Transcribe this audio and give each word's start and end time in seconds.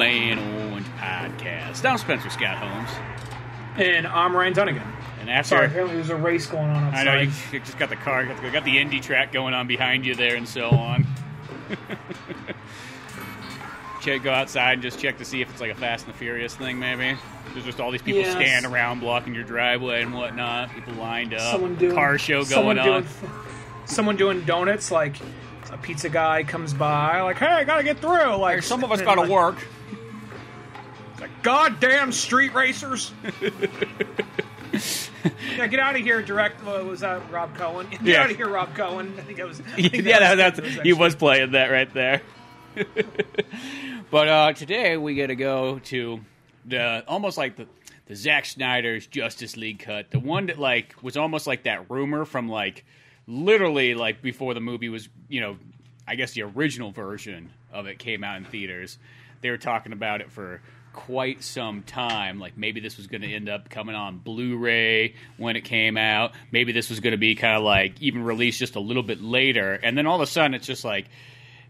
Man 0.00 0.38
Orange 0.38 0.86
podcast. 0.96 1.84
I'm 1.84 1.98
Spencer 1.98 2.30
Scott 2.30 2.56
Holmes, 2.56 2.88
And 3.76 4.06
I'm 4.06 4.34
Ryan 4.34 4.54
Dunnigan. 4.54 4.82
and 5.20 5.28
after 5.28 5.50
Sorry, 5.50 5.66
apparently 5.66 5.96
there's 5.96 6.08
a 6.08 6.16
race 6.16 6.46
going 6.46 6.70
on 6.70 6.84
I 6.84 6.86
outside. 7.00 7.04
know 7.04 7.20
you, 7.20 7.30
you 7.52 7.60
just 7.60 7.78
got 7.78 7.90
the 7.90 7.96
car, 7.96 8.24
got 8.24 8.40
the, 8.40 8.50
got 8.50 8.64
the 8.64 8.78
indie 8.78 9.02
track 9.02 9.30
going 9.30 9.52
on 9.52 9.66
behind 9.66 10.06
you 10.06 10.14
there, 10.14 10.36
and 10.36 10.48
so 10.48 10.70
on. 10.70 11.06
check, 14.00 14.22
go 14.22 14.32
outside 14.32 14.72
and 14.72 14.82
just 14.82 14.98
check 14.98 15.18
to 15.18 15.24
see 15.26 15.42
if 15.42 15.50
it's 15.50 15.60
like 15.60 15.70
a 15.70 15.74
Fast 15.74 16.06
and 16.06 16.14
the 16.14 16.18
Furious 16.18 16.54
thing, 16.54 16.78
maybe. 16.78 17.18
There's 17.52 17.66
just 17.66 17.78
all 17.78 17.90
these 17.90 18.00
people 18.00 18.22
Yes. 18.22 18.32
standing 18.32 18.72
around 18.72 19.00
blocking 19.00 19.34
your 19.34 19.44
driveway 19.44 20.00
and 20.00 20.14
whatnot. 20.14 20.70
People 20.74 20.94
lined 20.94 21.34
up. 21.34 21.52
someone 21.52 21.74
doing 21.74 21.94
car 21.94 22.16
show 22.16 22.42
someone 22.44 22.76
going 22.76 23.04
on. 23.04 23.06
someone 23.84 24.16
doing 24.16 24.40
donuts. 24.46 24.90
Like 24.90 25.16
a 25.70 25.76
pizza 25.76 26.08
guy 26.08 26.42
comes 26.42 26.72
by, 26.72 27.20
like, 27.20 27.36
"Hey, 27.36 27.48
I 27.48 27.64
gotta 27.64 27.82
get 27.84 27.98
through." 27.98 28.36
Like 28.36 28.62
some 28.62 28.82
of 28.82 28.90
us 28.92 29.02
got 29.02 29.16
to 29.16 29.20
like, 29.22 29.30
work. 29.30 29.58
Goddamn 31.42 32.12
street 32.12 32.54
racers! 32.54 33.12
yeah, 35.56 35.66
get 35.66 35.80
out 35.80 35.96
of 35.96 36.02
here, 36.02 36.22
direct. 36.22 36.64
Uh, 36.66 36.84
was 36.84 37.00
that 37.00 37.30
Rob 37.30 37.54
Cohen? 37.56 37.88
Get 37.90 38.02
Yeah. 38.02 38.22
out 38.22 38.30
of 38.30 38.36
here, 38.36 38.48
Rob 38.48 38.74
Cohen. 38.74 39.14
I 39.18 39.22
think 39.22 39.38
that 39.38 39.46
was. 39.48 39.58
Think 39.76 39.92
yeah, 39.94 40.18
that, 40.20 40.30
was 40.30 40.38
that's 40.38 40.58
it 40.58 40.64
was 40.64 40.74
he 40.86 40.92
was 40.92 41.14
playing 41.16 41.52
that 41.52 41.70
right 41.70 41.92
there. 41.92 42.22
but 44.10 44.28
uh, 44.28 44.52
today 44.52 44.96
we 44.96 45.14
got 45.16 45.26
to 45.26 45.36
go 45.36 45.78
to 45.80 46.20
the 46.64 47.04
almost 47.08 47.36
like 47.38 47.56
the 47.56 47.66
the 48.06 48.14
Zack 48.16 48.44
Snyder's 48.44 49.06
Justice 49.06 49.56
League 49.56 49.80
cut, 49.80 50.10
the 50.10 50.18
one 50.20 50.46
that 50.46 50.58
like 50.58 50.94
was 51.02 51.16
almost 51.16 51.46
like 51.46 51.64
that 51.64 51.90
rumor 51.90 52.24
from 52.24 52.48
like 52.48 52.84
literally 53.26 53.94
like 53.94 54.22
before 54.22 54.54
the 54.54 54.60
movie 54.60 54.88
was 54.88 55.08
you 55.28 55.40
know 55.40 55.56
I 56.06 56.14
guess 56.16 56.32
the 56.32 56.42
original 56.42 56.90
version 56.90 57.50
of 57.72 57.86
it 57.86 57.98
came 57.98 58.24
out 58.24 58.36
in 58.36 58.44
theaters. 58.44 58.98
They 59.42 59.50
were 59.50 59.58
talking 59.58 59.92
about 59.92 60.20
it 60.20 60.30
for 60.30 60.60
quite 60.92 61.42
some 61.42 61.82
time. 61.82 62.38
Like 62.38 62.56
maybe 62.56 62.80
this 62.80 62.96
was 62.96 63.06
going 63.06 63.22
to 63.22 63.32
end 63.32 63.48
up 63.48 63.70
coming 63.70 63.94
on 63.94 64.18
Blu-ray 64.18 65.14
when 65.36 65.56
it 65.56 65.62
came 65.62 65.96
out. 65.96 66.32
Maybe 66.52 66.72
this 66.72 66.90
was 66.90 67.00
going 67.00 67.12
to 67.12 67.18
be 67.18 67.34
kind 67.34 67.56
of 67.56 67.62
like 67.62 68.00
even 68.00 68.24
released 68.24 68.58
just 68.58 68.76
a 68.76 68.80
little 68.80 69.02
bit 69.02 69.20
later. 69.22 69.74
And 69.82 69.96
then 69.96 70.06
all 70.06 70.16
of 70.16 70.22
a 70.22 70.26
sudden, 70.26 70.54
it's 70.54 70.66
just 70.66 70.84
like 70.84 71.06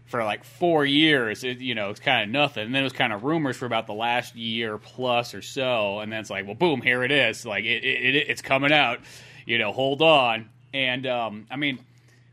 for 0.05 0.23
like 0.23 0.43
four 0.43 0.85
years, 0.85 1.43
it, 1.43 1.59
you 1.59 1.73
know, 1.73 1.89
it's 1.89 1.99
kind 1.99 2.23
of 2.23 2.29
nothing. 2.29 2.65
And 2.65 2.75
then 2.75 2.81
it 2.81 2.85
was 2.85 2.93
kind 2.93 3.13
of 3.13 3.23
rumors 3.23 3.57
for 3.57 3.65
about 3.65 3.87
the 3.87 3.93
last 3.93 4.35
year 4.35 4.77
plus 4.77 5.33
or 5.33 5.41
so. 5.41 5.99
And 5.99 6.11
then 6.11 6.19
it's 6.19 6.29
like, 6.29 6.45
well, 6.45 6.55
boom, 6.55 6.81
here 6.81 7.03
it 7.03 7.11
is. 7.11 7.45
Like 7.45 7.63
it, 7.63 7.83
it, 7.83 8.15
it 8.15 8.29
it's 8.29 8.41
coming 8.41 8.71
out. 8.71 8.99
You 9.45 9.57
know, 9.57 9.71
hold 9.71 10.01
on. 10.01 10.49
And 10.73 11.07
um, 11.07 11.47
I 11.49 11.55
mean, 11.55 11.79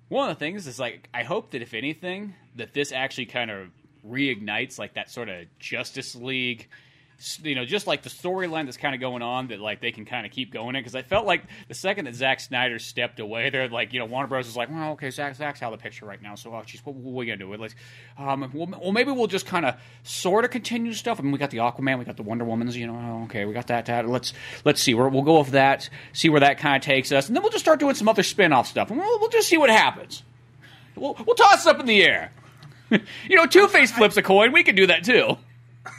one 0.08 0.28
of 0.30 0.36
the 0.36 0.44
things 0.44 0.66
is 0.66 0.78
like 0.78 1.08
I 1.14 1.22
hope 1.22 1.52
that 1.52 1.62
if 1.62 1.74
anything, 1.74 2.34
that 2.56 2.74
this 2.74 2.92
actually 2.92 3.26
kind 3.26 3.50
of 3.50 3.68
reignites 4.08 4.78
like 4.78 4.94
that 4.94 5.10
sort 5.10 5.28
of 5.28 5.46
Justice 5.58 6.14
League 6.14 6.68
you 7.42 7.56
know, 7.56 7.64
just 7.64 7.88
like 7.88 8.02
the 8.02 8.10
storyline 8.10 8.66
that's 8.66 8.76
kind 8.76 8.94
of 8.94 9.00
going 9.00 9.22
on, 9.22 9.48
that 9.48 9.58
like 9.58 9.80
they 9.80 9.90
can 9.90 10.04
kind 10.04 10.24
of 10.24 10.30
keep 10.30 10.52
going 10.52 10.76
in. 10.76 10.80
Because 10.80 10.94
I 10.94 11.02
felt 11.02 11.26
like 11.26 11.42
the 11.66 11.74
second 11.74 12.04
that 12.04 12.14
Zack 12.14 12.38
Snyder 12.38 12.78
stepped 12.78 13.18
away, 13.18 13.50
they're 13.50 13.68
like, 13.68 13.92
you 13.92 13.98
know, 13.98 14.06
Warner 14.06 14.28
Bros. 14.28 14.46
is 14.46 14.56
like, 14.56 14.70
well, 14.70 14.92
okay, 14.92 15.10
Zack, 15.10 15.34
Zack's 15.34 15.60
out 15.60 15.72
of 15.72 15.78
the 15.78 15.82
picture 15.82 16.06
right 16.06 16.22
now, 16.22 16.36
so 16.36 16.54
oh, 16.54 16.62
geez, 16.64 16.80
what, 16.86 16.94
what 16.94 17.12
are 17.12 17.16
we 17.16 17.26
gonna 17.26 17.38
do? 17.38 17.56
Like, 17.56 17.74
um, 18.18 18.48
well, 18.54 18.68
well, 18.80 18.92
maybe 18.92 19.10
we'll 19.10 19.26
just 19.26 19.46
kind 19.46 19.66
of 19.66 19.74
sort 20.04 20.44
of 20.44 20.52
continue 20.52 20.92
stuff. 20.92 21.18
I 21.18 21.24
mean, 21.24 21.32
we 21.32 21.38
got 21.38 21.50
the 21.50 21.58
Aquaman, 21.58 21.98
we 21.98 22.04
got 22.04 22.16
the 22.16 22.22
Wonder 22.22 22.44
Woman's, 22.44 22.76
you 22.76 22.86
know, 22.86 22.94
oh, 22.94 23.24
okay, 23.24 23.44
we 23.44 23.52
got 23.52 23.66
that. 23.66 23.86
that. 23.86 24.08
Let's 24.08 24.32
let's 24.64 24.80
see, 24.80 24.94
we're, 24.94 25.08
we'll 25.08 25.22
go 25.22 25.40
with 25.40 25.50
that, 25.50 25.90
see 26.12 26.28
where 26.28 26.40
that 26.40 26.58
kind 26.58 26.76
of 26.76 26.82
takes 26.82 27.10
us, 27.10 27.26
and 27.26 27.34
then 27.34 27.42
we'll 27.42 27.52
just 27.52 27.64
start 27.64 27.80
doing 27.80 27.96
some 27.96 28.08
other 28.08 28.22
spin 28.22 28.52
off 28.52 28.68
stuff, 28.68 28.90
and 28.90 29.00
we'll, 29.00 29.18
we'll 29.18 29.30
just 29.30 29.48
see 29.48 29.58
what 29.58 29.70
happens. 29.70 30.22
We'll, 30.94 31.16
we'll 31.26 31.36
toss 31.36 31.66
it 31.66 31.70
up 31.70 31.80
in 31.80 31.86
the 31.86 32.02
air. 32.02 32.32
you 33.28 33.36
know, 33.36 33.46
Two 33.46 33.68
Face 33.68 33.92
flips 33.92 34.16
a 34.16 34.22
coin. 34.22 34.52
We 34.52 34.62
can 34.62 34.74
do 34.74 34.86
that 34.86 35.04
too. 35.04 35.36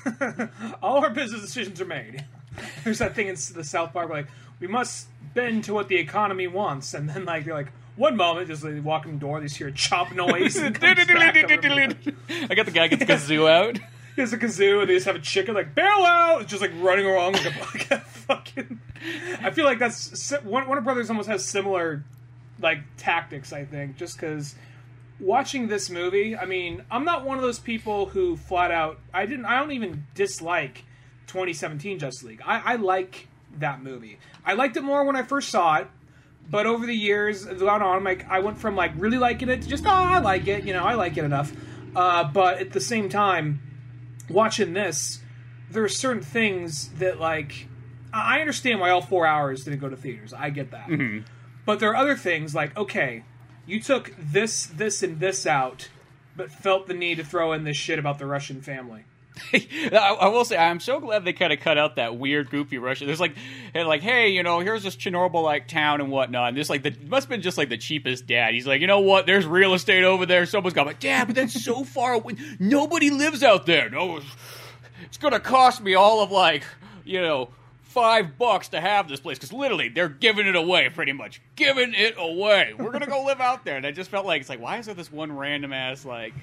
all 0.81 1.03
our 1.03 1.09
business 1.09 1.41
decisions 1.41 1.81
are 1.81 1.85
made. 1.85 2.25
There's 2.83 2.99
that 2.99 3.15
thing 3.15 3.27
in 3.27 3.35
the 3.35 3.63
South 3.63 3.93
Park, 3.93 4.09
where, 4.09 4.19
like 4.19 4.27
we 4.59 4.67
must 4.67 5.07
bend 5.33 5.63
to 5.65 5.73
what 5.73 5.87
the 5.87 5.97
economy 5.97 6.47
wants, 6.47 6.93
and 6.93 7.09
then 7.09 7.25
like 7.25 7.45
you're 7.45 7.55
like 7.55 7.71
one 7.95 8.15
moment, 8.15 8.47
just 8.47 8.63
like, 8.63 8.83
walking 8.83 9.13
the 9.13 9.19
door, 9.19 9.41
you 9.41 9.49
hear 9.49 9.67
a 9.67 9.71
chop 9.71 10.13
noise. 10.13 10.55
and 10.55 10.79
comes 10.79 11.07
back 11.07 11.35
over- 11.51 11.93
I 12.49 12.55
got 12.55 12.65
the 12.65 12.71
guy 12.71 12.87
gets 12.87 12.99
the 12.99 13.05
kazoo 13.05 13.49
out. 13.49 13.77
He 13.77 13.83
There's 14.15 14.33
a 14.33 14.37
kazoo, 14.37 14.81
and 14.81 14.89
they 14.89 14.95
just 14.95 15.05
have 15.05 15.15
a 15.15 15.19
chicken 15.19 15.53
like 15.53 15.75
bail 15.75 15.85
out, 16.05 16.41
it's 16.41 16.49
just 16.49 16.61
like 16.61 16.71
running 16.79 17.05
along 17.05 17.33
like 17.33 17.45
a, 17.45 17.59
like 17.59 17.91
a 17.91 17.99
fucking. 17.99 18.79
I 19.41 19.51
feel 19.51 19.65
like 19.65 19.79
that's 19.79 20.19
si-. 20.19 20.37
Warner 20.43 20.81
Brothers 20.81 21.09
almost 21.09 21.29
has 21.29 21.43
similar 21.45 22.03
like 22.61 22.79
tactics. 22.97 23.53
I 23.53 23.65
think 23.65 23.97
just 23.97 24.15
because 24.17 24.55
watching 25.19 25.67
this 25.67 25.89
movie, 25.89 26.35
I 26.35 26.45
mean, 26.45 26.83
I'm 26.89 27.05
not 27.05 27.25
one 27.25 27.37
of 27.37 27.43
those 27.43 27.59
people 27.59 28.07
who 28.07 28.37
flat 28.37 28.71
out. 28.71 28.99
I 29.13 29.25
didn't. 29.25 29.45
I 29.45 29.59
don't 29.59 29.71
even 29.71 30.05
dislike 30.15 30.85
2017 31.27 31.99
Justice 31.99 32.23
League. 32.23 32.41
I, 32.45 32.73
I 32.73 32.75
like 32.75 33.27
that 33.57 33.83
movie. 33.83 34.19
I 34.45 34.53
liked 34.53 34.77
it 34.77 34.83
more 34.83 35.03
when 35.03 35.15
I 35.15 35.23
first 35.23 35.49
saw 35.49 35.77
it. 35.77 35.87
But 36.49 36.65
over 36.65 36.87
the 36.87 36.95
years, 36.95 37.45
gone 37.45 37.83
on, 37.83 38.03
like 38.03 38.27
I 38.27 38.39
went 38.39 38.57
from 38.57 38.75
like 38.75 38.91
really 38.95 39.19
liking 39.19 39.49
it 39.49 39.61
to 39.61 39.67
just 39.67 39.85
oh, 39.85 39.89
I 39.89 40.19
like 40.19 40.47
it, 40.47 40.63
you 40.63 40.73
know, 40.73 40.83
I 40.83 40.95
like 40.95 41.15
it 41.15 41.23
enough. 41.23 41.53
Uh, 41.95 42.23
but 42.23 42.57
at 42.57 42.71
the 42.71 42.79
same 42.79 43.07
time, 43.07 43.61
watching 44.29 44.73
this, 44.73 45.21
there 45.69 45.83
are 45.83 45.89
certain 45.89 46.23
things 46.23 46.89
that 46.93 47.19
like 47.19 47.67
I 48.11 48.39
understand 48.39 48.79
why 48.79 48.89
all 48.89 49.01
four 49.01 49.27
hours 49.27 49.63
didn't 49.63 49.79
go 49.79 49.89
to 49.89 49.95
theaters. 49.95 50.33
I 50.33 50.49
get 50.49 50.71
that. 50.71 50.89
But 51.65 51.79
there 51.79 51.91
are 51.91 51.95
other 51.95 52.15
things 52.15 52.55
like 52.55 52.75
okay, 52.75 53.23
you 53.69 53.79
took 53.79 54.13
this, 54.17 54.65
this, 54.65 55.03
and 55.03 55.19
this 55.19 55.45
out, 55.45 55.89
but 56.35 56.51
felt 56.51 56.87
the 56.87 56.93
need 56.93 57.15
to 57.15 57.23
throw 57.23 57.53
in 57.53 57.63
this 57.63 57.77
shit 57.77 57.99
about 57.99 58.19
the 58.19 58.25
Russian 58.25 58.61
family. 58.61 59.03
I, 59.53 60.17
I 60.21 60.27
will 60.27 60.43
say 60.43 60.57
I'm 60.57 60.79
so 60.79 60.99
glad 60.99 61.23
they 61.23 61.33
kind 61.33 61.53
of 61.53 61.59
cut 61.59 61.77
out 61.77 61.95
that 61.95 62.17
weird, 62.17 62.49
goofy 62.49 62.77
Russian. 62.77 63.07
There's 63.07 63.19
like, 63.19 63.35
like, 63.73 64.01
hey, 64.01 64.29
you 64.29 64.43
know, 64.43 64.59
here's 64.59 64.83
this 64.83 64.95
Chernobyl 64.95 65.43
like 65.43 65.67
town 65.67 66.01
and 66.01 66.11
whatnot. 66.11 66.49
And 66.49 66.57
just 66.57 66.69
like 66.69 66.83
the 66.83 66.93
must 67.07 67.25
have 67.25 67.29
been 67.29 67.41
just 67.41 67.57
like 67.57 67.69
the 67.69 67.77
cheapest 67.77 68.27
dad. 68.27 68.53
He's 68.53 68.67
like, 68.67 68.81
you 68.81 68.87
know 68.87 68.99
what? 68.99 69.25
There's 69.25 69.45
real 69.45 69.73
estate 69.73 70.03
over 70.03 70.25
there. 70.25 70.45
Someone's 70.45 70.73
got, 70.73 70.87
like, 70.87 70.99
dad, 70.99 71.27
but 71.27 71.35
that's 71.35 71.63
so 71.63 71.83
far 71.85 72.13
away. 72.13 72.35
Nobody 72.59 73.11
lives 73.11 73.43
out 73.43 73.65
there. 73.65 73.89
No, 73.89 74.17
it's, 74.17 74.25
it's 75.03 75.17
gonna 75.17 75.39
cost 75.39 75.81
me 75.81 75.93
all 75.95 76.21
of 76.21 76.31
like, 76.31 76.63
you 77.05 77.21
know. 77.21 77.49
Five 78.01 78.37
bucks 78.37 78.69
to 78.69 78.81
have 78.81 79.07
this 79.09 79.19
place 79.19 79.37
because 79.37 79.53
literally 79.53 79.89
they're 79.89 80.09
giving 80.09 80.47
it 80.47 80.55
away, 80.55 80.89
pretty 80.89 81.11
much 81.13 81.41
giving 81.55 81.93
it 81.93 82.15
away. 82.17 82.73
We're 82.77 82.91
gonna 82.91 83.07
go 83.07 83.23
live 83.25 83.39
out 83.41 83.65
there, 83.65 83.77
and 83.77 83.85
I 83.85 83.91
just 83.91 84.09
felt 84.09 84.25
like 84.25 84.41
it's 84.41 84.49
like, 84.49 84.59
why 84.61 84.77
is 84.77 84.85
there 84.85 84.95
this 84.95 85.11
one 85.11 85.31
random 85.35 85.73
ass 85.73 86.05
like 86.05 86.33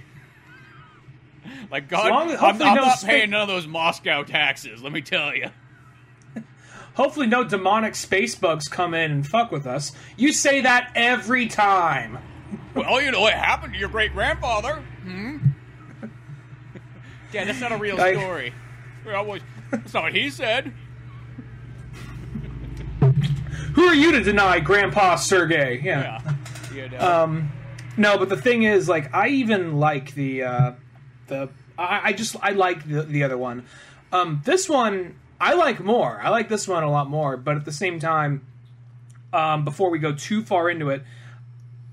like 1.70 1.88
God, 1.88 2.10
long 2.10 2.30
as- 2.30 2.40
I'm, 2.42 2.54
I'm 2.54 2.58
no 2.58 2.74
not 2.84 2.98
spa- 2.98 3.06
paying 3.08 3.30
none 3.30 3.42
of 3.42 3.48
those 3.48 3.66
Moscow 3.66 4.22
taxes. 4.24 4.82
Let 4.82 4.92
me 4.92 5.00
tell 5.00 5.34
you. 5.34 5.50
Hopefully, 6.94 7.26
no 7.26 7.44
demonic 7.44 7.94
space 7.94 8.34
bugs 8.34 8.68
come 8.68 8.94
in 8.94 9.10
and 9.12 9.26
fuck 9.26 9.52
with 9.52 9.66
us. 9.66 9.92
You 10.16 10.32
say 10.32 10.62
that 10.62 10.92
every 10.94 11.46
time. 11.48 12.18
Well, 12.76 13.00
you 13.00 13.10
know 13.10 13.22
what 13.22 13.32
happened 13.32 13.72
to 13.72 13.78
your 13.78 13.88
great 13.88 14.12
grandfather. 14.12 14.84
Hmm. 15.02 15.38
yeah, 17.32 17.44
that's 17.46 17.58
not 17.60 17.72
a 17.72 17.78
real 17.78 17.96
Like- 17.96 18.16
story. 18.16 18.52
Well, 19.04 19.38
that's 19.70 19.94
not 19.94 20.02
what 20.04 20.12
he 20.14 20.28
said. 20.28 20.72
Who 23.76 23.84
are 23.84 23.94
you 23.94 24.10
to 24.12 24.22
deny 24.22 24.58
Grandpa 24.58 25.16
Sergey? 25.16 25.80
Yeah. 25.84 26.20
You 26.74 26.88
know. 26.88 26.98
Um, 26.98 27.52
no, 27.98 28.16
but 28.16 28.30
the 28.30 28.36
thing 28.36 28.62
is, 28.62 28.88
like, 28.88 29.14
I 29.14 29.28
even 29.28 29.78
like 29.78 30.14
the 30.14 30.44
uh, 30.44 30.72
the 31.26 31.50
I, 31.78 32.00
I 32.04 32.12
just 32.14 32.36
I 32.42 32.52
like 32.52 32.88
the, 32.88 33.02
the 33.02 33.22
other 33.22 33.36
one. 33.36 33.66
Um, 34.12 34.40
this 34.44 34.66
one 34.66 35.16
I 35.40 35.54
like 35.54 35.80
more. 35.80 36.20
I 36.22 36.30
like 36.30 36.48
this 36.48 36.66
one 36.66 36.82
a 36.82 36.90
lot 36.90 37.10
more. 37.10 37.36
But 37.36 37.56
at 37.56 37.64
the 37.64 37.72
same 37.72 38.00
time, 38.00 38.46
um, 39.32 39.64
before 39.64 39.90
we 39.90 39.98
go 39.98 40.14
too 40.14 40.42
far 40.42 40.70
into 40.70 40.88
it, 40.88 41.02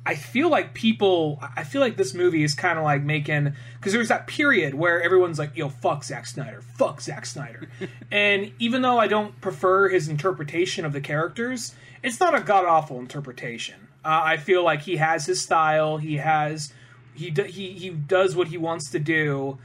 I 0.05 0.15
feel 0.15 0.49
like 0.49 0.73
people. 0.73 1.39
I 1.55 1.63
feel 1.63 1.81
like 1.81 1.95
this 1.95 2.13
movie 2.13 2.43
is 2.43 2.53
kind 2.53 2.77
of 2.77 2.83
like 2.83 3.03
making 3.03 3.53
because 3.77 3.93
there's 3.93 4.09
that 4.09 4.27
period 4.27 4.73
where 4.73 5.01
everyone's 5.01 5.39
like, 5.39 5.55
"Yo, 5.55 5.69
fuck 5.69 6.03
Zack 6.03 6.25
Snyder, 6.25 6.61
fuck 6.61 6.99
Zack 6.99 7.25
Snyder," 7.25 7.69
and 8.11 8.51
even 8.59 8.81
though 8.81 8.99
I 8.99 9.07
don't 9.07 9.39
prefer 9.39 9.87
his 9.87 10.09
interpretation 10.09 10.83
of 10.83 10.91
the 10.91 10.99
characters, 10.99 11.73
it's 12.03 12.19
not 12.19 12.35
a 12.35 12.41
god 12.41 12.65
awful 12.65 12.99
interpretation. 12.99 13.87
Uh, 14.05 14.21
I 14.23 14.37
feel 14.37 14.63
like 14.63 14.81
he 14.81 14.97
has 14.97 15.25
his 15.25 15.41
style. 15.41 15.97
He 15.97 16.17
has 16.17 16.73
he 17.15 17.29
he 17.29 17.71
he 17.71 17.89
does 17.89 18.35
what 18.35 18.49
he 18.49 18.57
wants 18.57 18.91
to 18.91 18.99
do, 18.99 19.57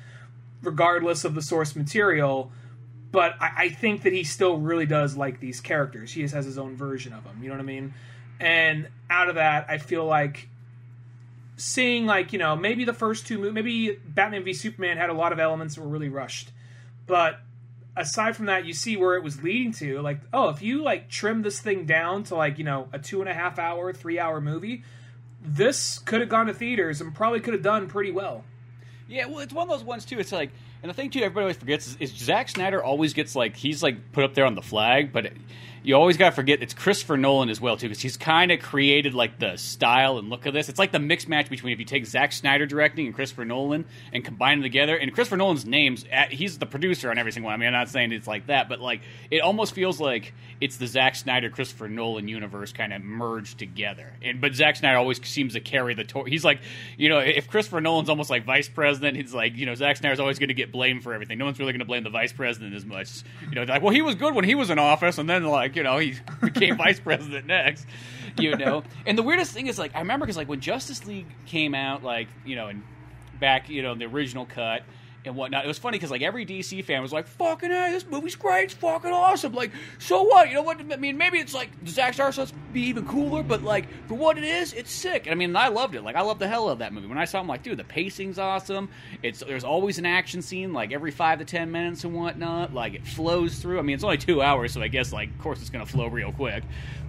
regardless 0.62 1.24
of 1.24 1.34
the 1.34 1.42
source 1.42 1.74
material. 1.74 2.52
But 3.10 3.34
I, 3.40 3.52
I 3.56 3.68
think 3.70 4.02
that 4.02 4.12
he 4.12 4.22
still 4.22 4.58
really 4.58 4.86
does 4.86 5.16
like 5.16 5.40
these 5.40 5.60
characters. 5.60 6.12
He 6.12 6.22
just 6.22 6.34
has 6.34 6.44
his 6.44 6.58
own 6.58 6.76
version 6.76 7.12
of 7.12 7.24
them. 7.24 7.42
You 7.42 7.48
know 7.48 7.54
what 7.54 7.62
I 7.62 7.64
mean? 7.64 7.94
And 8.38 8.88
out 9.10 9.28
of 9.28 9.34
that, 9.34 9.66
I 9.68 9.78
feel 9.78 10.04
like 10.04 10.48
seeing 11.56 12.06
like 12.06 12.32
you 12.32 12.38
know 12.38 12.54
maybe 12.54 12.84
the 12.84 12.92
first 12.92 13.26
two 13.26 13.38
movies, 13.38 13.54
maybe 13.54 13.98
Batman 14.06 14.44
v 14.44 14.52
Superman 14.52 14.96
had 14.96 15.10
a 15.10 15.14
lot 15.14 15.32
of 15.32 15.40
elements 15.40 15.74
that 15.74 15.80
were 15.80 15.88
really 15.88 16.08
rushed, 16.08 16.52
but 17.06 17.40
aside 17.98 18.36
from 18.36 18.46
that, 18.46 18.64
you 18.64 18.72
see 18.72 18.96
where 18.96 19.16
it 19.16 19.22
was 19.22 19.42
leading 19.42 19.72
to. 19.72 20.00
Like, 20.00 20.20
oh, 20.32 20.48
if 20.48 20.62
you 20.62 20.82
like 20.82 21.08
trim 21.08 21.42
this 21.42 21.60
thing 21.60 21.84
down 21.84 22.22
to 22.24 22.36
like 22.36 22.58
you 22.58 22.64
know 22.64 22.88
a 22.92 22.98
two 22.98 23.20
and 23.20 23.28
a 23.28 23.34
half 23.34 23.58
hour, 23.58 23.92
three 23.92 24.18
hour 24.18 24.40
movie, 24.40 24.82
this 25.42 25.98
could 25.98 26.20
have 26.20 26.28
gone 26.28 26.46
to 26.46 26.54
theaters 26.54 27.00
and 27.00 27.14
probably 27.14 27.40
could 27.40 27.54
have 27.54 27.62
done 27.62 27.88
pretty 27.88 28.10
well. 28.10 28.44
Yeah, 29.08 29.26
well, 29.26 29.38
it's 29.38 29.52
one 29.52 29.68
of 29.68 29.76
those 29.76 29.84
ones 29.84 30.04
too. 30.04 30.18
It's 30.18 30.32
like 30.32 30.50
And 30.82 30.90
the 30.90 30.94
thing 30.94 31.10
too, 31.10 31.20
everybody 31.20 31.44
always 31.44 31.56
forgets 31.56 31.88
is, 31.88 31.96
is 31.96 32.16
Zack 32.16 32.48
Snyder 32.50 32.82
always 32.82 33.14
gets 33.14 33.34
like 33.34 33.56
he's 33.56 33.82
like 33.82 34.12
put 34.12 34.24
up 34.24 34.34
there 34.34 34.46
on 34.46 34.54
the 34.54 34.62
flag, 34.62 35.12
but 35.12 35.32
you 35.82 35.94
always 35.94 36.16
got 36.16 36.30
to 36.30 36.36
forget 36.36 36.62
it's 36.62 36.74
Christopher 36.74 37.16
Nolan 37.16 37.48
as 37.48 37.60
well 37.60 37.76
too, 37.76 37.88
because 37.88 38.02
he's 38.02 38.16
kind 38.16 38.50
of 38.52 38.60
created 38.60 39.14
like 39.14 39.38
the 39.38 39.56
style 39.56 40.18
and 40.18 40.30
look 40.30 40.46
of 40.46 40.54
this. 40.54 40.68
It's 40.68 40.78
like 40.78 40.92
the 40.92 40.98
mixed 40.98 41.28
match 41.28 41.48
between 41.50 41.72
if 41.72 41.78
you 41.78 41.84
take 41.84 42.06
Zack 42.06 42.32
Snyder 42.32 42.66
directing 42.66 43.06
and 43.06 43.14
Christopher 43.14 43.44
Nolan 43.44 43.84
and 44.12 44.24
combine 44.24 44.58
them 44.58 44.62
together. 44.62 44.96
And 44.96 45.12
Christopher 45.12 45.36
Nolan's 45.36 45.64
names, 45.64 46.04
he's 46.30 46.58
the 46.58 46.66
producer 46.66 47.10
on 47.10 47.18
every 47.18 47.32
single 47.32 47.48
one. 47.48 47.54
I 47.54 47.56
mean, 47.56 47.68
I'm 47.68 47.72
not 47.72 47.88
saying 47.88 48.12
it's 48.12 48.26
like 48.26 48.46
that, 48.48 48.68
but 48.68 48.80
like 48.80 49.00
it 49.30 49.40
almost 49.40 49.74
feels 49.74 50.00
like 50.00 50.34
it's 50.60 50.76
the 50.76 50.86
Zack 50.86 51.16
Snyder 51.16 51.50
Christopher 51.50 51.88
Nolan 51.88 52.28
universe 52.28 52.72
kind 52.72 52.92
of 52.92 53.02
merged 53.02 53.58
together. 53.58 54.12
And 54.22 54.40
but 54.40 54.54
Zack 54.54 54.76
Snyder 54.76 54.98
always 54.98 55.24
seems 55.26 55.54
to 55.54 55.60
carry 55.60 55.94
the 55.94 56.04
torch. 56.04 56.28
He's 56.28 56.44
like, 56.44 56.60
you 56.96 57.08
know, 57.08 57.18
if 57.18 57.48
Christopher 57.48 57.80
Nolan's 57.80 58.08
almost 58.08 58.30
like 58.30 58.44
vice 58.44 58.68
president, 58.68 59.16
he's 59.16 59.34
like, 59.34 59.56
you 59.56 59.66
know, 59.66 59.74
Zack 59.74 59.96
Snyder's 59.96 60.20
always 60.20 60.38
going 60.38 60.48
to 60.48 60.54
get 60.54 60.72
blamed 60.72 61.02
for 61.02 61.14
everything. 61.14 61.38
No 61.38 61.44
one's 61.44 61.58
really 61.58 61.72
going 61.72 61.80
to 61.80 61.86
blame 61.86 62.04
the 62.04 62.10
vice 62.10 62.32
president 62.32 62.74
as 62.74 62.84
much. 62.84 63.22
You 63.48 63.54
know, 63.54 63.62
like, 63.62 63.82
well, 63.82 63.94
he 63.94 64.02
was 64.02 64.14
good 64.14 64.34
when 64.34 64.44
he 64.44 64.54
was 64.54 64.70
in 64.70 64.78
office, 64.78 65.18
and 65.18 65.28
then 65.28 65.44
like, 65.44 65.67
you 65.76 65.82
know, 65.82 65.98
he 65.98 66.14
became 66.42 66.76
vice 66.76 67.00
president 67.00 67.46
next. 67.46 67.86
You 68.38 68.56
know, 68.56 68.84
and 69.06 69.18
the 69.18 69.22
weirdest 69.22 69.52
thing 69.52 69.66
is 69.66 69.78
like 69.78 69.94
I 69.94 70.00
remember 70.00 70.26
because 70.26 70.36
like 70.36 70.48
when 70.48 70.60
Justice 70.60 71.06
League 71.06 71.26
came 71.46 71.74
out, 71.74 72.02
like 72.02 72.28
you 72.44 72.56
know, 72.56 72.68
and 72.68 72.82
back 73.40 73.68
you 73.68 73.82
know 73.82 73.92
in 73.92 73.98
the 73.98 74.06
original 74.06 74.46
cut 74.46 74.82
and 75.28 75.36
whatnot. 75.36 75.64
It 75.64 75.68
was 75.68 75.78
funny 75.78 75.96
because 75.98 76.10
like 76.10 76.22
every 76.22 76.44
DC 76.44 76.84
fan 76.84 77.02
was 77.02 77.12
like, 77.12 77.28
"Fucking 77.28 77.70
hey, 77.70 77.90
this 77.92 78.06
movie's 78.06 78.34
great, 78.34 78.64
it's 78.64 78.74
fucking 78.74 79.12
awesome." 79.12 79.52
Like, 79.52 79.70
so 79.98 80.22
what? 80.22 80.48
You 80.48 80.54
know 80.54 80.62
what? 80.62 80.80
I 80.80 80.96
mean, 80.96 81.16
maybe 81.16 81.38
it's 81.38 81.54
like 81.54 81.70
Zack 81.86 82.14
Snyder 82.14 82.32
supposed 82.32 82.54
to 82.54 82.60
be 82.72 82.82
even 82.82 83.06
cooler, 83.06 83.42
but 83.42 83.62
like 83.62 83.86
for 84.08 84.14
what 84.14 84.38
it 84.38 84.44
is, 84.44 84.72
it's 84.72 84.90
sick. 84.90 85.26
And 85.26 85.32
I 85.32 85.34
mean, 85.36 85.54
I 85.54 85.68
loved 85.68 85.94
it. 85.94 86.02
Like, 86.02 86.16
I 86.16 86.22
love 86.22 86.38
the 86.38 86.48
hell 86.48 86.68
of 86.68 86.80
that 86.80 86.92
movie. 86.92 87.06
When 87.06 87.18
I 87.18 87.24
saw, 87.24 87.38
it, 87.38 87.42
I'm 87.42 87.48
like, 87.48 87.62
dude, 87.62 87.78
the 87.78 87.84
pacing's 87.84 88.38
awesome. 88.38 88.88
It's 89.22 89.40
there's 89.40 89.64
always 89.64 89.98
an 89.98 90.06
action 90.06 90.42
scene 90.42 90.72
like 90.72 90.92
every 90.92 91.10
five 91.10 91.38
to 91.38 91.44
ten 91.44 91.70
minutes 91.70 92.04
and 92.04 92.14
whatnot. 92.14 92.74
Like 92.74 92.94
it 92.94 93.06
flows 93.06 93.58
through. 93.58 93.78
I 93.78 93.82
mean, 93.82 93.94
it's 93.94 94.04
only 94.04 94.18
two 94.18 94.42
hours, 94.42 94.72
so 94.72 94.82
I 94.82 94.88
guess 94.88 95.12
like 95.12 95.30
of 95.30 95.38
course 95.38 95.60
it's 95.60 95.70
gonna 95.70 95.86
flow 95.86 96.08
real 96.08 96.32
quick. 96.32 96.64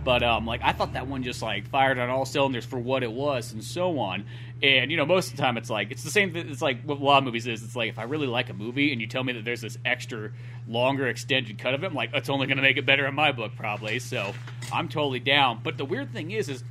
But 0.09 0.23
um, 0.23 0.47
like 0.47 0.61
I 0.63 0.71
thought 0.71 0.93
that 0.93 1.05
one 1.05 1.21
just 1.21 1.39
like 1.43 1.69
fired 1.69 1.99
on 1.99 2.09
all 2.09 2.25
cylinders 2.25 2.65
for 2.65 2.79
what 2.79 3.03
it 3.03 3.11
was 3.11 3.53
and 3.53 3.63
so 3.63 3.99
on. 3.99 4.25
And 4.59 4.89
you 4.89 4.97
know, 4.97 5.05
most 5.05 5.29
of 5.29 5.37
the 5.37 5.43
time 5.43 5.55
it's 5.55 5.69
like 5.69 5.91
it's 5.91 6.01
the 6.01 6.09
same. 6.09 6.35
It's 6.35 6.63
like 6.63 6.81
what 6.81 6.99
a 6.99 7.03
lot 7.03 7.19
of 7.19 7.25
movies 7.25 7.45
is. 7.45 7.61
It's 7.61 7.75
like 7.75 7.89
if 7.89 7.99
I 7.99 8.05
really 8.05 8.25
like 8.25 8.49
a 8.49 8.55
movie 8.55 8.91
and 8.91 8.99
you 8.99 9.05
tell 9.05 9.23
me 9.23 9.33
that 9.33 9.45
there's 9.45 9.61
this 9.61 9.77
extra, 9.85 10.31
longer 10.67 11.07
extended 11.07 11.59
cut 11.59 11.75
of 11.75 11.83
it, 11.83 11.85
I'm 11.85 11.93
like, 11.93 12.09
it's 12.15 12.27
only 12.27 12.47
going 12.47 12.57
to 12.57 12.63
make 12.63 12.77
it 12.77 12.87
better 12.87 13.05
in 13.05 13.13
my 13.13 13.31
book, 13.31 13.51
probably. 13.55 13.99
So 13.99 14.33
I'm 14.73 14.89
totally 14.89 15.19
down. 15.19 15.59
But 15.61 15.77
the 15.77 15.85
weird 15.85 16.11
thing 16.11 16.31
is, 16.31 16.49
is 16.49 16.63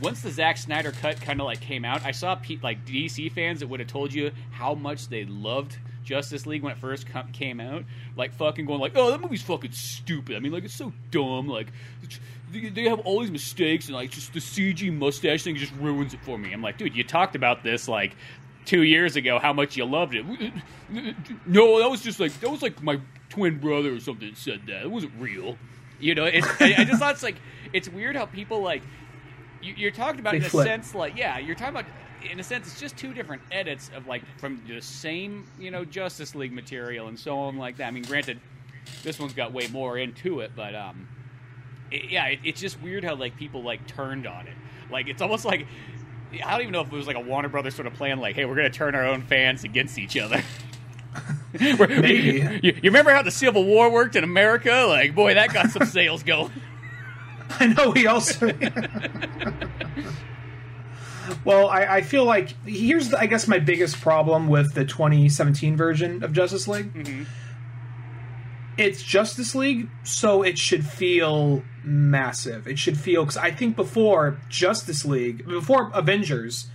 once 0.00 0.22
the 0.22 0.30
Zack 0.30 0.56
Snyder 0.56 0.92
cut 0.92 1.20
kind 1.20 1.42
of 1.42 1.44
like 1.44 1.60
came 1.60 1.84
out, 1.84 2.06
I 2.06 2.12
saw 2.12 2.36
pe- 2.36 2.56
like 2.62 2.86
DC 2.86 3.30
fans 3.32 3.60
that 3.60 3.66
would 3.66 3.80
have 3.80 3.90
told 3.90 4.14
you 4.14 4.30
how 4.50 4.74
much 4.74 5.08
they 5.08 5.26
loved 5.26 5.76
Justice 6.04 6.46
League 6.46 6.62
when 6.62 6.72
it 6.72 6.78
first 6.78 7.06
came 7.34 7.60
out, 7.60 7.84
like 8.16 8.32
fucking 8.32 8.64
going 8.64 8.80
like, 8.80 8.92
oh, 8.94 9.10
that 9.10 9.20
movie's 9.20 9.42
fucking 9.42 9.72
stupid. 9.72 10.36
I 10.36 10.38
mean, 10.38 10.52
like 10.52 10.64
it's 10.64 10.74
so 10.74 10.90
dumb. 11.10 11.48
Like 11.48 11.66
they 12.50 12.84
have 12.84 13.00
all 13.00 13.20
these 13.20 13.30
mistakes 13.30 13.86
and 13.86 13.94
like 13.94 14.10
just 14.10 14.32
the 14.32 14.40
CG 14.40 14.92
mustache 14.92 15.44
thing 15.44 15.56
just 15.56 15.72
ruins 15.74 16.14
it 16.14 16.20
for 16.22 16.38
me. 16.38 16.52
I'm 16.52 16.62
like, 16.62 16.78
dude, 16.78 16.96
you 16.96 17.04
talked 17.04 17.36
about 17.36 17.62
this 17.62 17.88
like 17.88 18.16
two 18.64 18.82
years 18.82 19.16
ago 19.16 19.38
how 19.38 19.52
much 19.52 19.76
you 19.76 19.84
loved 19.84 20.14
it. 20.14 20.24
No, 21.46 21.78
that 21.80 21.90
was 21.90 22.02
just 22.02 22.20
like 22.20 22.38
that 22.40 22.50
was 22.50 22.62
like 22.62 22.82
my 22.82 23.00
twin 23.28 23.58
brother 23.58 23.94
or 23.94 24.00
something 24.00 24.34
said 24.34 24.62
that. 24.66 24.82
It 24.82 24.90
wasn't 24.90 25.12
real. 25.18 25.56
You 26.00 26.14
know, 26.14 26.24
it's, 26.26 26.46
I, 26.60 26.84
just 26.84 27.00
thought 27.00 27.14
it's 27.14 27.22
like 27.22 27.36
it's 27.72 27.88
weird 27.88 28.16
how 28.16 28.26
people 28.26 28.62
like 28.62 28.82
you, 29.60 29.88
are 29.88 29.90
talking 29.90 30.20
about 30.20 30.32
they 30.32 30.38
in 30.38 30.44
a 30.44 30.50
sense 30.50 30.94
like 30.94 31.16
yeah, 31.16 31.38
you're 31.38 31.56
talking 31.56 31.76
about 31.76 31.86
in 32.30 32.40
a 32.40 32.42
sense 32.42 32.66
it's 32.66 32.80
just 32.80 32.96
two 32.96 33.12
different 33.12 33.42
edits 33.52 33.90
of 33.94 34.06
like 34.06 34.22
from 34.38 34.62
the 34.66 34.80
same 34.80 35.46
you 35.58 35.70
know 35.70 35.84
Justice 35.84 36.34
League 36.34 36.52
material 36.52 37.08
and 37.08 37.18
so 37.18 37.38
on 37.38 37.56
like 37.56 37.76
that. 37.78 37.88
I 37.88 37.90
mean, 37.90 38.04
granted, 38.04 38.40
this 39.02 39.18
one's 39.18 39.34
got 39.34 39.52
way 39.52 39.66
more 39.68 39.98
into 39.98 40.40
it, 40.40 40.52
but 40.54 40.74
um 40.74 41.08
it, 41.90 42.10
yeah, 42.10 42.26
it, 42.26 42.40
it's 42.44 42.60
just 42.60 42.80
weird 42.82 43.04
how 43.04 43.14
like 43.14 43.36
people 43.36 43.62
like 43.62 43.86
turned 43.86 44.26
on 44.26 44.46
it. 44.46 44.54
Like 44.90 45.08
it's 45.08 45.22
almost 45.22 45.44
like 45.44 45.66
I 46.44 46.52
don't 46.52 46.60
even 46.62 46.72
know 46.72 46.82
if 46.82 46.92
it 46.92 46.96
was 46.96 47.06
like 47.06 47.16
a 47.16 47.20
Warner 47.20 47.48
Brothers 47.48 47.74
sort 47.74 47.86
of 47.86 47.94
plan, 47.94 48.20
like, 48.20 48.36
hey, 48.36 48.44
we're 48.44 48.54
going 48.54 48.70
to 48.70 48.76
turn 48.76 48.94
our 48.94 49.06
own 49.06 49.22
fans 49.22 49.64
against 49.64 49.98
each 49.98 50.16
other. 50.16 50.42
Maybe. 51.58 52.60
You, 52.62 52.74
you, 52.74 52.80
remember 52.84 53.12
how 53.12 53.22
the 53.22 53.30
Civil 53.30 53.64
War 53.64 53.90
worked 53.90 54.14
in 54.14 54.24
America? 54.24 54.84
Like, 54.86 55.14
boy, 55.14 55.34
that 55.34 55.52
got 55.52 55.70
some 55.70 55.86
sales 55.90 56.22
going. 56.22 56.52
I 57.50 57.68
know. 57.68 57.90
we 57.90 58.06
also. 58.06 58.46
well, 61.44 61.68
I, 61.68 61.84
I, 61.96 62.02
feel 62.02 62.24
like 62.24 62.50
here's, 62.66 63.08
the, 63.08 63.18
I 63.18 63.24
guess, 63.26 63.48
my 63.48 63.58
biggest 63.58 63.98
problem 64.00 64.48
with 64.48 64.74
the 64.74 64.84
2017 64.84 65.78
version 65.78 66.22
of 66.22 66.34
Justice 66.34 66.68
League. 66.68 66.92
Mm-hmm 66.92 67.24
it's 68.78 69.02
Justice 69.02 69.54
League, 69.54 69.90
so 70.04 70.42
it 70.42 70.56
should 70.56 70.86
feel 70.86 71.62
massive. 71.82 72.68
It 72.68 72.78
should 72.78 72.98
feel 72.98 73.24
because 73.24 73.36
I 73.36 73.50
think 73.50 73.76
before 73.76 74.38
Justice 74.48 75.04
League, 75.04 75.44
before 75.46 75.90
Avengers, 75.92 76.68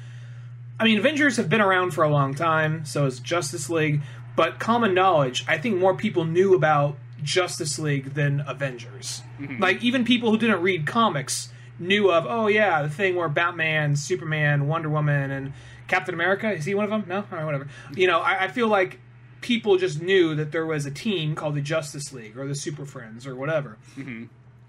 I 0.79 0.83
mean 0.83 0.99
Avengers 0.99 1.37
have 1.37 1.49
been 1.49 1.61
around 1.61 1.91
for 1.91 2.03
a 2.03 2.09
long 2.09 2.35
time, 2.35 2.85
so 2.85 3.05
is 3.05 3.19
Justice 3.19 3.69
League. 3.69 4.01
But 4.35 4.59
common 4.59 4.93
knowledge, 4.93 5.45
I 5.47 5.57
think 5.57 5.77
more 5.77 5.95
people 5.95 6.25
knew 6.25 6.55
about 6.55 6.97
Justice 7.23 7.79
League 7.79 8.15
than 8.15 8.43
Avengers. 8.47 9.21
Mm-hmm. 9.39 9.61
Like 9.61 9.81
even 9.83 10.03
people 10.03 10.29
who 10.29 10.37
didn't 10.37 10.61
read 10.61 10.85
comics 10.85 11.53
knew 11.79 12.11
of. 12.11 12.25
Oh 12.27 12.47
yeah, 12.47 12.81
the 12.81 12.89
thing 12.89 13.15
where 13.15 13.29
Batman, 13.29 13.95
Superman, 13.95 14.67
Wonder 14.67 14.89
Woman, 14.89 15.31
and 15.31 15.53
Captain 15.87 16.13
America 16.13 16.51
is 16.51 16.65
he 16.65 16.75
one 16.75 16.83
of 16.83 16.91
them? 16.91 17.05
No, 17.07 17.17
all 17.17 17.25
right, 17.31 17.45
whatever. 17.45 17.67
You 17.95 18.07
know, 18.07 18.19
I, 18.19 18.45
I 18.45 18.47
feel 18.49 18.67
like 18.67 18.99
people 19.43 19.77
just 19.77 20.01
knew 20.01 20.33
that 20.35 20.51
there 20.51 20.65
was 20.65 20.85
a 20.87 20.91
team 20.91 21.35
called 21.35 21.53
the 21.53 21.61
Justice 21.61 22.11
League 22.11 22.37
or 22.37 22.47
the 22.47 22.55
Super 22.55 22.85
Friends 22.85 23.27
or 23.27 23.35
whatever. 23.35 23.77
Mm-hmm. 23.95 24.25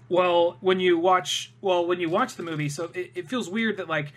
Well, 0.09 0.57
when 0.59 0.79
you 0.79 0.99
watch, 0.99 1.51
well, 1.61 1.87
when 1.87 1.99
you 1.99 2.09
watch 2.09 2.35
the 2.35 2.43
movie, 2.43 2.69
so 2.69 2.91
it, 2.93 3.11
it 3.15 3.27
feels 3.27 3.49
weird 3.49 3.77
that 3.77 3.89
like 3.89 4.11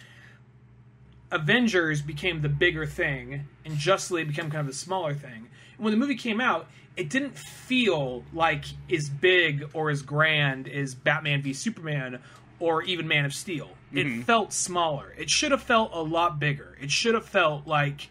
Avengers 1.30 2.02
became 2.02 2.42
the 2.42 2.48
bigger 2.48 2.84
thing 2.84 3.46
and 3.64 3.76
Justice 3.76 4.10
League 4.10 4.28
became 4.28 4.50
kind 4.50 4.60
of 4.60 4.66
the 4.66 4.74
smaller 4.74 5.14
thing. 5.14 5.48
And 5.76 5.84
when 5.84 5.92
the 5.92 5.96
movie 5.96 6.16
came 6.16 6.40
out, 6.40 6.68
it 6.96 7.08
didn't 7.08 7.38
feel 7.38 8.24
like 8.34 8.64
as 8.92 9.08
big 9.08 9.70
or 9.72 9.88
as 9.88 10.02
grand 10.02 10.68
as 10.68 10.94
Batman 10.94 11.40
v 11.40 11.52
Superman 11.52 12.18
or 12.58 12.82
even 12.82 13.06
Man 13.06 13.24
of 13.24 13.32
Steel. 13.32 13.70
Mm-hmm. 13.94 14.20
It 14.20 14.24
felt 14.24 14.52
smaller. 14.52 15.14
It 15.16 15.30
should 15.30 15.52
have 15.52 15.62
felt 15.62 15.90
a 15.94 16.02
lot 16.02 16.40
bigger. 16.40 16.76
It 16.82 16.90
should 16.90 17.14
have 17.14 17.26
felt 17.26 17.66
like 17.66 18.10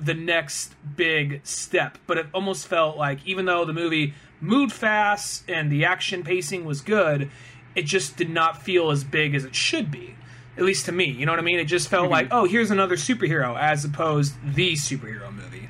the 0.00 0.14
next 0.14 0.74
big 0.96 1.40
step. 1.44 1.98
But 2.06 2.18
it 2.18 2.26
almost 2.32 2.66
felt 2.66 2.96
like, 2.96 3.18
even 3.26 3.44
though 3.44 3.64
the 3.64 3.72
movie 3.72 4.14
moved 4.40 4.72
fast 4.72 5.48
and 5.48 5.70
the 5.70 5.84
action 5.84 6.22
pacing 6.22 6.64
was 6.64 6.80
good, 6.80 7.30
it 7.74 7.82
just 7.82 8.16
did 8.16 8.30
not 8.30 8.62
feel 8.62 8.90
as 8.90 9.04
big 9.04 9.34
as 9.34 9.44
it 9.44 9.54
should 9.54 9.90
be. 9.90 10.16
At 10.56 10.64
least 10.64 10.86
to 10.86 10.92
me, 10.92 11.06
you 11.06 11.26
know 11.26 11.32
what 11.32 11.40
I 11.40 11.42
mean? 11.42 11.58
It 11.58 11.64
just 11.64 11.88
felt 11.88 12.04
mm-hmm. 12.04 12.12
like, 12.12 12.28
oh, 12.30 12.44
here's 12.44 12.70
another 12.70 12.96
superhero, 12.96 13.58
as 13.58 13.84
opposed 13.84 14.34
the 14.44 14.74
superhero 14.74 15.32
movie. 15.32 15.68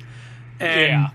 And 0.59 0.91
yeah. 0.91 1.09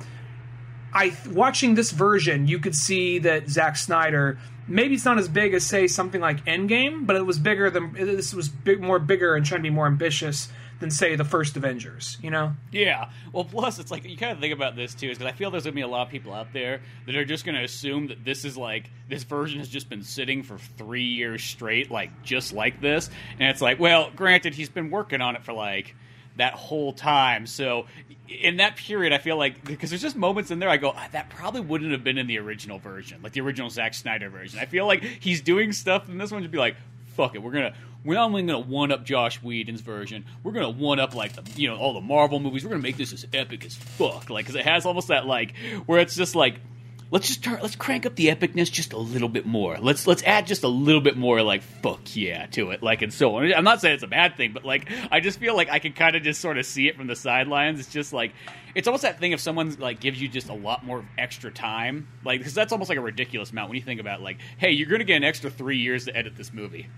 I 0.93 1.17
watching 1.31 1.77
this 1.77 1.93
version, 1.93 2.49
you 2.49 2.59
could 2.59 2.75
see 2.75 3.21
that 3.21 3.49
Zack 3.49 3.77
Snyder 3.77 4.39
maybe 4.71 4.95
it's 4.95 5.05
not 5.05 5.19
as 5.19 5.29
big 5.29 5.53
as 5.53 5.67
say 5.67 5.87
something 5.87 6.21
like 6.21 6.45
Endgame, 6.47 7.07
but 7.07 7.17
it 7.17 7.27
was 7.27 7.39
bigger 7.39 7.71
than 7.71 7.93
this 7.93 8.33
was 8.33 8.49
big, 8.49 8.81
more 8.81 8.99
bigger 8.99 9.35
and 9.35 9.45
trying 9.45 9.61
to 9.61 9.63
be 9.63 9.71
more 9.71 9.87
ambitious 9.87 10.49
than 10.81 10.91
say 10.91 11.15
the 11.15 11.25
first 11.25 11.57
Avengers. 11.57 12.19
You 12.23 12.31
know? 12.31 12.55
Yeah. 12.73 13.11
Well, 13.33 13.45
plus 13.45 13.79
it's 13.79 13.91
like 13.91 14.05
you 14.05 14.17
kind 14.17 14.33
of 14.33 14.41
think 14.41 14.53
about 14.53 14.75
this 14.75 14.95
too, 14.95 15.11
is 15.11 15.19
because 15.19 15.33
I 15.33 15.37
feel 15.37 15.51
there's 15.51 15.65
gonna 15.65 15.75
be 15.75 15.83
a 15.83 15.89
lot 15.89 16.07
of 16.07 16.09
people 16.09 16.33
out 16.33 16.53
there 16.53 16.81
that 17.07 17.15
are 17.15 17.25
just 17.25 17.45
gonna 17.45 17.63
assume 17.63 18.09
that 18.09 18.25
this 18.25 18.45
is 18.45 18.57
like 18.57 18.91
this 19.09 19.23
version 19.23 19.59
has 19.59 19.69
just 19.69 19.89
been 19.89 20.03
sitting 20.03 20.43
for 20.43 20.59
three 20.59 21.05
years 21.05 21.45
straight, 21.45 21.91
like 21.91 22.23
just 22.23 22.53
like 22.53 22.81
this, 22.81 23.11
and 23.39 23.49
it's 23.49 23.61
like, 23.61 23.79
well, 23.79 24.11
granted, 24.17 24.55
he's 24.55 24.69
been 24.69 24.91
working 24.91 25.21
on 25.21 25.37
it 25.37 25.45
for 25.45 25.53
like 25.53 25.95
that 26.37 26.55
whole 26.55 26.93
time. 26.93 27.47
So 27.47 27.87
in 28.29 28.59
that 28.59 28.77
period, 28.77 29.13
I 29.13 29.19
feel 29.19 29.37
like 29.37 29.65
because 29.65 29.91
there's 29.91 30.03
just 30.03 30.17
moments 30.17 30.51
in 30.51 30.59
there 30.59 30.69
I 30.69 30.79
go, 30.79 30.93
ah, 30.97 31.09
that 31.13 31.29
probably 31.29 31.61
wouldn't 31.61 31.93
have 31.93 32.03
been 32.03 32.19
in 32.19 32.27
the 32.27 32.39
original 32.39 32.79
version, 32.79 33.21
like 33.23 33.33
the 33.33 33.41
original 33.41 33.69
Zack 33.69 33.95
Snyder 33.95 34.31
version. 34.31 34.59
I 34.59 34.65
feel 34.65 34.87
like 34.87 35.03
he's 35.03 35.43
doing 35.43 35.73
stuff 35.73 36.09
in 36.09 36.19
this 36.19 36.31
one 36.31 36.43
to 36.43 36.49
be 36.49 36.59
like, 36.59 36.77
fuck 37.09 37.35
it, 37.35 37.43
we're 37.43 37.53
gonna 37.53 37.75
we're 38.05 38.15
not 38.15 38.25
only 38.25 38.43
going 38.43 38.63
to 38.63 38.69
one 38.69 38.93
up 38.93 39.05
Joss 39.05 39.43
Whedon's 39.43 39.81
version, 39.81 40.25
we're 40.43 40.53
going 40.53 40.73
to 40.73 40.81
one 40.81 40.99
up 40.99 41.15
like 41.15 41.33
the 41.35 41.61
you 41.61 41.69
know 41.69 41.77
all 41.77 41.95
the 41.95 42.01
Marvel 42.01 42.41
movies. 42.41 42.65
We're 42.65 42.71
going 42.71 42.83
to 42.83 42.87
make 42.87 42.97
this 42.97 43.13
as 43.13 43.27
epic 43.33 43.65
as 43.65 43.75
fuck, 43.75 44.31
like 44.31 44.47
because 44.47 44.55
it 44.59 44.65
has 44.65 44.87
almost 44.87 45.09
that 45.09 45.27
like 45.27 45.55
where 45.87 46.01
it's 46.01 46.15
just 46.15 46.35
like 46.35 46.61
let's 47.11 47.27
just 47.27 47.43
turn, 47.43 47.59
let's 47.61 47.77
crank 47.77 48.07
up 48.07 48.15
the 48.15 48.29
epicness 48.29 48.71
just 48.71 48.93
a 48.93 48.99
little 48.99 49.29
bit 49.29 49.45
more. 49.45 49.79
Let's 49.79 50.07
let's 50.07 50.23
add 50.23 50.47
just 50.47 50.63
a 50.63 50.69
little 50.69 51.01
bit 51.01 51.17
more 51.17 51.43
like 51.43 51.63
fuck 51.63 52.01
yeah 52.15 52.47
to 52.47 52.71
it, 52.71 52.83
like 52.83 53.03
and 53.03 53.13
so 53.13 53.37
on. 53.37 53.53
I'm 53.53 53.65
not 53.65 53.81
saying 53.81 53.95
it's 53.95 54.03
a 54.03 54.09
bad 54.09 54.37
thing, 54.37 54.53
but 54.53 54.65
like 54.65 54.91
I 55.11 55.21
just 55.21 55.39
feel 55.39 55.57
like 55.57 55.71
I 55.71 55.79
can 55.79 55.93
kind 55.93 56.17
of 56.17 56.23
just 56.23 56.41
sort 56.41 56.59
of 56.59 56.67
see 56.67 56.89
it 56.89 56.97
from 56.97 57.07
the 57.07 57.17
sidelines. 57.17 57.81
It's 57.81 57.93
just 57.93 58.13
like 58.13 58.33
it's 58.75 58.87
almost 58.87 59.03
that 59.03 59.19
thing 59.19 59.33
if 59.33 59.41
someone 59.41 59.77
like 59.79 60.01
gives 60.01 60.21
you 60.21 60.29
just 60.29 60.49
a 60.49 60.55
lot 60.55 60.85
more 60.85 61.05
extra 61.19 61.51
time, 61.51 62.09
like 62.25 62.41
because 62.41 62.55
that's 62.55 62.73
almost 62.73 62.89
like 62.89 62.99
a 62.99 63.03
ridiculous 63.03 63.51
amount 63.51 63.69
when 63.69 63.77
you 63.77 63.83
think 63.83 64.01
about 64.01 64.23
like, 64.23 64.39
hey, 64.59 64.71
you're 64.71 64.99
to 64.99 65.05
get 65.05 65.17
an 65.17 65.25
extra 65.25 65.51
three 65.51 65.79
years 65.79 66.07
to 66.07 66.17
edit 66.17 66.37
this 66.37 66.53
movie. 66.53 66.89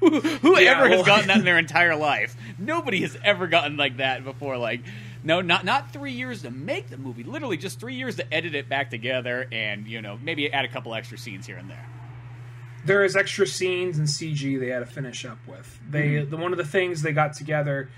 Who, 0.00 0.58
yeah, 0.58 0.72
ever 0.72 0.88
well, 0.88 0.98
has 0.98 1.06
gotten 1.06 1.28
that 1.28 1.38
in 1.38 1.44
their 1.44 1.58
entire 1.66 1.94
life? 1.96 2.36
Nobody 2.58 3.02
has 3.02 3.16
ever 3.22 3.46
gotten 3.46 3.76
like 3.76 3.98
that 3.98 4.24
before. 4.24 4.56
Like, 4.58 4.80
No, 5.22 5.40
not 5.40 5.64
not 5.64 5.92
three 5.92 6.12
years 6.12 6.42
to 6.42 6.50
make 6.50 6.88
the 6.90 6.96
movie. 6.96 7.22
Literally, 7.22 7.56
just 7.56 7.78
three 7.80 7.94
years 7.94 8.16
to 8.16 8.34
edit 8.34 8.54
it 8.54 8.68
back 8.68 8.90
together, 8.90 9.46
and 9.52 9.86
you 9.86 10.00
know 10.02 10.18
maybe 10.22 10.50
add 10.52 10.64
a 10.64 10.68
couple 10.68 10.94
extra 10.94 11.18
scenes 11.18 11.46
here 11.46 11.56
and 11.58 11.68
there. 11.70 11.86
There 12.86 13.04
is 13.04 13.14
extra 13.14 13.46
scenes 13.46 13.98
and 13.98 14.08
CG 14.08 14.58
they 14.58 14.68
had 14.68 14.78
to 14.78 14.86
finish 14.86 15.24
up 15.26 15.38
with. 15.46 15.78
They 15.88 16.08
Mm-hmm. 16.12 16.30
the 16.30 16.36
one 16.38 16.52
of 16.52 16.58
the 16.58 16.64
things 16.64 17.02
they 17.02 17.12
got 17.12 17.34
together 17.34 17.90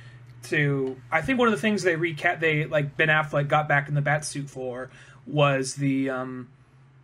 to 0.44 0.96
I 1.10 1.22
think 1.22 1.38
one 1.38 1.46
of 1.46 1.54
the 1.54 1.60
things 1.60 1.84
they 1.84 1.94
recap 1.94 2.40
they 2.40 2.64
like 2.64 2.96
Ben 2.96 3.06
Affleck 3.08 3.46
got 3.46 3.68
back 3.68 3.88
in 3.88 3.94
the 3.94 4.00
bat 4.00 4.24
suit 4.24 4.50
for 4.50 4.90
was 5.24 5.76
the 5.76 6.10
um 6.10 6.48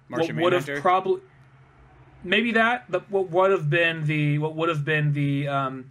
Martian 0.09 0.35
what 0.37 0.53
would 0.53 0.53
have 0.55 0.83
probably 0.83 1.21
maybe 2.25 2.53
that 2.53 2.91
but 2.91 3.11
what 3.11 3.31
would 3.31 3.51
have 3.51 3.71
been 3.71 4.07
the 4.07 4.39
what 4.39 4.55
would 4.57 4.69
have 4.69 4.85
been 4.85 5.13
the 5.13 5.49
um 5.49 5.91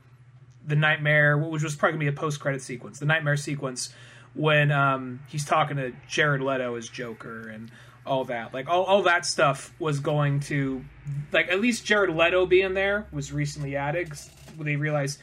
the 0.66 0.76
nightmare 0.76 1.38
which 1.38 1.64
was 1.64 1.76
probably 1.76 1.94
gonna 1.94 2.12
be 2.12 2.16
a 2.18 2.20
post 2.20 2.40
credit 2.40 2.62
sequence. 2.62 3.00
The 3.00 3.06
nightmare 3.06 3.38
sequence 3.38 3.94
when 4.34 4.72
um 4.72 5.22
he's 5.28 5.46
talking 5.46 5.78
to 5.78 5.94
Jared 6.08 6.42
Leto 6.42 6.76
as 6.76 6.90
Joker 6.90 7.48
and 7.50 7.72
all 8.06 8.24
that. 8.26 8.54
Like 8.54 8.68
all, 8.70 8.84
all 8.84 9.04
that 9.04 9.26
stuff 9.26 9.74
was 9.80 10.00
going 10.00 10.40
to 10.42 10.84
like 11.32 11.50
at 11.50 11.60
least 11.62 11.86
Jared 11.86 12.10
Leto 12.16 12.46
being 12.46 12.74
there 12.74 13.08
was 13.12 13.32
recently 13.32 13.76
added 13.76 14.10
'cause 14.10 14.30
they 14.60 14.76
realized 14.76 15.20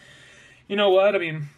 you 0.68 0.76
know 0.76 0.90
what 0.90 1.14
I 1.14 1.18
mean 1.18 1.48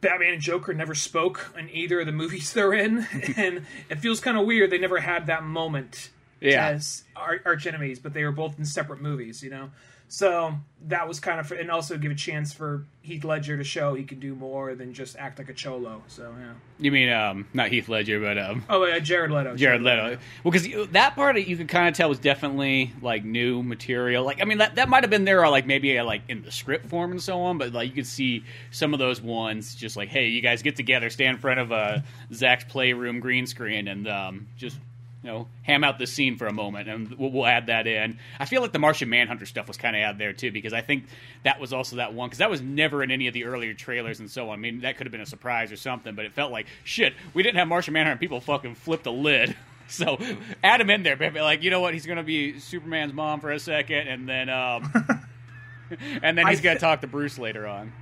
Batman 0.00 0.34
and 0.34 0.42
Joker 0.42 0.72
never 0.74 0.94
spoke 0.94 1.52
in 1.58 1.68
either 1.70 2.00
of 2.00 2.06
the 2.06 2.12
movies 2.22 2.52
they're 2.52 2.72
in, 2.72 2.98
and 3.36 3.66
it 3.90 3.98
feels 3.98 4.20
kind 4.20 4.38
of 4.38 4.46
weird 4.46 4.70
they 4.70 4.78
never 4.78 5.00
had 5.00 5.26
that 5.26 5.42
moment 5.42 6.10
Yeah. 6.40 6.68
as 6.68 7.04
arch 7.16 7.66
enemies, 7.66 7.98
but 7.98 8.12
they 8.12 8.24
were 8.24 8.32
both 8.32 8.58
in 8.58 8.64
separate 8.64 9.00
movies, 9.00 9.42
you 9.42 9.50
know. 9.50 9.70
So 10.10 10.54
that 10.86 11.06
was 11.06 11.20
kind 11.20 11.38
of, 11.38 11.52
and 11.52 11.70
also 11.70 11.98
give 11.98 12.10
a 12.10 12.14
chance 12.14 12.54
for 12.54 12.86
Heath 13.02 13.24
Ledger 13.24 13.58
to 13.58 13.64
show 13.64 13.92
he 13.92 14.04
can 14.04 14.18
do 14.18 14.34
more 14.34 14.74
than 14.74 14.94
just 14.94 15.16
act 15.18 15.38
like 15.38 15.50
a 15.50 15.52
cholo. 15.52 16.02
So 16.08 16.34
yeah. 16.38 16.52
You 16.78 16.90
mean 16.90 17.10
um, 17.10 17.46
not 17.52 17.68
Heath 17.68 17.90
Ledger, 17.90 18.18
but 18.18 18.38
um, 18.38 18.64
Oh, 18.70 18.86
yeah, 18.86 19.00
Jared 19.00 19.30
Leto. 19.30 19.54
Jared 19.54 19.82
Leto. 19.82 20.16
Well, 20.44 20.52
because 20.52 20.88
that 20.92 21.14
part 21.14 21.38
you 21.38 21.58
could 21.58 21.68
kind 21.68 21.88
of 21.88 21.94
tell 21.94 22.08
was 22.08 22.18
definitely 22.18 22.90
like 23.02 23.22
new 23.22 23.62
material. 23.62 24.24
Like, 24.24 24.40
I 24.40 24.46
mean, 24.46 24.58
that 24.58 24.76
that 24.76 24.88
might 24.88 25.02
have 25.02 25.10
been 25.10 25.26
there, 25.26 25.44
or 25.44 25.50
like 25.50 25.66
maybe 25.66 25.98
uh, 25.98 26.04
like 26.04 26.22
in 26.28 26.40
the 26.42 26.52
script 26.52 26.86
form 26.86 27.10
and 27.10 27.22
so 27.22 27.42
on. 27.42 27.58
But 27.58 27.74
like 27.74 27.88
you 27.90 27.94
could 27.94 28.06
see 28.06 28.44
some 28.70 28.94
of 28.94 28.98
those 28.98 29.20
ones, 29.20 29.74
just 29.74 29.94
like, 29.98 30.08
hey, 30.08 30.28
you 30.28 30.40
guys 30.40 30.62
get 30.62 30.74
together, 30.76 31.10
stand 31.10 31.34
in 31.36 31.40
front 31.40 31.60
of 31.60 31.70
a 31.70 32.02
Zach's 32.32 32.64
playroom 32.64 33.20
green 33.20 33.46
screen, 33.46 33.88
and 33.88 34.08
um, 34.08 34.46
just 34.56 34.78
you 35.22 35.30
know 35.30 35.48
ham 35.62 35.82
out 35.82 35.98
this 35.98 36.12
scene 36.12 36.36
for 36.36 36.46
a 36.46 36.52
moment, 36.52 36.88
and 36.88 37.14
we'll, 37.14 37.30
we'll 37.30 37.46
add 37.46 37.66
that 37.66 37.86
in. 37.86 38.18
I 38.38 38.44
feel 38.44 38.62
like 38.62 38.72
the 38.72 38.78
Martian 38.78 39.08
Manhunter 39.08 39.46
stuff 39.46 39.66
was 39.66 39.76
kind 39.76 39.96
of 39.96 40.02
out 40.02 40.18
there 40.18 40.32
too, 40.32 40.52
because 40.52 40.72
I 40.72 40.80
think 40.80 41.04
that 41.44 41.60
was 41.60 41.72
also 41.72 41.96
that 41.96 42.14
one 42.14 42.28
because 42.28 42.38
that 42.38 42.50
was 42.50 42.60
never 42.60 43.02
in 43.02 43.10
any 43.10 43.26
of 43.26 43.34
the 43.34 43.44
earlier 43.44 43.74
trailers 43.74 44.20
and 44.20 44.30
so 44.30 44.50
on. 44.50 44.58
I 44.58 44.62
mean, 44.62 44.80
that 44.80 44.96
could 44.96 45.06
have 45.06 45.12
been 45.12 45.20
a 45.20 45.26
surprise 45.26 45.72
or 45.72 45.76
something, 45.76 46.14
but 46.14 46.24
it 46.24 46.32
felt 46.32 46.52
like 46.52 46.66
shit. 46.84 47.14
We 47.34 47.42
didn't 47.42 47.56
have 47.56 47.68
Martian 47.68 47.94
Manhunter, 47.94 48.12
and 48.12 48.20
people 48.20 48.40
fucking 48.40 48.76
flipped 48.76 49.04
the 49.04 49.12
lid. 49.12 49.56
So 49.90 50.18
add 50.62 50.82
him 50.82 50.90
in 50.90 51.02
there, 51.02 51.16
baby. 51.16 51.40
Like 51.40 51.62
you 51.62 51.70
know 51.70 51.80
what? 51.80 51.94
He's 51.94 52.04
gonna 52.04 52.22
be 52.22 52.60
Superman's 52.60 53.14
mom 53.14 53.40
for 53.40 53.50
a 53.50 53.58
second, 53.58 54.06
and 54.06 54.28
then 54.28 54.50
um, 54.50 54.92
and 56.22 56.36
then 56.36 56.46
he's 56.46 56.60
gonna 56.60 56.78
talk 56.78 57.00
to 57.00 57.06
Bruce 57.06 57.38
later 57.38 57.66
on. 57.66 57.94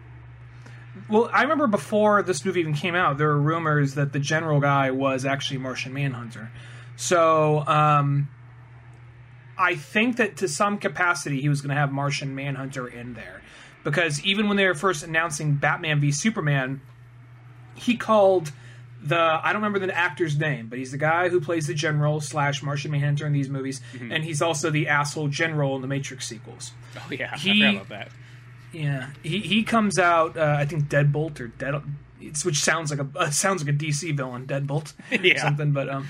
Well, 1.08 1.30
I 1.32 1.42
remember 1.42 1.68
before 1.68 2.22
this 2.22 2.44
movie 2.44 2.58
even 2.58 2.74
came 2.74 2.96
out, 2.96 3.18
there 3.18 3.28
were 3.28 3.40
rumors 3.40 3.94
that 3.94 4.12
the 4.12 4.18
general 4.18 4.58
guy 4.60 4.90
was 4.90 5.24
actually 5.24 5.58
Martian 5.58 5.92
Manhunter. 5.92 6.50
So, 6.96 7.64
um, 7.66 8.28
I 9.58 9.74
think 9.74 10.16
that 10.16 10.36
to 10.38 10.48
some 10.48 10.78
capacity 10.78 11.40
he 11.40 11.48
was 11.48 11.60
going 11.60 11.70
to 11.70 11.76
have 11.80 11.92
Martian 11.92 12.34
Manhunter 12.34 12.86
in 12.86 13.14
there. 13.14 13.42
Because 13.84 14.22
even 14.24 14.48
when 14.48 14.56
they 14.56 14.66
were 14.66 14.74
first 14.74 15.02
announcing 15.04 15.54
Batman 15.54 16.00
v 16.00 16.10
Superman, 16.10 16.80
he 17.74 17.96
called 17.96 18.50
the 19.02 19.16
I 19.18 19.52
don't 19.52 19.62
remember 19.62 19.78
the 19.78 19.96
actor's 19.96 20.36
name, 20.36 20.66
but 20.68 20.78
he's 20.78 20.90
the 20.90 20.98
guy 20.98 21.28
who 21.28 21.40
plays 21.40 21.68
the 21.68 21.74
general 21.74 22.20
slash 22.20 22.62
Martian 22.62 22.90
Manhunter 22.90 23.26
in 23.26 23.32
these 23.32 23.48
movies, 23.48 23.80
and 24.10 24.24
he's 24.24 24.42
also 24.42 24.70
the 24.70 24.88
asshole 24.88 25.28
general 25.28 25.76
in 25.76 25.82
the 25.82 25.86
Matrix 25.88 26.26
sequels. 26.26 26.72
Oh 26.96 27.06
yeah, 27.10 27.36
He- 27.36 27.62
I 27.64 27.68
forgot 27.70 27.86
about 27.86 27.88
that. 27.90 28.08
Yeah, 28.72 29.10
he 29.22 29.38
he 29.38 29.62
comes 29.62 29.98
out. 29.98 30.36
Uh, 30.36 30.56
I 30.58 30.64
think 30.64 30.88
Deadbolt 30.88 31.38
or 31.40 31.46
Dead, 31.46 31.74
which 32.44 32.56
sounds 32.58 32.90
like 32.90 32.98
a 32.98 33.06
uh, 33.16 33.30
sounds 33.30 33.64
like 33.64 33.72
a 33.72 33.78
DC 33.78 34.14
villain, 34.16 34.46
Deadbolt, 34.46 34.92
or 35.12 35.16
Yeah. 35.24 35.40
something. 35.40 35.70
But 35.72 35.88
um, 35.88 36.08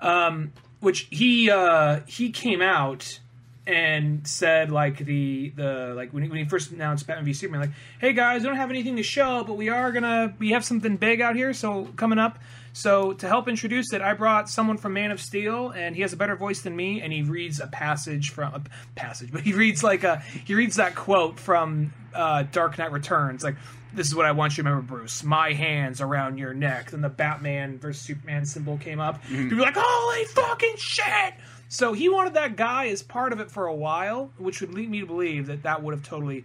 um, 0.00 0.52
which 0.80 1.08
he 1.10 1.50
uh 1.50 2.00
he 2.06 2.30
came 2.30 2.62
out 2.62 3.20
and 3.66 4.26
said 4.26 4.70
like 4.70 4.98
the 4.98 5.50
the 5.50 5.92
like 5.94 6.12
when 6.12 6.22
he, 6.22 6.28
when 6.28 6.38
he 6.38 6.44
first 6.46 6.70
announced 6.72 7.06
Batman 7.06 7.24
v 7.24 7.32
Superman, 7.32 7.60
like, 7.60 7.76
hey 8.00 8.12
guys, 8.12 8.42
we 8.42 8.48
don't 8.48 8.56
have 8.56 8.70
anything 8.70 8.96
to 8.96 9.02
show, 9.02 9.44
but 9.44 9.56
we 9.56 9.68
are 9.68 9.92
gonna 9.92 10.34
we 10.38 10.50
have 10.50 10.64
something 10.64 10.96
big 10.96 11.20
out 11.20 11.36
here, 11.36 11.52
so 11.52 11.88
coming 11.96 12.18
up. 12.18 12.38
So 12.78 13.12
to 13.14 13.26
help 13.26 13.48
introduce 13.48 13.92
it, 13.92 14.02
I 14.02 14.14
brought 14.14 14.48
someone 14.48 14.76
from 14.76 14.92
Man 14.92 15.10
of 15.10 15.20
Steel, 15.20 15.70
and 15.70 15.96
he 15.96 16.02
has 16.02 16.12
a 16.12 16.16
better 16.16 16.36
voice 16.36 16.60
than 16.60 16.76
me, 16.76 17.00
and 17.00 17.12
he 17.12 17.22
reads 17.22 17.58
a 17.58 17.66
passage 17.66 18.30
from 18.30 18.54
a 18.54 18.62
passage, 18.94 19.32
but 19.32 19.40
he 19.40 19.52
reads 19.52 19.82
like 19.82 20.04
a 20.04 20.20
he 20.20 20.54
reads 20.54 20.76
that 20.76 20.94
quote 20.94 21.40
from 21.40 21.92
uh, 22.14 22.44
Dark 22.52 22.78
Knight 22.78 22.92
Returns, 22.92 23.42
like. 23.42 23.56
This 23.90 24.06
is 24.06 24.14
what 24.14 24.26
I 24.26 24.32
want 24.32 24.58
you 24.58 24.62
to 24.62 24.68
remember, 24.68 24.96
Bruce. 24.96 25.24
My 25.24 25.54
hands 25.54 26.02
around 26.02 26.36
your 26.36 26.52
neck. 26.52 26.90
Then 26.90 27.00
the 27.00 27.08
Batman 27.08 27.78
versus 27.78 28.02
Superman 28.02 28.44
symbol 28.44 28.76
came 28.76 29.00
up. 29.00 29.24
People 29.24 29.56
were 29.56 29.62
like, 29.62 29.78
"Holy 29.78 30.26
fucking 30.26 30.74
shit!" 30.76 31.34
So 31.68 31.94
he 31.94 32.10
wanted 32.10 32.34
that 32.34 32.54
guy 32.54 32.88
as 32.88 33.02
part 33.02 33.32
of 33.32 33.40
it 33.40 33.50
for 33.50 33.66
a 33.66 33.74
while, 33.74 34.30
which 34.36 34.60
would 34.60 34.74
lead 34.74 34.90
me 34.90 35.00
to 35.00 35.06
believe 35.06 35.46
that 35.46 35.62
that 35.62 35.82
would 35.82 35.94
have 35.94 36.04
totally 36.04 36.44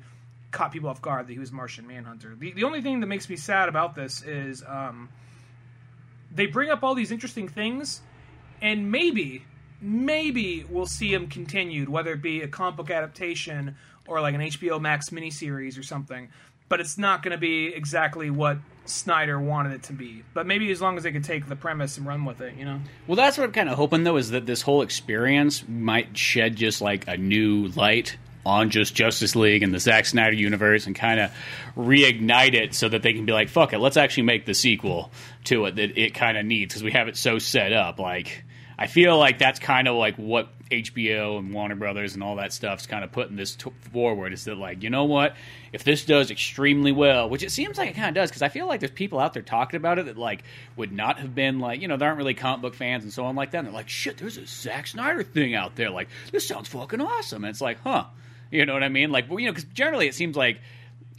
caught 0.52 0.72
people 0.72 0.88
off 0.88 1.02
guard 1.02 1.28
that 1.28 1.34
he 1.34 1.40
was 1.40 1.52
Martian 1.52 1.86
Manhunter. 1.86 2.34
The, 2.34 2.54
the 2.54 2.64
only 2.64 2.82
thing 2.82 3.02
that 3.02 3.08
makes 3.08 3.30
me 3.30 3.36
sad 3.36 3.68
about 3.68 3.94
this 3.94 4.22
is 4.24 4.64
um, 4.66 5.10
they 6.34 6.46
bring 6.46 6.70
up 6.70 6.84
all 6.84 6.96
these 6.96 7.12
interesting 7.12 7.48
things, 7.48 8.02
and 8.62 8.92
maybe, 8.92 9.46
maybe 9.82 10.66
we'll 10.70 10.86
see 10.86 11.12
them 11.12 11.28
continued, 11.28 11.90
whether 11.90 12.14
it 12.14 12.22
be 12.22 12.42
a 12.42 12.48
comic 12.48 12.78
book 12.78 12.90
adaptation 12.90 13.76
or 14.08 14.22
like 14.22 14.36
an 14.36 14.42
HBO 14.42 14.82
Max 14.82 15.10
miniseries 15.10 15.78
or 15.78 15.84
something. 15.84 16.30
But 16.70 16.80
it's 16.80 16.98
not 16.98 17.22
going 17.22 17.34
to 17.34 17.38
be 17.38 17.68
exactly 17.68 18.30
what 18.30 18.58
Snyder 18.86 19.40
wanted 19.40 19.74
it 19.74 19.84
to 19.84 19.94
be. 19.94 20.24
But 20.34 20.48
maybe 20.48 20.72
as 20.72 20.82
long 20.82 20.98
as 20.98 21.04
they 21.04 21.12
could 21.12 21.24
take 21.24 21.48
the 21.48 21.56
premise 21.56 21.98
and 21.98 22.08
run 22.08 22.26
with 22.26 22.42
it, 22.42 22.56
you 22.56 22.66
know. 22.66 22.80
Well, 23.08 23.16
that's 23.16 23.38
what 23.38 23.44
I'm 23.44 23.52
kind 23.52 23.70
of 23.70 23.76
hoping 23.76 24.04
though 24.04 24.18
is 24.18 24.32
that 24.32 24.46
this 24.46 24.62
whole 24.62 24.82
experience 24.82 25.68
might 25.68 26.18
shed 26.18 26.56
just 26.56 26.82
like 26.82 27.08
a 27.08 27.18
new 27.18 27.68
light 27.70 28.18
on 28.46 28.70
just 28.70 28.94
Justice 28.96 29.36
League 29.36 29.64
and 29.64 29.74
the 29.74 29.80
Zack 29.80 30.06
Snyder 30.06 30.36
universe 30.36 30.86
and 30.86 30.96
kind 30.96 31.20
of 31.20 31.32
reignite 31.78 32.54
it 32.54 32.74
so 32.74 32.90
that 32.90 33.02
they 33.02 33.14
can 33.14 33.26
be 33.26 33.32
like, 33.32 33.50
fuck 33.50 33.74
it, 33.74 33.80
let's 33.80 33.98
actually 33.98 34.24
make 34.24 34.46
the 34.46 34.54
sequel 34.54 35.12
to 35.46 35.66
it 35.66 35.76
that 35.76 35.98
it 35.98 36.14
kind 36.14 36.38
of 36.38 36.46
needs 36.46 36.74
because 36.74 36.84
we 36.84 36.92
have 36.92 37.08
it 37.08 37.18
so 37.18 37.40
set 37.40 37.74
up. 37.74 38.00
Like, 38.00 38.44
I 38.78 38.88
feel 38.88 39.18
like 39.18 39.38
that's 39.38 39.60
kind 39.60 39.88
of 39.88 39.96
like 39.96 40.16
what 40.18 40.50
HBO 40.70 41.38
and 41.38 41.54
Warner 41.54 41.76
Brothers 41.76 42.16
and 42.16 42.24
all 42.24 42.38
that 42.38 42.52
stuff's 42.52 42.88
kind 42.88 43.04
of 43.04 43.12
putting 43.12 43.36
this 43.36 43.56
t- 43.56 43.72
forward 43.92 44.34
is 44.34 44.46
that 44.46 44.58
like, 44.58 44.84
you 44.84 44.90
know 44.90 45.06
what? 45.06 45.36
If 45.72 45.84
this 45.84 46.06
does 46.06 46.32
extremely 46.32 46.92
well, 46.92 47.30
which 47.30 47.44
it 47.44 47.52
seems 47.52 47.78
like 47.78 47.92
it 47.92 47.96
kind 47.96 48.10
of 48.10 48.16
does, 48.16 48.30
because 48.30 48.42
I 48.42 48.50
feel 48.50 48.68
like 48.68 48.80
there's 48.80 48.92
people 48.92 49.20
out 49.20 49.34
there 49.34 49.44
talking 49.44 49.78
about 49.78 50.00
it 50.00 50.06
that 50.08 50.18
like 50.18 50.44
would 50.76 50.92
not 50.92 51.20
have 51.20 51.36
been 51.36 51.60
like, 51.60 51.82
you 51.82 51.88
know, 51.88 51.98
they 51.98 52.06
aren't 52.06 52.18
really 52.18 52.34
comic 52.34 52.62
book 52.62 52.76
fans 52.76 53.04
and 53.04 53.14
so 53.14 53.26
on 53.26 53.36
like 53.36 53.52
that. 53.52 53.60
And 53.60 53.68
they're 53.68 53.74
like, 53.74 53.90
shit, 53.90 54.18
there's 54.18 54.38
a 54.38 54.46
Zack 54.46 54.88
Snyder 54.88 55.24
thing 55.24 55.54
out 55.54 55.76
there. 55.76 55.90
Like, 55.90 56.10
this 56.32 56.48
sounds 56.48 56.68
fucking 56.68 57.02
awesome. 57.02 57.44
And 57.44 57.52
it's 57.52 57.62
like, 57.62 57.80
huh? 57.82 58.06
You 58.54 58.66
know 58.68 58.74
what 58.74 58.84
I 58.84 58.90
mean? 58.90 59.12
Like, 59.12 59.30
well, 59.30 59.40
you 59.40 59.48
know, 59.48 59.52
because 59.52 59.70
generally 59.74 60.08
it 60.08 60.14
seems 60.14 60.36
like 60.36 60.60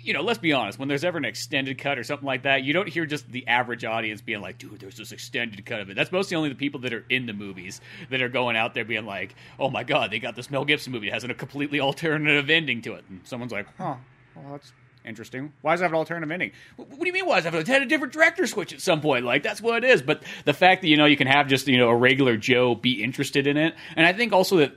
you 0.05 0.13
know, 0.13 0.23
let's 0.23 0.39
be 0.39 0.53
honest, 0.53 0.79
when 0.79 0.87
there's 0.87 1.03
ever 1.03 1.17
an 1.17 1.25
extended 1.25 1.79
cut 1.79 1.99
or 1.99 2.05
something 2.05 2.27
like 2.27 2.43
that, 2.43 2.63
you 2.63 2.75
don't 2.75 2.89
hear 2.89 3.07
just 3.07 3.27
the 3.33 3.47
average 3.47 3.85
audience 3.85 4.21
being 4.21 4.43
like, 4.43 4.59
dude, 4.59 4.79
there's 4.79 4.99
this 4.99 5.13
extended 5.13 5.65
cut 5.65 5.81
of 5.81 5.89
it. 5.89 5.97
That's 5.97 6.13
mostly 6.13 6.37
only 6.37 6.51
the 6.51 6.55
people 6.55 6.81
that 6.81 6.93
are 6.93 7.05
in 7.09 7.25
the 7.25 7.33
movies 7.33 7.81
that 8.11 8.21
are 8.21 8.29
going 8.29 8.55
out 8.55 8.75
there 8.75 8.85
being 8.85 9.07
like, 9.07 9.35
oh 9.59 9.71
my 9.71 9.83
god, 9.83 10.11
they 10.11 10.19
got 10.19 10.37
this 10.37 10.51
Mel 10.51 10.67
Gibson 10.67 10.93
movie 10.93 11.09
that 11.09 11.15
has 11.15 11.25
a 11.25 11.33
completely 11.33 11.81
alternative 11.81 12.51
ending 12.51 12.83
to 12.83 12.95
it. 12.95 13.05
And 13.09 13.23
someone's 13.25 13.53
like, 13.53 13.67
huh, 13.79 13.95
well, 14.37 14.53
that's 14.53 14.73
interesting. 15.07 15.53
Why 15.63 15.73
does 15.73 15.81
it 15.81 15.85
have 15.85 15.93
an 15.93 15.99
alternative 15.99 16.31
ending? 16.31 16.53
What, 16.77 16.91
do 16.91 17.07
you 17.07 17.13
mean, 17.13 17.27
why 17.27 17.37
does 17.37 17.47
it 17.47 17.53
have 17.53 17.61
it 17.63 17.67
had 17.67 17.83
a 17.83 17.87
different 17.87 18.13
director 18.13 18.47
switch 18.47 18.75
at 18.75 18.83
some 18.83 19.01
point? 19.01 19.25
Like, 19.25 19.43
that's 19.43 19.63
what 19.63 19.83
it 19.83 19.91
is. 19.91 20.03
But 20.03 20.23
the 20.45 20.53
fact 20.53 20.83
that, 20.83 20.89
you 20.89 20.99
know, 20.99 21.07
you 21.07 21.17
can 21.17 21.27
have 21.27 21.49
just, 21.49 21.67
you 21.67 21.79
know, 21.79 21.89
a 21.89 21.97
regular 21.97 22.37
Joe 22.37 22.75
be 22.75 23.03
interested 23.03 23.47
in 23.47 23.57
it. 23.57 23.75
And 23.97 24.07
I 24.07 24.13
think 24.13 24.35
also 24.35 24.59
that, 24.59 24.73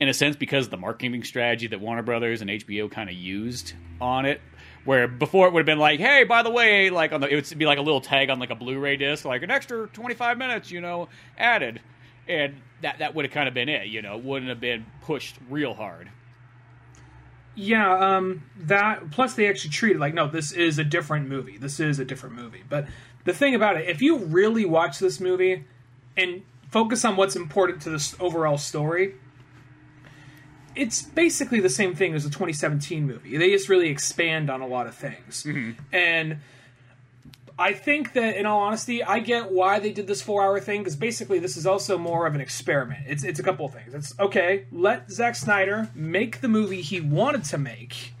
in 0.00 0.08
a 0.08 0.14
sense, 0.14 0.36
because 0.36 0.68
the 0.68 0.76
marketing 0.76 1.24
strategy 1.24 1.66
that 1.68 1.80
Warner 1.80 2.02
Brothers 2.02 2.40
and 2.40 2.50
HBO 2.50 2.90
kind 2.90 3.08
of 3.08 3.16
used 3.16 3.74
on 4.00 4.24
it, 4.26 4.40
where 4.84 5.06
before 5.06 5.46
it 5.46 5.52
would 5.52 5.60
have 5.60 5.66
been 5.66 5.78
like, 5.78 6.00
hey, 6.00 6.24
by 6.24 6.42
the 6.42 6.50
way, 6.50 6.90
like 6.90 7.12
on 7.12 7.20
the 7.20 7.28
it 7.28 7.34
would 7.34 7.58
be 7.58 7.66
like 7.66 7.78
a 7.78 7.82
little 7.82 8.00
tag 8.00 8.30
on 8.30 8.38
like 8.38 8.50
a 8.50 8.54
Blu-ray 8.54 8.96
disc, 8.96 9.24
like 9.24 9.42
an 9.42 9.50
extra 9.50 9.86
25 9.88 10.38
minutes, 10.38 10.70
you 10.70 10.80
know, 10.80 11.08
added, 11.38 11.80
and 12.26 12.54
that 12.80 12.98
that 12.98 13.14
would 13.14 13.24
have 13.24 13.32
kind 13.32 13.48
of 13.48 13.54
been 13.54 13.68
it, 13.68 13.86
you 13.86 14.02
know, 14.02 14.18
wouldn't 14.18 14.48
have 14.48 14.60
been 14.60 14.86
pushed 15.02 15.36
real 15.48 15.74
hard. 15.74 16.10
Yeah, 17.54 18.16
um, 18.16 18.44
that 18.60 19.10
plus 19.10 19.34
they 19.34 19.48
actually 19.48 19.70
treat 19.70 19.96
it 19.96 19.98
like 19.98 20.14
no, 20.14 20.26
this 20.26 20.52
is 20.52 20.78
a 20.78 20.84
different 20.84 21.28
movie. 21.28 21.58
This 21.58 21.80
is 21.80 21.98
a 21.98 22.04
different 22.04 22.34
movie. 22.34 22.62
But 22.68 22.86
the 23.24 23.34
thing 23.34 23.54
about 23.54 23.76
it, 23.76 23.88
if 23.88 24.00
you 24.00 24.18
really 24.18 24.64
watch 24.64 24.98
this 24.98 25.20
movie 25.20 25.64
and 26.16 26.42
focus 26.70 27.04
on 27.04 27.16
what's 27.16 27.36
important 27.36 27.82
to 27.82 27.90
this 27.90 28.16
overall 28.18 28.58
story, 28.58 29.14
it's 30.74 31.02
basically 31.02 31.60
the 31.60 31.68
same 31.68 31.94
thing 31.94 32.14
as 32.14 32.24
the 32.24 32.30
2017 32.30 33.06
movie. 33.06 33.36
They 33.36 33.50
just 33.50 33.68
really 33.68 33.88
expand 33.88 34.50
on 34.50 34.60
a 34.60 34.66
lot 34.66 34.86
of 34.86 34.94
things. 34.94 35.46
And 35.92 36.38
I 37.58 37.74
think 37.74 38.14
that, 38.14 38.36
in 38.36 38.46
all 38.46 38.60
honesty, 38.60 39.02
I 39.04 39.18
get 39.20 39.52
why 39.52 39.78
they 39.78 39.92
did 39.92 40.06
this 40.06 40.22
four-hour 40.22 40.60
thing 40.60 40.80
because 40.80 40.96
basically 40.96 41.38
this 41.38 41.56
is 41.56 41.66
also 41.66 41.98
more 41.98 42.26
of 42.26 42.34
an 42.34 42.40
experiment. 42.40 43.04
It's 43.06 43.24
it's 43.24 43.38
a 43.38 43.42
couple 43.42 43.66
of 43.66 43.72
things. 43.72 43.94
It's 43.94 44.18
okay. 44.18 44.66
Let 44.72 45.10
Zack 45.10 45.36
Snyder 45.36 45.90
make 45.94 46.40
the 46.40 46.48
movie 46.48 46.80
he 46.80 47.00
wanted 47.00 47.44
to 47.44 47.58
make, 47.58 48.14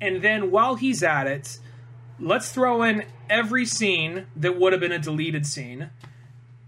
and 0.00 0.22
then 0.22 0.50
while 0.50 0.74
he's 0.74 1.02
at 1.02 1.26
it, 1.26 1.58
let's 2.20 2.52
throw 2.52 2.82
in 2.82 3.04
every 3.30 3.64
scene 3.64 4.26
that 4.36 4.58
would 4.60 4.72
have 4.72 4.80
been 4.80 4.92
a 4.92 4.98
deleted 4.98 5.46
scene, 5.46 5.90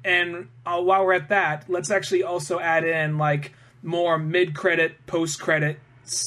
and 0.02 0.48
uh, 0.64 0.80
while 0.80 1.04
we're 1.04 1.12
at 1.12 1.28
that, 1.28 1.66
let's 1.68 1.90
actually 1.90 2.22
also 2.22 2.58
add 2.58 2.82
in 2.82 3.18
like 3.18 3.52
more 3.86 4.18
mid-credit, 4.18 5.06
post-credit, 5.06 5.78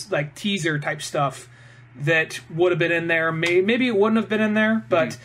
like 0.10 0.34
teaser 0.34 0.80
type 0.80 1.02
stuff 1.02 1.48
that 1.96 2.40
would 2.50 2.72
have 2.72 2.80
been 2.80 2.92
in 2.92 3.08
there. 3.08 3.32
Maybe, 3.32 3.62
maybe 3.62 3.88
it 3.88 3.96
wouldn't 3.96 4.18
have 4.18 4.30
been 4.30 4.42
in 4.42 4.54
there, 4.54 4.84
but. 4.90 5.10
Mm 5.10 5.18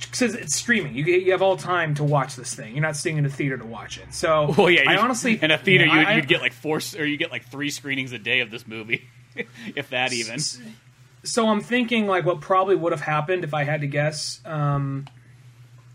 because 0.00 0.34
it's 0.34 0.56
streaming. 0.56 0.94
You 0.94 1.04
you 1.04 1.32
have 1.32 1.42
all 1.42 1.56
time 1.56 1.94
to 1.96 2.04
watch 2.04 2.36
this 2.36 2.54
thing. 2.54 2.74
You're 2.74 2.82
not 2.82 2.96
sitting 2.96 3.18
in 3.18 3.26
a 3.26 3.30
theater 3.30 3.56
to 3.56 3.64
watch 3.64 3.98
it. 3.98 4.12
So, 4.12 4.54
well, 4.58 4.70
yeah. 4.70 4.90
I 4.90 4.96
honestly, 4.96 5.38
in 5.40 5.50
a 5.50 5.58
theater, 5.58 5.86
you, 5.86 6.14
would 6.14 6.28
get 6.28 6.40
like 6.40 6.52
four 6.52 6.80
or 6.98 7.04
you 7.04 7.16
get 7.16 7.30
like 7.30 7.46
three 7.46 7.70
screenings 7.70 8.12
a 8.12 8.18
day 8.18 8.40
of 8.40 8.50
this 8.50 8.66
movie, 8.66 9.08
if 9.76 9.90
that 9.90 10.12
even. 10.12 10.38
So 11.22 11.48
I'm 11.48 11.60
thinking 11.60 12.06
like 12.06 12.24
what 12.24 12.40
probably 12.40 12.76
would 12.76 12.92
have 12.92 13.00
happened 13.00 13.44
if 13.44 13.54
I 13.54 13.64
had 13.64 13.80
to 13.80 13.86
guess. 13.86 14.40
Um, 14.44 15.06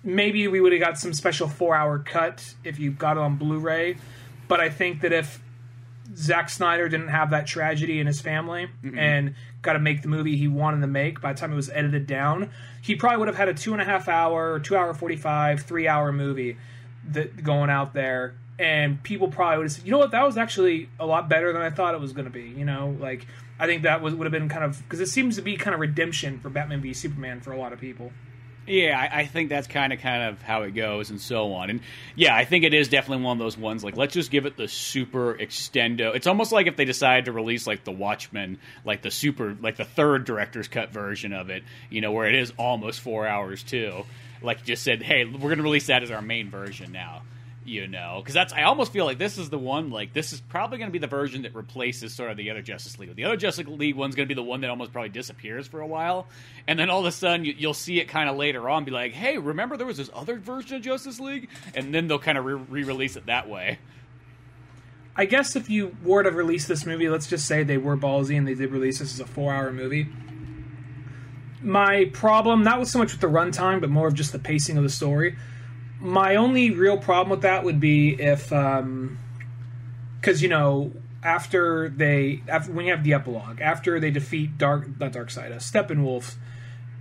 maybe 0.04 0.48
we 0.48 0.60
would 0.60 0.72
have 0.72 0.82
got 0.82 0.98
some 0.98 1.14
special 1.14 1.48
four 1.48 1.76
hour 1.76 2.00
cut 2.00 2.54
if 2.64 2.80
you 2.80 2.92
got 2.92 3.18
it 3.18 3.20
on 3.20 3.36
Blu-ray. 3.36 3.98
But 4.48 4.60
I 4.60 4.70
think 4.70 5.02
that 5.02 5.14
if 5.14 5.40
Zack 6.16 6.50
Snyder 6.50 6.90
didn't 6.90 7.10
have 7.10 7.30
that 7.32 7.48
tragedy 7.48 8.00
in 8.00 8.08
his 8.08 8.22
family 8.22 8.68
mm-hmm. 8.84 8.98
and 8.98 9.36
got 9.62 9.74
to 9.74 9.80
make 9.80 10.02
the 10.02 10.08
movie 10.08 10.38
he 10.38 10.48
wanted 10.48 10.82
to 10.82 10.88
make 10.88 11.22
by 11.22 11.34
the 11.34 11.40
time 11.40 11.52
it 11.52 11.56
was 11.56 11.70
edited 11.70 12.08
down, 12.08 12.50
he 12.82 12.96
probably 12.96 13.18
would 13.18 13.28
have 13.28 13.38
had 13.38 13.50
a 13.50 13.54
two 13.54 13.74
and 13.74 13.82
a 13.82 13.86
half 13.86 14.08
hour, 14.08 14.60
two 14.60 14.76
hour 14.76 14.94
forty 14.94 15.16
five, 15.16 15.62
three 15.62 15.88
hour 15.88 16.12
movie 16.12 16.58
that 17.12 17.44
going 17.44 17.70
out 17.70 17.94
there, 17.94 18.36
and 18.58 19.02
people 19.04 19.28
probably 19.28 19.58
would 19.58 19.66
have 19.66 19.72
said, 19.72 19.86
you 19.86 19.92
know 19.92 19.98
what, 19.98 20.12
that 20.12 20.26
was 20.26 20.38
actually 20.38 20.90
a 21.00 21.06
lot 21.06 21.30
better 21.30 21.54
than 21.54 21.62
I 21.62 21.70
thought 21.70 21.94
it 21.94 22.02
was 22.02 22.14
going 22.14 22.26
to 22.26 22.32
be. 22.32 22.44
You 22.44 22.66
know, 22.66 22.96
like 23.00 23.26
I 23.60 23.68
think 23.68 23.84
that 23.84 24.02
was 24.02 24.16
would 24.16 24.26
have 24.26 24.32
been 24.32 24.50
kind 24.50 24.64
of 24.64 24.82
because 24.84 25.00
it 25.00 25.08
seems 25.08 25.36
to 25.36 25.42
be 25.42 25.58
kind 25.58 25.74
of 25.74 25.80
redemption 25.80 26.40
for 26.40 26.50
Batman 26.50 26.82
v 26.82 26.94
Superman 26.94 27.42
for 27.42 27.52
a 27.52 27.58
lot 27.58 27.74
of 27.74 27.80
people. 27.80 28.12
Yeah, 28.70 29.00
I, 29.00 29.22
I, 29.22 29.26
think 29.26 29.50
that's 29.50 29.66
kind 29.68 29.92
of 29.92 30.00
kind 30.00 30.22
of 30.22 30.44
how 30.44 30.62
it 30.62 30.76
goes 30.76 31.10
and 31.10 31.20
so 31.20 31.54
on. 31.54 31.72
And 31.72 31.82
yeah, 32.16 32.36
I 32.36 32.46
think 32.46 32.64
it 32.64 32.74
is 32.74 32.88
definitely 32.88 33.26
one 33.26 33.36
of 33.36 33.40
those 33.40 33.58
ones 33.58 33.84
like 33.84 33.98
let's 33.98 34.14
just 34.14 34.30
give 34.30 34.46
it 34.46 34.58
the 34.58 34.68
super 34.68 35.34
extendo. 35.34 36.14
It's 36.14 36.28
almost 36.28 36.52
like 36.52 36.68
if 36.68 36.76
they 36.76 36.86
decide 36.86 37.26
to 37.26 37.32
release 37.32 37.66
like 37.66 37.84
the 37.84 37.92
Watchmen, 37.92 38.60
like 38.86 39.02
the 39.02 39.10
super 39.10 39.58
like 39.60 39.78
the 39.78 39.86
third 39.86 40.26
director's 40.26 40.68
cut 40.68 40.92
version 40.92 41.34
of 41.34 41.50
it, 41.50 41.64
you 41.90 42.02
know, 42.02 42.12
where 42.12 42.28
it 42.28 42.36
is 42.36 42.54
almost 42.58 43.00
4 43.00 43.26
hours 43.26 43.64
too. 43.64 44.06
Like 44.44 44.60
you 44.60 44.66
just 44.68 44.84
said, 44.84 45.02
"Hey, 45.02 45.26
we're 45.26 45.40
going 45.40 45.58
to 45.58 45.64
release 45.64 45.88
that 45.88 46.04
as 46.04 46.12
our 46.12 46.22
main 46.22 46.52
version 46.52 46.92
now." 46.92 47.24
You 47.66 47.88
know 47.88 48.20
because 48.20 48.34
that's 48.34 48.54
i 48.54 48.64
almost 48.64 48.92
feel 48.94 49.06
like 49.06 49.18
this 49.18 49.38
is 49.38 49.50
the 49.50 49.58
one 49.58 49.90
like 49.90 50.14
this 50.14 50.32
is 50.32 50.40
probably 50.40 50.78
going 50.78 50.88
to 50.88 50.94
be 50.94 51.00
the 51.00 51.08
version 51.08 51.42
that 51.42 51.54
replaces 51.54 52.14
sort 52.14 52.32
of 52.32 52.38
the 52.38 52.50
other 52.50 52.62
justice 52.62 52.98
league. 52.98 53.14
The 53.16 53.26
other 53.26 53.36
justice 53.36 53.68
league 53.68 53.96
one's 53.96 54.16
going 54.16 54.28
to 54.28 54.34
be 54.34 54.40
the 54.40 54.44
one 54.44 54.62
that 54.62 54.70
almost 54.70 54.94
probably 54.94 55.10
disappears 55.10 55.68
for 55.68 55.82
a 55.82 55.88
while 55.88 56.28
and 56.68 56.80
then 56.80 56.90
all 56.90 57.02
of 57.02 57.06
a 57.06 57.12
sudden 57.12 57.46
you, 57.46 57.56
will 57.68 57.74
see 57.74 58.00
it 58.00 58.08
kind 58.08 58.30
of 58.30 58.38
later 58.38 58.70
on 58.70 58.86
be 58.86 58.92
like 58.92 59.12
hey 59.14 59.38
remember 59.38 59.76
there 59.76 59.88
was 59.88 59.98
this 59.98 60.10
other 60.14 60.38
version 60.38 60.78
of 60.78 60.82
justice 60.82 61.20
league? 61.20 61.50
And 61.76 61.94
then 61.94 62.08
they'll 62.08 62.20
kind 62.20 62.38
of 62.38 62.46
re-release 62.46 63.16
it 63.16 63.26
that 63.26 63.50
way. 63.50 63.80
I 65.16 65.26
guess 65.26 65.56
if 65.56 65.70
you 65.70 65.98
were 66.04 66.24
to 66.24 66.32
release 66.32 66.66
this 66.66 66.86
movie 66.86 67.10
let's 67.10 67.28
just 67.28 67.46
say 67.46 67.64
they 67.64 67.78
were 67.78 67.98
ballsy 67.98 68.38
and 68.38 68.48
they 68.48 68.56
did 68.56 68.72
release 68.72 69.00
this 69.00 69.14
as 69.14 69.20
a 69.20 69.26
four 69.26 69.54
hour 69.54 69.72
movie. 69.72 70.08
My 71.62 72.06
problem 72.14 72.64
not 72.64 72.80
with 72.80 72.88
so 72.88 73.00
much 73.00 73.12
with 73.12 73.22
the 73.22 73.28
runtime 73.28 73.82
but 73.82 73.90
more 73.90 74.08
of 74.08 74.14
just 74.14 74.32
the 74.32 74.40
pacing 74.40 74.78
of 74.78 74.84
the 74.84 74.90
story 74.90 75.36
my 76.00 76.36
only 76.36 76.72
real 76.72 76.98
problem 76.98 77.30
with 77.30 77.42
that 77.42 77.64
would 77.64 77.80
be 77.80 78.10
if, 78.20 78.50
because 78.50 78.80
um, 78.80 79.20
you 80.22 80.48
know, 80.48 80.92
after 81.24 81.90
they 81.90 82.42
after 82.48 82.72
when 82.72 82.86
you 82.86 82.92
have 82.92 83.04
the 83.04 83.14
epilogue, 83.14 83.60
after 83.62 84.00
they 84.00 84.12
defeat 84.12 84.58
Dark 84.58 84.88
not 85.00 85.12
Darkseid, 85.12 85.52
uh, 85.52 85.56
Steppenwolf, 85.56 86.36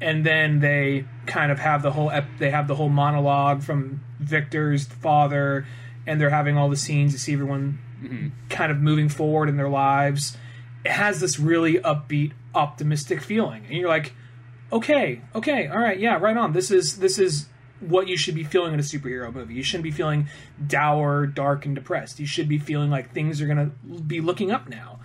and 0.00 0.24
then 0.26 0.60
they 0.60 1.04
kind 1.26 1.52
of 1.52 1.58
have 1.58 1.82
the 1.82 1.92
whole 1.92 2.10
ep- 2.10 2.38
they 2.38 2.50
have 2.50 2.66
the 2.68 2.74
whole 2.74 2.88
monologue 2.88 3.62
from 3.62 4.00
Victor's 4.18 4.86
father, 4.86 5.66
and 6.06 6.20
they're 6.20 6.30
having 6.30 6.56
all 6.56 6.68
the 6.68 6.76
scenes 6.76 7.12
to 7.12 7.18
see 7.18 7.32
everyone 7.34 7.78
mm-hmm. 8.02 8.28
kind 8.48 8.72
of 8.72 8.78
moving 8.78 9.08
forward 9.08 9.48
in 9.48 9.56
their 9.56 9.68
lives. 9.68 10.36
It 10.84 10.92
has 10.92 11.20
this 11.20 11.38
really 11.38 11.74
upbeat, 11.74 12.32
optimistic 12.54 13.20
feeling, 13.20 13.64
and 13.66 13.76
you're 13.76 13.88
like, 13.88 14.14
okay, 14.72 15.20
okay, 15.34 15.68
all 15.68 15.78
right, 15.78 15.98
yeah, 15.98 16.18
right 16.18 16.36
on. 16.36 16.52
This 16.52 16.70
is 16.72 16.98
this 16.98 17.18
is 17.18 17.46
what 17.80 18.08
you 18.08 18.16
should 18.16 18.34
be 18.34 18.44
feeling 18.44 18.74
in 18.74 18.80
a 18.80 18.82
superhero 18.82 19.32
movie. 19.32 19.54
You 19.54 19.62
shouldn't 19.62 19.84
be 19.84 19.90
feeling 19.90 20.28
dour, 20.66 21.26
dark, 21.26 21.64
and 21.64 21.74
depressed. 21.74 22.18
You 22.18 22.26
should 22.26 22.48
be 22.48 22.58
feeling 22.58 22.90
like 22.90 23.12
things 23.12 23.40
are 23.40 23.46
going 23.46 23.58
to 23.70 24.00
be 24.02 24.20
looking 24.20 24.50
up 24.50 24.68
now. 24.68 25.00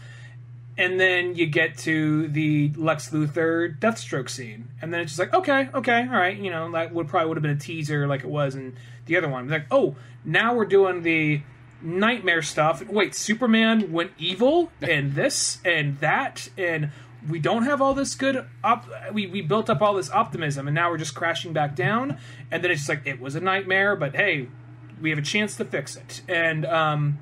And 0.76 1.00
then 1.00 1.36
you 1.36 1.46
get 1.46 1.78
to 1.80 2.28
the 2.30 2.72
Lex 2.76 3.12
Luthor 3.12 3.78
Deathstroke 3.78 4.28
scene, 4.28 4.70
and 4.82 4.92
then 4.92 5.02
it's 5.02 5.12
just 5.12 5.20
like, 5.20 5.34
okay, 5.34 5.70
okay, 5.72 6.02
all 6.02 6.18
right, 6.18 6.36
you 6.36 6.50
know, 6.50 6.72
that 6.72 6.92
would 6.92 7.08
probably 7.08 7.28
would 7.28 7.38
have 7.38 7.44
been 7.44 7.52
a 7.52 7.60
teaser 7.60 8.08
like 8.08 8.22
it 8.24 8.30
was 8.30 8.56
in 8.56 8.76
the 9.06 9.16
other 9.16 9.30
one. 9.30 9.44
It's 9.44 9.52
like, 9.52 9.68
oh, 9.70 9.96
now 10.26 10.56
we're 10.56 10.66
doing 10.66 11.04
the 11.04 11.44
nightmare 11.84 12.42
stuff. 12.42 12.84
Wait, 12.88 13.14
Superman 13.14 13.92
went 13.92 14.14
evil, 14.18 14.72
and 14.82 15.14
this 15.14 15.60
and 15.64 16.00
that, 16.00 16.50
and 16.58 16.90
we 17.30 17.40
don't 17.40 17.64
have 17.64 17.82
all 17.82 17.94
this 17.94 18.16
good 18.16 18.46
op- 18.64 18.86
we, 19.14 19.28
we 19.28 19.42
built 19.42 19.70
up 19.70 19.82
all 19.82 19.94
this 19.94 20.12
optimism 20.12 20.68
and 20.68 20.76
now 20.76 20.90
we're 20.90 20.98
just 20.98 21.16
crashing 21.16 21.54
back 21.54 21.76
down 21.76 22.18
and 22.52 22.64
then 22.64 22.72
it's 22.72 22.82
just 22.82 22.90
like 22.90 23.06
it 23.06 23.20
was 23.20 23.36
a 23.36 23.40
nightmare 23.40 23.96
but 23.96 24.16
hey 24.16 24.48
we 25.02 25.10
have 25.10 25.20
a 25.20 25.24
chance 25.24 25.58
to 25.58 25.66
fix 25.66 25.98
it. 25.98 26.22
And 26.30 26.66
um, 26.66 27.20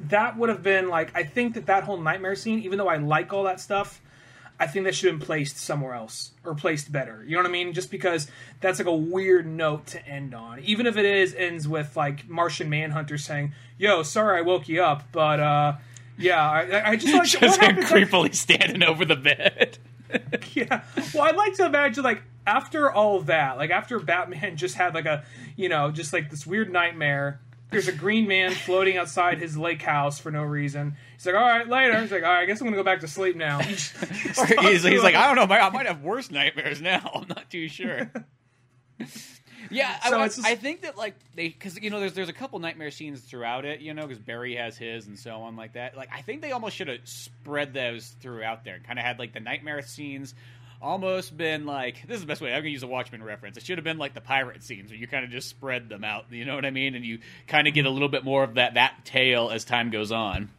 that 0.00 0.36
would 0.36 0.48
have 0.48 0.62
been 0.62 0.88
like 0.88 1.10
i 1.14 1.22
think 1.22 1.54
that 1.54 1.66
that 1.66 1.84
whole 1.84 1.96
nightmare 1.96 2.34
scene 2.34 2.58
even 2.60 2.78
though 2.78 2.88
i 2.88 2.96
like 2.96 3.32
all 3.32 3.44
that 3.44 3.60
stuff 3.60 4.00
i 4.60 4.66
think 4.66 4.84
that 4.84 4.94
should 4.94 5.10
have 5.10 5.18
been 5.18 5.26
placed 5.26 5.56
somewhere 5.56 5.94
else 5.94 6.32
or 6.44 6.54
placed 6.54 6.92
better. 6.92 7.24
You 7.26 7.32
know 7.32 7.42
what 7.42 7.48
i 7.48 7.52
mean? 7.52 7.72
Just 7.72 7.90
because 7.90 8.30
that's 8.60 8.78
like 8.78 8.86
a 8.86 8.94
weird 8.94 9.46
note 9.46 9.86
to 9.88 10.06
end 10.06 10.34
on. 10.34 10.60
Even 10.60 10.86
if 10.86 10.96
it 10.96 11.04
is 11.04 11.34
ends 11.34 11.66
with 11.66 11.96
like 11.96 12.28
martian 12.28 12.68
manhunter 12.68 13.18
saying 13.18 13.52
yo 13.78 14.02
sorry 14.02 14.38
i 14.38 14.42
woke 14.42 14.68
you 14.68 14.82
up 14.82 15.04
but 15.12 15.40
uh 15.40 15.76
yeah, 16.18 16.50
I, 16.50 16.90
I 16.90 16.96
just 16.96 17.14
like 17.14 17.28
just 17.28 17.60
him 17.60 17.76
creepily 17.76 18.22
like, 18.22 18.34
standing 18.34 18.82
over 18.82 19.04
the 19.04 19.16
bed. 19.16 19.78
yeah, 20.54 20.82
well, 21.12 21.24
I'd 21.24 21.36
like 21.36 21.54
to 21.54 21.66
imagine 21.66 22.04
like 22.04 22.22
after 22.46 22.90
all 22.90 23.20
that, 23.22 23.56
like 23.56 23.70
after 23.70 23.98
Batman 23.98 24.56
just 24.56 24.76
had 24.76 24.94
like 24.94 25.06
a 25.06 25.24
you 25.56 25.68
know 25.68 25.90
just 25.90 26.12
like 26.12 26.30
this 26.30 26.46
weird 26.46 26.72
nightmare. 26.72 27.40
There's 27.70 27.88
a 27.88 27.92
green 27.92 28.28
man 28.28 28.52
floating 28.52 28.98
outside 28.98 29.38
his 29.38 29.56
lake 29.56 29.82
house 29.82 30.20
for 30.20 30.30
no 30.30 30.42
reason. 30.44 30.96
He's 31.14 31.26
like, 31.26 31.34
"All 31.34 31.40
right, 31.40 31.66
later." 31.66 32.00
He's 32.00 32.12
like, 32.12 32.22
"All 32.22 32.28
right, 32.28 32.42
I 32.42 32.46
guess 32.46 32.60
I'm 32.60 32.66
gonna 32.68 32.76
go 32.76 32.84
back 32.84 33.00
to 33.00 33.08
sleep 33.08 33.34
now." 33.34 33.58
he's, 33.60 33.90
he's 34.84 35.02
like, 35.02 35.16
"I 35.16 35.26
don't 35.26 35.48
know, 35.48 35.52
I 35.52 35.70
might 35.70 35.86
have 35.86 36.02
worse 36.02 36.30
nightmares 36.30 36.80
now. 36.80 37.10
I'm 37.14 37.26
not 37.26 37.50
too 37.50 37.68
sure." 37.68 38.12
Yeah, 39.74 40.00
so 40.00 40.20
I, 40.20 40.26
just... 40.26 40.44
I 40.44 40.54
think 40.54 40.82
that 40.82 40.96
like 40.96 41.14
they 41.34 41.48
because 41.48 41.80
you 41.80 41.90
know 41.90 42.00
there's 42.00 42.14
there's 42.14 42.28
a 42.28 42.34
couple 42.34 42.58
nightmare 42.58 42.90
scenes 42.90 43.20
throughout 43.20 43.64
it, 43.64 43.80
you 43.80 43.94
know, 43.94 44.02
because 44.06 44.18
Barry 44.18 44.56
has 44.56 44.76
his 44.76 45.06
and 45.06 45.18
so 45.18 45.42
on 45.42 45.56
like 45.56 45.74
that. 45.74 45.96
Like 45.96 46.10
I 46.12 46.22
think 46.22 46.42
they 46.42 46.52
almost 46.52 46.76
should 46.76 46.88
have 46.88 47.00
spread 47.04 47.74
those 47.74 48.14
throughout 48.20 48.64
there, 48.64 48.78
kind 48.86 48.98
of 48.98 49.04
had 49.04 49.18
like 49.18 49.32
the 49.32 49.40
nightmare 49.40 49.82
scenes. 49.82 50.34
Almost 50.82 51.36
been 51.36 51.64
like 51.64 52.06
this 52.06 52.16
is 52.16 52.20
the 52.20 52.26
best 52.26 52.40
way 52.40 52.52
I'm 52.52 52.60
gonna 52.60 52.68
use 52.68 52.82
a 52.82 52.86
Watchmen 52.86 53.22
reference. 53.22 53.56
It 53.56 53.64
should 53.64 53.78
have 53.78 53.84
been 53.84 53.98
like 53.98 54.14
the 54.14 54.20
pirate 54.20 54.62
scenes 54.62 54.90
where 54.90 54.98
you 54.98 55.06
kind 55.06 55.24
of 55.24 55.30
just 55.30 55.48
spread 55.48 55.88
them 55.88 56.04
out. 56.04 56.26
You 56.30 56.44
know 56.44 56.54
what 56.54 56.66
I 56.66 56.70
mean? 56.70 56.94
And 56.94 57.04
you 57.04 57.20
kind 57.46 57.66
of 57.66 57.74
get 57.74 57.86
a 57.86 57.90
little 57.90 58.08
bit 58.08 58.22
more 58.22 58.44
of 58.44 58.54
that 58.54 58.74
that 58.74 59.04
tale 59.04 59.50
as 59.50 59.64
time 59.64 59.90
goes 59.90 60.12
on. 60.12 60.50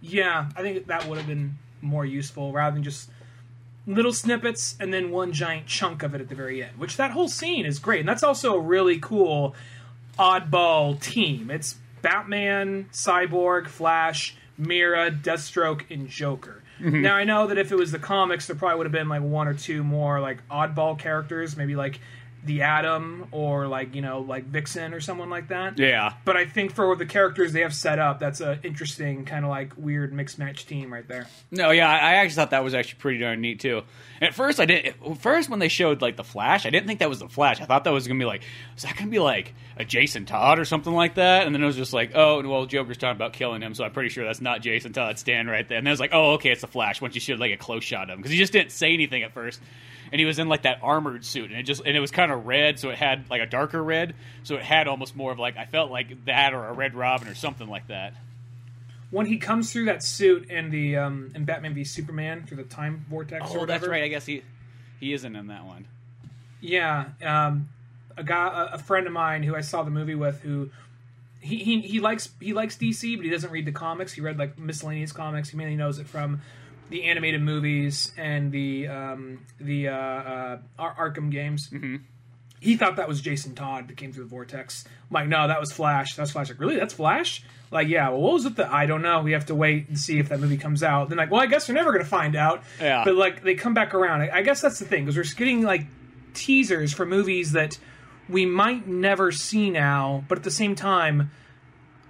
Yeah, 0.00 0.48
I 0.56 0.62
think 0.62 0.86
that 0.88 1.06
would 1.06 1.18
have 1.18 1.28
been 1.28 1.56
more 1.80 2.04
useful 2.04 2.52
rather 2.52 2.74
than 2.74 2.82
just 2.82 3.10
little 3.86 4.12
snippets 4.12 4.76
and 4.78 4.92
then 4.92 5.10
one 5.10 5.32
giant 5.32 5.66
chunk 5.66 6.02
of 6.02 6.14
it 6.14 6.20
at 6.20 6.28
the 6.28 6.34
very 6.34 6.62
end. 6.62 6.78
Which 6.78 6.96
that 6.96 7.10
whole 7.12 7.28
scene 7.28 7.66
is 7.66 7.78
great, 7.78 8.00
and 8.00 8.08
that's 8.08 8.22
also 8.22 8.54
a 8.54 8.60
really 8.60 8.98
cool 8.98 9.54
oddball 10.18 11.00
team. 11.00 11.50
It's 11.50 11.76
Batman, 12.02 12.86
Cyborg, 12.92 13.68
Flash, 13.68 14.36
Mera 14.58 15.10
Deathstroke, 15.10 15.90
and 15.90 16.08
Joker. 16.08 16.62
Mm-hmm. 16.80 17.02
Now 17.02 17.14
I 17.14 17.24
know 17.24 17.46
that 17.46 17.58
if 17.58 17.70
it 17.70 17.76
was 17.76 17.92
the 17.92 17.98
comics, 17.98 18.46
there 18.46 18.56
probably 18.56 18.78
would 18.78 18.86
have 18.86 18.92
been 18.92 19.08
like 19.08 19.22
one 19.22 19.46
or 19.46 19.54
two 19.54 19.84
more 19.84 20.20
like 20.20 20.46
oddball 20.48 20.98
characters, 20.98 21.56
maybe 21.56 21.76
like 21.76 22.00
the 22.44 22.62
Atom 22.62 23.28
or 23.30 23.68
like 23.68 23.94
you 23.94 24.02
know 24.02 24.20
like 24.20 24.44
Vixen 24.46 24.94
or 24.94 25.00
someone 25.00 25.30
like 25.30 25.48
that. 25.48 25.78
Yeah. 25.78 26.14
But 26.24 26.36
I 26.36 26.46
think 26.46 26.72
for 26.72 26.94
the 26.96 27.06
characters 27.06 27.52
they 27.52 27.60
have 27.60 27.74
set 27.74 27.98
up, 27.98 28.18
that's 28.18 28.40
an 28.40 28.60
interesting 28.62 29.24
kind 29.24 29.44
of 29.44 29.50
like 29.50 29.74
weird 29.76 30.12
mixed 30.12 30.38
match 30.38 30.66
team 30.66 30.92
right 30.92 31.06
there. 31.06 31.28
No, 31.50 31.70
yeah, 31.70 31.88
I 31.88 32.14
actually 32.14 32.36
thought 32.36 32.50
that 32.50 32.64
was 32.64 32.74
actually 32.74 32.98
pretty 32.98 33.18
darn 33.18 33.40
neat 33.40 33.60
too. 33.60 33.82
At 34.20 34.34
first, 34.34 34.60
I 34.60 34.66
didn't. 34.66 35.20
First, 35.20 35.50
when 35.50 35.58
they 35.58 35.68
showed 35.68 36.02
like 36.02 36.16
the 36.16 36.24
Flash, 36.24 36.66
I 36.66 36.70
didn't 36.70 36.86
think 36.86 37.00
that 37.00 37.08
was 37.08 37.20
the 37.20 37.28
Flash. 37.28 37.60
I 37.60 37.64
thought 37.64 37.84
that 37.84 37.92
was 37.92 38.08
gonna 38.08 38.18
be 38.18 38.24
like, 38.24 38.42
is 38.76 38.82
that 38.82 38.96
gonna 38.96 39.10
be 39.10 39.18
like 39.18 39.54
a 39.76 39.84
Jason 39.84 40.26
Todd 40.26 40.58
or 40.58 40.64
something 40.64 40.92
like 40.92 41.14
that? 41.14 41.46
And 41.46 41.54
then 41.54 41.62
it 41.62 41.66
was 41.66 41.76
just 41.76 41.92
like, 41.92 42.12
oh, 42.14 42.42
well, 42.48 42.66
Joker's 42.66 42.98
talking 42.98 43.16
about 43.16 43.32
killing 43.32 43.62
him, 43.62 43.74
so 43.74 43.84
I'm 43.84 43.92
pretty 43.92 44.08
sure 44.08 44.24
that's 44.24 44.40
not 44.40 44.62
Jason 44.62 44.92
Todd 44.92 45.18
stand 45.18 45.48
right 45.48 45.68
there. 45.68 45.78
And 45.78 45.86
then 45.86 45.90
I 45.90 45.92
was 45.92 46.00
like, 46.00 46.12
oh, 46.12 46.32
okay, 46.32 46.50
it's 46.50 46.60
the 46.60 46.66
Flash. 46.66 47.00
Once 47.00 47.14
you 47.14 47.20
showed 47.20 47.38
like 47.38 47.52
a 47.52 47.56
close 47.56 47.84
shot 47.84 48.04
of 48.04 48.10
him, 48.10 48.16
because 48.18 48.32
he 48.32 48.38
just 48.38 48.52
didn't 48.52 48.72
say 48.72 48.92
anything 48.92 49.22
at 49.22 49.32
first 49.32 49.60
and 50.12 50.18
he 50.20 50.26
was 50.26 50.38
in 50.38 50.48
like 50.48 50.62
that 50.62 50.78
armored 50.82 51.24
suit, 51.24 51.50
and 51.50 51.58
it 51.58 51.62
just 51.62 51.82
and 51.84 51.96
it 51.96 52.00
was 52.00 52.10
kind 52.10 52.30
of 52.30 52.46
red, 52.46 52.78
so 52.78 52.90
it 52.90 52.98
had 52.98 53.28
like 53.30 53.40
a 53.40 53.46
darker 53.46 53.82
red, 53.82 54.14
so 54.42 54.56
it 54.56 54.62
had 54.62 54.86
almost 54.86 55.16
more 55.16 55.32
of 55.32 55.38
like 55.38 55.56
I 55.56 55.64
felt 55.64 55.90
like 55.90 56.26
that 56.26 56.52
or 56.52 56.66
a 56.66 56.72
Red 56.72 56.94
Robin 56.94 57.26
or 57.26 57.34
something 57.34 57.66
like 57.66 57.88
that. 57.88 58.12
When 59.10 59.26
he 59.26 59.38
comes 59.38 59.72
through 59.72 59.86
that 59.86 60.02
suit 60.02 60.50
in 60.50 60.70
the 60.70 60.98
um, 60.98 61.32
in 61.34 61.46
Batman 61.46 61.74
v 61.74 61.82
Superman 61.82 62.44
through 62.46 62.58
the 62.58 62.64
time 62.64 63.06
vortex. 63.08 63.50
or 63.50 63.60
Oh, 63.60 63.66
that's 63.66 63.86
right. 63.86 64.04
I 64.04 64.08
guess 64.08 64.26
he 64.26 64.42
he 65.00 65.14
isn't 65.14 65.34
in 65.34 65.46
that 65.46 65.64
one. 65.64 65.86
Yeah, 66.60 67.06
um, 67.24 67.70
a 68.16 68.22
guy, 68.22 68.68
a, 68.70 68.74
a 68.74 68.78
friend 68.78 69.06
of 69.06 69.12
mine 69.14 69.42
who 69.42 69.56
I 69.56 69.62
saw 69.62 69.82
the 69.82 69.90
movie 69.90 70.14
with, 70.14 70.42
who 70.42 70.70
he, 71.40 71.56
he 71.56 71.80
he 71.80 72.00
likes 72.00 72.28
he 72.38 72.52
likes 72.52 72.76
DC, 72.76 73.16
but 73.16 73.24
he 73.24 73.30
doesn't 73.30 73.50
read 73.50 73.64
the 73.64 73.72
comics. 73.72 74.12
He 74.12 74.20
read 74.20 74.38
like 74.38 74.58
miscellaneous 74.58 75.12
comics. 75.12 75.48
He 75.48 75.56
mainly 75.56 75.76
knows 75.76 75.98
it 75.98 76.06
from 76.06 76.42
the 76.92 77.04
animated 77.04 77.42
movies 77.42 78.12
and 78.16 78.52
the 78.52 78.88
um, 78.88 79.46
the 79.60 79.88
uh, 79.88 79.94
uh, 79.94 80.58
Ar- 80.78 81.10
Arkham 81.10 81.30
games. 81.30 81.68
Mm-hmm. 81.70 81.96
He 82.60 82.76
thought 82.76 82.94
that 82.96 83.08
was 83.08 83.20
Jason 83.20 83.56
Todd 83.56 83.88
that 83.88 83.96
came 83.96 84.12
through 84.12 84.24
the 84.24 84.30
vortex. 84.30 84.84
I'm 84.86 85.14
like, 85.14 85.26
no, 85.26 85.48
that 85.48 85.58
was 85.58 85.72
Flash. 85.72 86.14
That's 86.14 86.30
Flash. 86.30 86.48
Like, 86.48 86.60
really? 86.60 86.76
That's 86.76 86.94
Flash? 86.94 87.42
Like, 87.72 87.88
yeah. 87.88 88.10
Well, 88.10 88.20
what 88.20 88.34
was 88.34 88.46
it? 88.46 88.54
That 88.56 88.70
I 88.70 88.86
don't 88.86 89.02
know. 89.02 89.20
We 89.22 89.32
have 89.32 89.46
to 89.46 89.54
wait 89.56 89.88
and 89.88 89.98
see 89.98 90.20
if 90.20 90.28
that 90.28 90.38
movie 90.38 90.58
comes 90.58 90.84
out. 90.84 91.08
Then, 91.08 91.18
like, 91.18 91.30
well, 91.32 91.40
I 91.40 91.46
guess 91.46 91.68
we're 91.68 91.74
never 91.74 91.90
going 91.90 92.04
to 92.04 92.08
find 92.08 92.36
out. 92.36 92.62
Yeah. 92.80 93.02
But 93.04 93.16
like, 93.16 93.42
they 93.42 93.56
come 93.56 93.74
back 93.74 93.94
around. 93.94 94.22
I, 94.22 94.30
I 94.36 94.42
guess 94.42 94.60
that's 94.60 94.78
the 94.78 94.84
thing 94.84 95.04
because 95.04 95.16
we're 95.16 95.36
getting 95.36 95.62
like 95.62 95.86
teasers 96.34 96.92
for 96.92 97.04
movies 97.04 97.52
that 97.52 97.78
we 98.28 98.46
might 98.46 98.86
never 98.86 99.32
see 99.32 99.70
now, 99.70 100.24
but 100.28 100.38
at 100.38 100.44
the 100.44 100.50
same 100.50 100.74
time, 100.74 101.30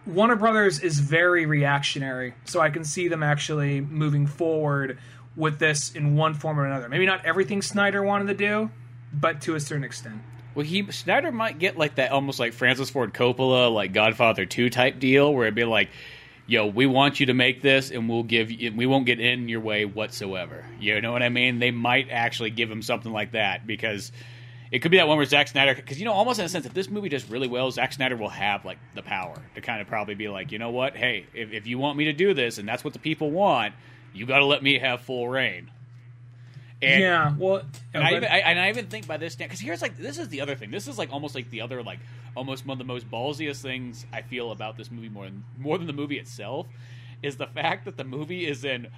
Warner 0.07 0.37
Brothers 0.37 0.81
is 0.81 0.99
very 0.99 1.47
reactionary, 1.47 2.35
so 2.45 2.61
I 2.61 2.71
can 2.71 2.85
see 2.85 3.07
them 3.07 3.23
actually 3.23 3.81
moving 3.81 4.27
forward 4.27 4.99
with 5.37 5.59
this 5.59 5.93
in 5.93 6.17
one 6.17 6.35
form 6.35 6.59
or 6.59 6.67
another. 6.67 6.89
Maybe 6.89 7.07
not 7.07 7.25
everything 7.25 7.63
Snyder 7.63 8.03
wanted 8.03 8.27
to 8.27 8.35
do, 8.35 8.71
but 9.13 9.41
to 9.43 9.55
a 9.55 9.61
certain 9.61 9.85
extent. 9.85 10.21
Well, 10.55 10.67
he 10.67 10.91
Snyder 10.91 11.31
might 11.31 11.59
get 11.59 11.79
like 11.79 11.95
that, 11.95 12.11
almost 12.11 12.41
like 12.41 12.53
Francis 12.53 12.91
Ford 12.91 13.15
Coppola, 13.15 13.73
like 13.73 13.93
Godfather 13.93 14.45
Two 14.45 14.71
type 14.71 14.99
deal, 14.99 15.33
where 15.33 15.45
it'd 15.45 15.55
be 15.55 15.65
like, 15.65 15.89
"Yo, 16.47 16.67
we 16.67 16.85
want 16.85 17.21
you 17.21 17.27
to 17.27 17.35
make 17.35 17.63
this, 17.63 17.91
and 17.91 18.09
we'll 18.09 18.25
give 18.25 18.51
you, 18.51 18.73
we 18.73 18.87
won't 18.87 19.07
get 19.07 19.21
in 19.21 19.49
your 19.49 19.61
way 19.61 19.85
whatsoever." 19.85 20.65
You 20.81 21.01
know 21.01 21.13
what 21.13 21.23
I 21.23 21.29
mean? 21.29 21.61
They 21.61 21.71
might 21.71 22.09
actually 22.11 22.51
give 22.51 22.71
him 22.71 22.83
something 22.83 23.13
like 23.13 23.33
that 23.33 23.67
because 23.67 24.13
it 24.73 24.81
could 24.81 24.91
be 24.91 24.97
that 24.97 25.07
one 25.07 25.19
where 25.19 25.27
Zack 25.27 25.49
Snyder, 25.49 25.75
because 25.75 25.99
you 25.99 26.07
know, 26.07 26.15
almost 26.15 26.39
in 26.39 26.47
a 26.47 26.49
sense, 26.49 26.65
if 26.65 26.73
this 26.73 26.89
movie 26.89 27.11
does 27.11 27.29
really 27.29 27.47
well, 27.47 27.71
Zack 27.71 27.93
Snyder 27.93 28.17
will 28.17 28.31
have 28.31 28.65
like 28.65 28.79
the 28.95 29.03
power 29.03 29.37
to 29.55 29.61
kind 29.61 29.83
of 29.83 29.87
probably 29.87 30.15
be 30.15 30.29
like, 30.29 30.51
you 30.51 30.59
know 30.59 30.71
what? 30.71 30.97
Hey, 30.97 31.27
if, 31.35 31.53
if 31.53 31.67
you 31.67 31.79
want 31.79 31.99
me 31.99 32.07
to 32.07 32.15
do 32.15 32.33
this, 32.33 32.57
and 32.57 32.67
that's 32.67 32.83
what 32.83 32.95
the 32.95 32.99
people 32.99 33.31
want, 33.31 33.75
you 34.15 34.25
got 34.25 34.39
to 34.39 34.47
let 34.47 34.63
me 34.63 34.79
have 34.79 35.03
full 35.03 35.29
reign. 35.29 35.71
And, 36.81 37.01
yeah, 37.01 37.35
well, 37.39 37.63
and 37.93 38.03
I, 38.03 38.17
even, 38.17 38.25
I, 38.25 38.39
and 38.39 38.59
I 38.59 38.71
even 38.71 38.87
think 38.87 39.07
by 39.07 39.19
this 39.19 39.37
because 39.37 39.61
here's 39.61 39.83
like 39.83 39.99
this 39.99 40.19
is 40.19 40.29
the 40.31 40.41
other 40.41 40.57
thing. 40.57 40.71
This 40.71 40.89
is 40.89 40.99
like 40.99 41.13
almost 41.13 41.35
like 41.35 41.51
the 41.51 41.61
other 41.61 41.83
like 41.83 42.01
almost 42.35 42.67
one 42.67 42.75
of 42.75 42.79
the 42.79 42.93
most 42.93 43.09
ballsiest 43.11 43.61
things 43.61 44.07
I 44.11 44.23
feel 44.23 44.53
about 44.53 44.79
this 44.79 44.91
movie 44.91 45.11
more 45.11 45.27
than 45.27 45.45
more 45.59 45.77
than 45.77 45.87
the 45.87 45.93
movie 45.93 46.19
itself 46.19 46.67
is 47.23 47.37
the 47.37 47.47
fact 47.47 47.85
that 47.85 47.97
the 47.99 48.05
movie 48.05 48.47
is 48.47 48.65
in 48.65 48.89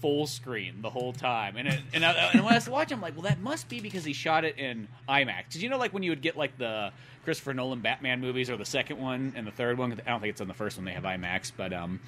full 0.00 0.26
screen 0.26 0.82
the 0.82 0.90
whole 0.90 1.12
time. 1.12 1.56
And 1.56 1.68
it, 1.68 1.80
and, 1.94 2.04
I, 2.04 2.30
and 2.32 2.44
when 2.44 2.52
I 2.52 2.56
was 2.56 2.68
watching, 2.68 2.96
I'm 2.96 3.02
like, 3.02 3.14
well, 3.14 3.22
that 3.22 3.40
must 3.40 3.68
be 3.68 3.80
because 3.80 4.04
he 4.04 4.12
shot 4.12 4.44
it 4.44 4.58
in 4.58 4.88
IMAX. 5.08 5.50
Did 5.50 5.62
you 5.62 5.68
know 5.68 5.78
like 5.78 5.92
when 5.92 6.02
you 6.02 6.10
would 6.10 6.22
get 6.22 6.36
like 6.36 6.58
the 6.58 6.92
Christopher 7.24 7.54
Nolan 7.54 7.80
Batman 7.80 8.20
movies 8.20 8.50
or 8.50 8.56
the 8.56 8.64
second 8.64 8.98
one 8.98 9.32
and 9.36 9.46
the 9.46 9.50
third 9.52 9.78
one? 9.78 9.92
I 9.92 10.10
don't 10.10 10.20
think 10.20 10.32
it's 10.32 10.40
on 10.40 10.48
the 10.48 10.54
first 10.54 10.76
one 10.76 10.84
they 10.84 10.92
have 10.92 11.04
IMAX, 11.04 11.52
but 11.56 11.72
um. 11.72 12.00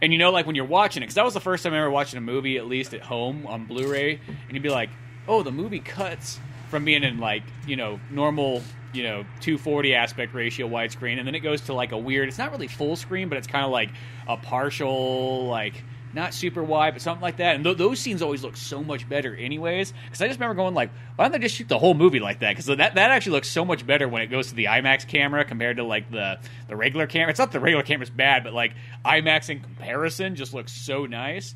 And 0.00 0.12
you 0.12 0.18
know, 0.18 0.30
like 0.30 0.46
when 0.46 0.54
you're 0.54 0.64
watching 0.64 1.02
it, 1.02 1.06
because 1.06 1.16
that 1.16 1.24
was 1.24 1.34
the 1.34 1.40
first 1.40 1.64
time 1.64 1.74
I 1.74 1.78
ever 1.78 1.90
watching 1.90 2.18
a 2.18 2.20
movie, 2.20 2.56
at 2.56 2.66
least 2.66 2.94
at 2.94 3.00
home 3.00 3.48
on 3.48 3.64
Blu-ray, 3.64 4.20
and 4.28 4.52
you'd 4.52 4.62
be 4.62 4.68
like, 4.68 4.90
"Oh, 5.26 5.42
the 5.42 5.50
movie 5.50 5.80
cuts 5.80 6.38
from 6.68 6.84
being 6.84 7.02
in 7.02 7.18
like 7.18 7.42
you 7.66 7.74
know 7.74 7.98
normal, 8.08 8.62
you 8.92 9.02
know 9.02 9.24
240 9.40 9.94
aspect 9.94 10.34
ratio 10.34 10.68
widescreen, 10.68 11.18
and 11.18 11.26
then 11.26 11.34
it 11.34 11.40
goes 11.40 11.62
to 11.62 11.74
like 11.74 11.90
a 11.90 11.98
weird. 11.98 12.28
It's 12.28 12.38
not 12.38 12.52
really 12.52 12.68
full 12.68 12.94
screen, 12.94 13.28
but 13.28 13.38
it's 13.38 13.48
kind 13.48 13.64
of 13.64 13.72
like 13.72 13.90
a 14.28 14.36
partial, 14.36 15.46
like 15.48 15.82
not 16.14 16.34
super 16.34 16.62
wide, 16.62 16.94
but 16.94 17.02
something 17.02 17.22
like 17.22 17.36
that. 17.36 17.54
And 17.54 17.64
th- 17.64 17.76
those 17.76 18.00
scenes 18.00 18.22
always 18.22 18.42
look 18.42 18.56
so 18.56 18.82
much 18.82 19.08
better, 19.08 19.34
anyways. 19.34 19.92
Because 20.04 20.22
I 20.22 20.26
just 20.26 20.38
remember 20.38 20.54
going 20.54 20.74
like, 20.74 20.90
why 21.16 21.24
don't 21.24 21.32
they 21.32 21.38
just 21.38 21.54
shoot 21.54 21.68
the 21.68 21.78
whole 21.78 21.94
movie 21.94 22.20
like 22.20 22.40
that? 22.40 22.50
Because 22.50 22.66
that 22.66 22.94
that 22.94 23.10
actually 23.10 23.32
looks 23.32 23.48
so 23.48 23.64
much 23.64 23.86
better 23.86 24.08
when 24.08 24.22
it 24.22 24.28
goes 24.28 24.48
to 24.48 24.54
the 24.54 24.66
IMAX 24.66 25.06
camera 25.06 25.44
compared 25.44 25.76
to 25.76 25.84
like 25.84 26.10
the 26.10 26.38
the 26.68 26.76
regular 26.76 27.06
camera. 27.06 27.30
It's 27.30 27.38
not 27.38 27.52
the 27.52 27.60
regular 27.60 27.82
camera's 27.82 28.10
bad, 28.10 28.44
but 28.44 28.52
like 28.52 28.72
IMAX 29.04 29.50
in 29.50 29.60
comparison 29.60 30.34
just 30.34 30.54
looks 30.54 30.72
so 30.72 31.06
nice. 31.06 31.54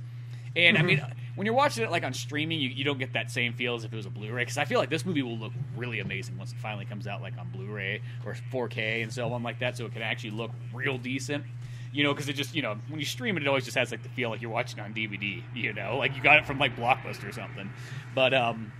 And 0.54 0.76
I 0.76 0.80
mm-hmm. 0.80 0.86
mean, 0.86 1.02
when 1.34 1.46
you're 1.46 1.54
watching 1.54 1.82
it 1.84 1.90
like 1.90 2.04
on 2.04 2.12
streaming, 2.12 2.60
you, 2.60 2.68
you 2.68 2.84
don't 2.84 2.98
get 2.98 3.14
that 3.14 3.30
same 3.30 3.54
feel 3.54 3.74
as 3.74 3.84
if 3.84 3.92
it 3.92 3.96
was 3.96 4.06
a 4.06 4.10
Blu-ray. 4.10 4.42
Because 4.42 4.58
I 4.58 4.64
feel 4.64 4.78
like 4.78 4.90
this 4.90 5.06
movie 5.06 5.22
will 5.22 5.38
look 5.38 5.52
really 5.76 6.00
amazing 6.00 6.36
once 6.36 6.52
it 6.52 6.58
finally 6.58 6.84
comes 6.84 7.06
out 7.06 7.22
like 7.22 7.38
on 7.38 7.48
Blu-ray 7.50 8.02
or 8.26 8.36
4K 8.52 9.02
and 9.02 9.12
so 9.12 9.32
on 9.32 9.42
like 9.42 9.60
that, 9.60 9.76
so 9.76 9.86
it 9.86 9.92
can 9.92 10.02
actually 10.02 10.32
look 10.32 10.50
real 10.74 10.98
decent. 10.98 11.44
You 11.92 12.04
know, 12.04 12.14
because 12.14 12.28
it 12.28 12.34
just 12.34 12.54
you 12.54 12.62
know 12.62 12.76
when 12.88 12.98
you 12.98 13.06
stream 13.06 13.36
it, 13.36 13.42
it 13.42 13.48
always 13.48 13.64
just 13.64 13.76
has 13.76 13.90
like 13.90 14.02
the 14.02 14.08
feel 14.08 14.30
like 14.30 14.40
you're 14.40 14.50
watching 14.50 14.80
on 14.80 14.94
DVD. 14.94 15.42
You 15.54 15.72
know, 15.72 15.98
like 15.98 16.16
you 16.16 16.22
got 16.22 16.38
it 16.38 16.46
from 16.46 16.58
like 16.58 16.74
Blockbuster 16.76 17.28
or 17.28 17.32
something. 17.32 17.70
But 18.14 18.32
um, 18.32 18.72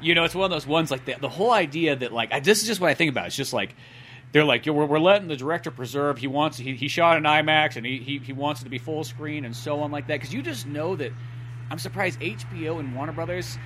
you 0.00 0.14
know, 0.14 0.24
it's 0.24 0.34
one 0.34 0.44
of 0.44 0.50
those 0.50 0.66
ones 0.66 0.90
like 0.90 1.04
the, 1.04 1.14
the 1.20 1.28
whole 1.28 1.50
idea 1.52 1.96
that 1.96 2.12
like 2.12 2.32
I, 2.32 2.40
this 2.40 2.60
is 2.60 2.68
just 2.68 2.80
what 2.80 2.90
I 2.90 2.94
think 2.94 3.10
about. 3.10 3.26
It's 3.26 3.36
just 3.36 3.52
like 3.52 3.74
they're 4.32 4.44
like 4.44 4.66
we're, 4.66 4.84
we're 4.84 4.98
letting 4.98 5.28
the 5.28 5.36
director 5.36 5.70
preserve. 5.70 6.18
He 6.18 6.26
wants 6.26 6.58
he, 6.58 6.74
he 6.74 6.88
shot 6.88 7.16
an 7.16 7.24
IMAX 7.24 7.76
and 7.76 7.86
he, 7.86 7.98
he 7.98 8.18
he 8.18 8.32
wants 8.32 8.60
it 8.60 8.64
to 8.64 8.70
be 8.70 8.78
full 8.78 9.04
screen 9.04 9.44
and 9.44 9.56
so 9.56 9.80
on 9.80 9.90
like 9.90 10.06
that 10.08 10.20
because 10.20 10.34
you 10.34 10.42
just 10.42 10.66
know 10.66 10.96
that. 10.96 11.12
I'm 11.70 11.78
surprised 11.78 12.20
HBO 12.20 12.80
and 12.80 12.94
Warner 12.94 13.12
Brothers. 13.12 13.56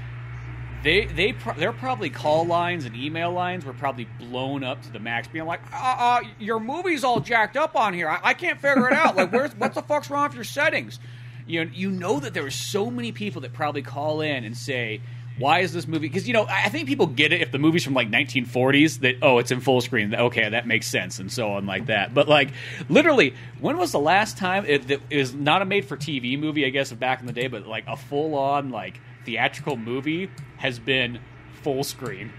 They 0.83 1.07
they 1.07 1.33
pro- 1.33 1.55
their 1.55 1.73
probably 1.73 2.11
call 2.11 2.47
lines 2.47 2.85
and 2.85 2.95
email 2.95 3.33
lines 3.33 3.65
were 3.65 3.73
probably 3.73 4.07
blown 4.19 4.63
up 4.63 4.83
to 4.83 4.93
the 4.93 5.01
max, 5.01 5.29
being 5.29 5.47
like, 5.47 5.61
uh, 5.73 5.97
uh 5.99 6.21
your 6.39 6.61
movie's 6.61 7.05
all 7.05 7.21
jacked 7.21 7.57
up 7.57 7.77
on 7.77 7.95
here. 7.95 8.09
I, 8.09 8.21
I 8.23 8.35
can't 8.35 8.61
figure 8.61 8.87
it 8.87 8.93
out. 8.93 9.17
Like, 9.17 9.33
where's 9.33 9.55
what 9.57 9.75
the 9.75 9.83
fuck's 9.83 10.11
wrong 10.11 10.29
with 10.29 10.35
your 10.35 10.45
settings? 10.45 10.99
You 11.47 11.65
know, 11.65 11.71
you 11.73 11.91
know 11.91 12.21
that 12.21 12.35
there 12.35 12.45
are 12.45 12.51
so 12.51 12.91
many 12.91 13.13
people 13.13 13.43
that 13.43 13.53
probably 13.53 13.83
call 13.83 14.21
in 14.21 14.45
and 14.45 14.57
say, 14.57 15.01
why 15.39 15.61
is 15.61 15.73
this 15.73 15.87
movie? 15.87 16.09
Because 16.09 16.27
you 16.27 16.33
know, 16.33 16.47
I 16.49 16.69
think 16.71 16.89
people 16.89 17.07
get 17.07 17.33
it 17.33 17.43
if 17.43 17.53
the 17.53 17.59
movie's 17.59 17.85
from 17.85 17.95
like 17.95 18.11
1940s. 18.11 19.01
That 19.01 19.17
oh, 19.23 19.39
it's 19.39 19.51
in 19.51 19.61
full 19.61 19.81
screen. 19.81 20.15
Okay, 20.15 20.49
that 20.49 20.67
makes 20.67 20.87
sense, 20.87 21.19
and 21.19 21.31
so 21.31 21.53
on 21.53 21.67
like 21.67 21.87
that. 21.87 22.15
But 22.15 22.29
like, 22.29 22.53
literally, 22.89 23.35
when 23.61 23.77
was 23.77 23.93
the 23.93 23.99
last 23.99 24.39
time 24.39 24.65
it, 24.67 24.91
it 24.91 25.03
was 25.11 25.35
not 25.35 25.63
a 25.63 25.65
made-for-TV 25.65 26.39
movie? 26.39 26.65
I 26.65 26.71
guess 26.71 26.93
back 26.93 27.21
in 27.21 27.27
the 27.27 27.33
day, 27.33 27.49
but 27.49 27.67
like 27.67 27.85
a 27.87 27.97
full-on 27.97 28.71
like 28.71 28.99
theatrical 29.27 29.77
movie 29.77 30.31
has 30.57 30.79
been 30.79 31.19
full 31.63 31.85
screen. 31.85 32.33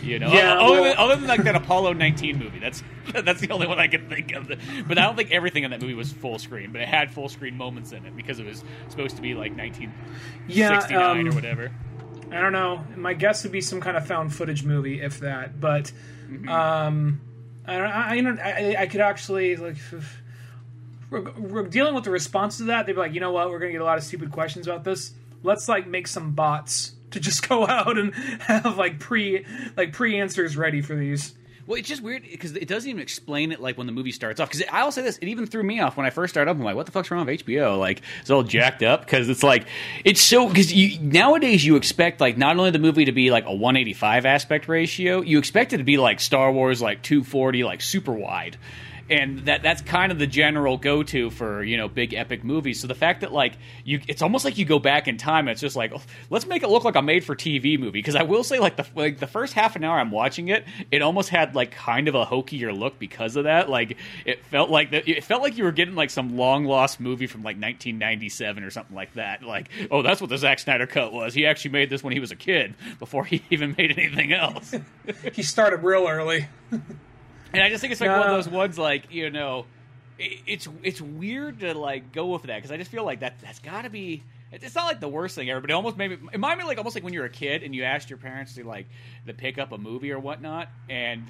You 0.00 0.20
know, 0.20 0.30
Yeah, 0.32 0.54
other, 0.60 0.72
well- 0.80 0.84
than, 0.84 0.96
other 0.96 1.16
than 1.16 1.26
like 1.26 1.42
that 1.42 1.56
Apollo 1.56 1.94
19 1.94 2.38
movie. 2.38 2.60
That's 2.60 2.84
that's 3.24 3.40
the 3.40 3.50
only 3.50 3.66
one 3.66 3.80
I 3.80 3.88
can 3.88 4.08
think 4.08 4.32
of. 4.32 4.46
But 4.86 4.96
I 4.98 5.02
don't 5.02 5.16
think 5.16 5.32
everything 5.32 5.64
in 5.64 5.72
that 5.72 5.80
movie 5.80 5.94
was 5.94 6.12
full 6.12 6.38
screen. 6.38 6.70
But 6.70 6.82
it 6.82 6.88
had 6.88 7.10
full 7.10 7.28
screen 7.28 7.56
moments 7.56 7.90
in 7.90 8.06
it 8.06 8.14
because 8.16 8.38
it 8.38 8.46
was 8.46 8.62
supposed 8.88 9.16
to 9.16 9.22
be 9.22 9.34
like 9.34 9.56
1969 9.56 10.46
Yeah, 10.46 11.10
um, 11.10 11.26
or 11.26 11.32
whatever. 11.32 11.72
I 12.30 12.40
don't 12.40 12.52
know. 12.52 12.84
My 12.94 13.14
guess 13.14 13.42
would 13.42 13.52
be 13.52 13.60
some 13.62 13.80
kind 13.80 13.96
of 13.96 14.06
found 14.06 14.32
footage 14.34 14.62
movie, 14.62 15.00
if 15.00 15.18
that. 15.20 15.58
But 15.60 15.90
um, 16.46 17.20
I 17.66 17.78
don't. 17.78 17.86
I, 17.90 18.10
I, 18.10 18.20
don't- 18.20 18.40
I, 18.40 18.76
I 18.80 18.86
could 18.86 19.00
actually 19.00 19.56
like. 19.56 19.76
We're, 21.10 21.22
we're 21.38 21.62
dealing 21.62 21.94
with 21.94 22.04
the 22.04 22.10
response 22.10 22.58
to 22.58 22.64
that. 22.64 22.84
They'd 22.84 22.92
be 22.92 22.98
like, 22.98 23.14
you 23.14 23.20
know 23.20 23.32
what? 23.32 23.48
We're 23.48 23.58
gonna 23.60 23.72
get 23.72 23.80
a 23.80 23.84
lot 23.84 23.96
of 23.96 24.04
stupid 24.04 24.30
questions 24.30 24.66
about 24.66 24.84
this. 24.84 25.14
Let's 25.42 25.68
like 25.68 25.86
make 25.86 26.06
some 26.08 26.32
bots 26.32 26.92
to 27.10 27.20
just 27.20 27.48
go 27.48 27.66
out 27.66 27.98
and 27.98 28.14
have 28.14 28.76
like 28.76 28.98
pre 28.98 29.44
like 29.76 29.92
pre 29.92 30.18
answers 30.20 30.56
ready 30.56 30.80
for 30.80 30.94
these. 30.94 31.34
Well, 31.68 31.78
it's 31.78 31.86
just 31.86 32.02
weird 32.02 32.22
because 32.22 32.56
it 32.56 32.66
doesn't 32.66 32.88
even 32.88 33.02
explain 33.02 33.52
it 33.52 33.60
like 33.60 33.76
when 33.76 33.86
the 33.86 33.92
movie 33.92 34.10
starts 34.10 34.40
off. 34.40 34.48
Because 34.48 34.66
I'll 34.72 34.90
say 34.90 35.02
this, 35.02 35.18
it 35.18 35.28
even 35.28 35.44
threw 35.44 35.62
me 35.62 35.80
off 35.80 35.98
when 35.98 36.06
I 36.06 36.10
first 36.10 36.32
started 36.32 36.50
up. 36.50 36.56
I'm 36.56 36.62
like, 36.62 36.76
what 36.76 36.86
the 36.86 36.92
fuck's 36.92 37.10
wrong 37.10 37.26
with 37.26 37.44
HBO? 37.44 37.78
Like, 37.78 38.00
it's 38.22 38.30
all 38.30 38.42
jacked 38.42 38.82
up 38.82 39.00
because 39.04 39.28
it's 39.28 39.42
like 39.42 39.66
it's 40.02 40.22
so 40.22 40.48
because 40.48 40.72
you 40.72 40.98
nowadays 40.98 41.62
you 41.62 41.76
expect 41.76 42.22
like 42.22 42.38
not 42.38 42.56
only 42.56 42.70
the 42.70 42.78
movie 42.78 43.04
to 43.04 43.12
be 43.12 43.30
like 43.30 43.44
a 43.44 43.52
185 43.52 44.24
aspect 44.24 44.66
ratio, 44.66 45.20
you 45.20 45.38
expect 45.38 45.74
it 45.74 45.76
to 45.76 45.84
be 45.84 45.98
like 45.98 46.20
Star 46.20 46.50
Wars 46.50 46.80
like 46.80 47.02
240 47.02 47.64
like 47.64 47.82
super 47.82 48.14
wide. 48.14 48.56
And 49.10 49.40
that 49.46 49.62
that's 49.62 49.82
kind 49.82 50.12
of 50.12 50.18
the 50.18 50.26
general 50.26 50.76
go 50.76 51.02
to 51.02 51.30
for 51.30 51.62
you 51.62 51.76
know 51.76 51.88
big 51.88 52.14
epic 52.14 52.44
movies. 52.44 52.80
So 52.80 52.86
the 52.86 52.94
fact 52.94 53.22
that 53.22 53.32
like 53.32 53.54
you, 53.84 54.00
it's 54.06 54.22
almost 54.22 54.44
like 54.44 54.58
you 54.58 54.64
go 54.64 54.78
back 54.78 55.08
in 55.08 55.16
time. 55.16 55.48
And 55.48 55.50
it's 55.50 55.60
just 55.60 55.76
like 55.76 55.92
oh, 55.94 56.00
let's 56.30 56.46
make 56.46 56.62
it 56.62 56.68
look 56.68 56.84
like 56.84 56.96
a 56.96 57.02
made 57.02 57.24
for 57.24 57.34
TV 57.34 57.78
movie. 57.78 57.98
Because 57.98 58.16
I 58.16 58.22
will 58.22 58.44
say 58.44 58.58
like 58.58 58.76
the 58.76 58.86
like 58.94 59.18
the 59.18 59.26
first 59.26 59.54
half 59.54 59.76
an 59.76 59.84
hour 59.84 59.98
I'm 59.98 60.10
watching 60.10 60.48
it, 60.48 60.64
it 60.90 61.02
almost 61.02 61.28
had 61.28 61.54
like 61.54 61.70
kind 61.72 62.08
of 62.08 62.14
a 62.14 62.24
hokier 62.24 62.72
look 62.72 62.98
because 62.98 63.36
of 63.36 63.44
that. 63.44 63.68
Like 63.68 63.96
it 64.24 64.44
felt 64.46 64.70
like 64.70 64.92
it 64.92 65.24
felt 65.24 65.42
like 65.42 65.56
you 65.56 65.64
were 65.64 65.72
getting 65.72 65.94
like 65.94 66.10
some 66.10 66.36
long 66.36 66.64
lost 66.64 67.00
movie 67.00 67.26
from 67.26 67.42
like 67.42 67.56
1997 67.56 68.62
or 68.62 68.70
something 68.70 68.96
like 68.96 69.14
that. 69.14 69.42
Like 69.42 69.70
oh 69.90 70.02
that's 70.02 70.20
what 70.20 70.30
the 70.30 70.38
Zack 70.38 70.58
Snyder 70.58 70.86
cut 70.86 71.12
was. 71.12 71.34
He 71.34 71.46
actually 71.46 71.72
made 71.72 71.90
this 71.90 72.02
when 72.02 72.12
he 72.12 72.20
was 72.20 72.30
a 72.30 72.36
kid 72.36 72.74
before 72.98 73.24
he 73.24 73.42
even 73.50 73.74
made 73.76 73.96
anything 73.96 74.32
else. 74.32 74.74
He 75.32 75.42
started 75.42 75.82
real 75.82 76.06
early. 76.06 76.48
And 77.52 77.62
I 77.62 77.70
just 77.70 77.80
think 77.80 77.92
it's 77.92 78.00
like 78.00 78.10
one 78.10 78.20
of 78.20 78.34
those 78.36 78.48
ones, 78.48 78.78
like 78.78 79.12
you 79.12 79.30
know, 79.30 79.66
it, 80.18 80.40
it's 80.46 80.68
it's 80.82 81.00
weird 81.00 81.60
to 81.60 81.74
like 81.74 82.12
go 82.12 82.26
with 82.26 82.42
that 82.42 82.56
because 82.56 82.70
I 82.70 82.76
just 82.76 82.90
feel 82.90 83.04
like 83.04 83.20
that 83.20 83.40
that's 83.40 83.58
got 83.60 83.82
to 83.82 83.90
be 83.90 84.22
It's 84.52 84.74
not 84.74 84.86
like 84.86 85.00
the 85.00 85.08
worst 85.08 85.34
thing 85.34 85.48
ever, 85.50 85.60
but 85.60 85.70
it 85.70 85.72
almost 85.74 85.96
made 85.96 86.10
me. 86.10 86.16
It 86.16 86.32
reminded 86.34 86.62
me 86.62 86.68
like 86.68 86.78
almost 86.78 86.94
like 86.96 87.04
when 87.04 87.12
you 87.12 87.20
were 87.20 87.26
a 87.26 87.30
kid 87.30 87.62
and 87.62 87.74
you 87.74 87.84
asked 87.84 88.10
your 88.10 88.18
parents 88.18 88.54
to 88.54 88.64
like 88.64 88.86
to 89.26 89.34
pick 89.34 89.58
up 89.58 89.72
a 89.72 89.78
movie 89.78 90.10
or 90.12 90.18
whatnot, 90.18 90.68
and 90.88 91.24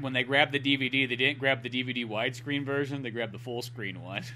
when 0.00 0.12
they 0.12 0.24
grabbed 0.24 0.52
the 0.52 0.60
DVD, 0.60 1.08
they 1.08 1.16
didn't 1.16 1.38
grab 1.38 1.62
the 1.62 1.70
DVD 1.70 2.06
widescreen 2.06 2.64
version; 2.64 3.02
they 3.02 3.10
grabbed 3.10 3.32
the 3.32 3.38
full 3.38 3.62
screen 3.62 4.02
one. 4.02 4.22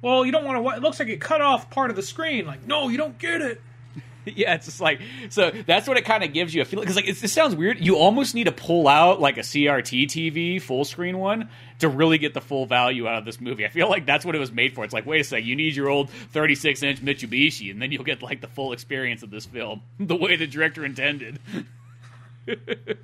Well, 0.00 0.24
you 0.24 0.30
don't 0.30 0.44
want 0.44 0.64
to. 0.64 0.76
It 0.76 0.80
looks 0.80 1.00
like 1.00 1.08
it 1.08 1.20
cut 1.20 1.40
off 1.40 1.70
part 1.70 1.90
of 1.90 1.96
the 1.96 2.04
screen. 2.04 2.46
Like, 2.46 2.64
no, 2.64 2.88
you 2.88 2.96
don't 2.96 3.18
get 3.18 3.42
it. 3.42 3.60
yeah, 4.36 4.54
it's 4.54 4.66
just 4.66 4.80
like 4.80 5.00
so. 5.30 5.50
That's 5.50 5.88
what 5.88 5.96
it 5.96 6.04
kind 6.04 6.24
of 6.24 6.32
gives 6.32 6.54
you 6.54 6.62
a 6.62 6.64
feeling 6.64 6.84
because 6.84 6.96
like 6.96 7.08
it 7.08 7.16
sounds 7.16 7.54
weird. 7.54 7.84
You 7.84 7.96
almost 7.96 8.34
need 8.34 8.44
to 8.44 8.52
pull 8.52 8.88
out 8.88 9.20
like 9.20 9.36
a 9.36 9.42
CRT 9.42 10.04
TV 10.06 10.60
full 10.60 10.84
screen 10.84 11.18
one 11.18 11.48
to 11.80 11.88
really 11.88 12.18
get 12.18 12.34
the 12.34 12.40
full 12.40 12.66
value 12.66 13.06
out 13.06 13.18
of 13.18 13.24
this 13.24 13.40
movie. 13.40 13.64
I 13.64 13.68
feel 13.68 13.88
like 13.88 14.06
that's 14.06 14.24
what 14.24 14.34
it 14.34 14.38
was 14.38 14.52
made 14.52 14.74
for. 14.74 14.84
It's 14.84 14.92
like, 14.92 15.06
wait 15.06 15.20
a 15.20 15.24
sec, 15.24 15.44
you 15.44 15.54
need 15.54 15.76
your 15.76 15.88
old 15.88 16.10
36 16.10 16.82
inch 16.82 17.04
Mitsubishi, 17.04 17.70
and 17.70 17.80
then 17.80 17.92
you'll 17.92 18.04
get 18.04 18.22
like 18.22 18.40
the 18.40 18.48
full 18.48 18.72
experience 18.72 19.22
of 19.22 19.30
this 19.30 19.46
film 19.46 19.82
the 19.98 20.16
way 20.16 20.36
the 20.36 20.46
director 20.46 20.84
intended. 20.84 21.38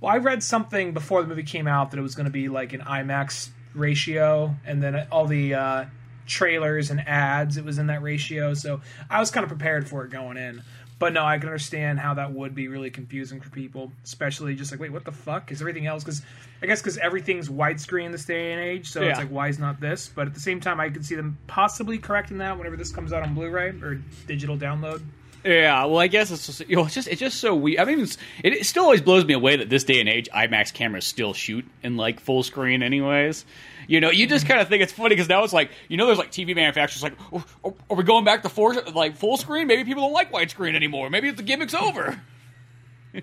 Well, 0.00 0.10
I 0.10 0.16
read 0.16 0.42
something 0.42 0.94
before 0.94 1.20
the 1.20 1.28
movie 1.28 1.42
came 1.42 1.66
out 1.66 1.90
that 1.90 1.98
it 1.98 2.02
was 2.02 2.14
going 2.14 2.24
to 2.24 2.32
be 2.32 2.48
like 2.48 2.72
an 2.72 2.80
IMAX 2.80 3.50
ratio, 3.74 4.54
and 4.64 4.82
then 4.82 5.06
all 5.12 5.26
the 5.26 5.54
uh, 5.54 5.84
trailers 6.30 6.90
and 6.90 7.06
ads, 7.06 7.56
it 7.56 7.64
was 7.64 7.78
in 7.78 7.88
that 7.88 8.02
ratio. 8.02 8.54
So 8.54 8.80
I 9.10 9.20
was 9.20 9.30
kind 9.30 9.44
of 9.44 9.48
prepared 9.48 9.88
for 9.88 10.04
it 10.04 10.10
going 10.10 10.36
in. 10.36 10.62
But 10.98 11.14
no, 11.14 11.24
I 11.24 11.38
can 11.38 11.48
understand 11.48 11.98
how 11.98 12.12
that 12.14 12.34
would 12.34 12.54
be 12.54 12.68
really 12.68 12.90
confusing 12.90 13.40
for 13.40 13.48
people, 13.48 13.90
especially 14.04 14.54
just 14.54 14.70
like, 14.70 14.80
wait, 14.80 14.92
what 14.92 15.06
the 15.06 15.12
fuck 15.12 15.50
is 15.50 15.62
everything 15.62 15.86
else? 15.86 16.04
Because 16.04 16.20
I 16.62 16.66
guess 16.66 16.82
because 16.82 16.98
everything's 16.98 17.48
widescreen 17.48 18.12
this 18.12 18.26
day 18.26 18.52
and 18.52 18.60
age, 18.60 18.90
so 18.90 19.00
it's 19.00 19.18
like, 19.18 19.30
why 19.30 19.48
is 19.48 19.58
not 19.58 19.80
this? 19.80 20.10
But 20.14 20.26
at 20.26 20.34
the 20.34 20.40
same 20.40 20.60
time, 20.60 20.78
I 20.78 20.90
could 20.90 21.06
see 21.06 21.14
them 21.14 21.38
possibly 21.46 21.96
correcting 21.96 22.36
that 22.38 22.58
whenever 22.58 22.76
this 22.76 22.92
comes 22.92 23.14
out 23.14 23.22
on 23.22 23.34
Blu-ray 23.34 23.80
or 23.80 23.98
digital 24.26 24.58
download. 24.58 25.02
Yeah, 25.44 25.86
well, 25.86 25.98
I 25.98 26.08
guess 26.08 26.30
it's 26.30 26.46
just 26.46 26.68
you 26.68 26.76
know, 26.76 26.84
it's 26.84 26.94
just 26.94 27.08
it's 27.08 27.20
just 27.20 27.40
so 27.40 27.54
weird. 27.54 27.80
I 27.80 27.84
mean, 27.86 28.00
it's, 28.00 28.18
it, 28.44 28.52
it 28.52 28.66
still 28.66 28.84
always 28.84 29.00
blows 29.00 29.24
me 29.24 29.32
away 29.32 29.56
that 29.56 29.70
this 29.70 29.84
day 29.84 30.00
and 30.00 30.08
age 30.08 30.28
IMAX 30.34 30.72
cameras 30.72 31.06
still 31.06 31.32
shoot 31.32 31.64
in 31.82 31.96
like 31.96 32.20
full 32.20 32.42
screen, 32.42 32.82
anyways. 32.82 33.46
You 33.88 34.00
know, 34.00 34.10
you 34.10 34.26
just 34.26 34.46
kind 34.46 34.60
of 34.60 34.68
think 34.68 34.82
it's 34.82 34.92
funny 34.92 35.10
because 35.10 35.28
now 35.28 35.42
it's 35.42 35.52
like 35.52 35.70
you 35.88 35.96
know, 35.96 36.06
there's 36.06 36.18
like 36.18 36.30
TV 36.30 36.54
manufacturers 36.54 37.02
like, 37.02 37.16
oh, 37.32 37.44
are, 37.64 37.72
are 37.88 37.96
we 37.96 38.04
going 38.04 38.24
back 38.24 38.42
to 38.42 38.48
four 38.50 38.74
like 38.94 39.16
full 39.16 39.38
screen? 39.38 39.66
Maybe 39.66 39.84
people 39.84 40.02
don't 40.02 40.12
like 40.12 40.30
widescreen 40.30 40.74
anymore. 40.74 41.08
Maybe 41.08 41.30
the 41.30 41.42
gimmick's 41.42 41.74
over. 41.74 42.20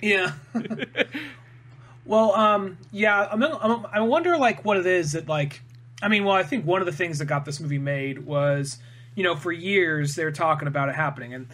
Yeah. 0.01 0.33
well, 2.05 2.33
um, 2.35 2.77
yeah. 2.91 3.27
I'm, 3.31 3.43
I'm, 3.43 3.85
I 3.91 4.01
wonder, 4.01 4.37
like, 4.37 4.65
what 4.65 4.77
it 4.77 4.85
is 4.85 5.13
that, 5.13 5.27
like, 5.27 5.61
I 6.01 6.07
mean, 6.07 6.25
well, 6.25 6.35
I 6.35 6.43
think 6.43 6.65
one 6.65 6.81
of 6.81 6.85
the 6.85 6.91
things 6.91 7.19
that 7.19 7.25
got 7.25 7.45
this 7.45 7.59
movie 7.59 7.77
made 7.77 8.25
was, 8.25 8.79
you 9.15 9.23
know, 9.23 9.35
for 9.35 9.51
years 9.51 10.15
they 10.15 10.23
were 10.23 10.31
talking 10.31 10.67
about 10.67 10.89
it 10.89 10.95
happening, 10.95 11.33
and 11.33 11.47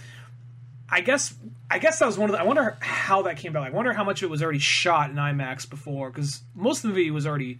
I 0.94 1.02
guess, 1.02 1.34
I 1.72 1.80
guess 1.80 1.98
that 2.00 2.06
was 2.06 2.20
one 2.20 2.30
of 2.30 2.36
the. 2.36 2.40
I 2.40 2.44
wonder 2.44 2.78
how 2.80 3.24
that 3.24 3.38
came 3.38 3.52
about. 3.52 3.66
I 3.66 3.72
wonder 3.72 3.94
how 3.94 4.04
much 4.04 4.22
it 4.22 4.30
was 4.30 4.44
already 4.44 4.60
shot 4.60 5.10
in 5.10 5.16
IMAX 5.16 5.68
before, 5.68 6.12
because 6.12 6.42
most 6.54 6.78
of 6.78 6.84
the 6.84 6.88
movie 6.90 7.10
was 7.10 7.26
already. 7.26 7.58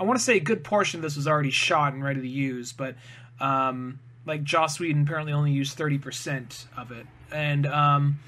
I 0.00 0.02
want 0.02 0.18
to 0.18 0.24
say 0.24 0.36
a 0.36 0.40
good 0.40 0.64
portion 0.64 0.98
of 0.98 1.02
this 1.02 1.14
was 1.14 1.28
already 1.28 1.52
shot 1.52 1.92
and 1.92 2.02
ready 2.02 2.20
to 2.20 2.28
use, 2.28 2.72
but 2.72 2.96
um, 3.38 4.00
like 4.26 4.42
Joss 4.42 4.80
Whedon 4.80 5.02
apparently 5.02 5.32
only 5.32 5.52
used 5.52 5.76
thirty 5.76 5.98
percent 5.98 6.66
of 6.76 6.90
it, 6.90 7.06
and 7.30 7.64
um, 7.64 8.18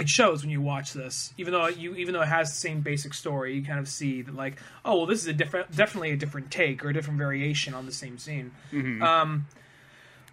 it 0.00 0.08
shows 0.08 0.42
when 0.42 0.50
you 0.50 0.60
watch 0.60 0.92
this. 0.92 1.32
Even 1.38 1.52
though 1.52 1.68
you, 1.68 1.94
even 1.94 2.14
though 2.14 2.22
it 2.22 2.28
has 2.28 2.50
the 2.50 2.56
same 2.56 2.80
basic 2.80 3.14
story, 3.14 3.54
you 3.54 3.64
kind 3.64 3.78
of 3.78 3.86
see 3.88 4.22
that 4.22 4.34
like, 4.34 4.60
oh, 4.84 4.96
well, 4.96 5.06
this 5.06 5.20
is 5.20 5.28
a 5.28 5.32
different, 5.32 5.74
definitely 5.74 6.10
a 6.10 6.16
different 6.16 6.50
take 6.50 6.84
or 6.84 6.88
a 6.88 6.92
different 6.92 7.18
variation 7.18 7.74
on 7.74 7.86
the 7.86 7.92
same 7.92 8.18
scene. 8.18 8.50
Um, 9.02 9.46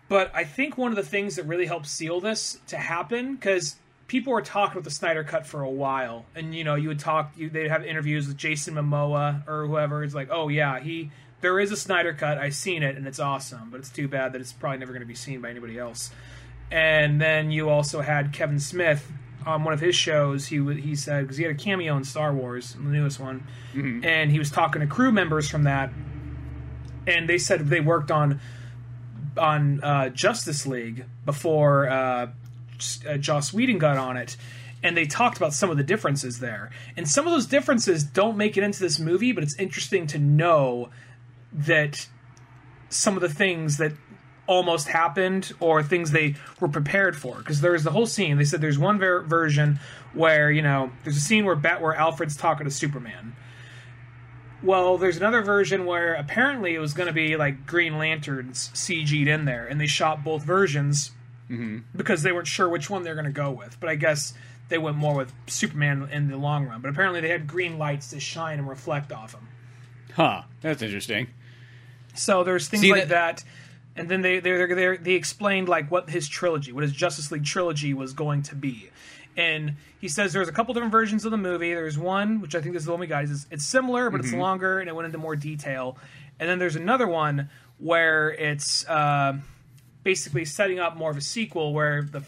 but 0.10 0.32
I 0.34 0.44
think 0.44 0.78
one 0.78 0.92
of 0.92 0.96
the 0.96 1.04
things 1.04 1.38
that 1.38 1.44
really 1.44 1.66
helped 1.66 1.88
seal 1.88 2.20
this 2.20 2.60
to 2.68 2.78
happen 2.78 3.36
because 3.36 3.78
people 4.08 4.34
were 4.34 4.42
talking 4.42 4.74
about 4.74 4.84
the 4.84 4.92
Snyder 4.92 5.24
Cut 5.24 5.48
for 5.48 5.62
a 5.62 5.70
while, 5.70 6.26
and 6.36 6.54
you 6.54 6.64
know, 6.64 6.76
you 6.76 6.90
would 6.90 7.00
talk, 7.00 7.34
you, 7.36 7.50
they'd 7.50 7.70
have 7.70 7.86
interviews 7.86 8.28
with 8.28 8.38
Jason 8.38 8.76
Momoa 8.76 9.48
or 9.48 9.66
whoever. 9.66 10.04
It's 10.04 10.14
like, 10.14 10.30
oh 10.32 10.50
yeah, 10.50 10.80
he 10.80 11.12
there 11.42 11.60
is 11.60 11.72
a 11.72 11.78
Snyder 11.78 12.14
Cut. 12.14 12.38
I've 12.38 12.56
seen 12.56 12.84
it, 12.84 12.96
and 12.96 13.06
it's 13.06 13.20
awesome. 13.20 13.70
But 13.70 13.80
it's 13.80 13.90
too 13.90 14.08
bad 14.08 14.34
that 14.34 14.42
it's 14.42 14.54
probably 14.54 14.80
never 14.80 14.94
going 14.94 15.02
to 15.02 15.08
be 15.08 15.16
seen 15.16 15.42
by 15.42 15.50
anybody 15.50 15.78
else. 15.78 16.12
And 16.72 17.22
then 17.22 17.52
you 17.52 17.70
also 17.70 18.02
had 18.02 18.34
Kevin 18.34 18.60
Smith 18.60 19.12
on 19.46 19.64
one 19.64 19.74
of 19.74 19.80
his 19.80 19.96
shows. 19.96 20.48
He 20.48 20.58
he 20.76 20.96
said 20.96 21.24
because 21.24 21.38
he 21.38 21.44
had 21.44 21.52
a 21.52 21.58
cameo 21.58 21.96
in 21.98 22.04
Star 22.04 22.34
Wars, 22.34 22.74
the 22.74 22.82
newest 22.82 23.20
one, 23.20 23.46
mm-hmm. 23.74 24.04
and 24.04 24.32
he 24.32 24.40
was 24.40 24.50
talking 24.50 24.82
to 24.82 24.88
crew 24.88 25.12
members 25.12 25.50
from 25.50 25.64
that, 25.64 25.92
and 27.06 27.30
they 27.30 27.38
said 27.38 27.68
they 27.68 27.82
worked 27.82 28.10
on 28.10 28.40
on 29.38 29.84
uh, 29.84 30.10
Justice 30.10 30.66
League 30.66 31.06
before 31.26 31.90
uh, 31.90 32.28
uh, 33.08 33.18
Joss 33.18 33.54
Whedon 33.54 33.78
got 33.78 33.98
on 33.98 34.18
it, 34.18 34.38
and 34.82 34.96
they 34.98 35.06
talked 35.06 35.38
about 35.38 35.54
some 35.54 35.70
of 35.70 35.78
the 35.78 35.84
differences 35.84 36.40
there. 36.40 36.72
And 36.98 37.08
some 37.08 37.26
of 37.26 37.34
those 37.34 37.46
differences 37.46 38.04
don't 38.04 38.38
make 38.38 38.58
it 38.58 38.64
into 38.64 38.80
this 38.80 39.00
movie, 39.00 39.32
but 39.32 39.44
it's 39.44 39.58
interesting 39.58 40.08
to 40.08 40.20
know 40.20 40.90
that 41.52 42.08
some 42.90 43.16
of 43.16 43.22
the 43.22 43.30
things 43.30 43.78
that 43.78 43.94
almost 44.46 44.90
happened 44.90 45.54
or 45.60 45.82
things 45.82 46.12
they 46.12 46.36
were 46.60 46.68
prepared 46.68 47.16
for. 47.16 47.38
Because 47.38 47.62
there's 47.62 47.84
the 47.84 47.92
whole 47.92 48.06
scene. 48.06 48.38
They 48.38 48.44
said 48.44 48.62
there's 48.62 48.80
one 48.80 49.00
ver- 49.00 49.22
version 49.22 49.80
where 50.14 50.52
you 50.52 50.62
know 50.62 50.92
there's 51.04 51.18
a 51.18 51.22
scene 51.22 51.46
where 51.46 51.56
bat 51.56 51.82
where 51.82 51.96
alfred's 51.96 52.36
talking 52.36 52.66
to 52.66 52.72
superman 52.72 53.36
well, 54.64 54.98
there's 54.98 55.18
another 55.18 55.42
version 55.42 55.86
where 55.86 56.14
apparently 56.14 56.74
it 56.74 56.80
was 56.80 56.94
going 56.94 57.08
to 57.08 57.14
be 57.14 57.36
like 57.36 57.66
Green 57.66 57.98
Lanterns 57.98 58.72
CG'd 58.74 59.28
in 59.28 59.46
there, 59.46 59.66
and 59.66 59.80
they 59.80 59.88
shot 59.88 60.24
both 60.24 60.44
versions 60.44 61.12
mm-hmm. 61.50 61.80
because 61.96 62.24
they 62.24 62.32
weren't 62.32 62.48
sure 62.48 62.70
which 62.70 62.90
one 62.90 63.04
they're 63.04 63.16
going 63.16 63.26
to 63.26 63.32
go 63.32 63.52
with. 63.52 63.80
But 63.80 63.90
I 63.90 63.96
guess 63.96 64.34
they 64.70 64.78
went 64.78 64.98
more 64.98 65.16
with 65.16 65.34
Superman 65.48 66.08
in 66.12 66.30
the 66.30 66.38
long 66.38 66.66
run. 66.66 66.82
But 66.82 66.90
apparently 66.90 67.22
they 67.22 67.30
had 67.30 67.48
green 67.48 67.78
lights 67.78 68.10
to 68.12 68.20
shine 68.20 68.60
and 68.60 68.68
reflect 68.68 69.12
off 69.12 69.34
him. 69.34 69.48
Huh? 70.16 70.44
That's 70.62 70.82
interesting. 70.82 71.28
So 72.16 72.44
there's 72.44 72.68
things 72.68 72.82
See, 72.82 72.92
like 72.92 73.08
that- 73.08 73.10
that. 73.10 73.44
And 73.96 74.10
then 74.10 74.24
they 74.24 74.40
they 74.40 74.66
they 74.74 74.98
they 74.98 75.12
explained 75.12 75.70
like 75.70 75.92
what 75.92 76.10
his 76.10 76.28
trilogy, 76.28 76.72
what 76.72 76.82
his 76.82 76.94
Justice 76.94 77.32
League 77.32 77.46
trilogy 77.46 77.94
was 77.94 78.14
going 78.14 78.42
to 78.42 78.56
be. 78.56 78.90
And 79.36 79.76
he 80.00 80.08
says 80.08 80.34
there's 80.34 80.48
a 80.48 80.52
couple 80.52 80.74
different 80.74 80.92
versions 80.92 81.26
of 81.26 81.32
the 81.32 81.38
movie. 81.38 81.74
There's 81.74 81.98
one 81.98 82.42
which 82.42 82.56
I 82.56 82.62
think 82.62 82.74
this 82.74 82.82
is 82.82 82.86
the 82.86 82.92
one 82.92 83.00
we 83.00 83.08
got. 83.08 83.24
Is 83.24 83.48
it's 83.50 83.66
similar 83.66 84.10
but 84.10 84.20
it's 84.20 84.34
longer 84.34 84.80
and 84.80 84.88
it 84.88 84.96
went 84.96 85.08
into 85.08 85.18
more 85.18 85.36
detail. 85.36 85.98
And 86.40 86.50
then 86.50 86.60
there's 86.60 86.76
another 86.76 87.08
one 87.08 87.50
where 87.78 88.32
it's 88.32 88.88
uh, 88.88 89.38
basically 90.04 90.46
setting 90.46 90.80
up 90.80 90.96
more 90.96 91.12
of 91.12 91.18
a 91.18 91.22
sequel 91.22 91.74
where 91.74 92.04
the 92.04 92.24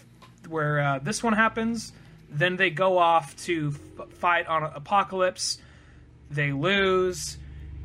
where 0.48 0.80
uh, 0.80 1.00
this 1.00 1.24
one 1.24 1.34
happens. 1.34 1.92
Then 2.30 2.58
they 2.58 2.70
go 2.70 2.98
off 2.98 3.36
to 3.46 3.76
f- 4.00 4.10
fight 4.10 4.48
on 4.48 4.64
Apokolips. 4.72 5.58
They 6.30 6.52
lose. 6.52 7.38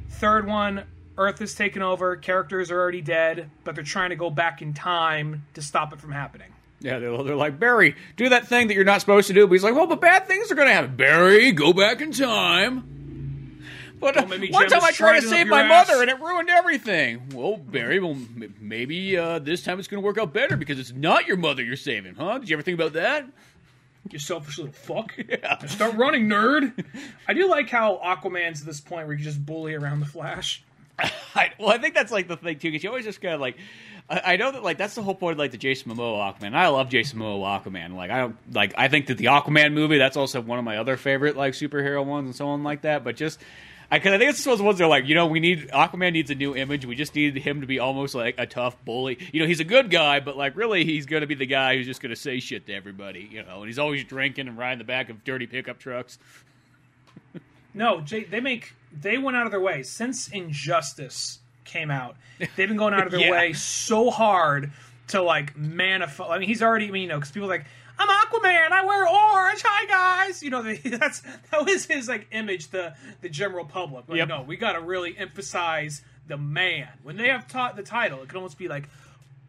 Third 0.08 0.46
one, 0.46 0.84
Earth 1.16 1.40
is 1.40 1.54
taken 1.54 1.82
over. 1.82 2.16
Characters 2.16 2.70
are 2.70 2.78
already 2.80 3.00
dead, 3.02 3.50
but 3.64 3.74
they're 3.74 3.84
trying 3.84 4.10
to 4.10 4.16
go 4.16 4.30
back 4.30 4.62
in 4.62 4.74
time 4.74 5.44
to 5.54 5.62
stop 5.62 5.92
it 5.92 6.00
from 6.00 6.12
happening. 6.12 6.52
Yeah, 6.80 6.98
they're, 6.98 7.22
they're 7.22 7.36
like 7.36 7.58
Barry, 7.58 7.94
do 8.16 8.30
that 8.30 8.46
thing 8.48 8.68
that 8.68 8.74
you're 8.74 8.84
not 8.84 9.00
supposed 9.00 9.28
to 9.28 9.34
do. 9.34 9.46
But 9.46 9.52
he's 9.52 9.64
like, 9.64 9.74
well, 9.74 9.86
but 9.86 10.00
bad 10.00 10.26
things 10.26 10.50
are 10.50 10.54
going 10.54 10.68
to 10.68 10.74
happen. 10.74 10.96
Barry, 10.96 11.52
go 11.52 11.72
back 11.72 12.00
in 12.00 12.12
time. 12.12 13.60
But 14.00 14.16
uh, 14.16 14.24
make 14.26 14.40
me 14.40 14.50
one 14.50 14.66
time 14.66 14.82
I 14.82 14.92
tried 14.92 15.20
to 15.20 15.28
save 15.28 15.46
my 15.46 15.62
ass. 15.62 15.88
mother 15.88 16.00
and 16.00 16.10
it 16.10 16.18
ruined 16.20 16.48
everything. 16.48 17.28
Well, 17.34 17.58
Barry, 17.58 18.00
well, 18.00 18.12
m- 18.12 18.54
maybe 18.58 19.18
uh, 19.18 19.40
this 19.40 19.62
time 19.62 19.78
it's 19.78 19.88
going 19.88 20.02
to 20.02 20.06
work 20.06 20.16
out 20.16 20.32
better 20.32 20.56
because 20.56 20.78
it's 20.78 20.92
not 20.92 21.26
your 21.26 21.36
mother 21.36 21.62
you're 21.62 21.76
saving, 21.76 22.14
huh? 22.14 22.38
Did 22.38 22.48
you 22.48 22.56
ever 22.56 22.62
think 22.62 22.76
about 22.76 22.94
that? 22.94 23.26
You 24.10 24.18
selfish 24.18 24.56
little 24.56 24.72
fuck. 24.72 25.12
Yeah. 25.28 25.58
Start 25.66 25.96
running, 25.96 26.28
nerd. 26.28 26.82
I 27.28 27.34
do 27.34 27.46
like 27.50 27.68
how 27.68 28.00
Aquaman's 28.02 28.62
at 28.62 28.66
this 28.66 28.80
point 28.80 29.06
where 29.06 29.14
you 29.14 29.22
just 29.22 29.44
bully 29.44 29.74
around 29.74 30.00
the 30.00 30.06
Flash. 30.06 30.64
I, 30.98 31.52
well, 31.58 31.68
I 31.68 31.76
think 31.76 31.94
that's 31.94 32.10
like 32.10 32.26
the 32.26 32.38
thing 32.38 32.58
too, 32.58 32.70
because 32.70 32.82
you 32.82 32.88
always 32.88 33.04
just 33.04 33.20
kind 33.20 33.34
of 33.34 33.40
like. 33.42 33.58
I, 34.08 34.32
I 34.32 34.36
know 34.36 34.52
that 34.52 34.62
like 34.62 34.78
that's 34.78 34.94
the 34.94 35.02
whole 35.02 35.14
point 35.14 35.32
of 35.32 35.38
like 35.38 35.50
the 35.50 35.58
Jason 35.58 35.92
Momoa 35.92 36.34
Aquaman. 36.34 36.54
I 36.54 36.68
love 36.68 36.88
Jason 36.88 37.18
Momoa 37.18 37.62
Aquaman. 37.62 37.94
Like 37.94 38.10
I 38.10 38.20
don't 38.20 38.36
like 38.52 38.74
I 38.76 38.88
think 38.88 39.06
that 39.06 39.18
the 39.18 39.26
Aquaman 39.26 39.72
movie 39.72 39.98
that's 39.98 40.16
also 40.16 40.40
one 40.40 40.58
of 40.58 40.64
my 40.64 40.78
other 40.78 40.96
favorite 40.96 41.36
like 41.36 41.54
superhero 41.54 42.04
ones 42.04 42.26
and 42.26 42.34
so 42.34 42.48
on 42.48 42.62
like 42.62 42.82
that. 42.82 43.04
But 43.04 43.16
just 43.16 43.40
I 43.90 43.98
cause 43.98 44.12
I 44.12 44.18
think 44.18 44.30
it's 44.30 44.44
those 44.44 44.62
ones 44.62 44.78
that 44.78 44.84
are 44.84 44.88
like 44.88 45.06
you 45.06 45.14
know 45.14 45.26
we 45.26 45.40
need 45.40 45.68
Aquaman 45.68 46.12
needs 46.12 46.30
a 46.30 46.34
new 46.34 46.54
image. 46.54 46.86
We 46.86 46.94
just 46.94 47.14
need 47.14 47.36
him 47.36 47.60
to 47.60 47.66
be 47.66 47.78
almost 47.80 48.14
like 48.14 48.36
a 48.38 48.46
tough 48.46 48.76
bully. 48.84 49.18
You 49.32 49.40
know 49.40 49.46
he's 49.46 49.60
a 49.60 49.64
good 49.64 49.90
guy, 49.90 50.20
but 50.20 50.36
like 50.36 50.56
really 50.56 50.84
he's 50.84 51.06
going 51.06 51.22
to 51.22 51.26
be 51.26 51.34
the 51.34 51.46
guy 51.46 51.76
who's 51.76 51.86
just 51.86 52.00
going 52.00 52.10
to 52.10 52.20
say 52.20 52.38
shit 52.38 52.66
to 52.66 52.74
everybody. 52.74 53.28
You 53.30 53.42
know, 53.42 53.58
and 53.58 53.66
he's 53.66 53.78
always 53.78 54.04
drinking 54.04 54.46
and 54.46 54.56
riding 54.56 54.78
the 54.78 54.84
back 54.84 55.10
of 55.10 55.24
dirty 55.24 55.46
pickup 55.46 55.78
trucks. 55.78 56.18
No, 57.74 58.00
Jay, 58.00 58.24
they 58.24 58.40
make 58.40 58.74
they 58.92 59.18
went 59.18 59.36
out 59.36 59.46
of 59.46 59.52
their 59.52 59.60
way 59.60 59.82
since 59.82 60.28
Injustice 60.28 61.39
came 61.70 61.90
out. 61.90 62.16
They've 62.38 62.68
been 62.68 62.76
going 62.76 62.94
out 62.94 63.06
of 63.06 63.12
their 63.12 63.20
Yeah. 63.26 63.30
way 63.30 63.52
so 63.54 64.10
hard 64.10 64.72
to 65.08 65.22
like 65.22 65.56
manifest. 65.56 66.28
I 66.30 66.38
mean, 66.38 66.48
he's 66.48 66.62
already. 66.62 66.88
I 66.88 66.90
mean, 66.90 67.02
you 67.02 67.08
know, 67.08 67.16
because 67.18 67.30
people 67.30 67.46
are 67.50 67.56
like, 67.56 67.64
I'm 67.98 68.08
Aquaman. 68.08 68.70
I 68.72 68.84
wear 68.84 69.06
orange. 69.06 69.62
Hi 69.64 69.86
guys. 70.26 70.42
You 70.42 70.50
know, 70.50 70.62
that's 70.84 71.20
that 71.50 71.64
was 71.64 71.86
his 71.86 72.08
like 72.08 72.26
image 72.32 72.70
to 72.70 72.94
the 73.20 73.28
general 73.28 73.64
public. 73.64 74.04
Like, 74.08 74.18
Yep. 74.18 74.28
no, 74.28 74.42
we 74.42 74.56
got 74.56 74.72
to 74.72 74.80
really 74.80 75.16
emphasize 75.16 76.02
the 76.26 76.36
man. 76.36 76.88
When 77.02 77.16
they 77.16 77.28
have 77.28 77.48
taught 77.48 77.76
the 77.76 77.82
title, 77.82 78.22
it 78.22 78.28
can 78.28 78.36
almost 78.36 78.58
be 78.58 78.68
like. 78.68 78.88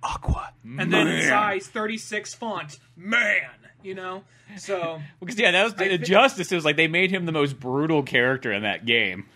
Aqua, 0.04 0.52
and 0.80 0.92
then 0.92 1.22
size 1.30 1.68
36 1.68 2.34
font, 2.34 2.80
man. 2.98 3.52
You 3.84 3.94
know, 3.94 4.24
so 4.58 5.00
because 5.20 5.38
yeah, 5.38 5.52
that 5.52 5.64
was 5.64 5.76
the 5.76 5.90
thi- 5.90 5.98
Justice. 6.00 6.52
It 6.52 6.56
was 6.56 6.66
like 6.66 6.76
they 6.76 6.88
made 6.88 7.12
him 7.12 7.28
the 7.28 7.32
most 7.32 7.60
brutal 7.60 8.02
character 8.02 8.52
in 8.52 8.64
that 8.64 8.88
game. 8.88 9.28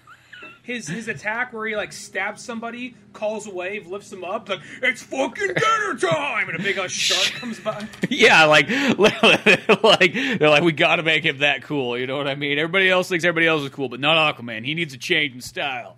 His 0.65 0.87
his 0.87 1.07
attack 1.07 1.53
where 1.53 1.67
he 1.67 1.75
like 1.75 1.93
stabs 1.93 2.43
somebody, 2.43 2.95
calls 3.13 3.45
a 3.45 3.51
wave, 3.51 3.85
lifts 3.85 4.09
them 4.09 4.23
up, 4.23 4.49
like 4.49 4.61
it's 4.81 5.03
fucking 5.03 5.47
dinner 5.47 5.95
time, 5.99 6.49
and 6.49 6.59
a 6.59 6.63
big 6.63 6.79
uh, 6.79 6.87
shark 6.87 7.33
comes 7.39 7.59
by. 7.59 7.87
Yeah, 8.09 8.45
like, 8.45 8.67
like 8.97 10.13
they're 10.13 10.49
like, 10.49 10.63
we 10.63 10.71
got 10.71 10.95
to 10.95 11.03
make 11.03 11.23
him 11.23 11.37
that 11.39 11.61
cool. 11.61 11.97
You 11.97 12.07
know 12.07 12.17
what 12.17 12.27
I 12.27 12.33
mean? 12.33 12.57
Everybody 12.57 12.89
else 12.89 13.09
thinks 13.09 13.23
everybody 13.23 13.45
else 13.45 13.61
is 13.61 13.69
cool, 13.69 13.89
but 13.89 13.99
not 13.99 14.35
Aquaman. 14.35 14.65
He 14.65 14.73
needs 14.73 14.93
a 14.95 14.97
change 14.97 15.35
in 15.35 15.41
style. 15.41 15.97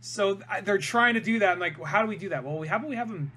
So 0.00 0.40
they're 0.64 0.78
trying 0.78 1.14
to 1.14 1.20
do 1.20 1.38
that. 1.38 1.52
I'm 1.52 1.60
like, 1.60 1.78
well, 1.78 1.86
how 1.86 2.02
do 2.02 2.08
we 2.08 2.16
do 2.16 2.30
that? 2.30 2.42
Well, 2.42 2.58
we 2.58 2.66
how 2.66 2.76
about 2.76 2.90
we 2.90 2.96
have 2.96 3.08
him 3.08 3.30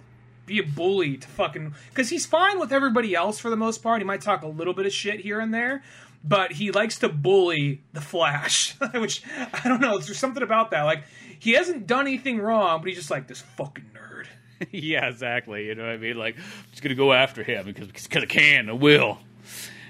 be 0.45 0.59
a 0.59 0.63
bully 0.63 1.17
to 1.17 1.27
fucking 1.27 1.73
because 1.89 2.09
he's 2.09 2.25
fine 2.25 2.59
with 2.59 2.71
everybody 2.71 3.15
else 3.15 3.39
for 3.39 3.49
the 3.49 3.55
most 3.55 3.83
part. 3.83 4.01
He 4.01 4.05
might 4.05 4.21
talk 4.21 4.41
a 4.41 4.47
little 4.47 4.73
bit 4.73 4.85
of 4.85 4.93
shit 4.93 5.19
here 5.19 5.39
and 5.39 5.53
there, 5.53 5.83
but 6.27 6.51
he 6.53 6.71
likes 6.71 6.99
to 6.99 7.09
bully 7.09 7.83
the 7.93 8.01
Flash, 8.01 8.75
which 8.93 9.21
I 9.53 9.67
don't 9.67 9.81
know. 9.81 9.97
There's 9.97 10.17
something 10.17 10.43
about 10.43 10.71
that. 10.71 10.83
Like 10.83 11.03
he 11.39 11.53
hasn't 11.53 11.87
done 11.87 12.07
anything 12.07 12.39
wrong, 12.39 12.79
but 12.79 12.87
he's 12.87 12.97
just 12.97 13.11
like 13.11 13.27
this 13.27 13.41
fucking 13.41 13.91
nerd. 13.93 14.25
yeah, 14.71 15.07
exactly. 15.07 15.67
You 15.67 15.75
know 15.75 15.83
what 15.83 15.93
I 15.93 15.97
mean? 15.97 16.17
Like, 16.17 16.35
I'm 16.37 16.43
just 16.71 16.81
gonna 16.81 16.95
go 16.95 17.13
after 17.13 17.43
him 17.43 17.65
because 17.65 17.87
because 17.87 18.23
I 18.23 18.25
can, 18.25 18.69
I 18.69 18.73
will. 18.73 19.19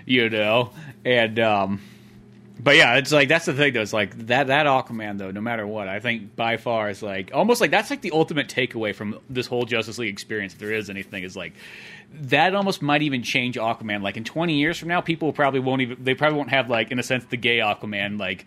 You 0.06 0.30
know, 0.30 0.72
and 1.04 1.40
um, 1.40 1.82
but 2.60 2.76
yeah, 2.76 2.96
it's 2.96 3.12
like 3.12 3.28
that's 3.28 3.46
the 3.46 3.54
thing 3.54 3.74
though. 3.74 3.82
It's 3.82 3.94
like 3.94 4.16
that 4.28 4.48
that 4.48 4.66
Aquaman 4.66 5.18
though, 5.18 5.32
no 5.32 5.42
matter 5.42 5.66
what, 5.66 5.88
I 5.88 6.00
think 6.00 6.36
by 6.36 6.58
far 6.58 6.90
is 6.90 7.02
like 7.02 7.32
almost 7.34 7.60
like 7.60 7.72
that's 7.72 7.90
like 7.90 8.02
the 8.02 8.12
ultimate 8.12 8.48
takeaway 8.48 8.94
from 8.94 9.20
this 9.30 9.48
whole 9.48 9.66
Justice 9.66 9.98
League 9.98 10.14
experience. 10.14 10.54
If 10.54 10.60
there 10.60 10.74
is 10.74 10.90
anything, 10.90 11.24
is 11.24 11.36
like 11.36 11.54
that 12.14 12.56
almost 12.56 12.82
might 12.82 13.02
even 13.02 13.24
change 13.24 13.56
Aquaman. 13.56 14.02
Like 14.02 14.18
in 14.18 14.24
twenty 14.24 14.58
years 14.60 14.78
from 14.78 14.90
now, 14.90 15.02
people 15.02 15.34
probably 15.34 15.60
won't 15.60 15.82
even 15.82 16.04
they 16.04 16.16
probably 16.16 16.38
won't 16.38 16.50
have 16.52 16.70
like 16.70 16.92
in 16.92 17.00
a 17.00 17.04
sense 17.04 17.26
the 17.26 17.38
gay 17.38 17.58
Aquaman 17.60 18.20
like 18.20 18.46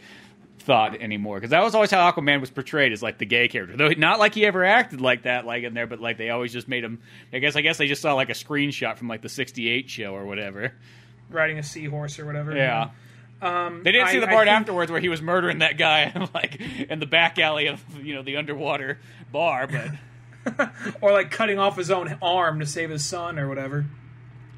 thought 0.61 1.01
anymore 1.01 1.37
because 1.39 1.51
that 1.51 1.63
was 1.63 1.75
always 1.75 1.91
how 1.91 2.11
Aquaman 2.11 2.41
was 2.41 2.51
portrayed 2.51 2.93
as 2.93 3.03
like 3.03 3.19
the 3.19 3.25
gay 3.27 3.49
character. 3.49 3.77
Though 3.77 3.89
not 3.91 4.19
like 4.19 4.35
he 4.35 4.45
ever 4.45 4.65
acted 4.65 5.01
like 5.01 5.23
that 5.23 5.47
like 5.47 5.65
in 5.65 5.75
there, 5.75 5.87
but 5.87 6.01
like 6.01 6.19
they 6.19 6.31
always 6.31 6.53
just 6.53 6.69
made 6.69 6.85
him. 6.85 7.01
I 7.33 7.39
guess 7.39 7.57
I 7.57 7.61
guess 7.63 7.79
they 7.79 7.87
just 7.87 8.03
saw 8.03 8.15
like 8.15 8.29
a 8.31 8.35
screenshot 8.35 8.97
from 8.97 9.09
like 9.09 9.23
the 9.23 9.29
'68 9.29 9.89
show 9.89 10.15
or 10.15 10.27
whatever. 10.27 10.73
Riding 11.31 11.59
a 11.59 11.63
seahorse 11.63 12.19
or 12.19 12.27
whatever. 12.27 12.55
Yeah. 12.57 12.91
Um, 13.41 13.83
They 13.85 13.93
didn't 13.93 14.09
see 14.09 14.17
I- 14.17 14.21
the 14.21 14.27
part 14.27 14.47
think- 14.49 14.61
afterwards 14.61 14.91
where 14.91 15.01
he 15.01 15.09
was 15.09 15.23
murdering 15.23 15.59
that 15.61 15.79
guy 15.79 16.13
like 16.35 16.61
in 16.61 16.99
the 16.99 17.07
back 17.07 17.39
alley 17.39 17.69
of 17.69 17.83
you 18.05 18.15
know 18.15 18.23
the 18.23 18.37
underwater 18.37 18.99
bar, 19.31 19.67
but 19.69 19.89
or 21.01 21.13
like 21.13 21.31
cutting 21.31 21.59
off 21.59 21.77
his 21.77 21.91
own 21.91 22.17
arm 22.23 22.61
to 22.61 22.67
save 22.67 22.91
his 22.91 23.05
son 23.05 23.39
or 23.39 23.49
whatever. 23.49 23.87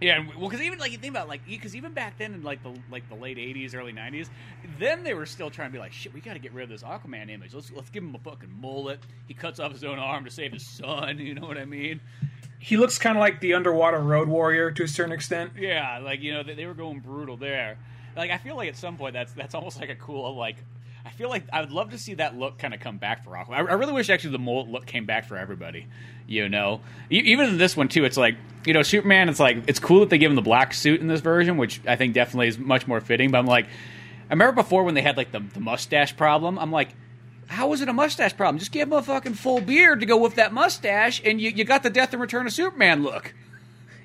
yeah, 0.01 0.25
well, 0.39 0.49
because 0.49 0.65
even 0.65 0.79
like 0.79 0.93
you 0.93 0.99
think 0.99 1.13
about 1.13 1.29
like 1.29 1.47
because 1.47 1.77
even 1.77 1.93
back 1.93 2.17
then 2.19 2.35
in 2.35 2.43
like 2.43 2.63
the 2.63 2.75
like 2.91 3.09
the 3.09 3.15
late 3.15 3.37
'80s, 3.37 3.75
early 3.75 3.93
'90s, 3.93 4.29
then 4.79 5.03
they 5.03 5.15
were 5.15 5.27
still 5.27 5.51
trying 5.51 5.69
to 5.69 5.73
be 5.73 5.79
like, 5.79 5.93
shit, 5.93 6.15
we 6.15 6.21
got 6.21 6.33
to 6.35 6.39
get 6.39 6.53
rid 6.53 6.65
of 6.65 6.71
this 6.71 6.83
Aquaman 6.83 7.31
image. 7.31 7.53
Let's 7.55 7.71
let's 7.73 7.91
give 7.91 8.03
him 8.03 8.15
a 8.15 8.19
fucking 8.19 8.53
mullet. 8.61 9.01
He 9.29 9.35
cuts 9.35 9.61
off 9.61 9.73
his 9.73 9.85
own 9.85 9.99
arm 9.99 10.25
to 10.25 10.31
save 10.31 10.53
his 10.53 10.67
son. 10.67 11.19
You 11.19 11.35
know 11.35 11.47
what 11.47 11.59
I 11.59 11.65
mean? 11.67 12.01
He 12.59 12.77
looks 12.77 12.99
kind 12.99 13.17
of 13.17 13.21
like 13.21 13.41
the 13.41 13.55
underwater 13.55 14.01
road 14.01 14.29
warrior 14.29 14.71
to 14.71 14.83
a 14.85 14.89
certain 14.89 15.13
extent. 15.13 15.53
Yeah, 15.59 15.99
like 15.99 16.21
you 16.21 16.33
know 16.33 16.43
they, 16.43 16.55
they 16.55 16.67
were 16.67 16.75
going 16.75 17.01
brutal 17.01 17.37
there. 17.37 17.79
Like 18.17 18.31
I 18.31 18.39
feel 18.39 18.57
like 18.57 18.69
at 18.69 18.77
some 18.77 18.97
point 18.97 19.13
that's 19.15 19.33
that's 19.33 19.55
almost 19.55 19.79
like 19.81 19.91
a 19.91 19.97
cool 19.97 20.35
like. 20.35 20.57
I 21.05 21.11
feel 21.11 21.29
like 21.29 21.45
I 21.53 21.61
would 21.61 21.73
love 21.73 21.91
to 21.91 21.99
see 21.99 22.15
that 22.15 22.37
look 22.37 22.59
kind 22.59 22.75
of 22.75 22.81
come 22.81 22.99
back 22.99 23.25
for 23.25 23.31
Aquaman. 23.31 23.55
I, 23.55 23.59
I 23.59 23.73
really 23.75 23.93
wish 23.93 24.11
actually 24.11 24.33
the 24.33 24.39
mullet 24.39 24.69
look 24.69 24.87
came 24.87 25.07
back 25.07 25.25
for 25.27 25.37
everybody. 25.37 25.87
You 26.27 26.49
know, 26.49 26.81
E- 27.11 27.19
even 27.19 27.49
in 27.49 27.59
this 27.59 27.77
one 27.77 27.89
too, 27.89 28.05
it's 28.05 28.17
like 28.17 28.37
you 28.67 28.73
know 28.75 28.83
Superman. 28.83 29.29
It's 29.29 29.41
like 29.41 29.65
it's 29.67 29.79
cool 29.81 30.01
that 30.01 30.11
they 30.11 30.19
give 30.19 30.31
him 30.31 30.37
the 30.37 30.43
black 30.43 30.75
suit 30.75 31.01
in 31.01 31.09
this 31.09 31.21
version, 31.21 31.57
which 31.57 31.81
I 31.87 31.97
think 31.97 32.15
definitely 32.15 32.49
is 32.49 32.59
much 32.59 32.87
more 32.87 33.01
fitting. 33.01 33.31
But 33.31 33.39
I'm 33.39 33.47
like, 33.47 33.67
I 33.67 34.33
remember 34.33 34.63
before 34.63 34.85
when 34.85 34.95
they 34.95 35.03
had 35.03 35.17
like 35.17 35.33
the, 35.33 35.41
the 35.41 35.61
mustache 35.61 36.17
problem. 36.17 36.59
I'm 36.59 36.73
like. 36.73 36.91
How 37.47 37.67
was 37.67 37.81
it 37.81 37.89
a 37.89 37.93
mustache 37.93 38.37
problem? 38.37 38.61
Just 38.61 38.71
give 38.71 38.87
him 38.87 38.93
a 38.93 39.03
fucking 39.03 39.35
full 39.35 39.61
beard 39.61 39.99
to 39.99 40.07
go 40.07 40.17
with 40.17 40.37
that 40.37 40.53
mustache, 40.53 41.21
and 41.25 41.41
you, 41.41 41.51
you 41.51 41.65
got 41.65 41.83
the 41.83 41.91
Death 41.91 42.13
and 42.13 42.23
Return 42.23 42.47
of 42.47 42.53
Superman 42.53 43.03
look. 43.03 43.35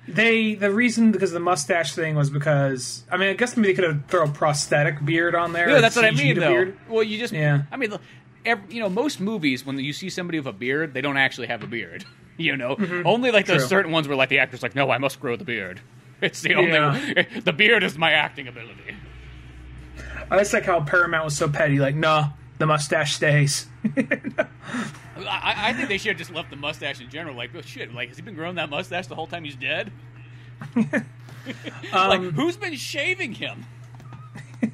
They 0.07 0.55
the 0.55 0.71
reason 0.71 1.11
because 1.11 1.31
the 1.31 1.39
mustache 1.39 1.95
thing 1.95 2.15
was 2.15 2.29
because 2.29 3.03
I 3.11 3.17
mean 3.17 3.29
I 3.29 3.33
guess 3.33 3.57
maybe 3.57 3.69
they 3.69 3.73
could 3.73 3.83
have 3.83 4.05
thrown 4.05 4.29
a 4.29 4.31
prosthetic 4.31 5.03
beard 5.03 5.35
on 5.35 5.53
there. 5.53 5.69
Yeah, 5.69 5.81
that's 5.81 5.95
what 5.95 6.05
I 6.05 6.11
mean, 6.11 6.39
though. 6.39 6.49
beard. 6.49 6.77
Well, 6.87 7.03
you 7.03 7.17
just, 7.17 7.33
Yeah. 7.33 7.63
I 7.71 7.77
mean, 7.77 7.97
every, 8.45 8.75
you 8.75 8.79
know, 8.79 8.89
most 8.89 9.19
movies 9.19 9.65
when 9.65 9.77
you 9.79 9.93
see 9.93 10.09
somebody 10.09 10.39
with 10.39 10.47
a 10.47 10.53
beard, 10.53 10.93
they 10.93 11.01
don't 11.01 11.17
actually 11.17 11.47
have 11.47 11.63
a 11.63 11.67
beard. 11.67 12.05
You 12.37 12.57
know, 12.57 12.75
mm-hmm. 12.75 13.07
only 13.07 13.31
like 13.31 13.45
those 13.45 13.61
True. 13.61 13.69
certain 13.69 13.93
ones 13.93 14.09
where 14.09 14.17
like 14.17 14.27
the 14.27 14.39
actor's 14.39 14.61
like, 14.61 14.75
no, 14.75 14.91
I 14.91 14.97
must 14.97 15.21
grow 15.21 15.37
the 15.37 15.45
beard. 15.45 15.79
It's 16.21 16.41
the 16.41 16.55
only. 16.55 16.71
Yeah. 16.73 17.23
The 17.45 17.53
beard 17.53 17.81
is 17.81 17.97
my 17.97 18.11
acting 18.11 18.49
ability. 18.49 18.93
I 20.29 20.39
just 20.39 20.51
like 20.51 20.65
how 20.65 20.81
Paramount 20.81 21.23
was 21.23 21.37
so 21.37 21.47
petty. 21.47 21.79
Like, 21.79 21.95
nah, 21.95 22.31
the 22.57 22.65
mustache 22.65 23.15
stays. 23.15 23.67
I, 23.95 24.47
I 25.17 25.73
think 25.73 25.89
they 25.89 25.97
should 25.97 26.09
have 26.09 26.17
just 26.17 26.31
left 26.31 26.49
the 26.49 26.55
mustache 26.55 27.01
in 27.01 27.09
general. 27.09 27.35
Like, 27.35 27.51
oh 27.55 27.61
shit, 27.61 27.93
like 27.93 28.09
has 28.09 28.17
he 28.17 28.23
been 28.23 28.35
growing 28.35 28.55
that 28.55 28.69
mustache 28.69 29.07
the 29.07 29.15
whole 29.15 29.27
time 29.27 29.43
he's 29.43 29.55
dead? 29.55 29.91
like, 30.75 31.03
um, 31.93 32.31
who's 32.31 32.57
been 32.57 32.75
shaving 32.75 33.33
him? 33.33 33.65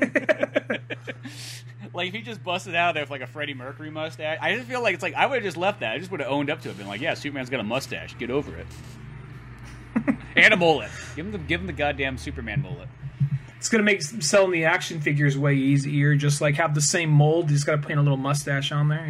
like 1.94 2.08
if 2.08 2.14
he 2.14 2.22
just 2.22 2.44
busted 2.44 2.76
out 2.76 2.94
there 2.94 3.04
with 3.04 3.12
like 3.12 3.22
a 3.22 3.28
Freddie 3.28 3.54
Mercury 3.54 3.90
mustache, 3.90 4.38
I 4.42 4.56
just 4.56 4.68
feel 4.68 4.82
like 4.82 4.94
it's 4.94 5.04
like 5.04 5.16
I 5.16 5.26
would 5.26 5.36
have 5.36 5.44
just 5.44 5.58
left 5.58 5.82
that. 5.82 5.94
I 5.94 5.98
just 5.98 6.12
would 6.12 6.20
have 6.20 6.32
owned 6.32 6.50
up 6.50 6.62
to 6.62 6.70
it, 6.70 6.78
been 6.78 6.88
like, 6.88 7.02
yeah, 7.02 7.14
Superman's 7.14 7.50
got 7.50 7.60
a 7.60 7.64
mustache. 7.64 8.18
Get 8.18 8.32
over 8.32 8.56
it. 8.56 8.68
and 10.36 10.54
a 10.54 10.58
mullet. 10.58 10.90
Give 11.16 11.26
him 11.26 11.32
the 11.32 11.38
give 11.40 11.62
him 11.62 11.68
the 11.68 11.74
goddamn 11.74 12.18
Superman 12.18 12.62
mullet. 12.62 12.88
It's 13.62 13.70
gonna 13.70 13.84
make 13.84 14.02
selling 14.02 14.50
the 14.50 14.66
action 14.66 15.02
figures 15.02 15.38
way 15.38 15.54
easier. 15.54 16.16
Just 16.16 16.42
like 16.42 16.56
have 16.56 16.74
the 16.74 16.82
same 16.82 17.12
mold. 17.12 17.52
You 17.52 17.56
just 17.56 17.68
gotta 17.68 17.78
paint 17.78 18.00
a 18.00 18.02
little 18.02 18.18
mustache 18.18 18.72
on 18.72 18.88
there. 18.88 19.06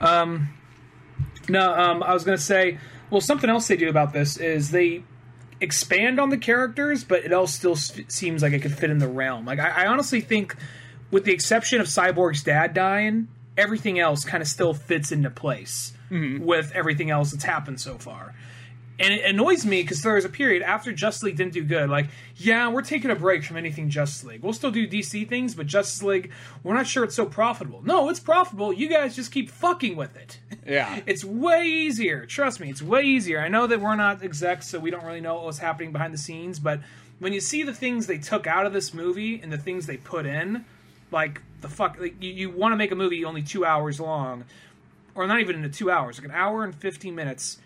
Yeah. 0.00 0.20
Um, 0.20 0.50
no, 1.48 1.74
um, 1.74 2.00
I 2.04 2.14
was 2.14 2.22
gonna 2.22 2.38
say. 2.38 2.78
Well, 3.10 3.20
something 3.20 3.50
else 3.50 3.66
they 3.66 3.76
do 3.76 3.88
about 3.88 4.12
this 4.12 4.36
is 4.36 4.70
they 4.70 5.02
expand 5.60 6.20
on 6.20 6.30
the 6.30 6.38
characters, 6.38 7.02
but 7.02 7.24
it 7.24 7.32
all 7.32 7.48
still 7.48 7.74
seems 7.74 8.42
like 8.42 8.52
it 8.52 8.62
could 8.62 8.78
fit 8.78 8.90
in 8.90 8.98
the 8.98 9.08
realm. 9.08 9.44
Like 9.44 9.58
I, 9.58 9.82
I 9.82 9.86
honestly 9.88 10.20
think, 10.20 10.54
with 11.10 11.24
the 11.24 11.32
exception 11.32 11.80
of 11.80 11.88
Cyborg's 11.88 12.44
dad 12.44 12.74
dying, 12.74 13.26
everything 13.56 13.98
else 13.98 14.24
kind 14.24 14.40
of 14.40 14.46
still 14.46 14.72
fits 14.72 15.10
into 15.10 15.30
place 15.30 15.92
with 16.44 16.70
everything 16.76 17.10
else 17.10 17.32
that's 17.32 17.42
happened 17.42 17.80
so 17.80 17.98
far. 17.98 18.36
And 18.98 19.12
it 19.12 19.24
annoys 19.24 19.66
me 19.66 19.82
because 19.82 20.02
there 20.02 20.14
was 20.14 20.24
a 20.24 20.28
period 20.28 20.62
after 20.62 20.92
Justice 20.92 21.24
League 21.24 21.36
didn't 21.36 21.52
do 21.52 21.64
good. 21.64 21.90
Like, 21.90 22.06
yeah, 22.36 22.70
we're 22.70 22.82
taking 22.82 23.10
a 23.10 23.16
break 23.16 23.42
from 23.42 23.56
anything 23.56 23.90
Justice 23.90 24.22
League. 24.24 24.42
We'll 24.42 24.52
still 24.52 24.70
do 24.70 24.86
DC 24.86 25.28
things, 25.28 25.54
but 25.56 25.66
Justice 25.66 26.02
League, 26.02 26.30
we're 26.62 26.74
not 26.74 26.86
sure 26.86 27.02
it's 27.02 27.16
so 27.16 27.26
profitable. 27.26 27.82
No, 27.82 28.08
it's 28.08 28.20
profitable. 28.20 28.72
You 28.72 28.88
guys 28.88 29.16
just 29.16 29.32
keep 29.32 29.50
fucking 29.50 29.96
with 29.96 30.16
it. 30.16 30.38
Yeah. 30.66 31.00
It's 31.06 31.24
way 31.24 31.66
easier. 31.66 32.24
Trust 32.24 32.60
me, 32.60 32.70
it's 32.70 32.82
way 32.82 33.02
easier. 33.02 33.40
I 33.40 33.48
know 33.48 33.66
that 33.66 33.80
we're 33.80 33.96
not 33.96 34.22
execs, 34.22 34.68
so 34.68 34.78
we 34.78 34.90
don't 34.90 35.04
really 35.04 35.20
know 35.20 35.34
what 35.34 35.44
was 35.44 35.58
happening 35.58 35.92
behind 35.92 36.14
the 36.14 36.18
scenes, 36.18 36.58
but 36.58 36.80
when 37.18 37.32
you 37.32 37.40
see 37.40 37.62
the 37.62 37.74
things 37.74 38.06
they 38.06 38.18
took 38.18 38.46
out 38.46 38.66
of 38.66 38.72
this 38.72 38.94
movie 38.94 39.40
and 39.40 39.52
the 39.52 39.58
things 39.58 39.86
they 39.86 39.96
put 39.96 40.26
in, 40.26 40.64
like 41.10 41.42
the 41.60 41.68
fuck, 41.68 41.98
like, 42.00 42.20
you, 42.22 42.30
you 42.30 42.50
want 42.50 42.72
to 42.72 42.76
make 42.76 42.90
a 42.90 42.96
movie 42.96 43.24
only 43.24 43.42
two 43.42 43.64
hours 43.64 44.00
long, 44.00 44.44
or 45.14 45.26
not 45.26 45.40
even 45.40 45.56
into 45.56 45.68
two 45.68 45.90
hours, 45.90 46.18
like 46.18 46.26
an 46.26 46.34
hour 46.34 46.64
and 46.64 46.74
15 46.74 47.14
minutes. 47.14 47.58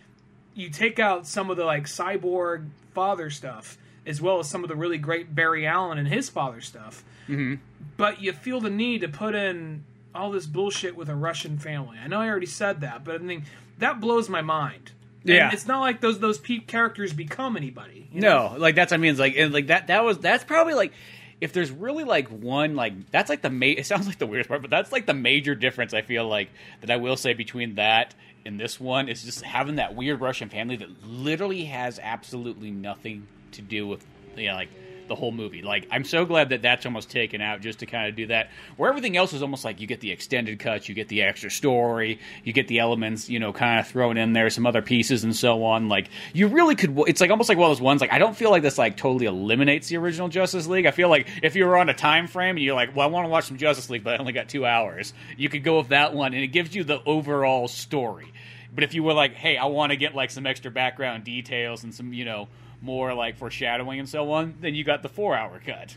You 0.58 0.70
take 0.70 0.98
out 0.98 1.26
some 1.26 1.50
of 1.50 1.56
the 1.56 1.64
like 1.64 1.84
cyborg 1.84 2.66
father 2.94 3.30
stuff, 3.30 3.78
as 4.06 4.20
well 4.20 4.40
as 4.40 4.48
some 4.48 4.62
of 4.64 4.68
the 4.68 4.76
really 4.76 4.98
great 4.98 5.34
Barry 5.34 5.66
Allen 5.66 5.98
and 5.98 6.09
his 6.09 6.28
father 6.28 6.61
stuff 6.61 7.04
mm-hmm. 7.28 7.54
but 7.96 8.20
you 8.20 8.32
feel 8.32 8.61
the 8.61 8.70
need 8.70 9.02
to 9.02 9.09
put 9.09 9.34
in 9.34 9.84
all 10.14 10.30
this 10.30 10.46
bullshit 10.46 10.96
with 10.96 11.09
a 11.09 11.14
Russian 11.14 11.59
family. 11.59 11.98
I 12.02 12.09
know 12.09 12.20
I 12.20 12.28
already 12.28 12.46
said 12.46 12.80
that, 12.80 13.04
but 13.04 13.16
I 13.16 13.18
mean 13.18 13.44
that 13.78 14.00
blows 14.00 14.28
my 14.28 14.42
mind. 14.42 14.92
And 15.22 15.30
Yeah. 15.34 15.50
it's 15.52 15.66
not 15.66 15.80
like 15.80 16.00
those 16.00 16.18
those 16.18 16.38
peak 16.38 16.66
characters 16.66 17.12
become 17.12 17.56
anybody. 17.56 18.09
you 18.12 18.20
know? 18.20 18.54
No, 18.54 18.59
like 18.59 18.74
that's 18.74 18.90
what 18.90 18.98
I 18.98 19.00
mean. 19.00 19.11
It's 19.12 19.20
like 19.20 19.36
and 19.36 19.52
like 19.52 19.68
that. 19.68 19.88
That 19.88 20.04
was 20.04 20.18
that's 20.18 20.44
probably 20.44 20.74
like 20.74 20.92
if 21.40 21.52
there's 21.52 21.70
really 21.70 22.04
like 22.04 22.28
one 22.28 22.74
like 22.74 23.11
that's 23.11 23.28
like 23.28 23.42
the 23.42 23.50
ma- 23.50 23.66
it 23.66 23.86
sounds 23.86 24.06
like 24.06 24.18
the 24.18 24.26
weirdest 24.26 24.48
part, 24.48 24.62
but 24.62 24.70
that's 24.70 24.90
like 24.90 25.06
the 25.06 25.14
major 25.14 25.54
difference 25.54 25.92
I 25.94 26.02
feel 26.02 26.26
like 26.26 26.48
that 26.80 26.90
I 26.90 26.96
will 26.96 27.16
say 27.16 27.34
between 27.34 27.76
that 27.76 28.14
and 28.45 28.59
this 28.59 28.80
one 28.80 29.09
is 29.09 29.22
just 29.22 29.43
having 29.43 29.76
that 29.76 29.95
weird 29.95 30.20
Russian 30.20 30.49
family 30.49 30.76
that 30.76 30.89
literally 31.05 31.64
has 31.66 31.99
absolutely 32.03 32.70
nothing 32.70 33.26
to 33.53 33.62
do 33.62 33.86
with 33.86 34.05
you 34.36 34.49
know 34.49 34.55
like 34.55 34.70
the 35.09 35.14
whole 35.14 35.32
movie. 35.32 35.62
Like 35.62 35.86
I'm 35.90 36.04
so 36.04 36.24
glad 36.24 36.50
that 36.50 36.62
that's 36.62 36.86
almost 36.86 37.11
taken 37.11 37.40
out 37.40 37.61
just 37.61 37.80
to 37.80 37.86
kind 37.86 38.09
of 38.09 38.16
do 38.16 38.26
that. 38.28 38.50
Where 38.76 38.88
everything 38.88 39.16
else 39.16 39.32
is 39.32 39.42
almost 39.42 39.64
like 39.64 39.80
you 39.80 39.86
get 39.86 40.00
the 40.00 40.11
extended 40.11 40.59
cuts, 40.59 40.88
you 40.88 40.94
get 40.94 41.09
the 41.09 41.22
extra 41.22 41.50
story, 41.50 42.20
you 42.44 42.52
get 42.52 42.68
the 42.68 42.78
elements, 42.78 43.28
you 43.28 43.38
know, 43.38 43.52
kind 43.52 43.80
of 43.80 43.88
thrown 43.88 44.16
in 44.16 44.32
there, 44.32 44.50
some 44.50 44.66
other 44.66 44.82
pieces 44.82 45.24
and 45.24 45.34
so 45.34 45.64
on. 45.64 45.88
Like 45.88 46.09
you 46.32 46.48
really 46.48 46.74
could. 46.74 46.96
It's 47.06 47.20
like 47.20 47.30
almost 47.30 47.48
like 47.48 47.59
one 47.59 47.70
of 47.70 47.76
those 47.76 47.82
ones. 47.82 48.00
Like 48.00 48.12
I 48.12 48.18
don't 48.18 48.36
feel 48.36 48.50
like 48.50 48.62
this 48.62 48.78
like 48.78 48.96
totally 48.96 49.26
eliminates 49.26 49.88
the 49.88 49.96
original 49.96 50.28
Justice 50.28 50.66
League. 50.66 50.86
I 50.86 50.90
feel 50.90 51.09
like 51.09 51.28
if 51.42 51.56
you 51.56 51.66
were 51.66 51.76
on 51.76 51.88
a 51.88 51.94
time 51.94 52.26
frame 52.26 52.56
and 52.56 52.64
you're 52.64 52.74
like, 52.74 52.94
well, 52.94 53.06
I 53.06 53.11
want 53.11 53.24
to 53.24 53.30
watch 53.30 53.46
some 53.46 53.56
Justice 53.56 53.90
League, 53.90 54.04
but 54.04 54.14
I 54.14 54.18
only 54.18 54.32
got 54.32 54.48
two 54.48 54.66
hours, 54.66 55.12
you 55.36 55.48
could 55.48 55.64
go 55.64 55.78
with 55.78 55.88
that 55.88 56.14
one, 56.14 56.34
and 56.34 56.42
it 56.42 56.48
gives 56.48 56.74
you 56.74 56.84
the 56.84 57.02
overall 57.04 57.68
story. 57.68 58.32
But 58.74 58.84
if 58.84 58.94
you 58.94 59.02
were 59.02 59.14
like, 59.14 59.34
hey, 59.34 59.56
I 59.56 59.66
want 59.66 59.90
to 59.90 59.96
get 59.96 60.14
like 60.14 60.30
some 60.30 60.46
extra 60.46 60.70
background 60.70 61.24
details 61.24 61.84
and 61.84 61.94
some, 61.94 62.12
you 62.12 62.24
know, 62.24 62.48
more 62.81 63.14
like 63.14 63.37
foreshadowing 63.37 63.99
and 63.99 64.09
so 64.09 64.31
on, 64.33 64.55
then 64.61 64.74
you 64.74 64.85
got 64.85 65.03
the 65.03 65.09
four 65.09 65.37
hour 65.37 65.61
cut. 65.64 65.97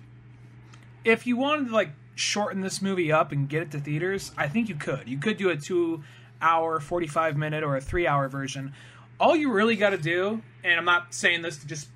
If 1.04 1.26
you 1.26 1.38
wanted 1.38 1.68
to 1.68 1.74
like 1.74 1.92
shorten 2.16 2.62
this 2.62 2.82
movie 2.82 3.12
up 3.12 3.32
and 3.32 3.48
get 3.48 3.64
it 3.64 3.72
to 3.72 3.80
theaters, 3.80 4.32
I 4.38 4.48
think 4.48 4.70
you 4.70 4.76
could. 4.76 5.08
You 5.08 5.18
could 5.18 5.38
do 5.38 5.50
a 5.50 5.58
two 5.58 6.04
hour, 6.42 6.80
45 6.80 7.38
minute, 7.38 7.64
or 7.64 7.76
a 7.76 7.82
three 7.82 8.08
hour 8.08 8.28
version. 8.28 8.74
All 9.20 9.36
you 9.36 9.52
really 9.52 9.76
got 9.76 9.92
to 9.92 9.98
do, 9.98 10.42
and 10.64 10.80
I'm 10.80 10.86
not 10.86 11.14
saying 11.14 11.44
this 11.44 11.58
to 11.58 11.68
just 11.68 11.88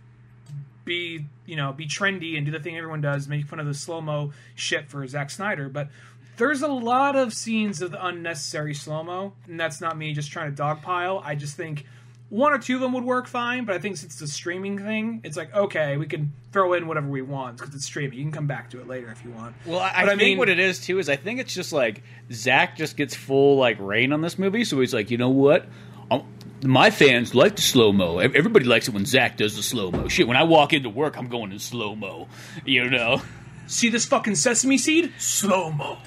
be, 0.86 1.26
you 1.48 1.56
know, 1.56 1.74
be 1.74 1.88
trendy 1.88 2.38
and 2.38 2.46
do 2.46 2.52
the 2.52 2.60
thing 2.60 2.78
everyone 2.78 3.02
does, 3.02 3.28
make 3.28 3.46
fun 3.48 3.60
of 3.60 3.66
the 3.66 3.74
slow 3.74 4.02
mo 4.02 4.32
shit 4.54 4.88
for 4.88 5.06
Zack 5.08 5.32
Snyder, 5.32 5.68
but 5.68 5.90
there's 6.38 6.62
a 6.62 6.68
lot 6.68 7.16
of 7.16 7.34
scenes 7.34 7.82
of 7.82 7.96
unnecessary 7.98 8.74
slow 8.74 9.04
mo, 9.04 9.34
and 9.48 9.60
that's 9.60 9.82
not 9.82 9.98
me 9.98 10.14
just 10.14 10.32
trying 10.32 10.54
to 10.54 10.62
dogpile. 10.62 11.22
I 11.24 11.36
just 11.36 11.56
think 11.56 11.86
one 12.30 12.53
or 12.53 12.57
two 12.57 12.76
of 12.76 12.82
them 12.82 12.93
would 12.93 13.03
work 13.03 13.28
fine, 13.28 13.65
but 13.65 13.76
I 13.76 13.80
think 13.80 13.97
since 13.97 14.13
it's 14.13 14.21
a 14.21 14.28
streaming 14.28 14.78
thing, 14.80 15.21
it's 15.23 15.38
like 15.38 15.53
okay, 15.55 15.97
we 15.97 16.07
can 16.07 16.34
throw 16.51 16.73
in 16.73 16.88
whatever 16.88 17.07
we 17.07 17.21
want 17.21 17.57
because 17.57 17.73
it's 17.76 17.86
streaming. 17.86 18.17
You 18.17 18.23
can 18.26 18.32
come 18.32 18.47
back 18.47 18.69
to 18.71 18.80
it 18.80 18.88
later 18.88 19.11
if 19.11 19.23
you 19.23 19.32
want. 19.32 19.55
Well, 19.65 19.80
I, 19.80 19.91
I 19.95 20.05
think 20.07 20.19
mean, 20.19 20.38
what 20.38 20.49
it 20.49 20.59
is 20.59 20.80
too 20.80 20.99
is 20.99 21.09
I 21.09 21.15
think 21.15 21.39
it's 21.39 21.53
just 21.53 21.71
like 21.71 22.03
Zack 22.32 22.78
just 22.78 22.97
gets 22.97 23.15
full 23.15 23.57
like 23.57 23.78
rein 23.80 24.11
on 24.11 24.21
this 24.21 24.39
movie, 24.39 24.65
so 24.65 24.80
he's 24.80 24.93
like, 24.93 25.11
you 25.11 25.17
know 25.17 25.30
what, 25.30 25.67
I'm, 26.09 26.23
my 26.63 26.89
fans 26.89 27.36
like 27.36 27.55
the 27.55 27.61
slow 27.61 27.91
mo. 27.91 28.19
Everybody 28.19 28.65
likes 28.65 28.88
it 28.88 28.93
when 28.93 29.05
Zack 29.05 29.38
does 29.38 29.55
the 29.55 29.63
slow 29.63 29.91
mo. 29.91 30.07
Shit, 30.07 30.28
when 30.28 30.38
I 30.38 30.43
walk 30.43 30.73
into 30.73 30.89
work, 30.89 31.17
I'm 31.17 31.28
going 31.28 31.51
in 31.51 31.59
slow 31.59 31.95
mo. 31.95 32.28
You 32.65 32.89
know. 32.89 33.21
See 33.68 33.89
this 33.89 34.05
fucking 34.05 34.36
sesame 34.36 34.78
seed? 34.78 35.13
Slow 35.18 35.72
mo. 35.72 35.97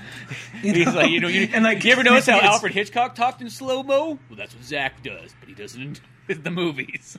He's 0.63 0.95
like, 0.95 1.11
you 1.11 1.21
know, 1.21 1.29
you, 1.29 1.49
and 1.53 1.65
like, 1.65 1.85
you 1.85 1.93
ever 1.93 2.03
notice 2.03 2.27
how 2.27 2.41
Alfred 2.41 2.73
Hitchcock 2.73 3.15
talked 3.15 3.41
in 3.41 3.51
slow 3.51 3.83
mo? 3.83 4.19
Well, 4.29 4.37
that's 4.37 4.55
what 4.55 4.65
Zack 4.65 5.03
does, 5.03 5.35
but 5.41 5.49
he 5.49 5.55
doesn't 5.55 6.01
in 6.29 6.43
the 6.43 6.51
movies. 6.51 7.19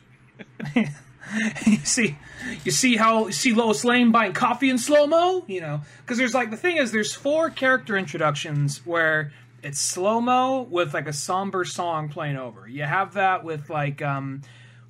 you 0.75 1.77
see, 1.83 2.17
you 2.63 2.71
see 2.71 2.95
how 2.95 3.27
you 3.27 3.33
see 3.33 3.53
Lois 3.53 3.83
Lane 3.83 4.11
buying 4.11 4.33
coffee 4.33 4.69
in 4.69 4.77
slow 4.77 5.07
mo. 5.07 5.43
You 5.47 5.61
know, 5.61 5.81
because 6.01 6.17
there's 6.17 6.33
like 6.33 6.51
the 6.51 6.57
thing 6.57 6.77
is 6.77 6.91
there's 6.91 7.13
four 7.13 7.49
character 7.49 7.97
introductions 7.97 8.85
where 8.85 9.31
it's 9.61 9.79
slow 9.79 10.21
mo 10.21 10.61
with 10.61 10.93
like 10.93 11.07
a 11.07 11.13
somber 11.13 11.65
song 11.65 12.09
playing 12.09 12.37
over. 12.37 12.67
You 12.67 12.83
have 12.83 13.13
that 13.13 13.43
with 13.43 13.69
like 13.69 14.01
um, 14.01 14.41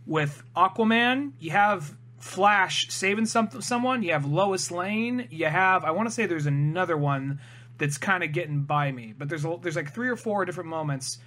with 0.06 0.44
Aquaman. 0.56 1.32
You 1.40 1.52
have 1.52 1.96
Flash 2.20 2.90
saving 2.90 3.26
some 3.26 3.50
someone. 3.62 4.04
You 4.04 4.12
have 4.14 4.26
Lois 4.26 4.72
Lane. 4.72 5.28
You 5.32 5.46
have 5.46 5.84
I 5.84 5.92
want 5.92 6.08
to 6.10 6.14
say 6.14 6.26
there's 6.26 6.46
another 6.46 6.98
one 6.98 7.40
that's 7.78 7.98
kind 7.98 8.24
of 8.24 8.34
getting 8.34 8.64
by 8.64 8.92
me, 8.92 9.14
but 9.18 9.30
there's 9.30 9.46
a, 9.46 9.58
there's 9.62 9.76
like 9.76 9.94
three 9.94 10.10
or 10.10 10.16
four 10.16 10.46
different 10.46 10.70
moments 10.70 11.18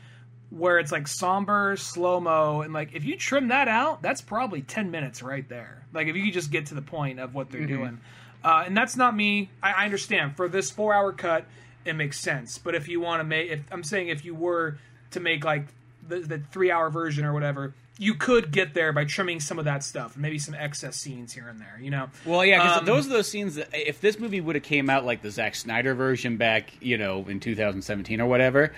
where 0.50 0.78
it's 0.78 0.92
like 0.92 1.08
somber, 1.08 1.76
slow 1.76 2.20
mo, 2.20 2.60
and 2.60 2.74
like 2.74 2.90
if 2.92 3.04
you 3.04 3.16
trim 3.16 3.48
that 3.48 3.68
out, 3.68 4.02
that's 4.02 4.20
probably 4.20 4.60
ten 4.60 4.90
minutes 4.90 5.22
right 5.22 5.48
there. 5.48 5.86
Like 5.94 6.08
if 6.08 6.16
you 6.16 6.24
could 6.24 6.34
just 6.34 6.50
get 6.50 6.66
to 6.66 6.74
the 6.74 6.82
point 6.82 7.18
of 7.18 7.34
what 7.34 7.50
they're 7.50 7.62
mm-hmm. 7.62 7.76
doing, 7.76 8.00
uh, 8.44 8.64
and 8.66 8.76
that's 8.76 8.96
not 8.96 9.16
me. 9.16 9.50
I, 9.62 9.72
I 9.72 9.84
understand 9.86 10.36
for 10.36 10.48
this 10.48 10.70
four 10.70 10.92
hour 10.92 11.12
cut, 11.12 11.46
it 11.84 11.94
makes 11.94 12.20
sense. 12.20 12.58
But 12.58 12.74
if 12.74 12.86
you 12.86 13.00
want 13.00 13.20
to 13.20 13.24
make, 13.24 13.50
if 13.50 13.60
I'm 13.70 13.82
saying 13.82 14.08
if 14.08 14.24
you 14.24 14.34
were 14.34 14.78
to 15.12 15.20
make 15.20 15.44
like 15.44 15.68
the, 16.06 16.20
the 16.20 16.38
three 16.38 16.70
hour 16.70 16.90
version 16.90 17.24
or 17.24 17.32
whatever, 17.32 17.74
you 17.98 18.14
could 18.14 18.50
get 18.50 18.74
there 18.74 18.92
by 18.92 19.04
trimming 19.04 19.40
some 19.40 19.58
of 19.58 19.64
that 19.66 19.84
stuff, 19.84 20.16
maybe 20.16 20.38
some 20.38 20.54
excess 20.54 20.96
scenes 20.96 21.32
here 21.32 21.48
and 21.48 21.60
there. 21.60 21.78
You 21.80 21.90
know. 21.90 22.10
Well, 22.24 22.44
yeah, 22.44 22.62
because 22.62 22.78
um, 22.78 22.84
those 22.84 23.06
are 23.06 23.10
those 23.10 23.28
scenes 23.28 23.56
that 23.56 23.68
if 23.72 24.00
this 24.00 24.18
movie 24.18 24.40
would 24.40 24.56
have 24.56 24.64
came 24.64 24.88
out 24.88 25.04
like 25.04 25.22
the 25.22 25.30
Zack 25.30 25.54
Snyder 25.54 25.94
version 25.94 26.36
back, 26.36 26.72
you 26.80 26.98
know, 26.98 27.24
in 27.28 27.40
2017 27.40 28.20
or 28.20 28.26
whatever. 28.26 28.72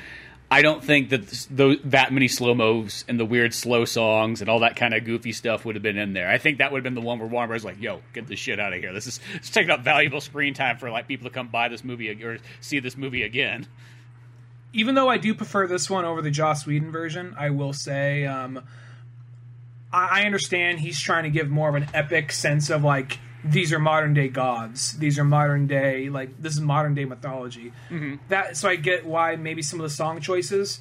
I 0.50 0.62
don't 0.62 0.84
think 0.84 1.08
that 1.08 1.26
those, 1.50 1.78
that 1.84 2.12
many 2.12 2.28
slow 2.28 2.54
mos 2.54 3.04
and 3.08 3.18
the 3.18 3.24
weird 3.24 3.54
slow 3.54 3.84
songs 3.86 4.40
and 4.40 4.48
all 4.48 4.60
that 4.60 4.76
kind 4.76 4.94
of 4.94 5.04
goofy 5.04 5.32
stuff 5.32 5.64
would 5.64 5.74
have 5.74 5.82
been 5.82 5.96
in 5.96 6.12
there. 6.12 6.28
I 6.28 6.38
think 6.38 6.58
that 6.58 6.70
would 6.70 6.78
have 6.78 6.84
been 6.84 6.94
the 6.94 7.00
one 7.00 7.18
where 7.18 7.26
Warner 7.26 7.48
Bros. 7.48 7.64
like, 7.64 7.80
"Yo, 7.80 8.02
get 8.12 8.26
this 8.28 8.38
shit 8.38 8.60
out 8.60 8.72
of 8.72 8.78
here. 8.78 8.92
This 8.92 9.06
is 9.06 9.20
it's 9.34 9.50
taking 9.50 9.70
up 9.70 9.80
valuable 9.80 10.20
screen 10.20 10.54
time 10.54 10.76
for 10.76 10.90
like 10.90 11.08
people 11.08 11.28
to 11.28 11.34
come 11.34 11.48
buy 11.48 11.68
this 11.68 11.82
movie 11.82 12.10
or 12.22 12.38
see 12.60 12.78
this 12.78 12.96
movie 12.96 13.22
again." 13.22 13.66
Even 14.72 14.94
though 14.94 15.08
I 15.08 15.18
do 15.18 15.34
prefer 15.34 15.66
this 15.66 15.88
one 15.88 16.04
over 16.04 16.20
the 16.20 16.30
Joss 16.30 16.66
Whedon 16.66 16.92
version, 16.92 17.34
I 17.38 17.50
will 17.50 17.72
say 17.72 18.26
um, 18.26 18.60
I 19.94 20.22
understand 20.24 20.80
he's 20.80 21.00
trying 21.00 21.24
to 21.24 21.30
give 21.30 21.48
more 21.48 21.68
of 21.68 21.74
an 21.74 21.86
epic 21.94 22.32
sense 22.32 22.70
of 22.70 22.82
like 22.82 23.18
these 23.44 23.72
are 23.72 23.78
modern 23.78 24.14
day 24.14 24.28
gods. 24.28 24.96
These 24.98 25.18
are 25.18 25.24
modern 25.24 25.66
day 25.66 26.08
like 26.08 26.40
this 26.40 26.54
is 26.54 26.60
modern 26.60 26.94
day 26.94 27.04
mythology. 27.04 27.72
Mm-hmm. 27.90 28.16
That 28.28 28.56
so 28.56 28.68
I 28.68 28.76
get 28.76 29.06
why 29.06 29.36
maybe 29.36 29.62
some 29.62 29.78
of 29.78 29.84
the 29.84 29.94
song 29.94 30.20
choices. 30.20 30.80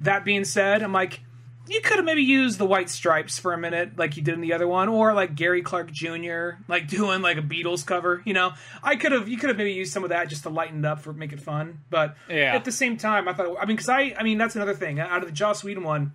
That 0.00 0.24
being 0.24 0.44
said, 0.44 0.82
I'm 0.82 0.92
like 0.92 1.20
you 1.66 1.80
could 1.80 1.96
have 1.96 2.04
maybe 2.04 2.22
used 2.22 2.58
the 2.58 2.66
white 2.66 2.90
stripes 2.90 3.38
for 3.38 3.54
a 3.54 3.58
minute 3.58 3.96
like 3.96 4.18
you 4.18 4.22
did 4.22 4.34
in 4.34 4.42
the 4.42 4.52
other 4.52 4.68
one 4.68 4.88
or 4.88 5.14
like 5.14 5.34
Gary 5.34 5.62
Clark 5.62 5.90
Jr. 5.90 6.50
like 6.68 6.88
doing 6.88 7.22
like 7.22 7.38
a 7.38 7.42
Beatles 7.42 7.86
cover, 7.86 8.22
you 8.26 8.34
know. 8.34 8.52
I 8.82 8.96
could 8.96 9.12
have 9.12 9.28
you 9.28 9.38
could 9.38 9.48
have 9.48 9.56
maybe 9.56 9.72
used 9.72 9.92
some 9.92 10.04
of 10.04 10.10
that 10.10 10.28
just 10.28 10.42
to 10.42 10.50
lighten 10.50 10.84
it 10.84 10.84
up 10.84 11.00
for 11.00 11.12
make 11.12 11.32
it 11.32 11.40
fun. 11.40 11.80
But 11.90 12.16
yeah. 12.28 12.54
at 12.54 12.64
the 12.64 12.72
same 12.72 12.98
time, 12.98 13.28
I 13.28 13.32
thought 13.32 13.56
I 13.58 13.64
mean 13.64 13.78
cuz 13.78 13.88
I 13.88 14.14
I 14.18 14.22
mean 14.22 14.38
that's 14.38 14.56
another 14.56 14.74
thing. 14.74 15.00
Out 15.00 15.22
of 15.22 15.26
the 15.26 15.32
Joss 15.32 15.64
Whedon 15.64 15.84
one, 15.84 16.12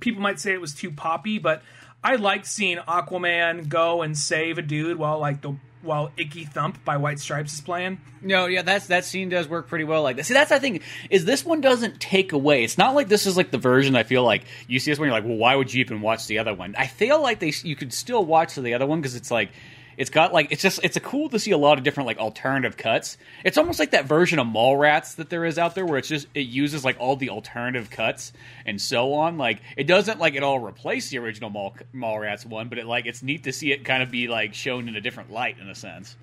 people 0.00 0.22
might 0.22 0.40
say 0.40 0.52
it 0.52 0.60
was 0.60 0.74
too 0.74 0.90
poppy, 0.90 1.38
but 1.38 1.62
I 2.02 2.16
liked 2.16 2.46
seeing 2.46 2.78
Aquaman 2.78 3.68
go 3.68 4.02
and 4.02 4.16
save 4.16 4.58
a 4.58 4.62
dude 4.62 4.98
while 4.98 5.18
like 5.18 5.40
the 5.40 5.56
while 5.84 6.10
Icky 6.16 6.44
Thump 6.44 6.82
by 6.84 6.96
White 6.96 7.20
Stripes 7.20 7.52
is 7.52 7.60
playing. 7.60 8.00
No, 8.22 8.46
yeah, 8.46 8.62
that's 8.62 8.86
that 8.86 9.04
scene 9.04 9.28
does 9.28 9.48
work 9.48 9.68
pretty 9.68 9.84
well 9.84 10.02
like 10.02 10.16
this. 10.16 10.28
See, 10.28 10.34
that's 10.34 10.50
I 10.50 10.58
think 10.58 10.82
is 11.10 11.24
this 11.24 11.44
one 11.44 11.60
doesn't 11.60 12.00
take 12.00 12.32
away. 12.32 12.64
It's 12.64 12.78
not 12.78 12.94
like 12.94 13.08
this 13.08 13.26
is 13.26 13.36
like 13.36 13.50
the 13.50 13.58
version 13.58 13.94
I 13.94 14.02
feel 14.02 14.22
like 14.22 14.44
you 14.66 14.78
see 14.78 14.90
this 14.90 14.98
one, 14.98 15.08
you're 15.08 15.16
like, 15.16 15.24
well, 15.24 15.36
why 15.36 15.54
would 15.54 15.72
you 15.72 15.80
even 15.80 16.00
watch 16.00 16.26
the 16.26 16.38
other 16.38 16.54
one? 16.54 16.74
I 16.76 16.86
feel 16.86 17.22
like 17.22 17.38
they 17.38 17.52
you 17.62 17.76
could 17.76 17.92
still 17.92 18.24
watch 18.24 18.54
the 18.54 18.74
other 18.74 18.86
one 18.86 19.00
because 19.00 19.14
it's 19.14 19.30
like 19.30 19.50
it's 19.96 20.10
got 20.10 20.32
like 20.32 20.48
it's 20.50 20.62
just 20.62 20.80
it's 20.82 20.96
a 20.96 21.00
cool 21.00 21.28
to 21.28 21.38
see 21.38 21.50
a 21.50 21.58
lot 21.58 21.78
of 21.78 21.84
different 21.84 22.06
like 22.06 22.18
alternative 22.18 22.76
cuts. 22.76 23.16
It's 23.44 23.58
almost 23.58 23.78
like 23.78 23.92
that 23.92 24.06
version 24.06 24.38
of 24.38 24.46
Mallrats 24.46 25.16
that 25.16 25.30
there 25.30 25.44
is 25.44 25.58
out 25.58 25.74
there 25.74 25.86
where 25.86 25.98
it's 25.98 26.08
just 26.08 26.26
it 26.34 26.46
uses 26.46 26.84
like 26.84 26.96
all 26.98 27.16
the 27.16 27.30
alternative 27.30 27.90
cuts 27.90 28.32
and 28.66 28.80
so 28.80 29.14
on. 29.14 29.38
Like 29.38 29.60
it 29.76 29.84
doesn't 29.84 30.18
like 30.18 30.34
it 30.34 30.42
all 30.42 30.58
replace 30.58 31.10
the 31.10 31.18
original 31.18 31.50
Mall 31.50 31.76
Mallrats 31.94 32.44
one, 32.44 32.68
but 32.68 32.78
it 32.78 32.86
like 32.86 33.06
it's 33.06 33.22
neat 33.22 33.44
to 33.44 33.52
see 33.52 33.72
it 33.72 33.84
kind 33.84 34.02
of 34.02 34.10
be 34.10 34.28
like 34.28 34.54
shown 34.54 34.88
in 34.88 34.96
a 34.96 35.00
different 35.00 35.30
light 35.30 35.58
in 35.60 35.68
a 35.68 35.74
sense. 35.74 36.16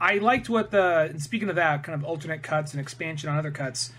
I 0.00 0.18
liked 0.18 0.48
what 0.48 0.70
the 0.70 1.14
speaking 1.18 1.48
of 1.48 1.56
that 1.56 1.82
kind 1.82 1.94
of 1.94 2.04
alternate 2.04 2.42
cuts 2.42 2.72
and 2.72 2.80
expansion 2.80 3.30
on 3.30 3.38
other 3.38 3.50
cuts. 3.50 3.92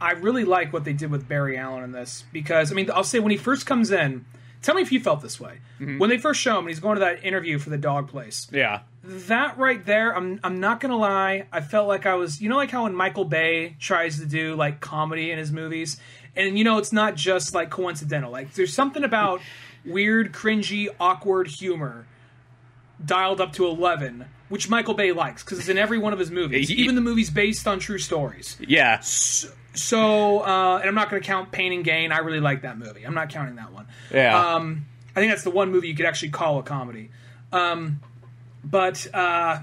I 0.00 0.12
really 0.12 0.44
like 0.44 0.72
what 0.72 0.84
they 0.84 0.92
did 0.92 1.10
with 1.10 1.28
Barry 1.28 1.56
Allen 1.56 1.82
in 1.82 1.92
this 1.92 2.24
because 2.32 2.70
I 2.70 2.74
mean 2.74 2.90
I'll 2.92 3.04
say 3.04 3.20
when 3.20 3.30
he 3.30 3.38
first 3.38 3.64
comes 3.66 3.90
in 3.90 4.26
Tell 4.64 4.74
me 4.74 4.80
if 4.80 4.90
you 4.90 4.98
felt 4.98 5.20
this 5.20 5.38
way 5.38 5.58
mm-hmm. 5.78 5.98
when 5.98 6.08
they 6.08 6.16
first 6.16 6.40
show 6.40 6.52
him. 6.52 6.60
and 6.60 6.68
He's 6.70 6.80
going 6.80 6.96
to 6.96 7.00
that 7.00 7.22
interview 7.22 7.58
for 7.58 7.68
the 7.68 7.76
dog 7.76 8.08
place. 8.08 8.48
Yeah, 8.50 8.80
that 9.02 9.58
right 9.58 9.84
there. 9.84 10.16
I'm 10.16 10.40
I'm 10.42 10.58
not 10.58 10.80
gonna 10.80 10.96
lie. 10.96 11.46
I 11.52 11.60
felt 11.60 11.86
like 11.86 12.06
I 12.06 12.14
was. 12.14 12.40
You 12.40 12.48
know, 12.48 12.56
like 12.56 12.70
how 12.70 12.84
when 12.84 12.94
Michael 12.94 13.26
Bay 13.26 13.76
tries 13.78 14.18
to 14.20 14.26
do 14.26 14.54
like 14.54 14.80
comedy 14.80 15.30
in 15.30 15.38
his 15.38 15.52
movies, 15.52 16.00
and 16.34 16.56
you 16.56 16.64
know, 16.64 16.78
it's 16.78 16.92
not 16.94 17.14
just 17.14 17.54
like 17.54 17.68
coincidental. 17.68 18.32
Like 18.32 18.54
there's 18.54 18.72
something 18.72 19.04
about 19.04 19.42
weird, 19.84 20.32
cringy, 20.32 20.88
awkward 20.98 21.48
humor 21.48 22.06
dialed 23.04 23.42
up 23.42 23.52
to 23.54 23.66
eleven 23.66 24.24
which 24.48 24.68
Michael 24.68 24.94
Bay 24.94 25.10
likes 25.10 25.42
because 25.42 25.58
it's 25.58 25.68
in 25.68 25.78
every 25.78 25.98
one 25.98 26.12
of 26.12 26.18
his 26.18 26.30
movies, 26.30 26.70
even 26.70 26.94
the 26.94 27.00
movies 27.00 27.28
based 27.28 27.66
on 27.66 27.80
true 27.80 27.98
stories. 27.98 28.56
Yeah. 28.60 29.00
So, 29.00 29.48
so 29.74 30.40
uh, 30.40 30.78
and 30.78 30.88
I'm 30.88 30.94
not 30.94 31.10
going 31.10 31.20
to 31.20 31.26
count 31.26 31.52
Pain 31.52 31.72
and 31.72 31.84
Gain. 31.84 32.12
I 32.12 32.18
really 32.18 32.40
like 32.40 32.62
that 32.62 32.78
movie. 32.78 33.04
I'm 33.04 33.14
not 33.14 33.28
counting 33.28 33.56
that 33.56 33.72
one. 33.72 33.86
Yeah. 34.12 34.54
Um, 34.54 34.86
I 35.14 35.20
think 35.20 35.32
that's 35.32 35.44
the 35.44 35.50
one 35.50 35.70
movie 35.70 35.88
you 35.88 35.94
could 35.94 36.06
actually 36.06 36.30
call 36.30 36.58
a 36.58 36.62
comedy. 36.62 37.10
Um, 37.52 38.00
but 38.64 39.06
uh, 39.14 39.60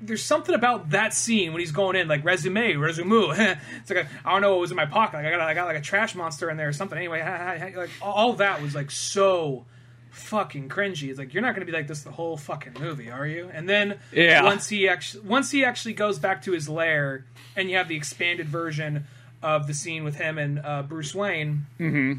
there's 0.00 0.22
something 0.22 0.54
about 0.54 0.90
that 0.90 1.12
scene 1.12 1.52
when 1.52 1.60
he's 1.60 1.72
going 1.72 1.96
in, 1.96 2.06
like 2.06 2.24
resume, 2.24 2.74
resume. 2.74 3.30
it's 3.80 3.90
like 3.90 4.06
I 4.24 4.32
don't 4.32 4.42
know 4.42 4.52
what 4.52 4.60
was 4.60 4.70
in 4.70 4.76
my 4.76 4.86
pocket. 4.86 5.16
Like 5.16 5.26
I 5.26 5.30
got, 5.30 5.40
I 5.40 5.54
got 5.54 5.66
like 5.66 5.78
a 5.78 5.80
trash 5.80 6.14
monster 6.14 6.50
in 6.50 6.56
there 6.56 6.68
or 6.68 6.72
something. 6.72 6.96
Anyway, 6.96 7.20
like 7.76 7.90
all 8.00 8.34
that 8.34 8.62
was 8.62 8.74
like 8.74 8.90
so 8.90 9.64
fucking 10.10 10.68
cringy. 10.68 11.08
It's 11.08 11.18
like 11.18 11.34
you're 11.34 11.42
not 11.42 11.54
going 11.54 11.66
to 11.66 11.70
be 11.70 11.76
like 11.76 11.86
this 11.86 12.02
the 12.02 12.10
whole 12.10 12.36
fucking 12.36 12.74
movie, 12.80 13.10
are 13.10 13.26
you? 13.26 13.50
And 13.52 13.68
then 13.68 13.98
yeah. 14.12 14.42
once 14.42 14.68
he 14.68 14.88
actually 14.88 15.26
once 15.26 15.50
he 15.50 15.64
actually 15.64 15.94
goes 15.94 16.18
back 16.18 16.42
to 16.42 16.52
his 16.52 16.68
lair, 16.68 17.24
and 17.56 17.70
you 17.70 17.76
have 17.76 17.88
the 17.88 17.96
expanded 17.96 18.48
version 18.48 19.06
of 19.42 19.66
the 19.66 19.74
scene 19.74 20.04
with 20.04 20.16
him 20.16 20.38
and 20.38 20.60
uh, 20.64 20.82
Bruce 20.82 21.14
Wayne. 21.14 21.66
Mm-hmm. 21.78 22.14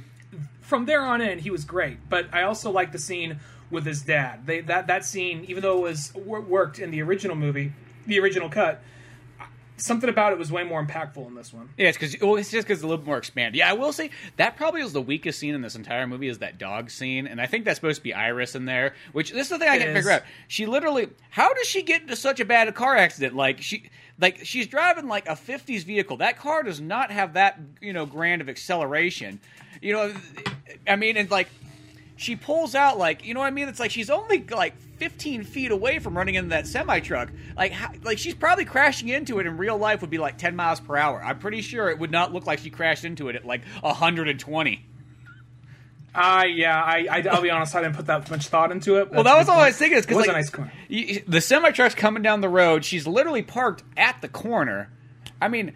From 0.62 0.86
there 0.86 1.02
on 1.02 1.22
in, 1.22 1.40
he 1.40 1.50
was 1.50 1.66
great. 1.66 1.98
But 2.10 2.34
I 2.34 2.44
also 2.44 2.72
like 2.72 2.92
the 2.92 3.00
scene 3.00 3.40
with 3.72 3.86
his 3.86 4.02
dad. 4.02 4.46
They 4.46 4.62
that 4.62 4.88
that 4.88 5.06
scene, 5.06 5.46
even 5.48 5.62
though 5.64 5.78
it 5.80 5.90
was 5.90 6.14
worked 6.16 6.80
in 6.80 6.92
the 6.92 7.02
original 7.02 7.36
movie, 7.36 7.74
the 8.06 8.20
original 8.20 8.50
cut, 8.50 8.82
something 9.80 10.10
about 10.10 10.32
it 10.34 10.38
was 10.40 10.52
way 10.52 10.64
more 10.64 10.86
impactful 10.86 11.26
in 11.28 11.36
this 11.36 11.54
one. 11.54 11.70
Yeah, 11.78 11.88
it's 11.90 11.98
because 11.98 12.16
well, 12.22 12.36
it's 12.36 12.52
just 12.52 12.68
because 12.68 12.80
it's 12.80 12.84
a 12.84 12.88
little 12.88 12.98
bit 13.00 13.08
more 13.08 13.18
expanded. 13.18 13.58
Yeah, 13.58 13.70
I 13.70 13.74
will 13.74 13.92
say 13.94 14.12
that 14.38 14.56
probably 14.56 14.84
was 14.84 14.94
the 14.94 15.02
weakest 15.02 15.40
scene 15.40 15.56
in 15.56 15.62
this 15.62 15.76
entire 15.76 16.06
movie 16.08 16.28
is 16.28 16.40
that 16.40 16.58
dog 16.58 16.90
scene, 16.90 17.26
and 17.28 17.42
I 17.42 17.46
think 17.48 17.66
that's 17.66 17.78
supposed 17.78 17.98
to 17.98 18.04
be 18.04 18.14
Iris 18.14 18.56
in 18.56 18.66
there. 18.66 18.94
Which 19.12 19.32
this 19.32 19.48
is 19.48 19.50
the 19.50 19.60
thing 19.60 19.70
I 19.70 19.76
It 19.76 19.80
can't 19.80 19.90
is. 19.92 19.96
figure 19.98 20.12
out. 20.12 20.24
She 20.48 20.66
literally, 20.66 21.10
how 21.30 21.54
does 21.54 21.68
she 21.68 21.82
get 21.82 22.02
into 22.04 22.16
such 22.16 22.40
a 22.40 22.46
bad 22.46 22.74
car 22.76 22.96
accident? 22.96 23.36
Like 23.36 23.62
she, 23.62 23.90
like 24.20 24.46
she's 24.46 24.68
driving 24.68 25.08
like 25.08 25.28
a 25.28 25.34
'50s 25.34 25.84
vehicle. 25.84 26.18
That 26.18 26.38
car 26.38 26.64
does 26.64 26.80
not 26.82 27.12
have 27.12 27.34
that 27.34 27.60
you 27.82 27.94
know 27.94 28.06
grand 28.06 28.42
of 28.42 28.50
acceleration. 28.50 29.40
You 29.82 29.94
know, 29.94 30.14
I 30.88 30.96
mean, 30.96 31.16
and 31.18 31.30
like 31.32 31.50
she 32.18 32.36
pulls 32.36 32.76
out 32.76 32.98
like 32.98 33.26
you 33.26 33.34
know 33.34 33.40
what 33.40 33.48
I 33.48 33.52
mean. 33.52 33.70
It's 33.70 33.80
like 33.80 33.92
she's 33.92 34.10
only 34.10 34.44
like 34.50 34.74
15 35.00 35.44
feet 35.44 35.72
away 35.72 36.00
from 36.00 36.16
running 36.18 36.36
into 36.36 36.50
that 36.50 36.68
semi 36.68 37.00
truck. 37.00 37.32
Like 37.58 37.72
how, 37.72 37.92
like 38.04 38.20
she's 38.20 38.36
probably 38.36 38.66
crashing 38.66 39.08
into 39.08 39.40
it 39.40 39.48
in 39.48 39.58
real 39.58 39.78
life 39.78 40.02
would 40.02 40.10
be 40.10 40.18
like 40.18 40.38
10 40.38 40.56
miles 40.56 40.80
per 40.80 40.98
hour. 40.98 41.24
I'm 41.24 41.40
pretty 41.40 41.62
sure 41.62 41.90
it 41.90 41.98
would 41.98 42.12
not 42.12 42.34
look 42.34 42.46
like 42.46 42.60
she 42.60 42.70
crashed 42.70 43.06
into 43.06 43.30
it 43.30 43.36
at 43.36 43.46
like 43.46 43.64
120. 43.82 44.86
I 46.14 46.42
uh, 46.42 46.46
yeah, 46.46 46.76
I, 46.76 47.08
I 47.10 47.24
I'll 47.32 47.42
be 47.42 47.50
honest, 47.52 47.76
I 47.76 47.82
didn't 47.84 47.96
put 47.96 48.08
that 48.08 48.30
much 48.30 48.48
thought 48.48 48.72
into 48.72 48.98
it. 48.98 49.12
Well, 49.12 49.24
that 49.24 49.38
was 49.38 49.48
all 49.48 49.60
I 49.60 49.68
was 49.68 49.78
thinking. 49.78 49.98
Is 49.98 50.06
It 50.06 50.08
because 50.08 50.28
was 50.28 50.28
like, 50.28 50.54
a 50.54 50.62
nice 50.62 50.72
y- 50.90 51.24
the 51.28 51.40
semi 51.40 51.72
truck's 51.72 51.96
coming 51.96 52.24
down 52.24 52.42
the 52.42 52.50
road. 52.50 52.84
She's 52.84 53.06
literally 53.08 53.44
parked 53.44 53.84
at 53.96 54.22
the 54.22 54.28
corner. 54.28 54.92
I 55.42 55.48
mean, 55.48 55.74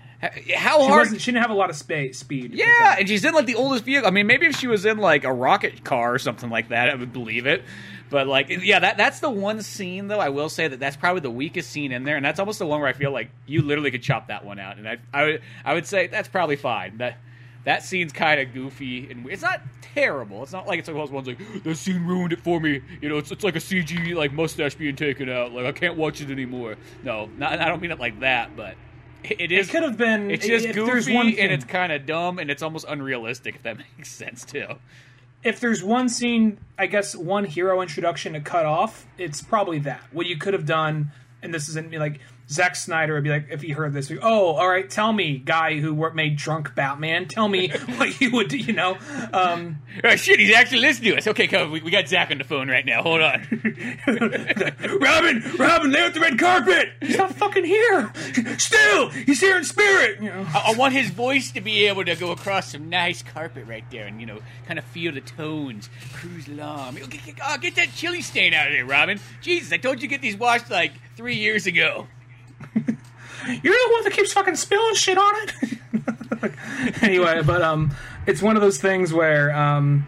how 0.56 0.80
She, 0.82 0.88
hard? 0.88 1.22
she 1.22 1.32
didn't 1.32 1.42
have 1.42 1.52
a 1.52 1.56
lot 1.56 1.70
of 1.70 1.76
space 1.76 2.20
speed. 2.20 2.54
Yeah, 2.54 2.98
and 3.00 3.08
she's 3.08 3.24
in 3.24 3.34
like 3.34 3.46
the 3.46 3.56
oldest 3.56 3.86
vehicle. 3.86 4.08
I 4.08 4.12
mean, 4.12 4.28
maybe 4.28 4.46
if 4.48 4.58
she 4.58 4.68
was 4.68 4.86
in 4.86 4.98
like 4.98 5.24
a 5.24 5.32
rocket 5.32 5.84
car 5.84 6.14
or 6.14 6.20
something 6.20 6.50
like 6.50 6.70
that, 6.70 6.90
I 6.90 6.96
would 6.96 7.14
believe 7.14 7.46
it. 7.46 7.64
But 8.10 8.28
like, 8.28 8.50
yeah, 8.50 8.80
that 8.80 8.98
that's 8.98 9.22
the 9.22 9.30
one 9.30 9.62
scene 9.62 10.08
though. 10.08 10.20
I 10.20 10.30
will 10.30 10.50
say 10.50 10.68
that 10.68 10.80
that's 10.80 10.98
probably 10.98 11.22
the 11.22 11.32
weakest 11.32 11.72
scene 11.72 11.92
in 11.92 12.04
there, 12.04 12.16
and 12.18 12.26
that's 12.26 12.40
almost 12.40 12.60
the 12.60 12.66
one 12.66 12.80
where 12.82 12.90
I 12.90 12.94
feel 12.94 13.12
like 13.12 13.30
you 13.48 13.62
literally 13.62 13.90
could 13.90 14.04
chop 14.04 14.28
that 14.28 14.46
one 14.46 14.60
out. 14.60 14.78
And 14.78 14.88
I, 14.88 14.98
I 15.14 15.24
would, 15.24 15.42
I 15.66 15.74
would 15.74 15.88
say 15.88 16.08
that's 16.08 16.28
probably 16.28 16.58
fine. 16.58 16.98
That 16.98 17.18
that 17.64 17.84
scene's 17.84 18.12
kind 18.12 18.42
of 18.42 18.54
goofy, 18.54 19.10
and 19.10 19.26
it's 19.30 19.42
not 19.42 19.62
terrible. 19.96 20.44
It's 20.44 20.52
not 20.52 20.68
like 20.68 20.80
it's 20.80 20.88
like 20.90 20.98
those 20.98 21.10
ones 21.10 21.28
like 21.28 21.40
that 21.64 21.76
scene 21.78 22.06
ruined 22.06 22.34
it 22.34 22.42
for 22.42 22.60
me. 22.60 22.82
You 23.02 23.10
know, 23.10 23.18
it's 23.18 23.32
it's 23.32 23.44
like 23.44 23.56
a 23.56 23.60
CG 23.60 24.14
like 24.14 24.34
mustache 24.34 24.76
being 24.76 24.96
taken 24.98 25.30
out. 25.30 25.54
Like 25.54 25.66
I 25.66 25.72
can't 25.72 25.96
watch 25.98 26.22
it 26.22 26.30
anymore. 26.30 26.76
No, 27.04 27.30
not, 27.38 27.60
I 27.60 27.70
don't 27.70 27.82
mean 27.82 27.92
it 27.92 28.00
like 28.00 28.20
that, 28.20 28.56
but. 28.56 28.76
It 29.24 29.52
is. 29.52 29.68
It 29.68 29.72
could 29.72 29.84
have 29.84 29.98
been. 29.98 30.30
It's 30.32 30.46
just 30.46 30.72
goofy 30.74 31.14
one 31.14 31.28
and 31.28 31.52
it's 31.52 31.66
kind 31.66 31.92
of 31.92 32.06
dumb 32.06 32.40
and 32.40 32.52
it's 32.52 32.62
almost 32.62 32.86
unrealistic. 32.88 33.56
If 33.56 33.64
that 33.64 33.78
makes 33.98 34.12
sense 34.12 34.44
too. 34.46 34.68
if 35.44 35.60
there's 35.60 35.84
one 35.84 36.10
scene, 36.10 36.58
I 36.78 36.88
guess 36.88 37.16
one 37.16 37.46
hero 37.46 37.82
introduction 37.82 38.34
to 38.34 38.42
cut 38.42 38.66
off, 38.66 39.06
it's 39.18 39.42
probably 39.42 39.80
that. 39.80 40.02
What 40.12 40.26
you 40.26 40.38
could 40.38 40.54
have 40.54 40.66
done, 40.66 41.12
and 41.42 41.54
this 41.54 41.70
isn't 41.70 41.92
like 41.94 42.20
Zack 42.50 42.76
Snyder 42.76 43.14
would 43.14 43.24
be 43.24 43.30
like 43.30 43.48
if 43.50 43.62
he 43.62 43.72
heard 43.72 43.94
this, 43.94 44.12
oh, 44.22 44.54
all 44.56 44.68
right, 44.70 44.90
tell 44.90 45.12
me, 45.14 45.38
guy 45.38 45.80
who 45.80 45.94
made 46.14 46.36
drunk 46.38 46.76
Batman, 46.76 47.28
tell 47.28 47.48
me 47.48 47.70
what 47.98 48.20
you 48.22 48.32
would 48.32 48.50
do, 48.50 48.58
you 48.58 48.74
know? 48.74 48.98
Um, 49.32 49.80
Oh 50.04 50.16
shit! 50.16 50.40
He's 50.40 50.54
actually 50.56 50.80
listening 50.82 51.12
to 51.12 51.18
us. 51.20 51.28
Okay, 51.28 51.46
come. 51.48 51.70
We, 51.72 51.80
we 51.82 51.92
got 51.92 52.08
Zack 52.08 52.32
on 52.32 52.40
the 52.40 52.44
phone 52.44 52.68
right 52.68 52.84
now. 52.84 53.04
Hold 53.04 53.22
on. 53.22 53.42
Robin, 55.00 55.44
Robin, 55.58 55.92
lay 55.92 56.02
out 56.02 56.14
the 56.14 56.20
red 56.20 56.40
carpet. 56.40 56.90
He's 57.02 57.18
not 57.18 57.36
fucking 57.36 57.64
here. 57.66 58.12
Still, 58.58 59.10
he's 59.10 59.40
here 59.40 59.56
in 59.58 59.64
spirit. 59.64 60.20
You 60.22 60.30
know. 60.30 60.46
I, 60.54 60.72
I 60.74 60.78
want 60.78 60.94
his 60.94 61.10
voice 61.12 61.52
to 61.52 61.62
be 61.62 61.86
able 61.88 62.04
to 62.06 62.16
go 62.16 62.32
across 62.32 62.72
some 62.72 62.90
nice 62.90 63.22
carpet 63.22 63.66
right 63.68 63.84
there, 63.92 64.08
and 64.08 64.20
you 64.20 64.26
know, 64.26 64.40
kind 64.66 64.80
of 64.80 64.86
feel 64.86 65.12
the 65.12 65.22
tones, 65.22 65.90
cruise 66.14 66.48
along. 66.48 66.98
Oh, 67.02 67.08
get, 67.08 67.24
get- 67.26 67.36
oh, 67.44 67.58
get 67.58 67.76
that 67.76 67.94
chili 67.96 68.22
stain 68.22 68.54
out 68.54 68.68
of 68.68 68.74
there, 68.74 68.86
Robin. 68.86 69.20
Jesus, 69.42 69.72
I 69.72 69.78
told 69.78 69.96
you 69.98 70.02
to 70.02 70.08
get 70.08 70.22
these 70.22 70.36
washed 70.38 70.70
like 70.70 70.94
three 71.16 71.36
years 71.36 71.68
ago. 71.68 72.08
You're 72.76 73.74
the 73.74 73.90
one 73.92 74.04
that 74.06 74.14
keeps 74.14 74.34
fucking 74.34 74.56
spilling 74.56 74.96
shit 74.96 75.18
on 75.18 75.34
it. 75.36 76.54
anyway, 77.02 77.42
but 77.44 77.62
um, 77.62 77.94
it's 78.26 78.42
one 78.42 78.56
of 78.56 78.62
those 78.62 78.78
things 78.78 79.14
where 79.14 79.54
um, 79.56 80.08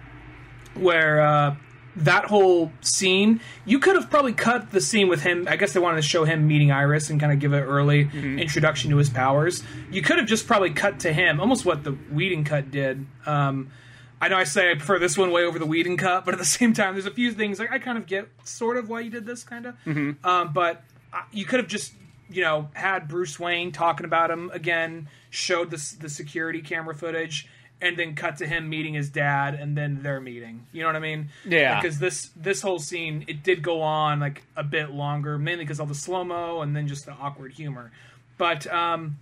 where 0.76 1.20
uh, 1.22 1.56
that 1.98 2.26
whole 2.26 2.72
scene, 2.82 3.42
you 3.66 3.80
could 3.80 3.96
have 3.96 4.10
probably 4.10 4.34
cut 4.34 4.72
the 4.72 4.82
scene 4.82 5.08
with 5.08 5.22
him. 5.22 5.48
I 5.50 5.56
guess 5.56 5.74
they 5.74 5.80
wanted 5.80 5.98
to 5.98 6.08
show 6.08 6.24
him 6.26 6.48
meeting 6.48 6.72
Iris 6.72 7.10
and 7.10 7.20
kind 7.20 7.32
of 7.32 7.40
give 7.40 7.54
an 7.54 7.64
early 7.64 8.10
introduction 8.14 8.92
to 8.92 8.98
his 8.98 9.10
powers. 9.10 9.64
You 9.92 10.02
could 10.02 10.18
have 10.18 10.28
just 10.28 10.48
probably 10.48 10.72
cut 10.72 11.00
to 11.02 11.14
him, 11.14 11.40
almost 11.40 11.66
what 11.66 11.84
the 11.84 11.92
Whedon 11.92 12.44
cut 12.44 12.72
did. 12.72 13.06
Um, 13.26 13.72
I 14.20 14.30
know 14.30 14.38
I 14.38 14.44
say 14.46 14.72
I 14.72 14.76
prefer 14.76 14.98
this 15.00 15.18
one 15.18 15.32
way 15.32 15.44
over 15.44 15.60
the 15.60 15.66
Whedon 15.66 15.98
cut, 15.98 16.26
but 16.26 16.34
at 16.34 16.38
the 16.40 16.46
same 16.60 16.74
time, 16.74 16.94
there's 16.96 17.06
a 17.06 17.12
few 17.12 17.32
things 17.32 17.60
like 17.60 17.72
I 17.72 17.80
kind 17.80 17.98
of 17.98 18.06
get 18.06 18.28
sort 18.44 18.78
of 18.78 18.90
why 18.90 19.02
you 19.02 19.10
did 19.10 19.26
this 19.26 19.44
kind 19.44 19.66
of. 19.66 19.76
Um, 20.24 20.54
but 20.54 20.84
uh, 21.14 21.22
you 21.32 21.46
could 21.46 21.60
have 21.60 21.68
just 21.68 21.94
you 22.30 22.42
know 22.42 22.70
had 22.74 23.08
Bruce 23.08 23.40
Wayne 23.40 23.72
talking 23.72 24.06
about 24.06 24.32
him 24.32 24.50
again, 24.54 25.08
showed 25.30 25.72
the 25.72 25.96
the 26.00 26.10
security 26.10 26.62
camera 26.62 26.96
footage, 26.96 27.48
and 27.82 27.98
then 27.98 28.16
cut 28.16 28.38
to 28.38 28.48
him 28.48 28.70
meeting 28.70 28.94
his 28.94 29.10
dad, 29.10 29.54
and 29.56 29.78
then 29.78 30.02
their 30.04 30.20
meeting. 30.20 30.66
You 30.72 30.82
know 30.82 30.88
what 30.88 30.96
I 30.96 31.00
mean? 31.00 31.30
Yeah. 31.46 31.80
Because 31.82 32.00
this 32.00 32.30
this 32.36 32.62
whole 32.62 32.80
scene 32.80 33.26
it 33.28 33.44
did 33.44 33.62
go 33.62 33.82
on 33.82 34.20
like 34.20 34.44
a 34.56 34.64
bit 34.64 34.92
longer, 34.92 35.38
mainly 35.38 35.64
because 35.66 35.80
all 35.80 35.86
the 35.86 35.96
slow 35.96 36.24
mo 36.24 36.62
and 36.62 36.76
then 36.76 36.88
just 36.88 37.06
the 37.06 37.14
awkward 37.14 37.54
humor. 37.54 37.92
But 38.38 38.68
um, 38.68 39.18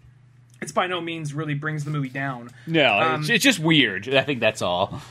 it's 0.61 0.71
by 0.71 0.87
no 0.87 1.01
means 1.01 1.33
really 1.33 1.53
brings 1.53 1.83
the 1.83 1.91
movie 1.91 2.09
down. 2.09 2.49
No, 2.65 2.97
Um, 2.99 3.21
it's, 3.21 3.29
it's 3.29 3.43
just 3.43 3.59
weird. 3.59 4.07
I 4.13 4.21
think 4.23 4.39
that's 4.39 4.61
all. 4.61 5.01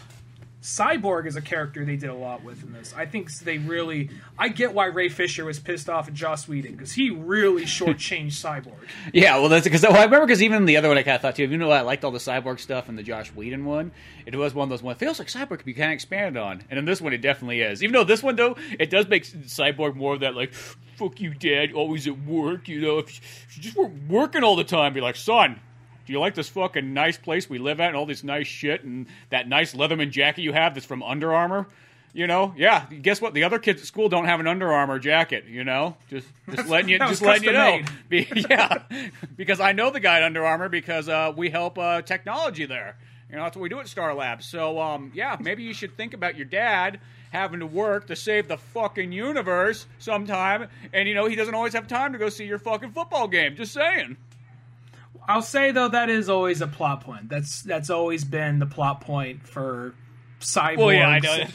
Cyborg 0.62 1.26
is 1.26 1.34
a 1.34 1.42
character 1.42 1.84
they 1.84 1.96
did 1.96 2.08
a 2.08 2.14
lot 2.14 2.44
with 2.44 2.62
in 2.62 2.72
this. 2.72 2.94
I 2.96 3.04
think 3.04 3.32
they 3.38 3.58
really. 3.58 4.10
I 4.38 4.48
get 4.48 4.72
why 4.72 4.86
Ray 4.86 5.08
Fisher 5.08 5.44
was 5.44 5.58
pissed 5.58 5.90
off 5.90 6.06
at 6.06 6.14
Joss 6.14 6.46
Whedon 6.46 6.72
because 6.72 6.92
he 6.92 7.10
really 7.10 7.64
shortchanged 7.64 8.26
Cyborg. 8.32 8.76
Yeah, 9.12 9.38
well, 9.38 9.48
that's 9.48 9.64
because 9.64 9.82
well, 9.82 9.96
I 9.96 10.04
remember 10.04 10.24
because 10.24 10.40
even 10.40 10.64
the 10.64 10.76
other 10.76 10.86
one 10.86 10.96
I 10.96 11.02
kind 11.02 11.16
of 11.16 11.20
thought 11.20 11.34
too. 11.34 11.42
Even 11.42 11.58
though 11.58 11.72
I 11.72 11.80
liked 11.80 12.04
all 12.04 12.12
the 12.12 12.18
cyborg 12.18 12.60
stuff 12.60 12.88
in 12.88 12.94
the 12.94 13.02
Joss 13.02 13.34
Whedon 13.34 13.64
one, 13.64 13.90
it 14.24 14.36
was 14.36 14.54
one 14.54 14.66
of 14.66 14.70
those 14.70 14.84
ones. 14.84 14.96
It 14.96 15.00
feels 15.00 15.18
like 15.18 15.26
cyborg 15.26 15.56
could 15.58 15.64
be 15.64 15.74
kind 15.74 15.90
of 15.90 15.94
expanded 15.94 16.40
on, 16.40 16.62
and 16.70 16.78
in 16.78 16.84
this 16.84 17.00
one 17.00 17.12
it 17.12 17.22
definitely 17.22 17.60
is. 17.60 17.82
Even 17.82 17.94
though 17.94 18.04
this 18.04 18.22
one 18.22 18.36
though, 18.36 18.56
it 18.78 18.88
does 18.88 19.08
make 19.08 19.24
cyborg 19.24 19.96
more 19.96 20.14
of 20.14 20.20
that 20.20 20.36
like, 20.36 20.54
"Fuck 20.54 21.20
you, 21.20 21.34
dad, 21.34 21.72
always 21.72 22.06
at 22.06 22.24
work." 22.24 22.68
You 22.68 22.80
know, 22.80 22.98
if 22.98 23.56
you 23.56 23.62
just 23.62 23.76
weren't 23.76 24.08
working 24.08 24.44
all 24.44 24.54
the 24.54 24.62
time, 24.62 24.92
be 24.92 25.00
like, 25.00 25.16
"Son, 25.16 25.58
do 26.06 26.12
you 26.12 26.20
like 26.20 26.34
this 26.34 26.48
fucking 26.48 26.92
nice 26.92 27.16
place 27.16 27.48
we 27.48 27.58
live 27.58 27.80
at 27.80 27.88
and 27.88 27.96
all 27.96 28.06
this 28.06 28.24
nice 28.24 28.46
shit 28.46 28.84
and 28.84 29.06
that 29.30 29.48
nice 29.48 29.74
Leatherman 29.74 30.10
jacket 30.10 30.42
you 30.42 30.52
have 30.52 30.74
that's 30.74 30.86
from 30.86 31.02
Under 31.02 31.32
Armour? 31.32 31.66
You 32.14 32.26
know, 32.26 32.52
yeah. 32.56 32.84
Guess 32.86 33.22
what? 33.22 33.32
The 33.32 33.44
other 33.44 33.58
kids 33.58 33.80
at 33.80 33.86
school 33.86 34.10
don't 34.10 34.26
have 34.26 34.38
an 34.38 34.46
Under 34.46 34.70
Armour 34.70 34.98
jacket. 34.98 35.46
You 35.46 35.64
know, 35.64 35.96
just 36.10 36.28
just 36.54 36.68
letting 36.68 36.90
you 36.90 36.98
just 37.08 37.22
letting 37.22 37.44
you 37.44 37.52
know. 37.52 37.80
Be, 38.08 38.28
yeah, 38.50 38.82
because 39.34 39.60
I 39.60 39.72
know 39.72 39.90
the 39.90 40.00
guy 40.00 40.18
at 40.18 40.22
Under 40.22 40.44
Armour 40.44 40.68
because 40.68 41.08
uh, 41.08 41.32
we 41.34 41.48
help 41.48 41.78
uh, 41.78 42.02
technology 42.02 42.66
there. 42.66 42.96
You 43.30 43.36
know, 43.38 43.44
that's 43.44 43.56
what 43.56 43.62
we 43.62 43.70
do 43.70 43.80
at 43.80 43.88
Star 43.88 44.14
Labs. 44.14 44.44
So, 44.44 44.78
um, 44.78 45.10
yeah, 45.14 45.38
maybe 45.40 45.62
you 45.62 45.72
should 45.72 45.96
think 45.96 46.12
about 46.12 46.36
your 46.36 46.44
dad 46.44 47.00
having 47.30 47.60
to 47.60 47.66
work 47.66 48.06
to 48.08 48.14
save 48.14 48.46
the 48.46 48.58
fucking 48.58 49.10
universe 49.10 49.86
sometime, 49.98 50.68
and 50.92 51.08
you 51.08 51.14
know 51.14 51.24
he 51.24 51.34
doesn't 51.34 51.54
always 51.54 51.72
have 51.72 51.88
time 51.88 52.12
to 52.12 52.18
go 52.18 52.28
see 52.28 52.44
your 52.44 52.58
fucking 52.58 52.90
football 52.90 53.26
game. 53.26 53.56
Just 53.56 53.72
saying. 53.72 54.18
I'll 55.28 55.42
say 55.42 55.70
though 55.70 55.88
that 55.88 56.10
is 56.10 56.28
always 56.28 56.60
a 56.60 56.66
plot 56.66 57.02
point. 57.02 57.28
That's 57.28 57.62
that's 57.62 57.90
always 57.90 58.24
been 58.24 58.58
the 58.58 58.66
plot 58.66 59.00
point 59.00 59.46
for 59.46 59.94
Cyborg. 60.42 60.76
Well, 60.78 60.92
yeah, 60.92 61.08
I 61.08 61.18
know. 61.20 61.38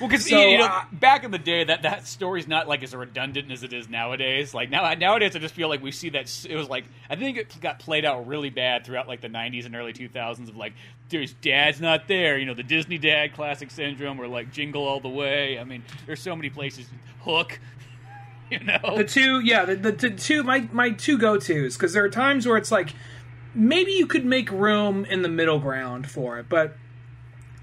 well, 0.00 0.08
because 0.08 0.28
So, 0.28 0.40
you 0.40 0.58
know, 0.58 0.64
uh, 0.66 0.84
back 0.92 1.24
in 1.24 1.30
the 1.30 1.38
day, 1.38 1.64
that 1.64 1.82
that 1.82 2.06
story's 2.06 2.46
not 2.46 2.68
like 2.68 2.82
as 2.82 2.94
redundant 2.94 3.50
as 3.50 3.62
it 3.62 3.72
is 3.72 3.88
nowadays. 3.88 4.54
Like 4.54 4.70
now, 4.70 4.92
nowadays, 4.94 5.36
I 5.36 5.38
just 5.40 5.54
feel 5.54 5.68
like 5.68 5.82
we 5.82 5.90
see 5.90 6.10
that 6.10 6.46
it 6.48 6.56
was 6.56 6.68
like 6.68 6.84
I 7.10 7.16
think 7.16 7.36
it 7.36 7.60
got 7.60 7.80
played 7.80 8.04
out 8.04 8.26
really 8.26 8.50
bad 8.50 8.86
throughout 8.86 9.08
like 9.08 9.20
the 9.20 9.28
'90s 9.28 9.66
and 9.66 9.74
early 9.74 9.92
2000s 9.92 10.48
of 10.48 10.56
like 10.56 10.72
there's 11.10 11.32
dad's 11.34 11.80
not 11.80 12.08
there. 12.08 12.38
You 12.38 12.46
know, 12.46 12.54
the 12.54 12.62
Disney 12.62 12.98
dad 12.98 13.34
classic 13.34 13.70
syndrome, 13.70 14.20
or 14.20 14.28
like 14.28 14.52
Jingle 14.52 14.86
All 14.86 15.00
the 15.00 15.08
Way. 15.08 15.58
I 15.58 15.64
mean, 15.64 15.82
there's 16.06 16.20
so 16.20 16.34
many 16.34 16.50
places. 16.50 16.86
Hook. 17.20 17.58
You 18.50 18.60
know, 18.60 18.96
the 18.96 19.04
two 19.04 19.40
yeah 19.40 19.64
the, 19.64 19.74
the, 19.74 19.92
the 19.92 20.10
two 20.10 20.42
my 20.42 20.68
my 20.70 20.90
two 20.90 21.18
go 21.18 21.38
tos 21.38 21.76
because 21.76 21.92
there 21.92 22.04
are 22.04 22.10
times 22.10 22.46
where 22.46 22.56
it's 22.56 22.70
like 22.70 22.94
maybe 23.54 23.92
you 23.92 24.06
could 24.06 24.24
make 24.24 24.50
room 24.50 25.04
in 25.06 25.22
the 25.22 25.28
middle 25.28 25.58
ground 25.58 26.08
for 26.08 26.38
it 26.38 26.48
but 26.48 26.76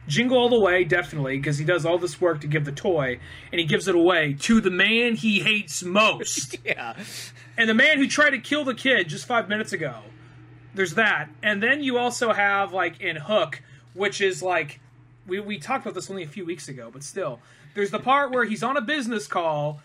jingle 0.07 0.37
all 0.37 0.49
the 0.49 0.59
way 0.59 0.83
definitely 0.83 1.37
because 1.37 1.57
he 1.57 1.65
does 1.65 1.85
all 1.85 1.97
this 1.97 2.19
work 2.19 2.41
to 2.41 2.47
give 2.47 2.65
the 2.65 2.71
toy 2.71 3.19
and 3.51 3.59
he 3.59 3.65
gives 3.65 3.87
it 3.87 3.95
away 3.95 4.33
to 4.33 4.59
the 4.59 4.71
man 4.71 5.15
he 5.15 5.39
hates 5.39 5.83
most. 5.83 6.57
Yeah. 6.65 6.95
and 7.57 7.69
the 7.69 7.73
man 7.73 7.97
who 7.97 8.07
tried 8.07 8.31
to 8.31 8.39
kill 8.39 8.63
the 8.63 8.73
kid 8.73 9.07
just 9.09 9.25
five 9.25 9.47
minutes 9.49 9.73
ago. 9.73 9.95
There's 10.73 10.93
that. 10.95 11.29
And 11.43 11.61
then 11.61 11.83
you 11.83 11.97
also 11.97 12.33
have 12.33 12.73
like 12.73 12.99
in 12.99 13.15
hook 13.15 13.61
which 13.93 14.19
is 14.21 14.41
like 14.41 14.79
we, 15.27 15.39
we 15.39 15.57
talked 15.59 15.85
about 15.85 15.93
this 15.93 16.09
only 16.09 16.23
a 16.23 16.27
few 16.27 16.45
weeks 16.45 16.67
ago 16.67 16.89
but 16.91 17.03
still. 17.03 17.39
There's 17.73 17.91
the 17.91 17.99
part 17.99 18.31
where 18.31 18.43
he's 18.43 18.63
on 18.63 18.75
a 18.75 18.81
business 18.81 19.27
call 19.27 19.81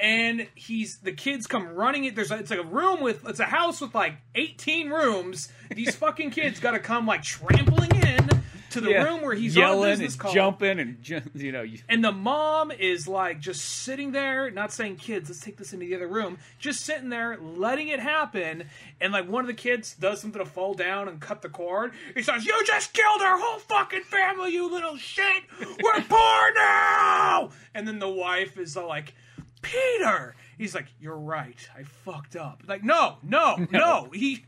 and 0.00 0.46
he's 0.54 0.98
the 0.98 1.12
kids 1.12 1.46
come 1.46 1.66
running 1.74 2.04
it 2.04 2.14
there's 2.14 2.30
a, 2.30 2.36
it's 2.36 2.50
like 2.50 2.60
a 2.60 2.62
room 2.64 3.00
with 3.00 3.26
it's 3.28 3.40
a 3.40 3.44
house 3.44 3.80
with 3.80 3.94
like 3.94 4.14
18 4.34 4.90
rooms 4.90 5.50
these 5.74 5.94
fucking 6.04 6.30
kids 6.30 6.60
got 6.60 6.70
to 6.72 6.78
come 6.78 7.06
like 7.06 7.22
trampling 7.22 7.90
in 7.96 8.28
to 8.70 8.82
the 8.82 8.90
Yeah. 8.90 9.02
room 9.04 9.22
where 9.22 9.34
he's 9.34 9.56
on 9.56 9.62
yelling 9.62 9.90
business 9.90 10.12
and 10.12 10.20
call. 10.20 10.32
jumping 10.34 10.78
and 10.78 11.22
you 11.34 11.50
know. 11.52 11.62
You, 11.62 11.78
And 11.88 12.04
the 12.04 12.12
mom 12.12 12.70
is 12.70 13.08
like 13.08 13.40
just 13.40 13.62
sitting 13.64 14.12
there, 14.12 14.50
not 14.50 14.74
saying, 14.74 14.96
kids, 14.96 15.30
let's 15.30 15.40
take 15.40 15.56
this 15.56 15.72
into 15.72 15.86
the 15.86 15.94
other 15.94 16.06
room. 16.06 16.36
Just 16.58 16.80
sitting 16.82 17.08
there, 17.08 17.38
letting 17.38 17.88
it 17.88 17.98
happen. 17.98 18.64
And 19.00 19.10
like 19.14 19.26
one 19.26 19.40
of 19.42 19.46
the 19.46 19.54
kids 19.54 19.94
does 19.94 20.20
something 20.20 20.38
to 20.38 20.48
fall 20.48 20.74
down 20.74 21.08
and 21.08 21.18
cut 21.18 21.40
the 21.40 21.48
cord. 21.48 21.92
He 22.14 22.22
says, 22.22 22.44
You 22.44 22.62
just 22.66 22.92
killed 22.92 23.22
our 23.22 23.38
whole 23.38 23.58
fucking 23.58 24.02
family, 24.02 24.52
you 24.52 24.70
little 24.70 24.98
shit! 24.98 25.44
We're 25.82 26.02
poor 26.02 26.52
now! 26.54 27.48
And 27.74 27.88
then 27.88 27.98
the 28.00 28.08
wife 28.10 28.58
is 28.58 28.76
like, 28.76 29.14
Peter! 29.62 30.34
He's 30.56 30.74
like, 30.74 30.86
You're 31.00 31.16
right. 31.18 31.56
I 31.76 31.82
fucked 31.82 32.36
up. 32.36 32.62
Like, 32.66 32.82
no, 32.84 33.16
no, 33.22 33.56
no. 33.70 34.08
He. 34.12 34.44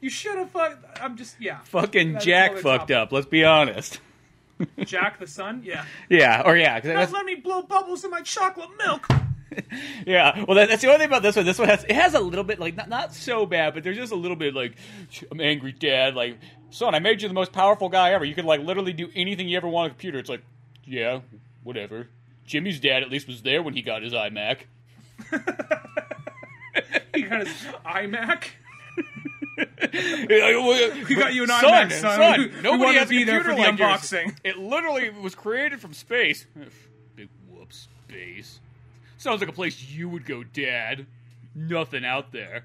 You 0.00 0.10
should 0.10 0.38
have 0.38 0.50
fucked. 0.50 0.84
I'm 1.00 1.16
just, 1.16 1.36
yeah. 1.40 1.58
fucking 1.64 2.12
That's 2.14 2.24
Jack 2.24 2.52
fucked 2.58 2.88
topic. 2.88 2.96
up. 2.96 3.12
Let's 3.12 3.26
be 3.26 3.44
honest. 3.44 4.00
Jack 4.84 5.18
the 5.18 5.26
son? 5.26 5.62
Yeah. 5.64 5.84
Yeah, 6.08 6.42
or 6.44 6.56
yeah, 6.56 6.78
'cause 6.80 6.88
Don't 6.88 6.96
that's, 6.96 7.12
let 7.12 7.24
me 7.24 7.36
blow 7.36 7.62
bubbles 7.62 8.04
in 8.04 8.10
my 8.10 8.20
chocolate 8.22 8.70
milk! 8.78 9.06
yeah. 10.06 10.44
Well, 10.44 10.56
that, 10.56 10.68
that's 10.68 10.82
the 10.82 10.88
only 10.88 10.98
thing 10.98 11.06
about 11.08 11.22
this 11.22 11.36
one. 11.36 11.44
This 11.46 11.58
one 11.58 11.68
has 11.68 11.82
it 11.84 11.92
has 11.92 12.14
a 12.14 12.20
little 12.20 12.44
bit 12.44 12.58
like 12.60 12.76
not 12.76 12.88
not 12.88 13.14
so 13.14 13.46
bad, 13.46 13.74
but 13.74 13.82
there's 13.84 13.96
just 13.96 14.12
a 14.12 14.16
little 14.16 14.36
bit 14.36 14.54
like 14.54 14.74
I'm 15.30 15.40
angry, 15.40 15.72
Dad. 15.72 16.14
Like, 16.14 16.38
son, 16.70 16.94
I 16.94 16.98
made 16.98 17.22
you 17.22 17.28
the 17.28 17.34
most 17.34 17.52
powerful 17.52 17.88
guy 17.88 18.12
ever. 18.12 18.24
You 18.24 18.34
can 18.34 18.46
like 18.46 18.60
literally 18.60 18.92
do 18.92 19.08
anything 19.14 19.48
you 19.48 19.56
ever 19.56 19.68
want 19.68 19.84
on 19.84 19.90
a 19.90 19.94
computer. 19.94 20.18
It's 20.18 20.28
like, 20.28 20.42
yeah, 20.84 21.20
whatever. 21.64 22.08
Jimmy's 22.48 22.80
dad 22.80 23.02
at 23.02 23.10
least 23.10 23.28
was 23.28 23.42
there 23.42 23.62
when 23.62 23.74
he 23.74 23.82
got 23.82 24.02
his 24.02 24.12
iMac. 24.12 24.58
He 27.14 27.22
got 27.22 27.40
his 27.46 27.48
iMac. 27.84 28.44
we 29.58 31.04
We 31.04 31.14
got 31.16 31.34
you 31.34 31.42
an 31.44 31.48
iMac, 31.48 31.92
son. 31.92 32.40
We- 32.40 32.46
we 32.46 32.62
nobody 32.62 32.84
wanted 32.84 32.98
has 32.98 33.08
to 33.08 33.14
a 33.14 33.18
be 33.18 33.24
there 33.24 33.42
computer 33.42 33.42
for 33.42 33.50
the 33.56 33.70
like 33.70 33.78
yours. 33.78 34.00
unboxing. 34.00 34.36
It 34.44 34.58
literally 34.58 35.10
was 35.10 35.34
created 35.34 35.80
from 35.80 35.92
space. 35.94 36.46
Big 37.16 37.28
whoop, 37.50 37.72
space. 37.72 38.60
Sounds 39.16 39.40
like 39.40 39.48
a 39.48 39.52
place 39.52 39.82
you 39.82 40.08
would 40.08 40.24
go, 40.26 40.44
Dad. 40.44 41.06
Nothing 41.54 42.04
out 42.04 42.30
there. 42.30 42.64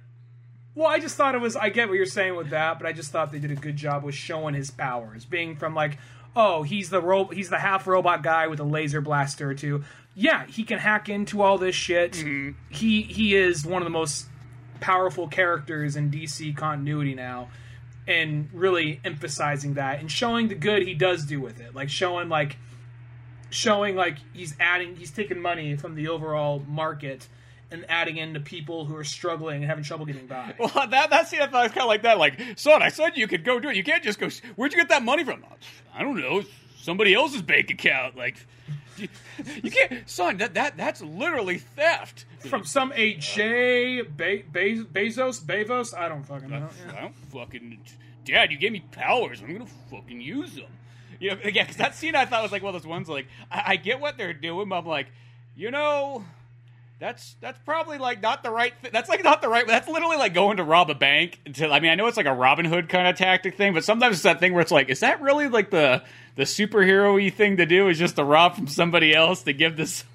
Well, 0.75 0.87
I 0.87 0.99
just 0.99 1.15
thought 1.15 1.33
it 1.33 1.41
was. 1.41 1.55
I 1.55 1.69
get 1.69 1.87
what 1.87 1.95
you're 1.95 2.05
saying 2.05 2.35
with 2.35 2.49
that, 2.51 2.77
but 2.79 2.87
I 2.87 2.93
just 2.93 3.11
thought 3.11 3.31
they 3.31 3.39
did 3.39 3.51
a 3.51 3.55
good 3.55 3.75
job 3.77 4.03
with 4.03 4.13
showing 4.15 4.53
his 4.53 4.69
powers, 4.69 5.25
being 5.25 5.55
from 5.55 5.73
like, 5.73 5.97
oh, 6.35 6.63
he's 6.63 6.89
the 6.89 7.01
ro- 7.01 7.25
he's 7.25 7.49
the 7.49 7.59
half 7.59 7.87
robot 7.87 8.23
guy 8.23 8.47
with 8.47 8.59
a 8.59 8.63
laser 8.63 9.01
blaster 9.01 9.51
or 9.51 9.53
to, 9.55 9.83
yeah, 10.15 10.45
he 10.47 10.63
can 10.63 10.79
hack 10.79 11.09
into 11.09 11.41
all 11.41 11.57
this 11.57 11.75
shit. 11.75 12.13
Mm-hmm. 12.13 12.51
He 12.69 13.01
he 13.03 13.35
is 13.35 13.65
one 13.65 13.81
of 13.81 13.85
the 13.85 13.91
most 13.91 14.27
powerful 14.79 15.27
characters 15.27 15.95
in 15.95 16.11
DC 16.11 16.55
continuity 16.55 17.15
now, 17.15 17.49
and 18.07 18.49
really 18.53 18.99
emphasizing 19.03 19.75
that 19.75 19.99
and 19.99 20.11
showing 20.11 20.47
the 20.47 20.55
good 20.55 20.83
he 20.83 20.93
does 20.93 21.25
do 21.25 21.39
with 21.39 21.59
it, 21.59 21.73
like 21.73 21.89
showing 21.89 22.29
like 22.29 22.57
showing 23.49 23.95
like 23.95 24.17
he's 24.33 24.55
adding 24.59 24.95
he's 24.95 25.11
taking 25.11 25.39
money 25.39 25.75
from 25.75 25.95
the 25.95 26.07
overall 26.07 26.63
market 26.67 27.27
and 27.73 27.85
adding 27.89 28.17
into 28.17 28.39
people 28.39 28.85
who 28.85 28.95
are 28.95 29.03
struggling 29.03 29.57
and 29.57 29.65
having 29.65 29.83
trouble 29.83 30.05
getting 30.05 30.27
by. 30.27 30.53
Well, 30.59 30.87
that 30.87 31.09
that 31.09 31.27
scene 31.27 31.41
I 31.41 31.47
thought 31.47 31.63
was 31.63 31.71
kind 31.71 31.81
of 31.81 31.87
like 31.87 32.03
that. 32.03 32.17
Like, 32.17 32.39
son, 32.55 32.81
I 32.81 32.89
said 32.89 33.17
you 33.17 33.27
could 33.27 33.43
go 33.43 33.59
do 33.59 33.69
it. 33.69 33.75
You 33.75 33.83
can't 33.83 34.03
just 34.03 34.19
go. 34.19 34.29
Where'd 34.55 34.71
you 34.71 34.77
get 34.77 34.89
that 34.89 35.03
money 35.03 35.23
from? 35.23 35.43
Uh, 35.43 35.55
I 35.93 36.03
don't 36.03 36.19
know. 36.19 36.43
Somebody 36.77 37.13
else's 37.13 37.41
bank 37.41 37.69
account. 37.71 38.15
Like, 38.15 38.45
you, 38.97 39.07
you 39.61 39.71
can't, 39.71 40.07
son. 40.09 40.37
That 40.37 40.53
that 40.53 40.77
that's 40.77 41.01
literally 41.01 41.57
theft. 41.57 42.25
From 42.39 42.65
some 42.65 42.91
AJ 42.91 44.15
Be- 44.15 44.45
Be- 44.51 44.83
Bezos 44.83 45.41
Bezos, 45.41 45.97
I 45.97 46.07
don't 46.07 46.23
fucking 46.23 46.53
uh, 46.53 46.59
know. 46.59 46.69
I 46.95 47.01
don't 47.01 47.15
fucking. 47.15 47.79
Dad, 48.25 48.51
you 48.51 48.57
gave 48.57 48.71
me 48.71 48.83
powers. 48.91 49.41
I'm 49.41 49.51
gonna 49.51 49.65
fucking 49.89 50.21
use 50.21 50.55
them. 50.55 50.65
You 51.19 51.31
know, 51.31 51.37
yeah, 51.43 51.63
because 51.63 51.77
that 51.77 51.95
scene 51.95 52.15
I 52.15 52.25
thought 52.25 52.43
was 52.43 52.51
like 52.51 52.63
one 52.63 52.75
of 52.75 52.81
those 52.81 52.87
ones. 52.87 53.09
Like, 53.09 53.27
I, 53.51 53.63
I 53.65 53.75
get 53.77 53.99
what 53.99 54.17
they're 54.17 54.33
doing, 54.33 54.69
but 54.69 54.77
I'm 54.77 54.85
like, 54.85 55.07
you 55.55 55.71
know, 55.71 56.23
that's 57.03 57.35
that's 57.41 57.59
probably 57.65 57.97
like 57.97 58.21
not 58.21 58.43
the 58.43 58.49
right. 58.49 58.73
Th- 58.81 58.93
that's 58.93 59.09
like 59.09 59.25
not 59.25 59.41
the 59.41 59.49
right. 59.49 59.67
That's 59.67 59.89
literally 59.89 60.15
like 60.15 60.33
going 60.33 60.57
to 60.57 60.63
rob 60.63 60.89
a 60.89 60.95
bank. 60.95 61.37
To, 61.55 61.69
I 61.69 61.81
mean, 61.81 61.91
I 61.91 61.95
know 61.95 62.07
it's 62.07 62.15
like 62.15 62.25
a 62.27 62.33
Robin 62.33 62.63
Hood 62.63 62.87
kind 62.87 63.09
of 63.09 63.17
tactic 63.17 63.57
thing, 63.57 63.73
but 63.73 63.83
sometimes 63.83 64.15
it's 64.15 64.23
that 64.23 64.39
thing 64.39 64.53
where 64.53 64.61
it's 64.61 64.71
like, 64.71 64.87
is 64.87 65.01
that 65.01 65.21
really 65.21 65.49
like 65.49 65.69
the 65.69 66.01
the 66.35 66.43
superhero-y 66.43 67.29
thing 67.29 67.57
to 67.57 67.65
do? 67.65 67.89
Is 67.89 67.99
just 67.99 68.15
to 68.15 68.23
rob 68.23 68.55
from 68.55 68.67
somebody 68.67 69.13
else 69.13 69.43
to 69.43 69.53
give 69.53 69.75
this. 69.75 70.05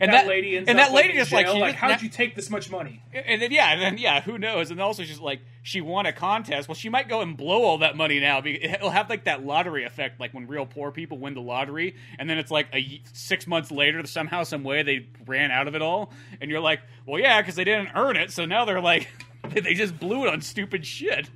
And 0.00 0.12
That, 0.12 0.26
lady 0.26 0.56
ends 0.56 0.68
and 0.68 0.78
that 0.78 0.92
lady 0.92 1.14
just 1.14 1.32
like, 1.32 1.46
like, 1.46 1.72
just- 1.72 1.76
how'd 1.76 2.02
you 2.02 2.08
take 2.08 2.34
this 2.34 2.50
much 2.50 2.70
money? 2.70 3.02
and 3.12 3.40
then 3.40 3.52
yeah, 3.52 3.72
and 3.72 3.80
then 3.80 3.98
yeah, 3.98 4.20
who 4.20 4.38
knows? 4.38 4.70
And 4.70 4.80
also 4.80 5.04
she's 5.04 5.20
like, 5.20 5.40
she 5.62 5.80
won 5.80 6.06
a 6.06 6.12
contest. 6.12 6.68
Well, 6.68 6.74
she 6.74 6.88
might 6.88 7.08
go 7.08 7.20
and 7.20 7.36
blow 7.36 7.62
all 7.62 7.78
that 7.78 7.96
money 7.96 8.18
now. 8.20 8.42
It'll 8.44 8.90
have 8.90 9.08
like 9.08 9.24
that 9.24 9.44
lottery 9.44 9.84
effect, 9.84 10.18
like 10.20 10.32
when 10.34 10.46
real 10.46 10.66
poor 10.66 10.90
people 10.90 11.18
win 11.18 11.34
the 11.34 11.40
lottery, 11.40 11.94
and 12.18 12.28
then 12.28 12.38
it's 12.38 12.50
like 12.50 12.66
a 12.74 13.00
six 13.12 13.46
months 13.46 13.70
later, 13.70 14.04
somehow, 14.06 14.42
some 14.42 14.64
way, 14.64 14.82
they 14.82 15.06
ran 15.26 15.50
out 15.50 15.68
of 15.68 15.74
it 15.74 15.82
all, 15.82 16.12
and 16.40 16.50
you're 16.50 16.60
like, 16.60 16.80
well, 17.06 17.20
yeah, 17.20 17.40
because 17.40 17.54
they 17.54 17.64
didn't 17.64 17.90
earn 17.94 18.16
it, 18.16 18.30
so 18.32 18.44
now 18.44 18.64
they're 18.64 18.80
like, 18.80 19.08
they 19.50 19.74
just 19.74 19.98
blew 19.98 20.26
it 20.26 20.32
on 20.32 20.40
stupid 20.40 20.84
shit. 20.86 21.28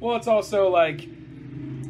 Well, 0.00 0.16
it's 0.16 0.26
also 0.26 0.68
like 0.68 1.08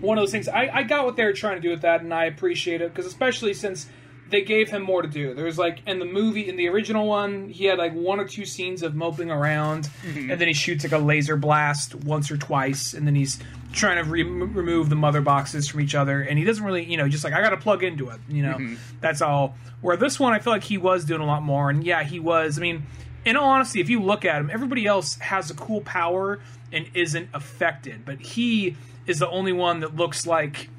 one 0.00 0.18
of 0.18 0.22
those 0.22 0.32
things. 0.32 0.48
I, 0.48 0.68
I 0.72 0.82
got 0.82 1.04
what 1.04 1.16
they 1.16 1.24
were 1.24 1.32
trying 1.32 1.56
to 1.56 1.62
do 1.62 1.70
with 1.70 1.82
that, 1.82 2.02
and 2.02 2.12
I 2.12 2.26
appreciate 2.26 2.82
it 2.82 2.92
because 2.92 3.06
especially 3.06 3.54
since 3.54 3.86
they 4.32 4.42
gave 4.42 4.70
him 4.70 4.82
more 4.82 5.02
to 5.02 5.08
do. 5.08 5.34
There 5.34 5.44
was 5.44 5.58
like 5.58 5.86
in 5.86 5.98
the 5.98 6.06
movie, 6.06 6.48
in 6.48 6.56
the 6.56 6.68
original 6.68 7.06
one, 7.06 7.50
he 7.50 7.66
had 7.66 7.78
like 7.78 7.92
one 7.92 8.18
or 8.18 8.26
two 8.26 8.44
scenes 8.44 8.82
of 8.82 8.94
moping 8.94 9.30
around, 9.30 9.84
mm-hmm. 10.02 10.30
and 10.30 10.40
then 10.40 10.48
he 10.48 10.54
shoots 10.54 10.82
like 10.82 10.92
a 10.92 10.98
laser 10.98 11.36
blast 11.36 11.94
once 11.94 12.30
or 12.30 12.38
twice, 12.38 12.94
and 12.94 13.06
then 13.06 13.14
he's 13.14 13.38
trying 13.72 14.02
to 14.02 14.10
re- 14.10 14.22
remove 14.22 14.88
the 14.88 14.96
mother 14.96 15.20
boxes 15.20 15.68
from 15.68 15.80
each 15.80 15.94
other, 15.94 16.22
and 16.22 16.38
he 16.38 16.44
doesn't 16.44 16.64
really, 16.64 16.84
you 16.84 16.96
know, 16.96 17.08
just 17.08 17.24
like 17.24 17.34
I 17.34 17.42
got 17.42 17.50
to 17.50 17.58
plug 17.58 17.84
into 17.84 18.08
it, 18.08 18.20
you 18.28 18.42
know, 18.42 18.54
mm-hmm. 18.54 18.74
that's 19.00 19.22
all. 19.22 19.54
Where 19.82 19.96
this 19.96 20.18
one, 20.18 20.32
I 20.32 20.38
feel 20.38 20.52
like 20.52 20.64
he 20.64 20.78
was 20.78 21.04
doing 21.04 21.20
a 21.20 21.26
lot 21.26 21.42
more, 21.42 21.68
and 21.68 21.84
yeah, 21.84 22.02
he 22.02 22.18
was. 22.18 22.58
I 22.58 22.62
mean, 22.62 22.86
in 23.24 23.36
all 23.36 23.50
honesty, 23.50 23.80
if 23.80 23.90
you 23.90 24.02
look 24.02 24.24
at 24.24 24.40
him, 24.40 24.50
everybody 24.50 24.86
else 24.86 25.16
has 25.16 25.50
a 25.50 25.54
cool 25.54 25.82
power 25.82 26.40
and 26.72 26.86
isn't 26.94 27.28
affected, 27.34 28.04
but 28.04 28.18
he 28.20 28.76
is 29.06 29.18
the 29.18 29.28
only 29.28 29.52
one 29.52 29.80
that 29.80 29.94
looks 29.94 30.26
like 30.26 30.70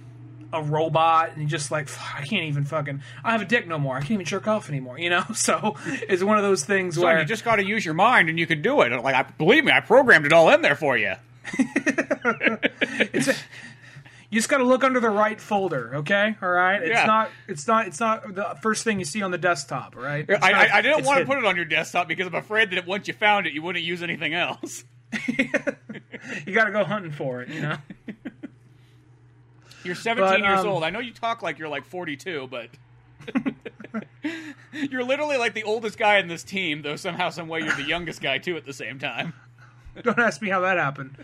a 0.54 0.62
robot 0.62 1.36
and 1.36 1.49
just 1.49 1.72
like 1.72 1.89
I 2.16 2.22
can't 2.22 2.43
even 2.45 2.64
fucking 2.64 3.01
I 3.24 3.32
have 3.34 3.41
a 3.41 3.45
dick 3.45 3.68
no 3.68 3.78
more. 3.78 3.95
I 3.97 3.99
can't 3.99 4.12
even 4.12 4.26
jerk 4.26 4.47
off 4.47 4.70
anymore. 4.70 4.97
You 4.99 5.10
know, 5.10 5.24
so 5.34 5.76
it's 5.86 6.24
one 6.24 6.38
of 6.38 6.43
those 6.43 6.64
things 6.64 6.95
Son, 6.95 7.04
where 7.04 7.20
you 7.20 7.26
just 7.26 7.43
got 7.43 7.58
to 7.58 7.66
use 7.66 7.84
your 7.84 7.95
mind, 7.95 8.30
and 8.30 8.39
you 8.39 8.47
can 8.47 8.62
do 8.62 8.82
it. 8.82 8.91
Like, 9.04 9.16
I 9.16 9.24
believe 9.24 9.66
me, 9.66 9.72
I 9.72 9.80
programmed 9.82 10.26
it 10.26 10.32
all 10.34 10.49
in 10.49 10.62
there 10.62 10.76
for 10.76 10.95
you. 10.97 11.16
it's 11.58 13.28
a, 13.28 13.34
you 14.30 14.39
just 14.39 14.49
got 14.49 14.58
to 14.58 14.64
look 14.64 14.84
under 14.84 14.99
the 14.99 15.10
right 15.10 15.39
folder. 15.39 15.97
Okay, 15.97 16.36
all 16.41 16.49
right. 16.49 16.82
It's 16.82 16.89
Yeah. 16.89 17.06
not. 17.06 17.30
It's 17.47 17.68
not. 17.68 17.88
It's 17.88 17.99
not 17.99 18.34
the 18.34 18.58
first 18.62 18.84
thing 18.84 18.97
you 18.99 19.06
see 19.06 19.22
on 19.22 19.32
the 19.32 19.38
desktop. 19.38 19.95
right? 19.95 20.26
I, 20.30 20.51
I, 20.51 20.78
I 20.78 20.82
didn't 20.82 21.06
want 21.06 21.20
to 21.20 21.26
put 21.26 21.38
it 21.38 21.45
on 21.45 21.56
your 21.56 21.66
desktop 21.66 22.08
because 22.08 22.28
I'm 22.28 22.36
afraid 22.36 22.72
that 22.72 22.88
once 22.88 23.08
you 23.08 23.14
found 23.14 23.45
it, 23.45 23.54
you 23.54 23.62
wouldn't 23.62 23.86
use 23.86 24.01
anything 24.01 24.34
else. 24.34 24.84
You 26.45 26.54
got 26.54 26.66
to 26.66 26.72
go 26.72 26.86
hunting 26.86 27.12
for 27.12 27.41
it. 27.41 27.49
You 27.49 27.62
know. 27.62 27.78
You're 29.84 29.96
17 29.96 30.30
But, 30.30 30.40
years 30.40 30.60
um, 30.60 30.68
old. 30.68 30.84
I 30.84 30.90
know 30.90 31.00
you 31.00 31.14
talk 31.14 31.42
like 31.42 31.60
you're 31.60 31.70
like 31.70 31.86
42, 31.86 32.48
but 32.48 32.70
you're 34.74 35.04
literally 35.04 35.38
like 35.38 35.54
the 35.54 35.64
oldest 35.64 35.98
guy 35.98 36.18
in 36.20 36.28
this 36.28 36.44
team, 36.44 36.82
though 36.82 36.96
somehow, 36.96 37.30
some 37.30 37.48
way, 37.48 37.60
you're 37.62 37.76
the 37.76 37.84
youngest 37.84 38.22
guy 38.22 38.38
too 38.38 38.58
at 38.58 38.66
the 38.66 38.74
same 38.74 39.00
time. 39.00 39.34
Don't 40.02 40.18
ask 40.18 40.42
me 40.42 40.50
how 40.50 40.62
that 40.62 40.78
happened. 40.78 41.16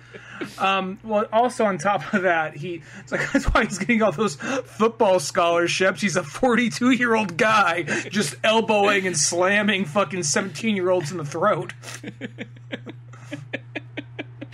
Um, 0.59 0.99
well, 1.03 1.25
also 1.33 1.65
on 1.65 1.79
top 1.79 2.13
of 2.13 2.21
that, 2.21 2.55
he 2.55 2.83
it's 2.99 3.11
like 3.11 3.31
that's 3.31 3.45
why 3.45 3.65
he's 3.65 3.79
getting 3.79 4.03
all 4.03 4.11
those 4.11 4.35
football 4.35 5.19
scholarships. 5.19 6.01
He's 6.01 6.15
a 6.15 6.23
42 6.23 6.91
year 6.91 7.15
old 7.15 7.35
guy 7.35 7.81
just 8.09 8.35
elbowing 8.43 9.07
and 9.07 9.17
slamming 9.17 9.85
fucking 9.85 10.21
17 10.21 10.75
year 10.75 10.91
olds 10.91 11.11
in 11.11 11.17
the 11.17 11.25
throat. 11.25 11.73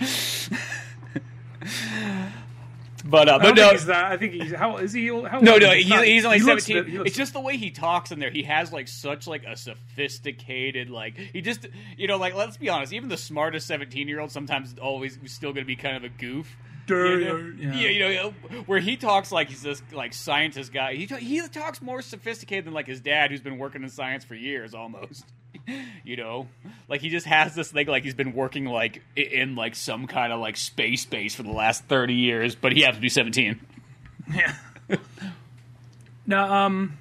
But 3.08 3.28
uh, 3.28 3.34
I 3.34 3.38
but 3.38 3.42
don't 3.44 3.54
no, 3.56 3.62
think 3.68 3.72
he's 3.78 3.86
that. 3.86 4.04
I 4.12 4.16
think 4.16 4.32
he's 4.32 4.52
how 4.52 4.76
is 4.78 4.92
he? 4.92 5.06
How 5.08 5.40
no, 5.40 5.56
no, 5.58 5.70
is 5.70 5.74
he? 5.78 5.82
he, 5.84 5.88
not- 5.90 6.04
he's 6.04 6.24
only 6.24 6.38
he 6.38 6.44
17. 6.44 6.76
the- 6.84 6.98
looks- 6.98 7.08
it's 7.10 7.16
just 7.16 7.32
the 7.32 7.40
way 7.40 7.56
he 7.56 7.70
talks 7.70 8.10
in 8.12 8.18
there. 8.18 8.30
He 8.30 8.42
has 8.44 8.72
like 8.72 8.88
such 8.88 9.26
like 9.26 9.44
a 9.44 9.56
sophisticated 9.56 10.90
like 10.90 11.16
he 11.16 11.40
just 11.40 11.66
you 11.96 12.06
know 12.08 12.16
like 12.16 12.34
let's 12.34 12.56
be 12.56 12.68
honest. 12.68 12.92
Even 12.92 13.08
the 13.08 13.16
smartest 13.16 13.66
17 13.66 14.08
year 14.08 14.20
old 14.20 14.30
sometimes 14.30 14.74
always 14.80 15.18
still 15.26 15.52
going 15.52 15.64
to 15.64 15.66
be 15.66 15.76
kind 15.76 15.96
of 15.96 16.04
a 16.04 16.08
goof. 16.08 16.56
You 16.88 16.94
know? 17.24 17.52
Yeah. 17.58 17.74
Yeah, 17.74 17.88
you 17.88 17.98
know, 18.14 18.30
where 18.66 18.78
he 18.78 18.96
talks 18.96 19.32
like 19.32 19.48
he's 19.48 19.60
this 19.62 19.82
like 19.92 20.14
scientist 20.14 20.72
guy. 20.72 20.94
He 20.94 21.06
he 21.06 21.40
talks 21.48 21.82
more 21.82 22.00
sophisticated 22.00 22.64
than 22.64 22.74
like 22.74 22.86
his 22.86 23.00
dad, 23.00 23.32
who's 23.32 23.40
been 23.40 23.58
working 23.58 23.82
in 23.82 23.88
science 23.88 24.24
for 24.24 24.36
years 24.36 24.72
almost. 24.72 25.24
You 26.04 26.16
know, 26.16 26.46
like 26.88 27.00
he 27.00 27.08
just 27.08 27.26
has 27.26 27.56
this 27.56 27.72
thing 27.72 27.88
like 27.88 28.04
he's 28.04 28.14
been 28.14 28.32
working 28.32 28.64
like 28.66 29.02
in 29.16 29.56
like 29.56 29.74
some 29.74 30.06
kind 30.06 30.32
of 30.32 30.38
like 30.38 30.56
space 30.56 31.04
base 31.04 31.34
for 31.34 31.42
the 31.42 31.50
last 31.50 31.84
thirty 31.86 32.14
years, 32.14 32.54
but 32.54 32.70
he 32.70 32.82
happens 32.82 32.98
to 32.98 33.02
be 33.02 33.08
seventeen. 33.08 33.60
Yeah. 34.32 34.54
now, 36.26 36.66
um, 36.66 36.96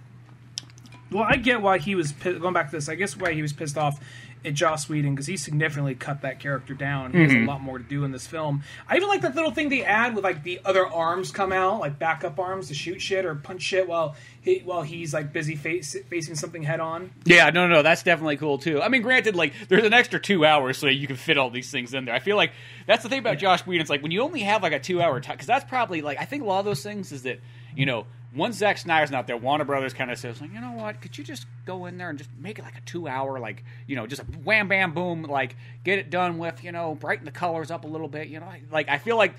well, 1.12 1.26
I 1.30 1.36
get 1.36 1.62
why 1.62 1.78
he 1.78 1.94
was 1.94 2.14
going 2.14 2.54
back 2.54 2.72
to 2.72 2.78
this. 2.78 2.90
I 2.90 2.96
guess 2.96 3.16
why 3.16 3.34
he 3.34 3.44
was 3.44 3.54
pissed 3.54 3.78
off 3.78 4.00
at 4.46 4.54
Joss 4.54 4.88
Whedon 4.88 5.16
because 5.16 5.28
he 5.28 5.38
significantly 5.38 5.96
cut 5.96 6.22
that 6.22 6.40
character 6.40 6.74
down. 6.74 7.14
He 7.14 7.22
has 7.22 7.32
a 7.32 7.36
mm-hmm. 7.36 7.48
lot 7.48 7.62
more 7.62 7.78
to 7.78 7.84
do 7.84 8.04
in 8.04 8.12
this 8.12 8.28
film. 8.28 8.64
I 8.88 8.96
even 8.96 9.08
like 9.08 9.22
that 9.22 9.36
little 9.36 9.52
thing 9.52 9.70
they 9.70 9.84
add 9.84 10.16
with 10.16 10.24
like 10.24 10.44
the 10.44 10.62
other 10.64 10.86
arms 10.86 11.32
come 11.32 11.52
out, 11.52 11.80
like 11.80 12.00
backup 12.00 12.40
arms 12.40 12.68
to 12.68 12.74
shoot 12.74 13.02
shit 13.02 13.26
or 13.26 13.36
punch 13.36 13.62
shit 13.62 13.88
while 13.88 14.16
he 14.42 14.60
while 14.60 14.82
he's 14.82 15.14
like 15.14 15.34
busy 15.34 15.56
face, 15.56 15.96
facing 16.10 16.36
something 16.36 16.64
head 16.64 16.80
on. 16.80 17.12
Yeah, 17.26 17.50
no, 17.50 17.68
no, 17.68 17.82
that's 17.82 18.04
definitely 18.04 18.38
cool 18.38 18.58
too. 18.58 18.82
I 18.82 18.90
mean, 18.90 19.02
granted, 19.02 19.36
like 19.36 19.54
there's 19.68 19.86
an 19.86 19.94
extra 19.94 20.20
two 20.20 20.46
hours 20.46 20.78
so 20.78 20.88
you 20.88 21.08
can 21.08 21.16
fit 21.16 21.38
all 21.38 21.50
these 21.50 21.72
things 21.72 21.94
in 21.94 22.06
there. 22.06 22.16
I 22.16 22.20
feel 22.20 22.38
like 22.38 22.52
that's 22.86 23.04
the 23.04 23.10
thing 23.10 23.20
about 23.20 23.38
Joss 23.38 23.66
Whedon. 23.66 23.82
It's 23.82 23.90
like 23.90 24.04
when 24.04 24.12
you 24.12 24.22
only 24.22 24.42
have 24.42 24.64
like 24.64 24.74
a 24.74 24.80
two 24.80 25.02
hour 25.02 25.20
time, 25.20 25.36
because 25.36 25.48
that's 25.48 25.66
probably 25.66 26.02
like 26.02 26.20
I 26.20 26.26
think 26.26 26.44
a 26.44 26.46
lot 26.46 26.60
of 26.60 26.66
those 26.66 26.84
things 26.84 27.12
is 27.12 27.24
that 27.24 27.40
you 27.76 27.86
know 27.86 28.06
once 28.36 28.58
Zack 28.58 28.78
Snyder's 28.78 29.12
not 29.12 29.28
there, 29.28 29.38
Warner 29.38 29.66
Brothers 29.66 29.94
kind 29.94 30.12
of 30.12 30.18
says 30.18 30.42
like, 30.42 30.54
you 30.54 30.62
know 30.62 30.72
what, 30.72 31.02
could 31.02 31.18
you 31.18 31.24
just 31.24 31.46
go 31.66 31.86
in 31.86 31.98
there 31.98 32.10
and 32.10 32.18
just 32.18 32.30
make 32.40 32.60
it 32.60 32.64
like 32.64 32.78
a 32.78 32.82
two 32.82 33.08
hour, 33.08 33.40
like 33.40 33.64
you 33.88 33.96
know, 33.96 34.08
just 34.08 34.22
a 34.22 34.26
wham 34.26 34.68
bam 34.68 34.94
boom, 34.94 35.24
like 35.24 35.56
get 35.84 36.00
it 36.00 36.10
done 36.10 36.38
with, 36.38 36.64
you 36.64 36.72
know, 36.72 36.96
brighten 36.96 37.26
the 37.26 37.32
colors 37.32 37.72
up 37.72 37.84
a 37.84 37.88
little 37.88 38.08
bit, 38.08 38.28
you 38.28 38.40
know, 38.40 38.52
like 38.72 38.90
I 38.90 38.98
feel 38.98 39.18
like 39.18 39.36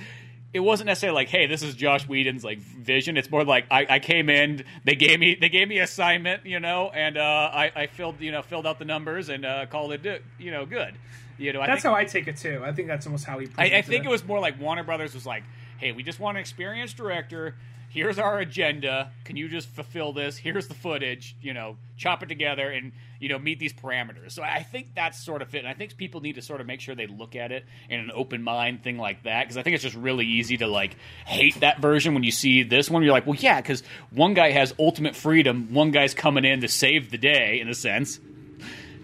it 0.53 0.61
wasn't 0.61 0.87
necessarily 0.87 1.17
like, 1.17 1.29
hey, 1.29 1.47
this 1.47 1.63
is 1.63 1.75
Joss 1.75 2.09
Whedon's 2.09 2.43
like 2.43 2.59
vision. 2.59 3.17
It's 3.17 3.31
more 3.31 3.45
like 3.45 3.67
I, 3.71 3.87
I 3.91 3.99
came 3.99 4.31
in, 4.31 4.65
they 4.85 4.95
gave 4.95 5.21
me 5.21 5.37
they 5.39 5.49
gave 5.49 5.69
me 5.69 5.79
assignment, 5.81 6.47
you 6.47 6.61
know, 6.61 6.91
and 6.95 7.19
uh, 7.19 7.51
I, 7.53 7.73
I 7.75 7.87
filled 7.89 8.21
you 8.21 8.33
know 8.33 8.43
filled 8.43 8.67
out 8.67 8.79
the 8.79 8.85
numbers 8.85 9.29
and 9.29 9.45
uh, 9.45 9.67
called 9.67 9.93
it 9.93 10.23
you 10.39 10.51
know 10.51 10.65
good. 10.65 10.95
You 11.39 11.53
know, 11.53 11.61
I 11.61 11.67
That's 11.67 11.83
think, 11.83 11.93
how 11.93 11.99
I 11.99 12.05
take 12.05 12.29
it 12.29 12.37
too. 12.39 12.63
I 12.65 12.73
think 12.73 12.89
that's 12.89 13.07
almost 13.07 13.25
how 13.25 13.39
he. 13.39 13.49
I, 13.59 13.65
I 13.65 13.83
think 13.83 14.05
it 14.05 14.09
was 14.09 14.25
more 14.25 14.41
like 14.41 14.59
Warner 14.59 14.85
Brothers 14.85 15.15
was 15.15 15.27
like, 15.27 15.45
hey, 15.79 15.93
we 15.93 16.03
just 16.03 16.19
want 16.19 16.39
an 16.39 16.41
experienced 16.41 16.97
director. 16.97 17.55
Here's 17.97 18.19
our 18.19 18.39
agenda. 18.41 19.11
Can 19.25 19.37
you 19.37 19.49
just 19.49 19.69
fulfill 19.71 20.13
this? 20.13 20.37
Here's 20.37 20.69
the 20.69 20.75
footage. 20.75 21.35
You 21.41 21.55
know, 21.55 21.79
chop 21.97 22.23
it 22.23 22.27
together 22.27 22.69
and 22.69 22.93
you 23.19 23.31
know 23.31 23.39
meet 23.39 23.59
these 23.59 23.73
parameters. 23.73 24.33
So 24.33 24.43
I 24.43 24.63
think 24.63 24.95
that's 24.95 25.19
sort 25.19 25.41
of 25.41 25.49
fit. 25.49 25.61
And 25.61 25.69
I 25.69 25.73
think 25.73 25.97
people 25.97 26.21
need 26.21 26.35
to 26.35 26.43
sort 26.43 26.61
of 26.61 26.67
make 26.67 26.83
sure 26.83 26.95
they 26.95 27.07
look 27.07 27.35
at 27.35 27.53
it 27.53 27.65
in 27.89 27.99
an 27.99 28.11
open 28.15 28.43
mind 28.43 28.83
thing 28.83 28.99
like 28.99 29.23
that 29.23 29.45
because 29.45 29.57
I 29.57 29.63
think 29.63 29.75
it's 29.75 29.83
just 29.83 29.97
really 29.97 30.27
easy 30.27 30.59
to 30.59 30.67
like 30.67 30.95
hate 31.25 31.59
that 31.61 31.81
version 31.81 32.13
when 32.13 32.23
you 32.23 32.33
see 32.33 32.65
this 32.65 32.91
one. 32.91 33.03
You're 33.03 33.13
like, 33.13 33.27
well, 33.27 33.37
yeah, 33.37 33.63
because 33.63 33.83
one 34.11 34.35
guy 34.35 34.51
has 34.51 34.75
ultimate 34.79 35.17
freedom. 35.17 35.73
One 35.73 35.91
guy's 35.91 36.13
coming 36.13 36.45
in 36.45 36.61
to 36.61 36.69
save 36.69 37.11
the 37.11 37.19
day 37.19 37.61
in 37.61 37.69
a 37.71 37.75
sense. 37.75 38.21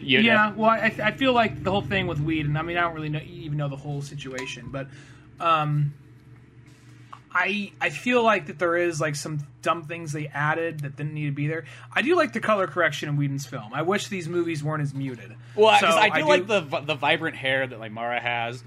You 0.01 0.19
know? 0.19 0.27
Yeah, 0.27 0.53
well, 0.53 0.69
I, 0.69 0.93
I 1.03 1.13
feel 1.13 1.33
like 1.33 1.63
the 1.63 1.71
whole 1.71 1.81
thing 1.81 2.07
with 2.09 2.21
Whedon, 2.21 2.51
and 2.51 2.59
I 2.59 2.63
mean, 2.63 2.77
I 2.77 2.83
don't 2.83 2.95
really 2.95 3.09
know, 3.09 3.21
even 3.25 3.57
know 3.57 3.69
the 3.69 3.77
whole 3.77 4.03
situation, 4.03 4.69
but 4.71 4.89
um, 5.41 5.95
I 7.35 7.73
I 7.81 7.91
feel 7.91 8.23
like 8.23 8.47
that 8.47 8.59
there 8.59 8.77
is 8.77 9.01
like 9.01 9.17
some 9.17 9.47
dumb 9.63 9.85
things 9.85 10.13
they 10.13 10.29
added 10.29 10.81
that 10.81 10.97
didn't 10.97 11.15
need 11.15 11.27
to 11.27 11.33
be 11.33 11.47
there. 11.49 11.65
I 11.93 12.03
do 12.03 12.15
like 12.17 12.33
the 12.33 12.41
color 12.41 12.67
correction 12.67 13.09
in 13.09 13.17
Whedon's 13.17 13.47
film. 13.47 13.73
I 13.73 13.83
wish 13.83 14.09
these 14.09 14.29
movies 14.29 14.63
weren't 14.63 14.83
as 14.83 14.93
muted. 14.93 15.35
Well, 15.55 15.79
So 15.81 15.87
I 15.87 16.09
do 16.11 16.21
I 16.21 16.23
like 16.23 16.47
the 16.47 16.61
the 16.61 16.95
vibrant 16.95 17.37
hair 17.37 17.67
that 17.67 17.79
like 17.81 17.93
Mera 17.93 18.21
has, 18.21 18.63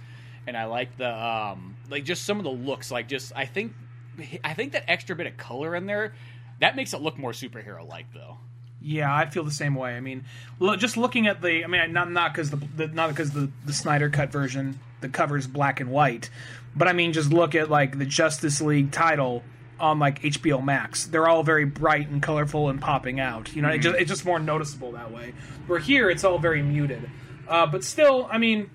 and 0.47 0.57
I 0.57 0.65
like 0.65 0.97
the 0.97 1.09
um 1.09 1.75
like 1.89 2.03
just 2.05 2.23
some 2.25 2.37
of 2.39 2.43
the 2.43 2.51
looks. 2.51 2.89
Like 2.91 3.07
just 3.07 3.33
I 3.35 3.45
think 3.45 3.73
I 4.43 4.53
think 4.53 4.71
that 4.73 4.89
extra 4.89 5.15
bit 5.15 5.27
of 5.27 5.37
color 5.37 5.75
in 5.75 5.85
there 5.85 6.13
that 6.59 6.75
makes 6.75 6.93
it 6.93 7.01
look 7.01 7.17
more 7.17 7.31
superhero 7.31 7.87
like 7.87 8.11
though. 8.13 8.37
Yeah, 8.81 9.13
I 9.13 9.27
feel 9.27 9.43
the 9.43 9.49
same 9.51 9.73
way. 9.73 9.95
I 9.95 9.99
mean, 9.99 10.25
lo- 10.59 10.75
just 10.75 10.95
looking 10.95 11.25
at 11.25 11.41
the, 11.41 11.63
I 11.63 11.67
mean, 11.67 11.91
not 11.91 12.11
not 12.11 12.33
because 12.33 12.51
the, 12.51 12.57
the 12.57 12.87
not 12.87 13.09
because 13.09 13.31
the 13.31 13.49
the 13.65 13.73
Snyder 13.73 14.09
cut 14.09 14.31
version 14.31 14.79
the 15.05 15.09
cover 15.09 15.37
is 15.37 15.47
black 15.47 15.79
and 15.79 15.91
white, 15.91 16.29
but 16.75 16.87
I 16.87 16.93
mean, 16.93 17.13
just 17.13 17.31
look 17.31 17.55
at 17.55 17.69
like 17.69 17.97
the 17.97 18.05
Justice 18.05 18.59
League 18.59 18.91
title 18.91 19.43
on 19.79 19.99
like 19.99 20.21
HBO 20.21 20.63
Max. 20.63 21.05
They're 21.05 21.27
all 21.27 21.43
very 21.43 21.65
bright 21.65 22.09
and 22.09 22.21
colorful 22.21 22.69
and 22.69 22.81
popping 22.81 23.19
out. 23.19 23.55
You 23.55 23.61
know, 23.61 23.69
it 23.69 23.79
just, 23.79 23.97
it's 23.97 24.09
just 24.09 24.25
more 24.25 24.39
noticeable 24.39 24.93
that 24.93 25.11
way. 25.11 25.33
Where 25.67 25.79
here, 25.79 26.09
it's 26.09 26.23
all 26.23 26.39
very 26.39 26.61
muted. 26.61 27.09
Uh, 27.47 27.67
but 27.67 27.83
still, 27.83 28.27
I 28.31 28.37
mean, 28.37 28.69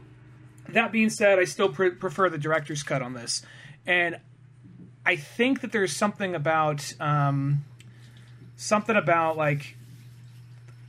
that 0.68 0.92
being 0.92 1.10
said, 1.10 1.38
I 1.38 1.44
still 1.44 1.68
pre- 1.68 1.90
prefer 1.90 2.28
the 2.30 2.38
director's 2.38 2.82
cut 2.82 3.02
on 3.02 3.14
this, 3.14 3.42
and 3.86 4.20
I 5.04 5.16
think 5.16 5.62
that 5.62 5.72
there's 5.72 5.94
something 5.94 6.34
about 6.34 6.92
um, 7.00 7.64
something 8.56 8.94
about 8.96 9.36
like 9.36 9.76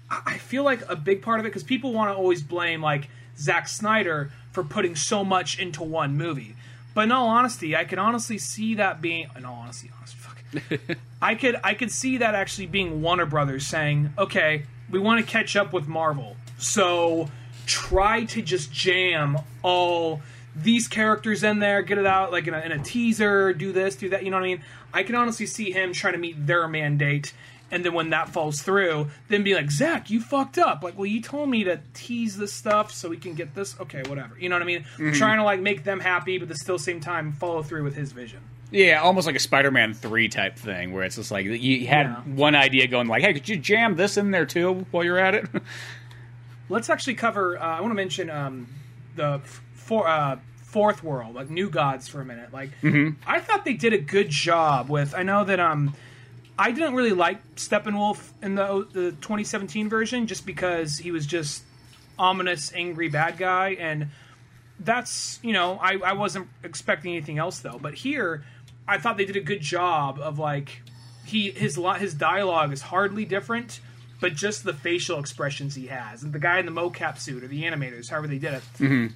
I 0.09 0.21
I 0.25 0.37
feel 0.37 0.63
like 0.63 0.87
a 0.89 0.95
big 0.95 1.21
part 1.21 1.39
of 1.39 1.45
it 1.45 1.49
because 1.49 1.63
people 1.63 1.93
want 1.93 2.13
to 2.13 2.15
always 2.15 2.43
blame 2.43 2.81
like 2.81 3.09
Zack 3.37 3.67
Snyder 3.67 4.31
for 4.51 4.63
putting 4.63 4.95
so 4.95 5.23
much 5.23 5.59
into 5.59 5.83
one 5.83 6.17
movie. 6.17 6.55
But 6.93 7.05
in 7.05 7.11
all 7.11 7.27
honesty, 7.27 7.75
I 7.75 7.85
can 7.85 7.99
honestly 7.99 8.37
see 8.37 8.75
that 8.75 9.01
being 9.01 9.29
in 9.35 9.45
all 9.45 9.55
honesty, 9.55 9.89
honestly, 9.97 10.19
fuck. 10.19 10.97
I 11.21 11.35
could 11.35 11.59
I 11.63 11.73
could 11.73 11.91
see 11.91 12.17
that 12.17 12.35
actually 12.35 12.67
being 12.67 13.01
Warner 13.01 13.25
Brothers 13.25 13.65
saying, 13.65 14.13
"Okay, 14.17 14.65
we 14.89 14.99
want 14.99 15.25
to 15.25 15.31
catch 15.31 15.55
up 15.55 15.71
with 15.71 15.87
Marvel, 15.87 16.35
so 16.57 17.29
try 17.65 18.25
to 18.25 18.41
just 18.41 18.73
jam 18.73 19.37
all 19.61 20.21
these 20.53 20.89
characters 20.89 21.43
in 21.43 21.59
there, 21.59 21.81
get 21.81 21.97
it 21.97 22.05
out 22.05 22.33
like 22.33 22.47
in 22.47 22.53
a, 22.53 22.59
in 22.59 22.73
a 22.73 22.79
teaser, 22.79 23.53
do 23.53 23.71
this, 23.71 23.95
do 23.95 24.09
that." 24.09 24.23
You 24.23 24.31
know 24.31 24.37
what 24.37 24.43
I 24.43 24.47
mean? 24.47 24.63
I 24.93 25.03
can 25.03 25.15
honestly 25.15 25.45
see 25.45 25.71
him 25.71 25.93
trying 25.93 26.13
to 26.13 26.19
meet 26.19 26.45
their 26.45 26.67
mandate, 26.67 27.31
and 27.71 27.83
then 27.85 27.93
when 27.93 28.09
that 28.11 28.29
falls 28.29 28.61
through, 28.61 29.07
then 29.29 29.43
be 29.43 29.55
like, 29.55 29.71
"Zack, 29.71 30.09
you 30.09 30.21
fucked 30.21 30.57
up." 30.57 30.83
Like, 30.83 30.97
well, 30.97 31.05
you 31.07 31.21
told 31.21 31.49
me 31.49 31.63
to 31.63 31.79
tease 31.93 32.37
this 32.37 32.53
stuff 32.53 32.91
so 32.91 33.09
we 33.09 33.17
can 33.17 33.33
get 33.33 33.55
this. 33.55 33.79
Okay, 33.79 34.03
whatever. 34.07 34.37
You 34.39 34.49
know 34.49 34.55
what 34.55 34.61
I 34.63 34.65
mean? 34.65 34.85
Trying 35.13 35.37
to 35.37 35.43
like 35.43 35.59
make 35.61 35.83
them 35.83 35.99
happy, 35.99 36.37
but 36.37 36.43
at 36.43 36.49
the 36.49 36.55
still 36.55 36.77
same 36.79 36.99
time 36.99 37.31
follow 37.33 37.63
through 37.63 37.83
with 37.83 37.95
his 37.95 38.11
vision. 38.11 38.39
Yeah, 38.73 39.01
almost 39.01 39.27
like 39.27 39.35
a 39.35 39.39
Spider-Man 39.39 39.93
three 39.93 40.29
type 40.29 40.55
thing 40.57 40.93
where 40.93 41.03
it's 41.03 41.17
just 41.17 41.29
like 41.31 41.45
you 41.45 41.87
had 41.87 42.05
Yeah. 42.05 42.15
one 42.21 42.55
idea 42.55 42.87
going 42.87 43.07
like, 43.07 43.21
hey, 43.21 43.33
could 43.33 43.49
you 43.49 43.57
jam 43.57 43.95
this 43.97 44.15
in 44.15 44.31
there 44.31 44.45
too 44.45 44.85
while 44.91 45.03
you're 45.03 45.17
at 45.17 45.35
it? 45.35 45.45
Let's 46.69 46.89
actually 46.89 47.15
cover. 47.15 47.57
Uh, 47.57 47.61
I 47.77 47.81
want 47.81 47.91
to 47.91 47.95
mention 47.95 48.29
um, 48.29 48.67
the 49.15 49.41
for, 49.73 50.07
uh, 50.07 50.37
fourth 50.63 51.03
world, 51.03 51.35
like 51.35 51.49
New 51.49 51.69
Gods, 51.69 52.07
for 52.07 52.21
a 52.21 52.25
minute. 52.25 52.53
Like, 52.53 52.69
I 53.27 53.39
thought 53.41 53.65
they 53.65 53.73
did 53.73 53.91
a 53.91 53.97
good 53.97 54.29
job 54.29 54.89
with. 54.89 55.13
I 55.13 55.23
know 55.23 55.43
that 55.43 55.59
um, 55.59 55.93
I 56.61 56.69
didn't 56.69 56.93
really 56.93 57.13
like 57.13 57.55
Steppenwolf 57.55 58.33
in 58.43 58.53
the 58.53 58.87
the 58.93 59.11
2017 59.13 59.89
version, 59.89 60.27
just 60.27 60.45
because 60.45 60.99
he 60.99 61.11
was 61.11 61.25
just 61.25 61.63
ominous, 62.19 62.71
angry 62.75 63.09
bad 63.09 63.39
guy, 63.39 63.69
and 63.79 64.09
that's 64.79 65.39
you 65.41 65.53
know 65.53 65.79
I, 65.81 65.97
I 66.05 66.13
wasn't 66.13 66.49
expecting 66.63 67.13
anything 67.13 67.39
else 67.39 67.59
though. 67.59 67.79
But 67.81 67.95
here, 67.95 68.43
I 68.87 68.99
thought 68.99 69.17
they 69.17 69.25
did 69.25 69.37
a 69.37 69.41
good 69.41 69.61
job 69.61 70.19
of 70.19 70.37
like 70.37 70.83
he 71.25 71.49
his 71.49 71.79
his 71.97 72.13
dialogue 72.13 72.71
is 72.71 72.83
hardly 72.83 73.25
different, 73.25 73.79
but 74.19 74.35
just 74.35 74.63
the 74.63 74.73
facial 74.73 75.17
expressions 75.17 75.73
he 75.73 75.87
has, 75.87 76.21
and 76.21 76.31
the 76.31 76.37
guy 76.37 76.59
in 76.59 76.67
the 76.67 76.71
mocap 76.71 77.17
suit 77.17 77.43
or 77.43 77.47
the 77.47 77.63
animators, 77.63 78.09
however 78.09 78.27
they 78.27 78.37
did 78.37 78.53
it. 78.53 78.63
Mm-hmm. 78.77 79.07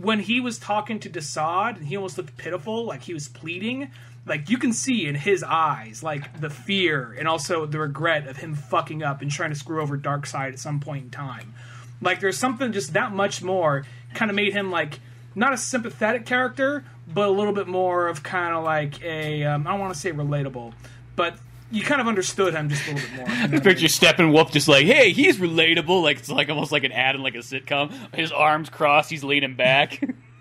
When 0.00 0.20
he 0.20 0.40
was 0.40 0.58
talking 0.58 0.98
to 1.00 1.10
Desaad, 1.10 1.76
and 1.76 1.86
he 1.86 1.96
almost 1.96 2.16
looked 2.16 2.38
pitiful, 2.38 2.86
like 2.86 3.02
he 3.02 3.12
was 3.12 3.28
pleading. 3.28 3.90
Like 4.24 4.50
you 4.50 4.58
can 4.58 4.72
see 4.72 5.06
in 5.06 5.14
his 5.14 5.42
eyes, 5.42 6.02
like 6.02 6.40
the 6.40 6.50
fear 6.50 7.14
and 7.18 7.26
also 7.26 7.66
the 7.66 7.80
regret 7.80 8.28
of 8.28 8.36
him 8.36 8.54
fucking 8.54 9.02
up 9.02 9.20
and 9.20 9.30
trying 9.30 9.50
to 9.50 9.56
screw 9.56 9.82
over 9.82 9.98
Darkseid 9.98 10.52
at 10.52 10.58
some 10.58 10.78
point 10.80 11.04
in 11.04 11.10
time. 11.10 11.54
Like 12.00 12.20
there's 12.20 12.38
something 12.38 12.72
just 12.72 12.92
that 12.92 13.12
much 13.12 13.42
more 13.42 13.84
kind 14.14 14.30
of 14.30 14.34
made 14.34 14.52
him 14.52 14.70
like 14.70 15.00
not 15.34 15.52
a 15.52 15.56
sympathetic 15.56 16.26
character, 16.26 16.84
but 17.12 17.28
a 17.28 17.32
little 17.32 17.52
bit 17.52 17.66
more 17.66 18.08
of 18.08 18.22
kind 18.22 18.54
of 18.54 18.64
like 18.64 19.02
a 19.02 19.44
um, 19.44 19.66
I 19.66 19.70
don't 19.70 19.80
want 19.80 19.94
to 19.94 19.98
say 19.98 20.12
relatable, 20.12 20.72
but 21.16 21.36
you 21.72 21.82
kind 21.82 22.00
of 22.00 22.06
understood 22.06 22.54
him 22.54 22.68
just 22.68 22.86
a 22.86 22.94
little 22.94 23.08
bit 23.08 23.16
more. 23.16 23.26
I 23.28 23.60
picture 23.60 23.86
Steppenwolf 23.86 24.52
just 24.52 24.68
like, 24.68 24.84
hey, 24.84 25.10
he's 25.10 25.38
relatable. 25.38 26.02
Like 26.02 26.18
it's 26.18 26.28
like 26.28 26.48
almost 26.48 26.70
like 26.70 26.84
an 26.84 26.92
ad 26.92 27.14
in 27.14 27.22
like 27.22 27.34
a 27.34 27.38
sitcom. 27.38 28.14
His 28.14 28.30
arms 28.30 28.68
crossed, 28.68 29.10
he's 29.10 29.24
leaning 29.24 29.56
back. 29.56 30.00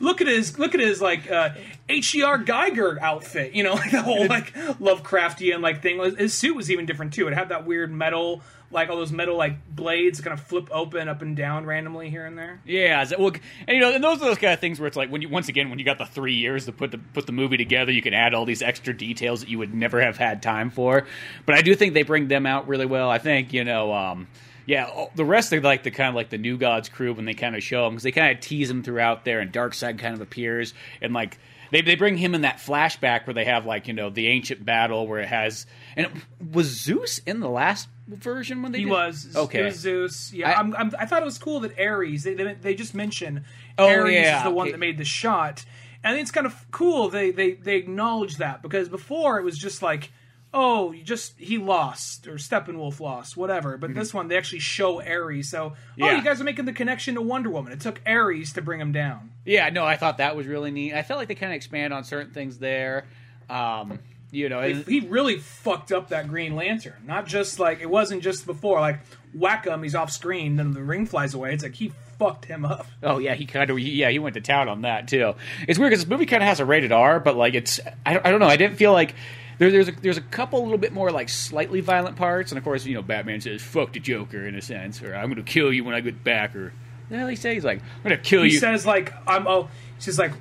look 0.00 0.20
at 0.20 0.26
his 0.26 0.58
look 0.58 0.74
at 0.74 0.80
his 0.80 1.00
like 1.00 1.30
uh, 1.30 1.50
H.R. 1.88 2.38
Giger 2.38 3.00
outfit. 3.00 3.54
You 3.54 3.64
know, 3.64 3.74
like 3.74 3.90
the 3.90 4.02
whole 4.02 4.26
like 4.26 4.52
Lovecraftian 4.54 5.60
like 5.60 5.82
thing. 5.82 5.98
His 6.16 6.34
suit 6.34 6.56
was 6.56 6.70
even 6.70 6.86
different 6.86 7.14
too. 7.14 7.28
It 7.28 7.34
had 7.34 7.48
that 7.50 7.66
weird 7.66 7.92
metal 7.92 8.42
like 8.70 8.88
all 8.88 8.96
those 8.96 9.12
metal 9.12 9.36
like 9.36 9.56
blades 9.74 10.20
kind 10.20 10.38
of 10.38 10.44
flip 10.44 10.68
open 10.72 11.08
up 11.08 11.22
and 11.22 11.36
down 11.36 11.66
randomly 11.66 12.10
here 12.10 12.26
and 12.26 12.36
there. 12.36 12.60
Yeah, 12.64 13.04
well, 13.18 13.32
and 13.66 13.74
you 13.76 13.80
know, 13.80 13.92
and 13.92 14.02
those 14.02 14.20
are 14.20 14.26
those 14.26 14.38
kind 14.38 14.52
of 14.52 14.60
things 14.60 14.80
where 14.80 14.86
it's 14.86 14.96
like 14.96 15.10
when 15.10 15.22
you 15.22 15.28
once 15.28 15.48
again 15.48 15.70
when 15.70 15.78
you 15.78 15.84
got 15.84 15.98
the 15.98 16.06
three 16.06 16.34
years 16.34 16.66
to 16.66 16.72
put 16.72 16.90
the 16.90 16.98
put 16.98 17.26
the 17.26 17.32
movie 17.32 17.56
together, 17.56 17.92
you 17.92 18.02
can 18.02 18.14
add 18.14 18.34
all 18.34 18.44
these 18.44 18.62
extra 18.62 18.96
details 18.96 19.40
that 19.40 19.48
you 19.48 19.58
would 19.58 19.74
never 19.74 20.00
have 20.00 20.16
had 20.16 20.42
time 20.42 20.70
for. 20.70 21.06
But 21.44 21.54
I 21.54 21.62
do 21.62 21.74
think 21.74 21.94
they 21.94 22.02
bring 22.02 22.28
them 22.28 22.46
out 22.46 22.66
really 22.66 22.86
well. 22.86 23.08
I 23.08 23.18
think 23.18 23.52
you 23.52 23.64
know, 23.64 23.92
um, 23.92 24.28
yeah, 24.66 24.90
oh, 24.94 25.10
the 25.14 25.24
rest 25.24 25.52
of 25.52 25.64
like 25.64 25.82
the 25.84 25.90
kind 25.90 26.08
of 26.10 26.14
like 26.14 26.30
the 26.30 26.38
New 26.38 26.58
Gods 26.58 26.88
crew 26.88 27.12
when 27.14 27.24
they 27.24 27.34
kind 27.34 27.56
of 27.56 27.62
show 27.62 27.84
them 27.84 27.94
because 27.94 28.02
they 28.04 28.12
kind 28.12 28.36
of 28.36 28.42
tease 28.42 28.68
them 28.68 28.82
throughout 28.82 29.24
there, 29.24 29.40
and 29.40 29.52
Darkseid 29.52 29.98
kind 29.98 30.14
of 30.14 30.20
appears 30.20 30.74
and 31.00 31.12
like. 31.14 31.38
They, 31.72 31.80
they 31.82 31.96
bring 31.96 32.16
him 32.16 32.36
in 32.36 32.42
that 32.42 32.58
flashback 32.58 33.26
where 33.26 33.34
they 33.34 33.44
have 33.44 33.66
like 33.66 33.88
you 33.88 33.92
know 33.92 34.08
the 34.08 34.28
ancient 34.28 34.64
battle 34.64 35.08
where 35.08 35.18
it 35.18 35.26
has 35.26 35.66
and 35.96 36.06
it, 36.06 36.12
was 36.54 36.68
Zeus 36.68 37.18
in 37.26 37.40
the 37.40 37.48
last 37.48 37.88
version 38.06 38.62
when 38.62 38.70
they 38.70 38.78
He 38.78 38.84
did? 38.84 38.90
was 38.92 39.34
okay 39.34 39.64
was 39.64 39.74
Zeus. 39.74 40.32
Yeah, 40.32 40.48
I- 40.52 40.60
I'm, 40.60 40.76
I'm, 40.76 40.92
I 40.96 41.06
thought 41.06 41.22
it 41.22 41.24
was 41.24 41.38
cool 41.38 41.58
that 41.60 41.76
Ares. 41.76 42.22
They 42.22 42.34
they, 42.34 42.54
they 42.54 42.74
just 42.76 42.94
mention 42.94 43.44
Oh, 43.78 43.88
Ares 43.88 44.14
yeah, 44.14 44.36
is 44.38 44.42
the 44.44 44.50
one 44.50 44.70
that 44.70 44.78
made 44.78 44.96
the 44.96 45.04
shot, 45.04 45.64
and 46.04 46.16
it's 46.16 46.30
kind 46.30 46.46
of 46.46 46.54
cool 46.70 47.08
they 47.08 47.32
they 47.32 47.54
they 47.54 47.74
acknowledge 47.74 48.36
that 48.36 48.62
because 48.62 48.88
before 48.88 49.36
it 49.40 49.42
was 49.42 49.58
just 49.58 49.82
like. 49.82 50.12
Oh, 50.58 50.90
you 50.90 51.02
just 51.04 51.38
he 51.38 51.58
lost 51.58 52.26
or 52.26 52.34
Steppenwolf 52.36 52.98
lost, 52.98 53.36
whatever. 53.36 53.76
But 53.76 53.94
this 53.94 54.12
one 54.14 54.26
they 54.28 54.36
actually 54.38 54.60
show 54.60 55.00
Ares. 55.02 55.50
So 55.50 55.64
oh, 55.66 55.70
Mm-hmm. 55.70 56.02
Yeah. 56.02 56.16
you 56.16 56.24
guys 56.24 56.40
are 56.40 56.44
making 56.44 56.64
the 56.64 56.72
connection 56.72 57.14
to 57.16 57.22
Wonder 57.22 57.50
Woman. 57.50 57.72
It 57.72 57.80
took 57.80 58.00
Ares 58.06 58.54
to 58.54 58.62
bring 58.62 58.80
him 58.80 58.90
down. 58.92 59.30
Yeah, 59.44 59.68
no, 59.68 59.84
I 59.84 59.96
thought 59.96 60.18
that 60.18 60.34
was 60.34 60.46
really 60.46 60.70
neat. 60.72 60.94
I 60.94 61.02
felt 61.02 61.18
like 61.18 61.28
they 61.28 61.34
kind 61.36 61.52
of 61.52 61.56
expand 61.56 61.92
on 61.94 62.02
certain 62.04 62.32
things 62.32 62.58
there. 62.58 63.04
Um, 63.48 63.98
you 64.32 64.48
know, 64.48 64.60
He, 64.62 64.82
he 64.82 65.00
really 65.06 65.38
fucked 65.38 65.92
up 65.92 66.08
that 66.08 66.26
Green 66.28 66.56
Lantern. 66.56 67.04
Not 67.06 67.26
just 67.26 67.60
like 67.60 67.80
it 67.80 67.88
wasn't 67.88 68.22
just 68.22 68.44
before 68.46 68.80
like 68.80 68.98
whack 69.34 69.66
him, 69.66 69.82
he's 69.82 69.94
off 69.94 70.10
screen, 70.10 70.56
then 70.56 70.72
the 70.72 70.82
ring 70.82 71.06
flies 71.06 71.34
away. 71.34 71.52
It's 71.52 71.62
like 71.62 71.74
he 71.74 71.92
fucked 72.18 72.46
him 72.46 72.64
up. 72.64 72.86
Oh 73.02 73.18
yeah, 73.18 73.34
he 73.34 73.44
kind 73.46 73.68
of 73.70 73.78
yeah 73.78 74.08
he 74.10 74.18
went 74.18 74.34
to 74.34 74.40
town 74.40 74.68
on 74.68 74.82
that 74.82 75.06
too. 75.06 75.34
It's 75.68 75.78
weird 75.78 75.90
because 75.90 76.04
this 76.04 76.10
movie 76.10 76.26
kind 76.26 76.42
of 76.42 76.48
has 76.48 76.60
a 76.60 76.64
rated 76.64 76.90
R, 76.92 77.20
but 77.20 77.36
like 77.36 77.54
it's 77.54 77.78
I 78.04 78.14
don't, 78.14 78.26
I 78.26 78.30
don't 78.30 78.40
know. 78.40 78.46
I 78.48 78.56
didn't 78.56 78.76
feel 78.76 78.92
like 78.92 79.14
there, 79.58 79.70
there's 79.70 79.88
a, 79.88 79.92
there's 79.92 80.16
a 80.18 80.22
couple 80.22 80.62
little 80.62 80.78
bit 80.78 80.92
more 80.92 81.10
like 81.10 81.28
slightly 81.28 81.80
violent 81.80 82.16
parts, 82.16 82.50
and 82.52 82.58
of 82.58 82.64
course 82.64 82.84
you 82.84 82.94
know 82.94 83.02
Batman 83.02 83.40
says 83.40 83.62
"fuck 83.62 83.92
the 83.92 84.00
Joker" 84.00 84.46
in 84.46 84.54
a 84.54 84.62
sense, 84.62 85.02
or 85.02 85.14
"I'm 85.14 85.26
going 85.32 85.36
to 85.36 85.50
kill 85.50 85.72
you 85.72 85.84
when 85.84 85.94
I 85.94 86.00
get 86.00 86.22
back," 86.24 86.54
or 86.56 86.72
the 87.08 87.18
hell 87.18 87.28
he 87.28 87.36
say 87.36 87.54
he's 87.54 87.64
like 87.64 87.80
"I'm 87.80 88.02
going 88.10 88.16
to 88.16 88.22
kill 88.22 88.42
He 88.42 88.52
you." 88.52 88.58
says 88.58 88.84
like 88.86 89.12
I'm 89.26 89.46
oh 89.46 89.64
he 89.96 90.02
says 90.02 90.18
like 90.18 90.32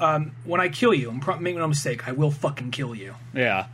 um, 0.00 0.32
when 0.44 0.60
I 0.60 0.68
kill 0.68 0.92
you, 0.92 1.08
I'm 1.08 1.20
pro- 1.20 1.38
make 1.38 1.56
no 1.56 1.66
mistake, 1.68 2.08
I 2.08 2.12
will 2.12 2.32
fucking 2.32 2.72
kill 2.72 2.94
you. 2.94 3.14
yeah. 3.32 3.66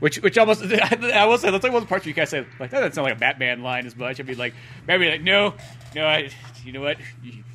Which, 0.00 0.22
which 0.22 0.38
almost, 0.38 0.62
I 1.02 1.24
will 1.26 1.38
say, 1.38 1.50
that's 1.50 1.64
like 1.64 1.72
one 1.72 1.82
of 1.82 1.88
the 1.88 1.88
parts 1.88 2.04
where 2.04 2.10
you 2.10 2.14
guys 2.14 2.30
say, 2.30 2.46
like, 2.60 2.70
that 2.70 2.78
doesn't 2.78 2.92
sound 2.94 3.04
like 3.06 3.16
a 3.16 3.18
Batman 3.18 3.64
line 3.64 3.84
as 3.84 3.96
much. 3.96 4.20
I'd 4.20 4.26
be 4.26 4.36
like, 4.36 4.54
maybe 4.86 5.10
like, 5.10 5.22
no, 5.22 5.54
no, 5.96 6.06
I, 6.06 6.30
you 6.64 6.70
know 6.72 6.82
what? 6.82 6.98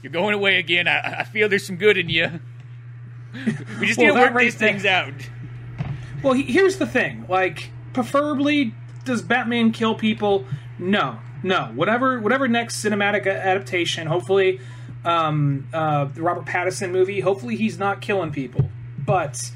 You're 0.02 0.12
going 0.12 0.34
away 0.34 0.58
again. 0.60 0.86
I, 0.90 1.20
I 1.20 1.24
feel 1.24 1.48
there's 1.48 1.66
some 1.66 1.78
good 1.78 1.98
in 1.98 2.10
you. 2.10 2.40
We 3.80 3.88
just 3.88 3.98
Well, 3.98 4.08
need 4.08 4.14
to 4.14 4.20
work 4.20 4.34
right 4.34 4.44
these 4.44 4.56
things 4.56 4.86
out. 4.86 5.14
Well, 6.24 6.34
he, 6.34 6.44
here's 6.44 6.78
the 6.78 6.88
thing. 6.88 7.26
Like, 7.30 7.70
preferably, 7.94 8.74
does 9.06 9.22
Batman 9.22 9.72
kill 9.72 9.94
people? 9.96 10.46
No, 10.80 11.20
no. 11.44 11.66
Whatever, 11.76 12.20
whatever 12.20 12.48
next 12.48 12.84
cinematic 12.84 13.28
adaptation. 13.28 14.08
Hopefully, 14.08 14.60
um, 15.06 15.68
uh, 15.74 16.06
the 16.06 16.22
Robert 16.22 16.46
Pattinson 16.46 16.92
movie. 16.92 17.20
Hopefully, 17.20 17.56
he's 17.58 17.78
not 17.78 18.02
killing 18.02 18.32
people. 18.32 18.70
But 18.98 19.52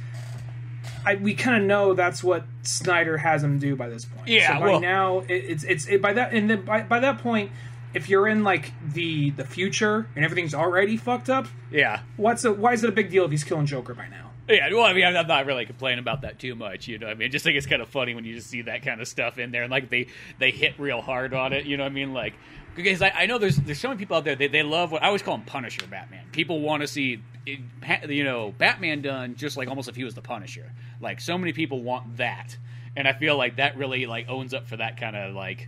I, 1.06 1.16
we 1.16 1.34
kind 1.36 1.62
of 1.62 1.68
know 1.68 1.94
that's 1.94 2.22
what 2.24 2.44
Snyder 2.64 3.18
has 3.18 3.44
him 3.44 3.60
do 3.60 3.76
by 3.78 3.88
this 3.88 4.04
point. 4.06 4.28
Yeah, 4.28 4.54
So 4.56 4.60
by 4.60 4.66
well- 4.72 4.80
now 4.82 5.20
it, 5.20 5.34
it's 5.34 5.64
it's 5.64 5.88
it, 5.88 6.02
by 6.02 6.12
that 6.14 6.34
and 6.34 6.50
then 6.50 6.66
by, 6.66 6.82
by 6.82 7.00
that 7.00 7.20
point, 7.20 7.52
if 7.94 8.10
you're 8.10 8.28
in 8.28 8.44
like 8.44 8.74
the 8.94 9.30
the 9.32 9.46
future 9.46 10.08
and 10.18 10.26
everything's 10.26 10.54
already 10.54 10.98
fucked 10.98 11.30
up, 11.30 11.48
Yeah. 11.72 12.02
what's 12.18 12.44
a, 12.44 12.52
why 12.52 12.74
is 12.74 12.84
it 12.84 12.90
a 12.90 12.92
big 12.92 13.10
deal 13.10 13.24
if 13.24 13.32
he's 13.32 13.46
killing 13.46 13.66
Joker 13.66 13.94
by 13.94 14.10
now? 14.10 14.27
Yeah, 14.48 14.70
well, 14.72 14.84
I 14.84 14.94
mean, 14.94 15.06
I'm 15.06 15.28
not 15.28 15.46
really 15.46 15.66
complaining 15.66 16.00
about 16.00 16.22
that 16.22 16.40
too 16.40 16.56
much, 16.56 16.88
you 16.88 16.98
know. 16.98 17.08
I 17.08 17.16
mean, 17.16 17.28
I 17.28 17.30
just 17.30 17.44
think 17.44 17.58
it's 17.58 17.66
kind 17.68 17.82
of 17.82 17.90
funny 17.90 18.16
when 18.16 18.24
you 18.24 18.36
just 18.36 18.48
see 18.48 18.62
that 18.62 18.82
kind 18.82 19.02
of 19.02 19.08
stuff 19.08 19.38
in 19.38 19.52
there, 19.52 19.64
and 19.64 19.72
like 19.72 19.90
they 19.90 20.08
they 20.40 20.52
hit 20.52 20.80
real 20.80 21.02
hard 21.02 21.34
on 21.34 21.52
it, 21.52 21.66
you 21.66 21.76
know. 21.76 21.84
what 21.84 21.92
I 21.92 21.96
mean, 21.96 22.14
like 22.14 22.34
because 22.78 23.02
I, 23.02 23.10
I 23.10 23.26
know 23.26 23.40
there's 23.40 23.58
there's 23.58 23.80
so 23.80 23.90
many 23.90 23.98
people 23.98 24.16
out 24.16 24.24
there 24.24 24.36
they, 24.36 24.48
they 24.48 24.64
love 24.64 24.92
what 24.92 25.04
I 25.04 25.08
always 25.08 25.22
call 25.22 25.36
him 25.36 25.42
Punisher 25.42 25.86
Batman. 25.88 26.24
People 26.32 26.62
want 26.62 26.82
to 26.82 26.88
see 26.88 27.22
you 27.46 28.24
know 28.24 28.54
Batman 28.58 29.02
done 29.02 29.36
just 29.36 29.58
like 29.58 29.68
almost 29.68 29.90
if 29.90 29.98
he 29.98 30.06
was 30.06 30.14
the 30.14 30.22
Punisher. 30.22 30.72
Like 31.02 31.20
so 31.20 31.38
many 31.38 31.52
people 31.52 31.84
want 31.84 32.18
that, 32.18 32.56
and 32.96 33.08
I 33.08 33.14
feel 33.14 33.36
like 33.36 33.58
that 33.58 33.78
really 33.78 34.06
like 34.06 34.30
owns 34.30 34.54
up 34.54 34.68
for 34.68 34.78
that 34.78 34.98
kind 34.98 35.16
of 35.18 35.36
like 35.36 35.68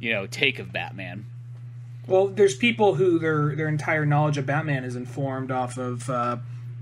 you 0.00 0.12
know 0.12 0.26
take 0.26 0.58
of 0.58 0.70
Batman. 0.70 1.24
Well, 2.06 2.28
there's 2.28 2.56
people 2.56 2.94
who 2.94 3.18
their 3.18 3.54
their 3.54 3.68
entire 3.68 4.04
knowledge 4.04 4.36
of 4.36 4.44
Batman 4.44 4.84
is 4.84 4.96
informed 4.96 5.50
off 5.50 5.78
of 5.78 6.10
uh, 6.10 6.38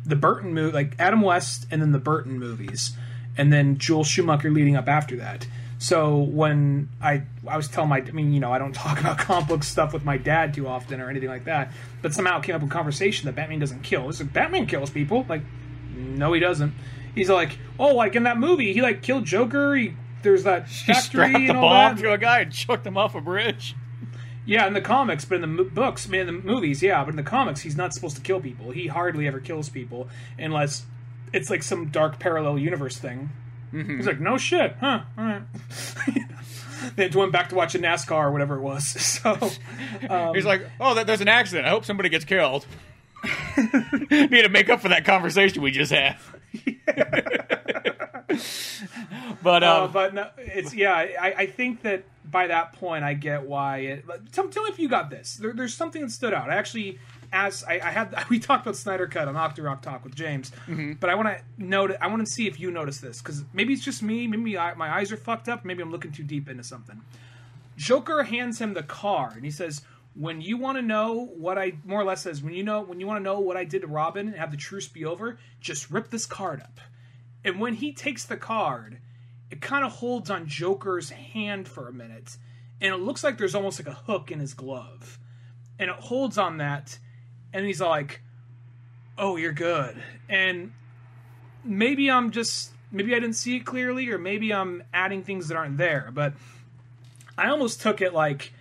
the 0.06 0.16
Burton 0.16 0.54
movie, 0.54 0.72
like 0.72 0.94
Adam 0.98 1.20
West, 1.20 1.66
and 1.70 1.82
then 1.82 1.92
the 1.92 1.98
Burton 1.98 2.38
movies, 2.38 2.92
and 3.36 3.52
then 3.52 3.78
Joel 3.78 4.04
Schumacher 4.04 4.50
leading 4.50 4.76
up 4.76 4.88
after 4.88 5.16
that. 5.16 5.46
So 5.78 6.16
when 6.18 6.88
I 7.02 7.22
I 7.46 7.56
was 7.56 7.68
telling 7.68 7.90
my, 7.90 7.98
I 7.98 8.10
mean, 8.12 8.32
you 8.32 8.40
know, 8.40 8.52
I 8.52 8.58
don't 8.58 8.72
talk 8.84 8.98
about 9.00 9.18
comic 9.18 9.48
book 9.48 9.64
stuff 9.64 9.92
with 9.92 10.04
my 10.04 10.16
dad 10.16 10.54
too 10.54 10.66
often 10.66 11.00
or 11.00 11.10
anything 11.10 11.28
like 11.28 11.44
that, 11.44 11.72
but 12.02 12.14
somehow 12.14 12.38
it 12.38 12.44
came 12.44 12.54
up 12.54 12.62
in 12.62 12.68
conversation 12.68 13.26
that 13.26 13.34
Batman 13.34 13.58
doesn't 13.58 13.82
kill. 13.82 14.08
It's 14.08 14.20
like 14.20 14.32
Batman 14.32 14.66
kills 14.66 14.90
people. 14.90 15.26
Like, 15.28 15.42
no, 15.94 16.32
he 16.32 16.40
doesn't. 16.40 16.72
He's 17.14 17.30
like, 17.30 17.58
oh, 17.78 17.94
like 17.94 18.14
in 18.14 18.22
that 18.24 18.38
movie, 18.38 18.72
he 18.72 18.80
like 18.82 19.02
killed 19.02 19.24
Joker. 19.24 19.74
He 19.74 19.94
there's 20.22 20.44
that 20.44 20.66
He 20.66 20.92
factory 20.92 21.28
strapped 21.28 21.46
the 21.46 21.52
bomb 21.54 21.96
that. 21.96 22.02
to 22.02 22.12
a 22.12 22.18
guy 22.18 22.40
and 22.40 22.52
chucked 22.52 22.86
him 22.86 22.96
off 22.96 23.14
a 23.14 23.20
bridge. 23.20 23.74
Yeah, 24.46 24.66
in 24.66 24.72
the 24.74 24.80
comics, 24.80 25.24
but 25.24 25.34
in 25.36 25.40
the 25.42 25.46
mo- 25.48 25.64
books, 25.64 26.06
I 26.06 26.10
mean, 26.10 26.20
in 26.22 26.26
the 26.28 26.32
movies, 26.32 26.82
yeah, 26.82 27.02
but 27.04 27.10
in 27.10 27.16
the 27.16 27.22
comics, 27.22 27.60
he's 27.60 27.76
not 27.76 27.92
supposed 27.92 28.16
to 28.16 28.22
kill 28.22 28.40
people. 28.40 28.70
He 28.70 28.86
hardly 28.86 29.26
ever 29.26 29.40
kills 29.40 29.68
people 29.68 30.08
unless 30.38 30.84
it's 31.32 31.50
like 31.50 31.62
some 31.62 31.86
dark 31.88 32.18
parallel 32.18 32.58
universe 32.58 32.96
thing. 32.96 33.30
He's 33.72 34.06
like, 34.06 34.20
no 34.20 34.38
shit, 34.38 34.76
huh? 34.80 35.00
All 35.18 35.24
right. 35.24 35.42
they 36.96 37.08
went 37.08 37.32
back 37.32 37.48
to 37.50 37.54
watching 37.54 37.82
NASCAR 37.82 38.24
or 38.26 38.32
whatever 38.32 38.56
it 38.56 38.62
was. 38.62 38.86
So, 39.26 39.50
um, 40.08 40.34
He's 40.34 40.44
like, 40.44 40.62
"Oh, 40.78 40.94
that, 40.94 41.06
there's 41.06 41.20
an 41.20 41.28
accident. 41.28 41.66
I 41.66 41.70
hope 41.70 41.84
somebody 41.84 42.08
gets 42.08 42.24
killed." 42.24 42.64
Need 43.56 44.42
to 44.42 44.48
make 44.48 44.68
up 44.68 44.80
for 44.80 44.88
that 44.88 45.04
conversation 45.04 45.62
we 45.62 45.72
just 45.72 45.90
had. 45.90 46.16
But 49.42 49.62
uh, 49.62 49.84
um, 49.84 49.92
but 49.92 50.14
no, 50.14 50.28
it's 50.38 50.74
yeah. 50.74 50.94
I, 50.94 51.34
I 51.38 51.46
think 51.46 51.82
that 51.82 52.04
by 52.30 52.48
that 52.48 52.72
point, 52.72 53.04
I 53.04 53.14
get 53.14 53.44
why. 53.44 53.78
It, 53.78 54.04
tell, 54.32 54.48
tell 54.48 54.64
me 54.64 54.70
if 54.70 54.78
you 54.78 54.88
got 54.88 55.10
this. 55.10 55.36
There, 55.36 55.52
there's 55.52 55.74
something 55.74 56.02
that 56.02 56.10
stood 56.10 56.34
out. 56.34 56.50
I 56.50 56.54
actually, 56.56 56.98
as 57.32 57.62
I, 57.64 57.74
I 57.74 57.90
had, 57.90 58.14
we 58.30 58.38
talked 58.38 58.66
about 58.66 58.76
Snyder 58.76 59.06
Cut 59.06 59.28
on 59.28 59.34
Octarock 59.34 59.82
Talk 59.82 60.04
with 60.04 60.14
James, 60.14 60.50
but 61.00 61.10
I 61.10 61.14
want 61.14 61.28
to 61.28 61.40
note. 61.58 61.92
I 62.00 62.06
want 62.08 62.26
to 62.26 62.30
see 62.30 62.46
if 62.46 62.58
you 62.58 62.70
notice 62.70 62.98
this 62.98 63.22
because 63.22 63.44
maybe 63.52 63.72
it's 63.72 63.84
just 63.84 64.02
me. 64.02 64.26
Maybe 64.26 64.58
I, 64.58 64.74
my 64.74 64.94
eyes 64.94 65.12
are 65.12 65.16
fucked 65.16 65.48
up. 65.48 65.64
Maybe 65.64 65.82
I'm 65.82 65.90
looking 65.90 66.12
too 66.12 66.24
deep 66.24 66.48
into 66.48 66.64
something. 66.64 67.00
Joker 67.76 68.22
hands 68.22 68.58
him 68.58 68.74
the 68.74 68.82
card 68.82 69.36
and 69.36 69.44
he 69.44 69.50
says, 69.50 69.82
"When 70.18 70.40
you 70.40 70.56
want 70.56 70.78
to 70.78 70.82
know 70.82 71.30
what 71.36 71.58
I 71.58 71.74
more 71.84 72.00
or 72.00 72.04
less 72.04 72.22
says, 72.22 72.42
when 72.42 72.54
you 72.54 72.64
know 72.64 72.80
when 72.80 73.00
you 73.00 73.06
want 73.06 73.20
to 73.20 73.24
know 73.24 73.38
what 73.38 73.56
I 73.56 73.64
did 73.64 73.82
to 73.82 73.86
Robin 73.86 74.28
and 74.28 74.36
have 74.36 74.50
the 74.50 74.56
truce 74.56 74.88
be 74.88 75.04
over, 75.04 75.38
just 75.60 75.90
rip 75.90 76.10
this 76.10 76.26
card 76.26 76.60
up." 76.60 76.80
And 77.44 77.60
when 77.60 77.74
he 77.74 77.92
takes 77.92 78.24
the 78.24 78.36
card, 78.36 78.98
it 79.50 79.60
kind 79.60 79.84
of 79.84 79.92
holds 79.92 80.30
on 80.30 80.46
Joker's 80.46 81.10
hand 81.10 81.68
for 81.68 81.88
a 81.88 81.92
minute, 81.92 82.38
and 82.80 82.92
it 82.92 82.98
looks 82.98 83.22
like 83.22 83.38
there's 83.38 83.54
almost 83.54 83.78
like 83.78 83.88
a 83.88 84.00
hook 84.00 84.32
in 84.32 84.40
his 84.40 84.54
glove, 84.54 85.18
and 85.78 85.90
it 85.90 85.96
holds 85.96 86.38
on 86.38 86.56
that, 86.56 86.98
and 87.52 87.66
he's 87.66 87.80
like, 87.80 88.22
"Oh, 89.16 89.36
you're 89.36 89.52
good." 89.52 90.02
And 90.28 90.72
maybe 91.62 92.10
I'm 92.10 92.30
just 92.30 92.72
maybe 92.90 93.14
I 93.14 93.18
didn't 93.18 93.36
see 93.36 93.56
it 93.56 93.66
clearly, 93.66 94.08
or 94.10 94.18
maybe 94.18 94.52
I'm 94.52 94.82
adding 94.92 95.22
things 95.22 95.48
that 95.48 95.56
aren't 95.56 95.76
there, 95.76 96.10
but 96.12 96.34
I 97.36 97.48
almost 97.48 97.80
took 97.82 98.00
it 98.00 98.14
like 98.14 98.52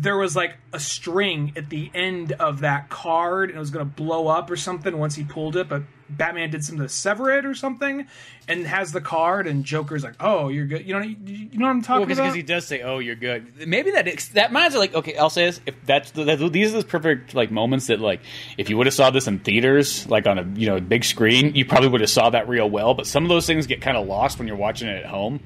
there 0.00 0.16
was 0.16 0.36
like 0.36 0.56
a 0.72 0.78
string 0.78 1.52
at 1.56 1.70
the 1.70 1.90
end 1.92 2.32
of 2.32 2.60
that 2.60 2.88
card 2.88 3.50
and 3.50 3.56
it 3.56 3.60
was 3.60 3.70
going 3.70 3.84
to 3.84 3.92
blow 3.92 4.28
up 4.28 4.48
or 4.48 4.56
something 4.56 4.96
once 4.96 5.16
he 5.16 5.24
pulled 5.24 5.56
it, 5.56 5.68
but 5.68 5.82
Batman 6.08 6.50
did 6.50 6.64
something 6.64 6.86
to 6.86 6.88
sever 6.88 7.30
it 7.36 7.44
or 7.44 7.52
something 7.52 8.06
and 8.46 8.66
has 8.66 8.92
the 8.92 9.00
card 9.00 9.48
and 9.48 9.64
Joker's 9.64 10.04
like, 10.04 10.14
"Oh, 10.20 10.48
you're 10.48 10.66
good." 10.66 10.86
You 10.86 10.94
know 10.94 11.00
you 11.00 11.58
know 11.58 11.66
what 11.66 11.70
I'm 11.70 11.82
talking 11.82 12.04
about 12.04 12.08
because 12.08 12.18
about? 12.18 12.36
he 12.36 12.42
does 12.42 12.66
say, 12.66 12.80
"Oh, 12.80 13.00
you're 13.00 13.16
good." 13.16 13.66
Maybe 13.66 13.90
that 13.90 14.06
that 14.34 14.48
reminds 14.48 14.74
me, 14.74 14.80
like, 14.80 14.94
okay, 14.94 15.16
I'll 15.16 15.30
say 15.30 15.46
this: 15.46 15.60
if 15.66 15.74
that's 15.84 16.12
the, 16.12 16.24
that, 16.24 16.52
these 16.52 16.74
are 16.74 16.80
the 16.80 16.86
perfect 16.86 17.34
like 17.34 17.50
moments 17.50 17.88
that, 17.88 18.00
like, 18.00 18.20
if 18.56 18.70
you 18.70 18.78
would 18.78 18.86
have 18.86 18.94
saw 18.94 19.10
this 19.10 19.26
in 19.26 19.40
theaters, 19.40 20.08
like 20.08 20.26
on 20.26 20.38
a 20.38 20.44
you 20.54 20.68
know 20.68 20.80
big 20.80 21.04
screen, 21.04 21.54
you 21.54 21.66
probably 21.66 21.88
would 21.88 22.00
have 22.00 22.10
saw 22.10 22.30
that 22.30 22.48
real 22.48 22.70
well. 22.70 22.94
But 22.94 23.06
some 23.06 23.24
of 23.24 23.28
those 23.28 23.46
things 23.46 23.66
get 23.66 23.82
kind 23.82 23.96
of 23.96 24.06
lost 24.06 24.38
when 24.38 24.46
you're 24.48 24.56
watching 24.56 24.88
it 24.88 25.04
at 25.04 25.06
home. 25.06 25.40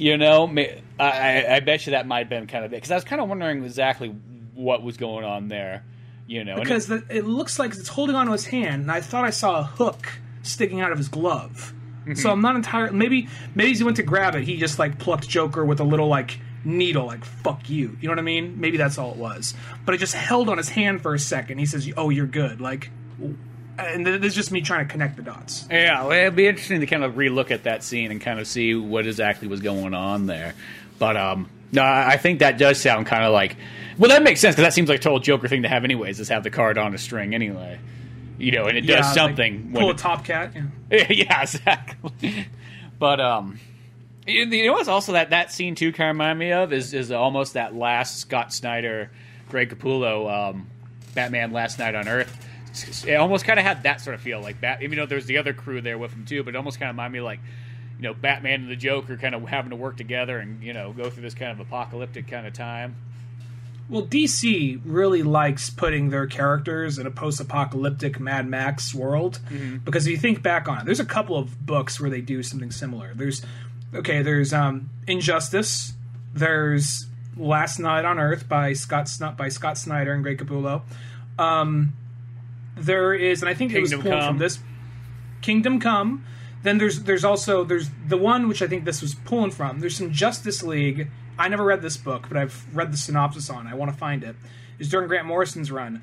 You 0.00 0.16
know, 0.16 0.48
I, 0.56 0.82
I, 0.98 1.56
I 1.56 1.60
bet 1.60 1.86
you 1.86 1.92
that 1.92 2.06
might 2.06 2.20
have 2.20 2.28
been 2.30 2.46
kind 2.46 2.64
of 2.64 2.72
it 2.72 2.76
because 2.76 2.90
I 2.90 2.94
was 2.94 3.04
kind 3.04 3.20
of 3.20 3.28
wondering 3.28 3.62
exactly 3.64 4.08
what 4.54 4.82
was 4.82 4.96
going 4.96 5.24
on 5.24 5.48
there. 5.48 5.84
You 6.26 6.44
know, 6.44 6.56
because 6.56 6.86
the, 6.86 7.04
it 7.10 7.26
looks 7.26 7.58
like 7.58 7.72
it's 7.72 7.88
holding 7.88 8.16
onto 8.16 8.32
his 8.32 8.46
hand, 8.46 8.82
and 8.82 8.90
I 8.90 9.00
thought 9.00 9.24
I 9.24 9.30
saw 9.30 9.60
a 9.60 9.62
hook 9.62 10.08
sticking 10.42 10.80
out 10.80 10.92
of 10.92 10.98
his 10.98 11.08
glove. 11.08 11.74
Mm-hmm. 12.02 12.14
So 12.14 12.30
I'm 12.30 12.40
not 12.40 12.56
entirely. 12.56 12.96
Maybe 12.96 13.28
maybe 13.54 13.72
as 13.72 13.78
he 13.78 13.84
went 13.84 13.98
to 13.98 14.02
grab 14.02 14.34
it, 14.36 14.44
he 14.44 14.56
just 14.56 14.78
like 14.78 14.98
plucked 14.98 15.28
Joker 15.28 15.64
with 15.64 15.80
a 15.80 15.84
little 15.84 16.08
like 16.08 16.38
needle, 16.64 17.06
like 17.06 17.24
"fuck 17.24 17.68
you." 17.68 17.98
You 18.00 18.08
know 18.08 18.12
what 18.12 18.20
I 18.20 18.22
mean? 18.22 18.58
Maybe 18.58 18.78
that's 18.78 18.96
all 18.96 19.10
it 19.10 19.16
was. 19.18 19.54
But 19.84 19.94
it 19.94 19.98
just 19.98 20.14
held 20.14 20.48
on 20.48 20.56
his 20.56 20.70
hand 20.70 21.02
for 21.02 21.14
a 21.14 21.18
second. 21.18 21.58
He 21.58 21.66
says, 21.66 21.92
"Oh, 21.96 22.08
you're 22.08 22.26
good." 22.26 22.60
Like, 22.60 22.90
and 23.86 24.06
this 24.06 24.22
is 24.24 24.34
just 24.34 24.50
me 24.52 24.60
trying 24.60 24.86
to 24.86 24.90
connect 24.92 25.16
the 25.16 25.22
dots. 25.22 25.66
Yeah, 25.70 26.02
well, 26.04 26.12
it'd 26.12 26.36
be 26.36 26.46
interesting 26.46 26.80
to 26.80 26.86
kind 26.86 27.04
of 27.04 27.14
relook 27.14 27.50
at 27.50 27.64
that 27.64 27.82
scene 27.84 28.10
and 28.10 28.20
kind 28.20 28.38
of 28.40 28.46
see 28.46 28.74
what 28.74 29.06
exactly 29.06 29.48
was 29.48 29.60
going 29.60 29.94
on 29.94 30.26
there. 30.26 30.54
But 30.98 31.16
um, 31.16 31.48
no, 31.72 31.82
I 31.82 32.16
think 32.16 32.40
that 32.40 32.58
does 32.58 32.80
sound 32.80 33.06
kind 33.06 33.24
of 33.24 33.32
like 33.32 33.56
well, 33.98 34.08
that 34.10 34.22
makes 34.22 34.40
sense 34.40 34.54
because 34.54 34.66
that 34.66 34.72
seems 34.72 34.88
like 34.88 35.00
a 35.00 35.02
total 35.02 35.18
Joker 35.18 35.46
thing 35.48 35.62
to 35.62 35.68
have, 35.68 35.84
anyways. 35.84 36.20
Is 36.20 36.28
have 36.28 36.42
the 36.42 36.50
card 36.50 36.78
on 36.78 36.94
a 36.94 36.98
string 36.98 37.34
anyway, 37.34 37.78
you 38.38 38.52
know, 38.52 38.64
and 38.66 38.78
it 38.78 38.84
Yeah, 38.84 38.96
does 38.96 39.06
like, 39.06 39.14
something. 39.14 39.72
pull 39.72 39.86
when 39.88 39.94
a 39.94 39.98
top 39.98 40.24
cat. 40.24 40.52
Yeah. 40.90 41.06
yeah, 41.10 41.42
exactly. 41.42 42.46
But 42.98 43.20
um, 43.20 43.58
you 44.26 44.44
you 44.46 44.66
know 44.66 44.72
what's 44.74 44.88
also 44.88 45.12
that 45.12 45.30
that 45.30 45.52
scene 45.52 45.74
too 45.74 45.92
kind 45.92 46.10
of 46.10 46.14
remind 46.16 46.38
me 46.38 46.52
of 46.52 46.72
is 46.72 46.94
is 46.94 47.10
almost 47.10 47.54
that 47.54 47.74
last 47.74 48.18
Scott 48.18 48.52
Snyder, 48.52 49.10
Greg 49.48 49.70
Capullo, 49.70 50.50
um, 50.50 50.66
Batman 51.14 51.52
Last 51.52 51.78
Night 51.78 51.94
on 51.94 52.08
Earth. 52.08 52.46
It 53.06 53.14
almost 53.14 53.44
kind 53.44 53.58
of 53.58 53.64
had 53.64 53.82
that 53.84 54.00
sort 54.00 54.14
of 54.14 54.20
feel 54.20 54.40
like 54.40 54.60
that, 54.60 54.82
even 54.82 54.98
though 54.98 55.06
there's 55.06 55.26
the 55.26 55.38
other 55.38 55.52
crew 55.52 55.80
there 55.80 55.98
with 55.98 56.12
him 56.12 56.24
too. 56.24 56.42
But 56.42 56.54
it 56.54 56.56
almost 56.56 56.78
kind 56.78 56.90
of 56.90 56.94
reminded 56.94 57.18
me 57.18 57.24
like, 57.24 57.40
you 58.00 58.08
know 58.08 58.14
Batman 58.14 58.62
and 58.62 58.70
the 58.70 58.76
Joker 58.76 59.18
kind 59.18 59.34
of 59.34 59.46
having 59.46 59.70
to 59.70 59.76
work 59.76 59.98
together 59.98 60.38
and 60.38 60.62
you 60.62 60.72
know 60.72 60.92
go 60.92 61.10
through 61.10 61.22
this 61.22 61.34
kind 61.34 61.52
of 61.52 61.60
apocalyptic 61.60 62.26
kind 62.28 62.46
of 62.46 62.54
time. 62.54 62.96
Well, 63.90 64.06
DC 64.06 64.80
really 64.84 65.24
likes 65.24 65.68
putting 65.68 66.10
their 66.10 66.28
characters 66.28 66.96
in 66.96 67.08
a 67.08 67.10
post-apocalyptic 67.10 68.20
Mad 68.20 68.46
Max 68.46 68.94
world 68.94 69.40
because 69.84 70.06
if 70.06 70.12
you 70.12 70.16
think 70.16 70.42
back 70.42 70.68
on 70.68 70.78
it, 70.78 70.84
there's 70.84 71.00
a 71.00 71.04
couple 71.04 71.36
of 71.36 71.66
books 71.66 72.00
where 72.00 72.08
they 72.08 72.20
do 72.20 72.42
something 72.44 72.70
similar. 72.70 73.12
There's 73.14 73.42
okay, 73.94 74.22
there's 74.22 74.52
um, 74.52 74.88
Injustice. 75.06 75.92
There's 76.32 77.06
Last 77.36 77.80
Night 77.80 78.04
on 78.04 78.18
Earth 78.18 78.48
by 78.48 78.72
Scott 78.72 79.10
by 79.36 79.48
Scott 79.48 79.76
Snyder 79.76 80.14
and 80.14 80.22
Greg 80.22 80.38
Capullo. 80.38 80.82
Um, 81.38 81.92
there 82.76 83.14
is, 83.14 83.42
and 83.42 83.48
I 83.48 83.54
think 83.54 83.72
it 83.72 83.80
was 83.80 83.92
pulled 83.92 84.04
Come. 84.04 84.26
from 84.26 84.38
this 84.38 84.58
Kingdom 85.42 85.80
Come. 85.80 86.24
Then 86.62 86.78
there's 86.78 87.04
there's 87.04 87.24
also 87.24 87.64
there's 87.64 87.90
the 88.06 88.16
one 88.18 88.48
which 88.48 88.60
I 88.62 88.66
think 88.66 88.84
this 88.84 89.00
was 89.00 89.14
pulling 89.14 89.50
from. 89.50 89.80
There's 89.80 89.96
some 89.96 90.12
Justice 90.12 90.62
League. 90.62 91.10
I 91.38 91.48
never 91.48 91.64
read 91.64 91.80
this 91.80 91.96
book, 91.96 92.26
but 92.28 92.36
I've 92.36 92.66
read 92.76 92.92
the 92.92 92.98
synopsis 92.98 93.48
on. 93.48 93.66
it. 93.66 93.70
I 93.70 93.74
want 93.74 93.90
to 93.90 93.96
find. 93.96 94.34
It's 94.78 94.88
during 94.88 95.08
Grant 95.08 95.26
Morrison's 95.26 95.70
run. 95.70 96.02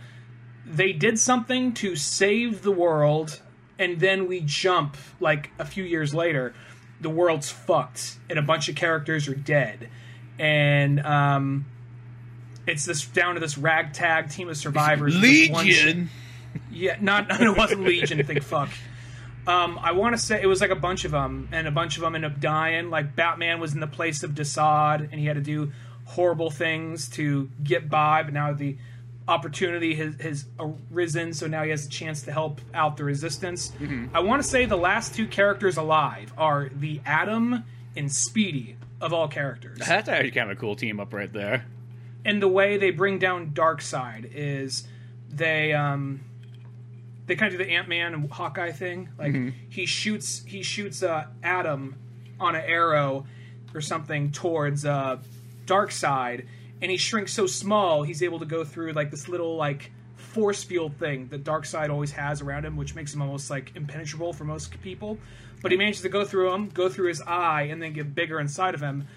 They 0.66 0.94
did 0.94 1.20
something 1.20 1.74
to 1.76 1.96
save 1.96 2.64
the 2.64 2.72
world, 2.72 3.42
and 3.78 4.00
then 4.00 4.28
we 4.28 4.42
jump 4.42 4.98
like 5.20 5.52
a 5.60 5.66
few 5.66 5.84
years 5.84 6.14
later. 6.14 6.54
The 7.00 7.10
world's 7.10 7.52
fucked, 7.52 8.18
and 8.30 8.40
a 8.40 8.42
bunch 8.42 8.68
of 8.68 8.76
characters 8.76 9.28
are 9.28 9.36
dead, 9.36 9.90
and 10.40 11.00
um, 11.02 11.66
it's 12.66 12.86
this 12.86 13.06
down 13.06 13.36
to 13.36 13.40
this 13.40 13.58
ragtag 13.58 14.32
team 14.32 14.50
of 14.50 14.58
survivors. 14.58 15.14
with 15.14 15.22
this 15.22 15.50
one 15.52 15.68
sh- 15.68 15.94
yeah, 16.72 16.98
not 17.02 17.28
it 17.42 17.58
wasn't 17.58 17.84
Legion. 17.84 18.24
Think 18.26 18.44
fuck. 18.44 18.70
Um, 19.46 19.80
I 19.82 19.94
want 19.94 20.14
to 20.16 20.22
say 20.22 20.42
it 20.42 20.48
was 20.48 20.60
like 20.60 20.72
a 20.72 20.76
bunch 20.76 21.06
of 21.06 21.12
them, 21.12 21.48
and 21.52 21.68
a 21.68 21.72
bunch 21.72 21.96
of 21.98 22.02
them 22.02 22.16
ended 22.16 22.32
up 22.34 22.40
dying. 22.42 22.90
Like 22.90 23.16
Batman 23.16 23.60
was 23.60 23.74
in 23.74 23.80
the 23.80 23.88
place 23.88 24.24
of 24.24 24.32
Desaad, 24.32 25.10
and 25.12 25.20
he 25.20 25.26
had 25.26 25.36
to 25.36 25.42
do 25.42 25.72
horrible 26.06 26.50
things 26.52 27.08
to 27.10 27.50
get 27.64 27.90
by. 27.90 28.24
But 28.24 28.34
now 28.34 28.52
the 28.54 28.78
opportunity 29.28 29.96
has, 29.96 30.16
has 30.22 30.46
arisen, 30.60 31.34
so 31.34 31.48
now 31.48 31.64
he 31.64 31.70
has 31.70 31.86
a 31.86 31.90
chance 31.90 32.22
to 32.24 32.32
help 32.32 32.62
out 32.74 32.98
the 32.98 33.04
Resistance. 33.04 33.72
I 34.14 34.20
want 34.22 34.42
to 34.42 34.48
say 34.48 34.66
the 34.66 34.78
last 34.78 35.16
two 35.16 35.28
characters 35.28 35.78
alive 35.78 36.34
are 36.38 36.70
the 36.74 37.02
Atom 37.06 37.64
and 37.96 38.12
Speedy 38.12 38.78
of 39.00 39.14
all 39.14 39.28
characters 39.28 39.80
That's 39.80 40.10
actually 40.10 40.32
kind 40.32 40.50
of 40.50 40.58
a 40.58 40.60
cool 40.60 40.76
team 40.76 41.00
up 41.00 41.14
right 41.14 41.32
there. 41.32 41.66
and 42.26 42.42
the 42.42 42.48
way 42.48 42.78
they 42.78 42.90
bring 42.90 43.20
down 43.20 43.52
Darkseid 43.52 44.32
is 44.34 44.88
they 45.30 45.74
um 45.74 46.22
they 47.28 47.36
kind 47.36 47.54
of 47.54 47.60
do 47.60 47.64
the 47.64 47.72
Ant 47.72 47.88
Man 47.88 48.14
and 48.14 48.32
Hawkeye 48.32 48.72
thing. 48.72 49.10
Like 49.18 49.34
he 49.70 49.86
shoots 49.86 50.44
he 50.46 50.64
shoots 50.64 51.04
uh, 51.04 51.28
Atom 51.44 51.96
on 52.40 52.56
an 52.56 52.64
arrow 52.66 53.26
or 53.74 53.82
something 53.82 54.32
towards 54.32 54.86
uh, 54.86 55.18
Darkseid, 55.66 56.46
and 56.82 56.90
he 56.90 56.98
shrinks 56.98 57.34
so 57.34 57.46
small 57.46 58.04
he's 58.04 58.24
able 58.24 58.40
to 58.40 58.46
go 58.46 58.64
through 58.64 58.94
like 58.94 59.12
this 59.12 59.28
little 59.28 59.56
like 59.56 59.92
force 60.16 60.64
field 60.64 60.96
thing 60.98 61.28
that 61.28 61.44
Darkseid 61.44 61.90
always 61.90 62.12
has 62.12 62.42
around 62.42 62.66
him, 62.66 62.76
which 62.78 62.96
makes 62.96 63.14
him 63.14 63.22
almost 63.22 63.50
like 63.50 63.76
impenetrable 63.76 64.34
for 64.34 64.46
most 64.46 64.80
people. 64.82 65.18
But 65.62 65.72
he 65.72 65.78
manages 65.78 66.02
to 66.02 66.10
go 66.10 66.24
through 66.24 66.54
him, 66.54 66.70
go 66.70 66.88
through 66.88 67.08
his 67.08 67.22
eye, 67.22 67.64
and 67.64 67.82
then 67.82 67.94
get 67.94 68.16
bigger 68.16 68.40
inside 68.40 68.74
of 68.74 68.82
him 68.82 69.08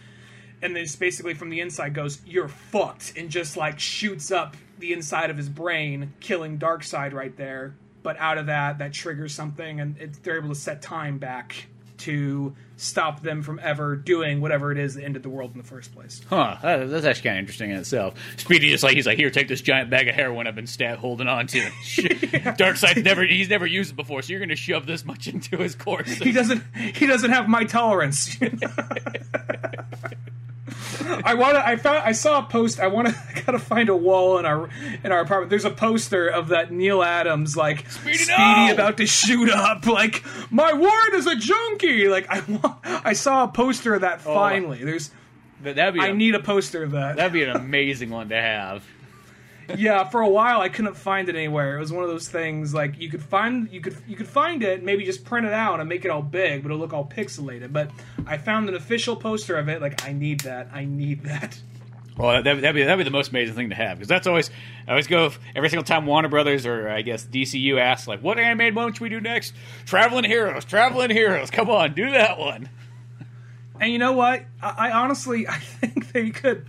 and 0.62 0.76
then 0.76 0.84
just 0.84 1.00
basically 1.00 1.34
from 1.34 1.48
the 1.48 1.60
inside 1.60 1.94
goes, 1.94 2.20
"You're 2.26 2.48
fucked," 2.48 3.14
and 3.16 3.30
just 3.30 3.56
like 3.56 3.78
shoots 3.78 4.30
up 4.30 4.56
the 4.78 4.92
inside 4.92 5.30
of 5.30 5.36
his 5.36 5.48
brain, 5.48 6.12
killing 6.20 6.58
Darkseid 6.58 7.12
right 7.12 7.36
there. 7.36 7.74
But 8.02 8.18
out 8.18 8.38
of 8.38 8.46
that, 8.46 8.78
that 8.78 8.92
triggers 8.92 9.34
something, 9.34 9.80
and 9.80 9.98
it, 9.98 10.22
they're 10.22 10.38
able 10.38 10.48
to 10.48 10.54
set 10.54 10.80
time 10.82 11.18
back 11.18 11.66
to 12.00 12.54
stop 12.76 13.22
them 13.22 13.42
from 13.42 13.60
ever 13.62 13.94
doing 13.94 14.40
whatever 14.40 14.72
it 14.72 14.78
is 14.78 14.94
that 14.94 15.04
ended 15.04 15.22
the 15.22 15.28
world 15.28 15.52
in 15.52 15.58
the 15.58 15.66
first 15.66 15.94
place. 15.94 16.22
Huh? 16.28 16.56
That, 16.62 16.88
that's 16.88 17.04
actually 17.04 17.24
kind 17.24 17.36
of 17.36 17.40
interesting 17.40 17.70
in 17.70 17.76
itself. 17.76 18.14
Speedy 18.38 18.72
is 18.72 18.82
like 18.82 18.96
he's 18.96 19.06
like, 19.06 19.18
here, 19.18 19.30
take 19.30 19.48
this 19.48 19.60
giant 19.60 19.90
bag 19.90 20.08
of 20.08 20.14
heroin 20.14 20.46
I've 20.46 20.54
been 20.54 20.66
stat 20.66 20.98
holding 20.98 21.28
on 21.28 21.46
to. 21.48 21.60
Darkseid's 22.56 23.04
never 23.04 23.22
he's 23.24 23.50
never 23.50 23.66
used 23.66 23.92
it 23.92 23.96
before, 23.96 24.22
so 24.22 24.30
you're 24.30 24.40
going 24.40 24.48
to 24.48 24.56
shove 24.56 24.86
this 24.86 25.04
much 25.04 25.28
into 25.28 25.58
his 25.58 25.74
course. 25.74 26.10
He 26.14 26.32
doesn't. 26.32 26.62
He 26.74 27.06
doesn't 27.06 27.30
have 27.30 27.48
my 27.48 27.64
tolerance. 27.64 28.36
I 31.24 31.34
want 31.34 31.54
to. 31.54 31.66
I 31.66 31.76
found. 31.76 31.98
I 31.98 32.12
saw 32.12 32.40
a 32.40 32.42
post. 32.42 32.80
I 32.80 32.86
want 32.86 33.08
to. 33.08 33.14
I 33.36 33.40
gotta 33.40 33.58
find 33.58 33.88
a 33.88 33.96
wall 33.96 34.38
in 34.38 34.44
our 34.46 34.68
in 35.02 35.12
our 35.12 35.20
apartment. 35.20 35.50
There's 35.50 35.64
a 35.64 35.70
poster 35.70 36.28
of 36.28 36.48
that 36.48 36.70
Neal 36.70 37.02
Adams 37.02 37.56
like 37.56 37.90
Speedy, 37.90 38.24
no! 38.28 38.68
about 38.72 38.96
to 38.98 39.06
shoot 39.06 39.50
up. 39.50 39.86
Like 39.86 40.24
my 40.50 40.72
ward 40.72 41.14
is 41.14 41.26
a 41.26 41.36
junkie. 41.36 42.08
Like 42.08 42.28
I 42.28 42.40
want. 42.40 42.78
I 42.84 43.12
saw 43.14 43.44
a 43.44 43.48
poster 43.48 43.94
of 43.94 44.02
that. 44.02 44.20
Oh. 44.26 44.34
Finally, 44.34 44.84
there's. 44.84 45.10
That'd 45.62 45.94
be 45.94 46.00
I 46.00 46.08
a, 46.08 46.14
need 46.14 46.34
a 46.34 46.40
poster 46.40 46.82
of 46.82 46.92
that. 46.92 47.16
that'd 47.16 47.32
be 47.32 47.42
an 47.42 47.50
amazing 47.56 48.10
one 48.10 48.28
to 48.30 48.40
have. 48.40 48.84
Yeah, 49.76 50.04
for 50.04 50.20
a 50.20 50.28
while 50.28 50.60
I 50.60 50.68
couldn't 50.68 50.94
find 50.94 51.28
it 51.28 51.36
anywhere. 51.36 51.76
It 51.76 51.80
was 51.80 51.92
one 51.92 52.04
of 52.04 52.10
those 52.10 52.28
things 52.28 52.74
like 52.74 52.98
you 52.98 53.08
could 53.08 53.22
find 53.22 53.70
you 53.70 53.80
could 53.80 53.96
you 54.06 54.16
could 54.16 54.28
find 54.28 54.62
it, 54.62 54.82
maybe 54.82 55.04
just 55.04 55.24
print 55.24 55.46
it 55.46 55.52
out 55.52 55.80
and 55.80 55.88
make 55.88 56.04
it 56.04 56.10
all 56.10 56.22
big, 56.22 56.62
but 56.62 56.68
it'll 56.70 56.78
look 56.78 56.92
all 56.92 57.04
pixelated. 57.06 57.72
But 57.72 57.90
I 58.26 58.38
found 58.38 58.68
an 58.68 58.74
official 58.74 59.16
poster 59.16 59.56
of 59.56 59.68
it. 59.68 59.80
Like 59.80 60.06
I 60.06 60.12
need 60.12 60.40
that. 60.40 60.68
I 60.72 60.84
need 60.84 61.24
that. 61.24 61.60
Well, 62.16 62.42
that'd, 62.42 62.62
that'd 62.62 62.74
be 62.74 62.82
that'd 62.82 62.98
be 62.98 63.04
the 63.04 63.10
most 63.10 63.30
amazing 63.30 63.54
thing 63.54 63.70
to 63.70 63.74
have 63.74 63.98
because 63.98 64.08
that's 64.08 64.26
always 64.26 64.50
I 64.86 64.90
always 64.90 65.06
go 65.06 65.30
every 65.56 65.70
single 65.70 65.84
time 65.84 66.04
Warner 66.06 66.28
Brothers 66.28 66.66
or 66.66 66.88
I 66.88 67.02
guess 67.02 67.24
DCU 67.24 67.80
asks 67.80 68.06
like, 68.06 68.22
what 68.22 68.38
animated 68.38 68.74
one 68.74 68.92
should 68.92 69.00
we 69.00 69.08
do 69.08 69.20
next? 69.20 69.54
Traveling 69.86 70.24
Heroes, 70.24 70.64
Traveling 70.64 71.10
Heroes. 71.10 71.50
Come 71.50 71.70
on, 71.70 71.94
do 71.94 72.10
that 72.10 72.38
one. 72.38 72.68
And 73.80 73.90
you 73.90 73.98
know 73.98 74.12
what? 74.12 74.44
I, 74.60 74.88
I 74.88 74.90
honestly 74.92 75.48
I 75.48 75.58
think 75.58 76.12
they 76.12 76.30
could. 76.30 76.66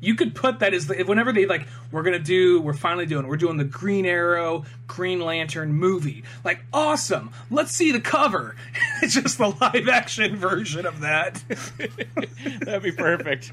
You 0.00 0.14
could 0.14 0.34
put 0.34 0.60
that 0.60 0.74
as 0.74 0.86
the, 0.86 1.02
whenever 1.02 1.32
they 1.32 1.46
like 1.46 1.66
we're 1.90 2.02
gonna 2.02 2.18
do 2.18 2.60
we're 2.60 2.72
finally 2.74 3.06
doing 3.06 3.26
we're 3.26 3.36
doing 3.36 3.56
the 3.56 3.64
Green 3.64 4.06
Arrow 4.06 4.64
Green 4.86 5.20
Lantern 5.20 5.72
movie 5.72 6.22
like 6.44 6.60
awesome 6.72 7.30
let's 7.50 7.72
see 7.72 7.90
the 7.92 8.00
cover 8.00 8.54
it's 9.02 9.14
just 9.14 9.38
the 9.38 9.48
live 9.60 9.88
action 9.88 10.36
version 10.36 10.86
of 10.86 11.00
that 11.00 11.42
That'd 12.60 12.82
be 12.82 12.92
perfect. 12.92 13.52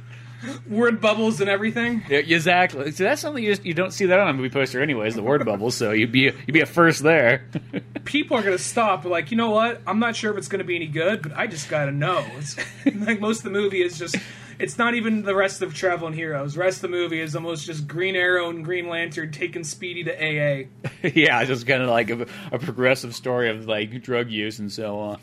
word 0.70 1.02
bubbles 1.02 1.42
and 1.42 1.50
everything 1.50 2.04
Yeah, 2.10 2.20
exactly. 2.20 2.92
So 2.92 3.04
that's 3.06 3.22
something 3.22 3.44
you 3.44 3.52
just 3.52 3.66
you 3.66 3.74
don't 3.74 3.92
see 3.92 4.06
that 4.06 4.20
on 4.20 4.28
a 4.28 4.34
movie 4.34 4.50
poster 4.50 4.82
anyways. 4.82 5.16
The 5.16 5.24
word 5.24 5.44
bubbles, 5.46 5.76
so 5.76 5.92
you'd 5.92 6.12
be 6.12 6.20
you'd 6.20 6.54
be 6.54 6.62
a 6.62 6.66
first 6.68 7.02
there. 7.02 7.46
people 8.04 8.38
are 8.38 8.44
going 8.44 8.56
to 8.56 8.62
stop. 8.64 9.06
Like, 9.06 9.32
you 9.32 9.38
know 9.38 9.50
what? 9.50 9.82
I'm 9.88 9.98
not 10.00 10.16
sure 10.16 10.32
if 10.32 10.38
it's 10.38 10.48
going 10.48 10.60
to 10.60 10.66
be 10.66 10.76
any 10.76 10.88
good, 10.88 11.24
but 11.24 11.32
I 11.36 11.48
just 11.48 11.70
got 11.70 11.86
to 11.86 11.92
know. 11.92 12.24
It's, 12.38 12.56
like 12.86 13.20
most 13.20 13.40
of 13.40 13.44
the 13.46 13.50
movie 13.50 13.82
is 13.82 13.98
just. 13.98 14.16
It's 14.58 14.78
not 14.78 14.96
even 14.96 15.24
the 15.24 15.36
rest 15.36 15.62
of 15.62 15.74
Traveling 15.74 16.14
Heroes. 16.14 16.54
The 16.54 16.62
rest 16.62 16.78
of 16.78 16.84
the 16.84 16.88
movie 16.90 17.20
is 17.20 17.36
almost 17.36 17.66
just 17.66 17.88
Green 17.88 18.16
Arrow 18.16 18.50
and 18.50 18.64
Green 18.64 18.88
Lantern 18.88 19.32
taking 19.32 19.64
Speedy 19.64 20.04
to 20.06 20.14
AA. 20.14 20.68
yeah, 21.14 21.42
it's 21.42 21.50
just 21.50 21.68
kind 21.68 21.82
of 21.84 21.90
like 21.90 22.10
a, 22.10 22.26
a 22.52 22.60
progressive 22.60 23.14
story 23.14 23.50
of 23.50 23.68
like 23.68 24.02
drug 24.02 24.30
use 24.30 24.60
and 24.60 24.72
so 24.72 24.98
on. 24.98 25.20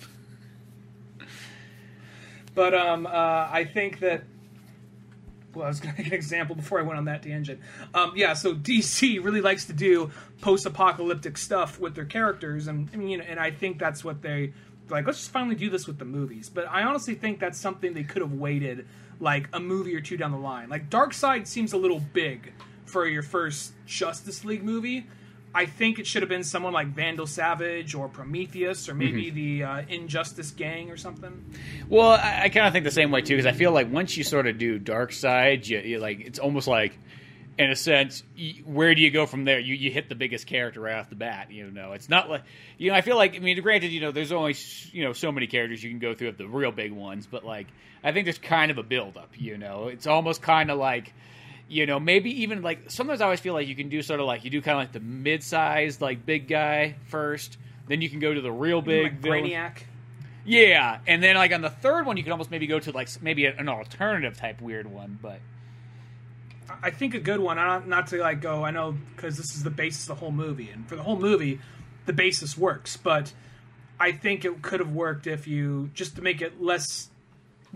But 2.55 2.75
um, 2.75 3.07
uh, 3.07 3.11
I 3.11 3.69
think 3.73 4.01
that. 4.01 4.25
Well, 5.55 5.67
I 5.67 5.69
was 5.69 5.81
going 5.81 5.95
to 5.95 6.01
make 6.01 6.07
an 6.07 6.15
example 6.15 6.57
before 6.57 6.79
I 6.79 6.83
went 6.83 6.99
on 6.99 7.05
that 7.05 7.23
tangent. 7.23 7.61
Um, 7.93 8.13
yeah, 8.17 8.33
so 8.33 8.55
DC 8.55 9.23
really 9.23 9.43
likes 9.43 9.67
to 9.67 9.75
do 9.75 10.11
post-apocalyptic 10.41 11.37
stuff 11.37 11.79
with 11.79 11.95
their 11.95 12.07
characters, 12.07 12.69
and 12.69 12.89
I 12.95 12.97
mean, 12.97 13.09
you 13.09 13.19
know, 13.19 13.25
and 13.25 13.39
I 13.39 13.51
think 13.51 13.79
that's 13.79 14.03
what 14.03 14.23
they 14.23 14.55
like. 14.89 15.07
Let's 15.07 15.19
just 15.19 15.31
finally 15.31 15.55
do 15.55 15.69
this 15.69 15.87
with 15.87 15.99
the 15.99 16.07
movies. 16.07 16.49
But 16.49 16.69
I 16.71 16.85
honestly 16.85 17.15
think 17.15 17.39
that's 17.39 17.59
something 17.59 17.93
they 17.93 18.03
could 18.03 18.23
have 18.23 18.33
waited 18.33 18.87
like 19.23 19.49
a 19.53 19.61
movie 19.61 19.95
or 19.95 20.01
two 20.01 20.17
down 20.17 20.33
the 20.33 20.37
line. 20.37 20.69
Like 20.69 20.91
Darkseid 20.91 21.47
seems 21.47 21.73
a 21.73 21.77
little 21.79 22.01
big 22.01 22.53
for 22.85 23.07
your 23.07 23.23
first 23.23 23.73
Justice 23.87 24.45
League 24.45 24.65
movie. 24.65 25.07
I 25.55 25.67
think 25.67 25.99
it 25.99 26.07
should 26.07 26.23
have 26.23 26.29
been 26.29 26.45
someone 26.45 26.73
like 26.73 26.89
Vandal 26.89 27.27
Savage 27.27 27.95
or 27.95 28.09
Prometheus 28.09 28.89
or 28.89 28.95
maybe 28.95 29.31
the 29.31 29.63
uh, 29.63 29.83
Injustice 29.89 30.51
Gang 30.51 30.91
or 30.91 30.97
something. 30.97 31.45
Well, 31.89 32.13
I, 32.13 32.45
I 32.45 32.49
kind 32.49 32.67
of 32.67 32.73
think 32.73 32.85
the 32.85 32.91
same 32.91 33.11
way 33.11 33.21
too 33.21 33.37
because 33.37 33.47
I 33.47 33.53
feel 33.53 33.71
like 33.71 33.93
once 33.93 34.17
you 34.17 34.25
sort 34.25 34.47
of 34.47 34.59
do 34.59 34.81
Darkseid, 34.81 35.69
you, 35.69 35.79
you 35.81 35.99
like 35.99 36.21
it's 36.21 36.39
almost 36.39 36.67
like, 36.67 36.99
in 37.59 37.71
a 37.71 37.77
sense, 37.77 38.23
where 38.65 38.95
do 38.95 39.03
you 39.03 39.11
go 39.11 39.27
from 39.27 39.45
there? 39.45 39.59
You 39.59 39.75
you 39.75 39.91
hit 39.91 40.09
the 40.09 40.15
biggest 40.15 40.47
character 40.47 40.81
right 40.81 40.97
off 40.97 41.11
the 41.11 41.17
bat. 41.17 41.51
You 41.51 41.71
know, 41.71 41.93
it's 41.93 42.09
not 42.09 42.31
like 42.31 42.43
you 42.79 42.91
know. 42.91 42.97
I 42.97 43.01
feel 43.03 43.17
like 43.17 43.37
I 43.37 43.39
mean, 43.39 43.61
granted, 43.61 43.93
you 43.93 44.01
know, 44.01 44.11
there's 44.11 44.33
only 44.33 44.57
you 44.93 45.05
know 45.05 45.13
so 45.13 45.31
many 45.31 45.47
characters 45.47 45.83
you 45.83 45.91
can 45.91 45.99
go 45.99 46.15
through 46.15 46.29
of 46.29 46.39
the 46.39 46.49
real 46.49 46.73
big 46.73 46.93
ones, 46.93 47.27
but 47.31 47.45
like 47.45 47.67
I 48.03 48.13
think 48.13 48.27
there's 48.27 48.39
kind 48.39 48.71
of 48.71 48.79
a 48.79 48.83
build 48.83 49.17
up. 49.17 49.31
You 49.37 49.59
know, 49.59 49.89
it's 49.89 50.07
almost 50.07 50.43
kind 50.43 50.71
of 50.71 50.79
like. 50.79 51.13
You 51.69 51.87
know, 51.87 51.99
maybe 51.99 52.43
even 52.43 52.61
like 52.61 52.91
sometimes 52.91 53.23
I 53.23 53.25
always 53.25 53.41
feel 53.41 53.55
like 53.55 53.67
you 53.67 53.75
can 53.75 53.89
do 53.89 54.03
sort 54.03 54.21
of 54.21 54.27
like 54.27 54.45
you 54.45 54.51
do 54.51 54.61
kind 54.61 54.77
of 54.77 54.83
like 54.83 54.93
the 54.93 55.01
mid-sized 55.01 56.03
like 56.03 56.27
big 56.27 56.47
guy 56.47 56.97
first, 57.07 57.57
then 57.89 58.03
you 58.03 58.11
can 58.11 58.19
go 58.19 58.35
to 58.35 58.43
the 58.43 58.53
real 58.53 58.83
big 58.83 59.05
like. 59.05 59.23
Brainiac. 59.23 59.79
Yeah, 60.45 60.99
and 61.07 61.23
then 61.23 61.37
like 61.37 61.53
on 61.53 61.63
the 61.63 61.71
third 61.71 62.05
one, 62.05 62.19
you 62.19 62.25
can 62.25 62.33
almost 62.33 62.51
maybe 62.51 62.67
go 62.67 62.79
to 62.79 62.91
like 62.91 63.09
maybe 63.23 63.47
an 63.47 63.71
alternative 63.71 64.37
type 64.37 64.61
weird 64.61 64.87
one, 64.87 65.19
but 65.23 65.39
I 66.83 66.91
think 66.91 67.15
a 67.15 67.21
good 67.21 67.41
one. 67.41 67.57
Not, 67.57 67.87
not 67.87 68.09
to 68.09 68.19
like 68.19 68.41
go. 68.41 68.65
I 68.65 68.71
know 68.71 68.97
because 69.15 69.37
this 69.37 69.55
is 69.55 69.63
the 69.63 69.71
basis 69.71 70.03
of 70.03 70.09
the 70.09 70.15
whole 70.17 70.33
movie, 70.33 70.71
and 70.71 70.89
for 70.89 70.97
the 70.97 71.03
whole 71.03 71.19
movie, 71.19 71.61
the 72.07 72.13
basis 72.13 72.59
works. 72.59 72.97
But 72.97 73.33
I 74.01 74.13
think 74.13 74.45
it 74.45 74.63
could 74.63 74.81
have 74.81 74.93
worked 74.93 75.27
if 75.27 75.47
you 75.47 75.91
just 75.95 76.17
to 76.17 76.23
make 76.23 76.43
it 76.43 76.61
less 76.61 77.11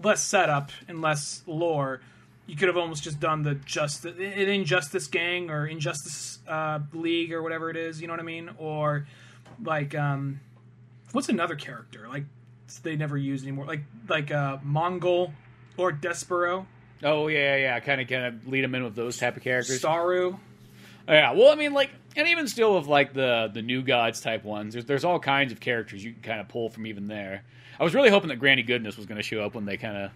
less 0.02 0.22
setup 0.22 0.70
and 0.88 1.00
less 1.00 1.42
lore. 1.46 2.00
You 2.46 2.56
could 2.56 2.68
have 2.68 2.76
almost 2.76 3.02
just 3.02 3.18
done 3.20 3.42
the 3.42 3.54
just 3.54 4.04
an 4.04 4.20
Injustice 4.20 5.06
Gang 5.08 5.50
or 5.50 5.66
Injustice 5.66 6.40
uh, 6.46 6.80
League 6.92 7.32
or 7.32 7.42
whatever 7.42 7.70
it 7.70 7.76
is. 7.76 8.00
You 8.00 8.06
know 8.06 8.12
what 8.12 8.20
I 8.20 8.24
mean? 8.24 8.50
Or 8.58 9.06
like 9.64 9.94
um, 9.94 10.40
what's 11.12 11.28
another 11.28 11.54
character 11.54 12.06
like 12.08 12.24
they 12.82 12.96
never 12.96 13.16
use 13.16 13.42
anymore? 13.42 13.66
Like 13.66 13.82
like 14.08 14.30
uh, 14.30 14.58
Mongul 14.58 15.32
or 15.76 15.92
Despero, 15.92 16.66
Oh 17.02 17.28
yeah, 17.28 17.56
yeah, 17.56 17.80
kind 17.80 18.00
of, 18.00 18.08
kind 18.08 18.24
of 18.24 18.48
lead 18.48 18.64
them 18.64 18.74
in 18.74 18.84
with 18.84 18.94
those 18.94 19.18
type 19.18 19.36
of 19.36 19.42
characters. 19.42 19.80
Saru. 19.80 20.36
Yeah, 21.08 21.32
well, 21.32 21.52
I 21.52 21.54
mean, 21.54 21.72
like, 21.72 21.90
and 22.16 22.26
even 22.28 22.48
still 22.48 22.76
with 22.76 22.86
like 22.86 23.12
the 23.12 23.50
the 23.52 23.62
new 23.62 23.82
gods 23.82 24.20
type 24.20 24.44
ones, 24.44 24.72
there's, 24.72 24.86
there's 24.86 25.04
all 25.04 25.20
kinds 25.20 25.52
of 25.52 25.60
characters 25.60 26.04
you 26.04 26.12
can 26.12 26.22
kind 26.22 26.40
of 26.40 26.48
pull 26.48 26.68
from 26.68 26.86
even 26.86 27.06
there. 27.06 27.44
I 27.78 27.84
was 27.84 27.94
really 27.94 28.10
hoping 28.10 28.28
that 28.28 28.36
Granny 28.36 28.62
Goodness 28.62 28.96
was 28.96 29.06
going 29.06 29.18
to 29.18 29.22
show 29.22 29.44
up 29.44 29.54
when 29.54 29.66
they 29.66 29.76
kind 29.76 29.96
of. 29.96 30.10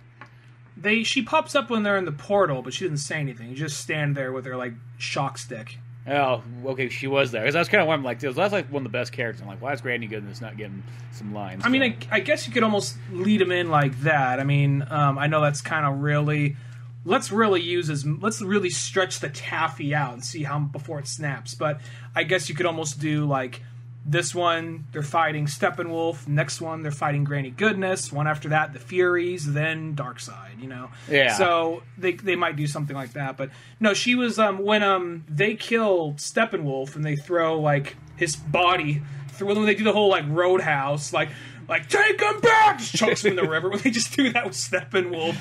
They 0.76 1.02
she 1.02 1.22
pops 1.22 1.54
up 1.54 1.68
when 1.68 1.82
they're 1.82 1.98
in 1.98 2.06
the 2.06 2.12
portal, 2.12 2.62
but 2.62 2.72
she 2.72 2.84
doesn't 2.84 2.98
say 2.98 3.20
anything. 3.20 3.50
You 3.50 3.54
just 3.54 3.78
stand 3.78 4.16
there 4.16 4.32
with 4.32 4.46
her 4.46 4.56
like 4.56 4.72
shock 4.98 5.38
stick. 5.38 5.76
Oh, 6.08 6.42
okay, 6.64 6.88
she 6.88 7.06
was 7.06 7.30
there 7.30 7.42
because 7.42 7.54
I 7.54 7.58
was 7.58 7.68
kind 7.68 7.82
of 7.82 7.86
wondering, 7.86 8.04
like, 8.04 8.20
that's 8.20 8.52
like 8.52 8.72
one 8.72 8.84
of 8.86 8.90
the 8.90 8.98
best 8.98 9.12
characters. 9.12 9.42
I'm 9.42 9.48
like, 9.48 9.60
why 9.60 9.74
is 9.74 9.82
Granny 9.82 10.06
Goodness 10.06 10.40
not 10.40 10.56
getting 10.56 10.82
some 11.12 11.34
lines? 11.34 11.62
I 11.64 11.68
mean, 11.68 11.82
I, 11.82 11.96
I 12.10 12.20
guess 12.20 12.46
you 12.46 12.54
could 12.54 12.62
almost 12.62 12.96
lead 13.12 13.42
them 13.42 13.52
in 13.52 13.68
like 13.68 14.00
that. 14.00 14.40
I 14.40 14.44
mean, 14.44 14.82
um, 14.88 15.18
I 15.18 15.26
know 15.26 15.42
that's 15.42 15.60
kind 15.60 15.84
of 15.84 16.00
really. 16.00 16.56
Let's 17.04 17.32
really 17.32 17.62
use 17.62 17.88
as 17.88 18.06
let's 18.06 18.42
really 18.42 18.70
stretch 18.70 19.20
the 19.20 19.30
taffy 19.30 19.94
out 19.94 20.12
and 20.12 20.24
see 20.24 20.42
how 20.42 20.58
before 20.58 20.98
it 20.98 21.06
snaps. 21.06 21.54
But 21.54 21.80
I 22.14 22.24
guess 22.24 22.48
you 22.48 22.54
could 22.54 22.66
almost 22.66 23.00
do 23.00 23.24
like 23.24 23.62
this 24.04 24.34
one 24.34 24.86
they're 24.92 25.02
fighting 25.02 25.46
Steppenwolf, 25.46 26.26
next 26.26 26.60
one 26.60 26.82
they're 26.82 26.90
fighting 26.90 27.24
Granny 27.24 27.50
Goodness, 27.50 28.12
one 28.12 28.26
after 28.26 28.50
that 28.50 28.72
the 28.72 28.78
Furies, 28.78 29.52
then 29.52 29.94
Darkseid. 29.94 30.60
You 30.60 30.68
know, 30.68 30.90
Yeah. 31.08 31.34
So 31.36 31.82
they 31.96 32.12
they 32.12 32.36
might 32.36 32.56
do 32.56 32.66
something 32.66 32.96
like 32.96 33.12
that. 33.14 33.36
But 33.36 33.50
no, 33.78 33.94
she 33.94 34.14
was 34.14 34.38
um 34.38 34.58
when 34.58 34.82
um 34.82 35.24
they 35.28 35.54
kill 35.54 36.14
Steppenwolf 36.14 36.96
and 36.96 37.04
they 37.04 37.16
throw 37.16 37.60
like 37.60 37.96
his 38.16 38.36
body 38.36 39.02
through 39.32 39.48
when 39.48 39.64
they 39.64 39.74
do 39.74 39.84
the 39.84 39.92
whole 39.92 40.10
like 40.10 40.24
Roadhouse 40.28 41.12
like. 41.12 41.30
Like 41.70 41.88
take 41.88 42.20
him 42.20 42.40
back, 42.40 42.78
just 42.80 42.96
chokes 42.96 43.24
him 43.24 43.38
in 43.38 43.44
the 43.44 43.48
river. 43.48 43.68
When 43.68 43.78
they 43.78 43.92
just 43.92 44.16
do 44.16 44.32
that 44.32 44.44
with 44.44 44.54
Steppenwolf, 44.54 45.36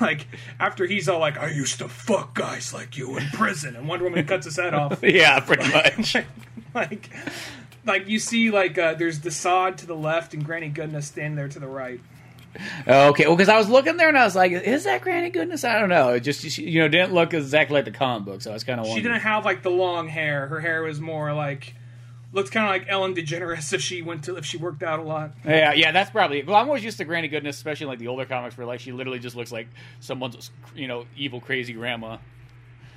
like 0.00 0.26
after 0.58 0.86
he's 0.86 1.06
all 1.06 1.18
like, 1.18 1.36
"I 1.36 1.50
used 1.50 1.80
to 1.80 1.88
fuck 1.90 2.34
guys 2.34 2.72
like 2.72 2.96
you 2.96 3.18
in 3.18 3.26
prison," 3.26 3.76
and 3.76 3.86
Wonder 3.86 4.06
Woman 4.06 4.24
cuts 4.24 4.46
his 4.46 4.56
head 4.56 4.72
off 4.72 5.00
yeah, 5.02 5.38
pretty 5.40 5.70
much. 5.70 6.16
like 6.74 7.10
like 7.84 8.08
you 8.08 8.18
see 8.18 8.50
like 8.50 8.78
uh, 8.78 8.94
there's 8.94 9.20
Desaad 9.20 9.76
to 9.76 9.86
the 9.86 9.94
left 9.94 10.32
and 10.32 10.42
Granny 10.42 10.70
Goodness 10.70 11.08
standing 11.08 11.36
there 11.36 11.48
to 11.48 11.58
the 11.58 11.68
right. 11.68 12.00
okay, 12.88 13.26
well, 13.26 13.36
because 13.36 13.50
I 13.50 13.58
was 13.58 13.68
looking 13.68 13.98
there 13.98 14.08
and 14.08 14.16
I 14.16 14.24
was 14.24 14.34
like, 14.34 14.52
is 14.52 14.84
that 14.84 15.02
Granny 15.02 15.28
Goodness? 15.28 15.62
I 15.62 15.78
don't 15.78 15.90
know. 15.90 16.14
It 16.14 16.20
just 16.20 16.40
she, 16.40 16.70
you 16.70 16.80
know 16.80 16.88
didn't 16.88 17.12
look 17.12 17.34
exactly 17.34 17.74
like 17.74 17.84
the 17.84 17.90
comic 17.90 18.24
book, 18.24 18.40
so 18.40 18.50
I 18.50 18.54
was 18.54 18.64
kind 18.64 18.80
of 18.80 18.86
She 18.86 19.02
didn't 19.02 19.20
have 19.20 19.44
like 19.44 19.62
the 19.62 19.70
long 19.70 20.08
hair. 20.08 20.46
Her 20.46 20.58
hair 20.58 20.84
was 20.84 21.02
more 21.02 21.34
like 21.34 21.74
looked 22.32 22.52
kind 22.52 22.66
of 22.66 22.70
like 22.70 22.88
Ellen 22.88 23.14
DeGeneres 23.14 23.72
if 23.72 23.80
she 23.80 24.02
went 24.02 24.24
to 24.24 24.36
if 24.36 24.44
she 24.44 24.56
worked 24.56 24.82
out 24.82 24.98
a 24.98 25.02
lot. 25.02 25.32
Yeah, 25.44 25.72
yeah, 25.72 25.92
that's 25.92 26.10
probably. 26.10 26.42
Well, 26.42 26.56
I'm 26.56 26.66
always 26.66 26.84
used 26.84 26.98
to 26.98 27.04
Granny 27.04 27.28
Goodness, 27.28 27.56
especially 27.56 27.84
in, 27.84 27.88
like 27.88 27.98
the 27.98 28.08
older 28.08 28.24
comics, 28.24 28.56
where 28.56 28.66
like 28.66 28.80
she 28.80 28.92
literally 28.92 29.18
just 29.18 29.36
looks 29.36 29.52
like 29.52 29.68
someone's 30.00 30.50
you 30.74 30.88
know 30.88 31.06
evil 31.16 31.40
crazy 31.40 31.72
grandma. 31.72 32.18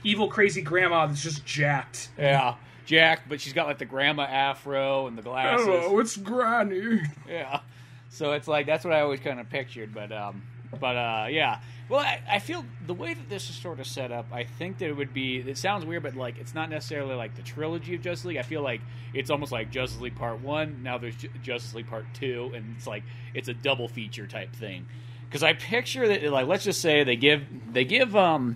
Evil 0.03 0.27
crazy 0.27 0.61
grandma 0.61 1.07
that's 1.07 1.23
just 1.23 1.45
jacked. 1.45 2.09
Yeah, 2.17 2.55
Jack, 2.85 3.29
but 3.29 3.39
she's 3.39 3.53
got 3.53 3.67
like 3.67 3.77
the 3.77 3.85
grandma 3.85 4.23
afro 4.23 5.07
and 5.07 5.17
the 5.17 5.21
glasses. 5.21 5.67
Oh, 5.67 5.99
it's 5.99 6.17
Granny. 6.17 7.01
Yeah. 7.27 7.61
So 8.09 8.33
it's 8.33 8.47
like 8.47 8.65
that's 8.67 8.83
what 8.85 8.93
I 8.93 9.01
always 9.01 9.19
kind 9.19 9.39
of 9.39 9.49
pictured, 9.49 9.93
but 9.93 10.11
um, 10.11 10.43
but 10.79 10.95
uh, 10.95 11.27
yeah. 11.29 11.59
Well, 11.89 11.99
I, 11.99 12.21
I 12.29 12.39
feel 12.39 12.65
the 12.85 12.93
way 12.93 13.13
that 13.13 13.29
this 13.29 13.49
is 13.49 13.55
sort 13.55 13.79
of 13.79 13.87
set 13.87 14.11
up, 14.11 14.27
I 14.31 14.45
think 14.45 14.77
that 14.79 14.87
it 14.87 14.95
would 14.95 15.13
be. 15.13 15.37
It 15.37 15.57
sounds 15.57 15.85
weird, 15.85 16.03
but 16.03 16.15
like 16.15 16.37
it's 16.37 16.53
not 16.55 16.69
necessarily 16.69 17.15
like 17.15 17.35
the 17.35 17.41
trilogy 17.41 17.95
of 17.95 18.01
Justice 18.01 18.25
League. 18.25 18.37
I 18.37 18.43
feel 18.43 18.61
like 18.61 18.81
it's 19.13 19.29
almost 19.29 19.51
like 19.51 19.69
Justice 19.69 20.01
League 20.01 20.15
Part 20.15 20.41
One. 20.41 20.81
Now 20.83 20.97
there's 20.97 21.15
Ju- 21.15 21.29
Justice 21.41 21.73
League 21.75 21.87
Part 21.89 22.05
Two, 22.13 22.51
and 22.55 22.75
it's 22.77 22.87
like 22.87 23.03
it's 23.33 23.47
a 23.47 23.53
double 23.53 23.87
feature 23.87 24.27
type 24.27 24.55
thing. 24.55 24.87
Because 25.25 25.43
I 25.43 25.53
picture 25.53 26.07
that, 26.07 26.23
like, 26.31 26.47
let's 26.47 26.63
just 26.63 26.81
say 26.81 27.03
they 27.03 27.15
give 27.15 27.43
they 27.71 27.85
give 27.85 28.15
um 28.15 28.55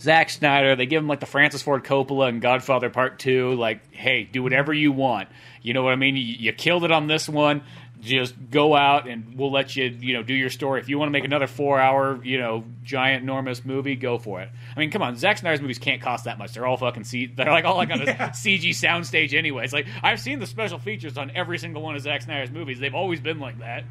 Zack 0.00 0.30
Snyder, 0.30 0.76
they 0.76 0.86
give 0.86 1.02
him 1.02 1.08
like 1.08 1.20
the 1.20 1.26
Francis 1.26 1.62
Ford 1.62 1.84
Coppola 1.84 2.28
and 2.28 2.40
Godfather 2.40 2.90
Part 2.90 3.18
Two. 3.18 3.54
Like, 3.54 3.92
hey, 3.92 4.24
do 4.24 4.42
whatever 4.42 4.72
you 4.72 4.92
want. 4.92 5.28
You 5.62 5.74
know 5.74 5.82
what 5.82 5.92
I 5.92 5.96
mean? 5.96 6.16
You, 6.16 6.22
you 6.22 6.52
killed 6.52 6.84
it 6.84 6.92
on 6.92 7.08
this 7.08 7.28
one. 7.28 7.62
Just 8.00 8.34
go 8.50 8.76
out 8.76 9.08
and 9.08 9.34
we'll 9.36 9.50
let 9.50 9.74
you, 9.74 9.86
you 9.86 10.14
know, 10.14 10.22
do 10.22 10.32
your 10.32 10.50
story. 10.50 10.80
If 10.80 10.88
you 10.88 10.98
want 10.98 11.08
to 11.08 11.12
make 11.12 11.24
another 11.24 11.48
four-hour, 11.48 12.24
you 12.24 12.38
know, 12.38 12.64
giant, 12.84 13.24
enormous 13.24 13.64
movie, 13.64 13.96
go 13.96 14.18
for 14.18 14.40
it. 14.40 14.48
I 14.76 14.78
mean, 14.78 14.90
come 14.92 15.02
on, 15.02 15.16
Zack 15.16 15.38
Snyder's 15.38 15.60
movies 15.60 15.80
can't 15.80 16.00
cost 16.00 16.24
that 16.26 16.38
much. 16.38 16.52
They're 16.54 16.64
all 16.66 16.76
fucking 16.76 17.02
C. 17.04 17.26
They're 17.26 17.50
like 17.50 17.64
all 17.64 17.76
like 17.76 17.90
on 17.90 18.00
a 18.02 18.04
Yeah. 18.06 18.28
CG 18.30 18.70
soundstage 18.70 19.34
anyway. 19.34 19.64
It's 19.64 19.72
like 19.72 19.86
I've 20.02 20.20
seen 20.20 20.38
the 20.38 20.46
special 20.46 20.78
features 20.78 21.18
on 21.18 21.32
every 21.34 21.58
single 21.58 21.82
one 21.82 21.96
of 21.96 22.02
Zack 22.02 22.22
Snyder's 22.22 22.50
movies. 22.52 22.78
They've 22.78 22.94
always 22.94 23.20
been 23.20 23.40
like 23.40 23.58
that. 23.58 23.82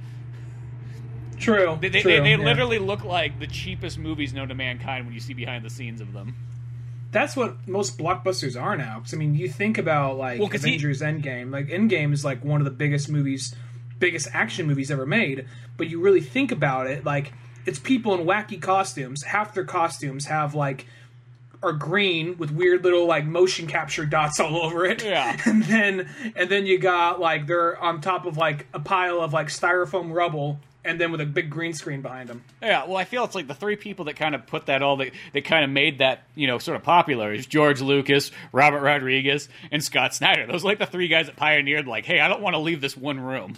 True. 1.37 1.77
They, 1.79 1.89
they, 1.89 2.01
true, 2.01 2.11
they, 2.13 2.19
they 2.21 2.29
yeah. 2.31 2.37
literally 2.37 2.79
look 2.79 3.03
like 3.03 3.39
the 3.39 3.47
cheapest 3.47 3.97
movies 3.99 4.33
known 4.33 4.47
to 4.47 4.55
mankind 4.55 5.05
when 5.05 5.13
you 5.13 5.19
see 5.19 5.33
behind 5.33 5.63
the 5.63 5.69
scenes 5.69 6.01
of 6.01 6.13
them. 6.13 6.35
That's 7.11 7.35
what 7.35 7.67
most 7.67 7.97
blockbusters 7.97 8.59
are 8.61 8.75
now. 8.75 8.99
Because 8.99 9.13
I 9.13 9.17
mean, 9.17 9.35
you 9.35 9.47
think 9.47 9.77
about 9.77 10.17
like 10.17 10.39
Well, 10.39 10.49
'cause 10.49 10.63
he- 10.63 10.71
Avengers 10.71 11.01
Endgame. 11.01 11.51
Like 11.51 11.67
Endgame 11.67 12.11
is 12.13 12.25
like 12.25 12.43
one 12.43 12.59
of 12.59 12.65
the 12.65 12.71
biggest 12.71 13.07
movies, 13.09 13.53
biggest 13.99 14.27
action 14.33 14.67
movies 14.67 14.91
ever 14.91 15.05
made. 15.05 15.47
But 15.77 15.89
you 15.89 16.01
really 16.01 16.21
think 16.21 16.51
about 16.51 16.87
it, 16.87 17.05
like 17.05 17.33
it's 17.65 17.79
people 17.79 18.13
in 18.13 18.25
wacky 18.25 18.61
costumes. 18.61 19.23
Half 19.23 19.53
their 19.53 19.65
costumes 19.65 20.25
have 20.25 20.55
like 20.55 20.85
are 21.63 21.73
green 21.73 22.37
with 22.37 22.51
weird 22.51 22.83
little 22.83 23.05
like 23.05 23.25
motion 23.25 23.67
capture 23.67 24.05
dots 24.05 24.39
all 24.39 24.57
over 24.63 24.85
it. 24.85 25.03
Yeah. 25.03 25.37
And 25.45 25.63
then 25.63 26.09
and 26.35 26.49
then 26.49 26.65
you 26.65 26.79
got 26.79 27.19
like 27.19 27.47
they're 27.47 27.77
on 27.81 28.01
top 28.01 28.25
of 28.25 28.37
like 28.37 28.67
a 28.73 28.79
pile 28.79 29.21
of 29.21 29.33
like 29.33 29.47
styrofoam 29.47 30.13
rubble 30.13 30.59
and 30.87 31.01
then 31.01 31.11
with 31.11 31.19
a 31.19 31.25
big 31.25 31.49
green 31.49 31.73
screen 31.73 32.01
behind 32.01 32.29
them. 32.29 32.43
Yeah, 32.61 32.85
well, 32.85 32.95
I 32.95 33.03
feel 33.03 33.25
it's 33.25 33.35
like 33.35 33.47
the 33.47 33.53
three 33.53 33.75
people 33.75 34.05
that 34.05 34.15
kind 34.15 34.33
of 34.33 34.47
put 34.47 34.67
that 34.67 34.81
all 34.81 34.95
that 34.97 35.11
that 35.33 35.43
kind 35.43 35.65
of 35.65 35.69
made 35.69 35.99
that 35.99 36.23
you 36.33 36.47
know 36.47 36.57
sort 36.59 36.77
of 36.77 36.83
popular 36.83 37.33
is 37.33 37.45
George 37.45 37.81
Lucas, 37.81 38.31
Robert 38.53 38.79
Rodriguez, 38.79 39.49
and 39.69 39.83
Scott 39.83 40.15
Snyder. 40.15 40.47
Those 40.47 40.63
are 40.63 40.67
like 40.67 40.79
the 40.79 40.85
three 40.85 41.09
guys 41.09 41.25
that 41.25 41.35
pioneered 41.35 41.87
like, 41.87 42.05
hey, 42.05 42.21
I 42.21 42.29
don't 42.29 42.41
want 42.41 42.53
to 42.55 42.59
leave 42.59 42.79
this 42.79 42.95
one 42.95 43.19
room. 43.19 43.57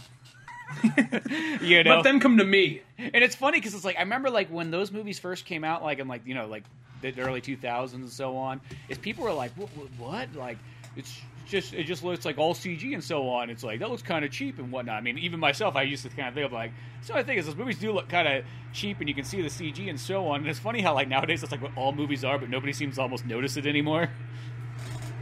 You 1.62 1.84
know, 1.84 1.96
Let 1.96 2.04
them 2.04 2.20
come 2.20 2.38
to 2.38 2.44
me. 2.44 2.82
and 2.98 3.24
it's 3.24 3.36
funny 3.36 3.60
because 3.60 3.74
it's 3.74 3.86
like 3.86 3.98
I 3.98 4.02
remember 4.02 4.30
like 4.30 4.50
when 4.50 4.72
those 4.72 4.92
movies 4.92 5.20
first 5.20 5.46
came 5.46 5.64
out, 5.64 5.84
like 5.84 6.00
in 6.00 6.08
like 6.08 6.22
you 6.26 6.36
know 6.36 6.48
like 6.48 6.64
the 7.02 7.20
early 7.22 7.42
two 7.42 7.58
thousands 7.58 8.04
and 8.04 8.12
so 8.12 8.38
on. 8.38 8.62
Is 8.90 8.98
people 8.98 9.24
were 9.24 9.34
like, 9.34 9.52
what, 9.58 9.70
what, 9.76 9.88
what? 9.98 10.36
Like 10.36 10.58
it's 10.96 11.18
just 11.48 11.74
it 11.74 11.86
just 11.86 12.04
looks 12.04 12.26
like 12.26 12.38
all 12.38 12.54
CG 12.54 12.94
and 12.94 13.04
so 13.04 13.30
on. 13.30 13.50
It's 13.50 13.64
like 13.64 13.80
that 13.80 13.90
looks 13.90 14.02
kind 14.02 14.24
of 14.24 14.32
cheap 14.32 14.60
and 14.60 14.72
whatnot. 14.72 14.96
I 14.96 15.02
mean, 15.02 15.18
even 15.18 15.40
myself, 15.40 15.76
I 15.76 15.84
used 15.84 16.04
to 16.04 16.10
kind 16.10 16.28
of 16.28 16.34
think 16.34 16.46
of 16.46 16.52
like. 16.52 16.72
So 17.02 17.16
I 17.16 17.24
think 17.24 17.40
is 17.40 17.46
those 17.46 17.56
movies 17.56 17.80
do 17.80 17.94
look 17.94 18.10
kind 18.10 18.28
of 18.28 18.44
cheap 18.74 19.00
and 19.00 19.08
you 19.08 19.16
can 19.16 19.24
see 19.24 19.42
the 19.42 19.48
CG 19.48 19.90
and 19.90 20.00
so 20.00 20.28
on. 20.28 20.42
And 20.42 20.50
it's 20.50 20.60
funny 20.60 20.82
how 20.82 20.94
like 20.94 21.08
nowadays 21.08 21.42
that's 21.42 21.52
like 21.52 21.62
what 21.62 21.72
all 21.78 21.94
movies 21.94 22.24
are, 22.26 22.38
but 22.38 22.50
nobody 22.50 22.74
seems 22.74 22.96
to 22.96 23.02
almost 23.02 23.26
notice 23.26 23.56
it 23.58 23.66
anymore. 23.66 24.10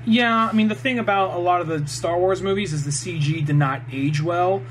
Yeah, 0.06 0.48
I 0.48 0.54
mean 0.54 0.70
the 0.70 0.76
thing 0.76 1.00
about 1.00 1.36
a 1.36 1.38
lot 1.40 1.62
of 1.62 1.68
the 1.68 1.86
Star 1.88 2.18
Wars 2.18 2.42
movies 2.42 2.72
is 2.74 2.86
the 2.86 2.92
CG 2.92 3.46
did 3.46 3.56
not 3.58 3.82
age 3.92 4.22
well, 4.22 4.62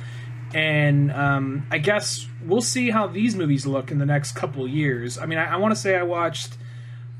and 0.54 1.12
um, 1.12 1.66
I 1.70 1.78
guess 1.78 2.26
we'll 2.44 2.60
see 2.62 2.90
how 2.90 3.06
these 3.06 3.34
movies 3.36 3.66
look 3.66 3.90
in 3.90 3.98
the 3.98 4.06
next 4.06 4.32
couple 4.32 4.66
years. 4.68 5.18
I 5.18 5.26
mean, 5.26 5.38
I, 5.38 5.54
I 5.54 5.56
want 5.56 5.74
to 5.74 5.80
say 5.80 5.96
I 5.96 6.02
watched, 6.02 6.56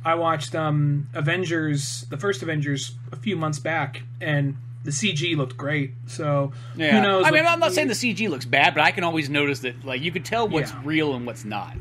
I 0.05 0.15
watched 0.15 0.55
um, 0.55 1.09
Avengers, 1.15 2.07
the 2.11 2.16
first 2.16 2.43
Avengers, 2.43 2.93
a 3.12 3.16
few 3.16 3.36
months 3.36 3.59
back, 3.59 4.03
and 4.20 4.57
the 4.85 4.90
CG 4.93 5.36
looked 5.36 5.57
great. 5.57 5.93
So 6.07 6.53
who 6.74 6.78
knows? 6.81 7.24
I 7.27 7.31
mean, 7.32 7.44
I'm 7.47 7.59
not 7.59 7.73
saying 7.73 7.89
the 7.89 7.94
CG 7.94 8.28
looks 8.28 8.44
bad, 8.44 8.74
but 8.74 8.82
I 8.85 8.93
can 8.93 9.03
always 9.05 9.28
notice 9.28 9.61
that 9.61 9.85
like 9.85 10.01
you 10.01 10.12
can 10.12 10.23
tell 10.23 10.48
what's 10.48 10.70
Yeah. 10.70 10.81
real 10.85 11.15
and 11.15 11.27
what's 11.27 11.44
not. 11.44 11.77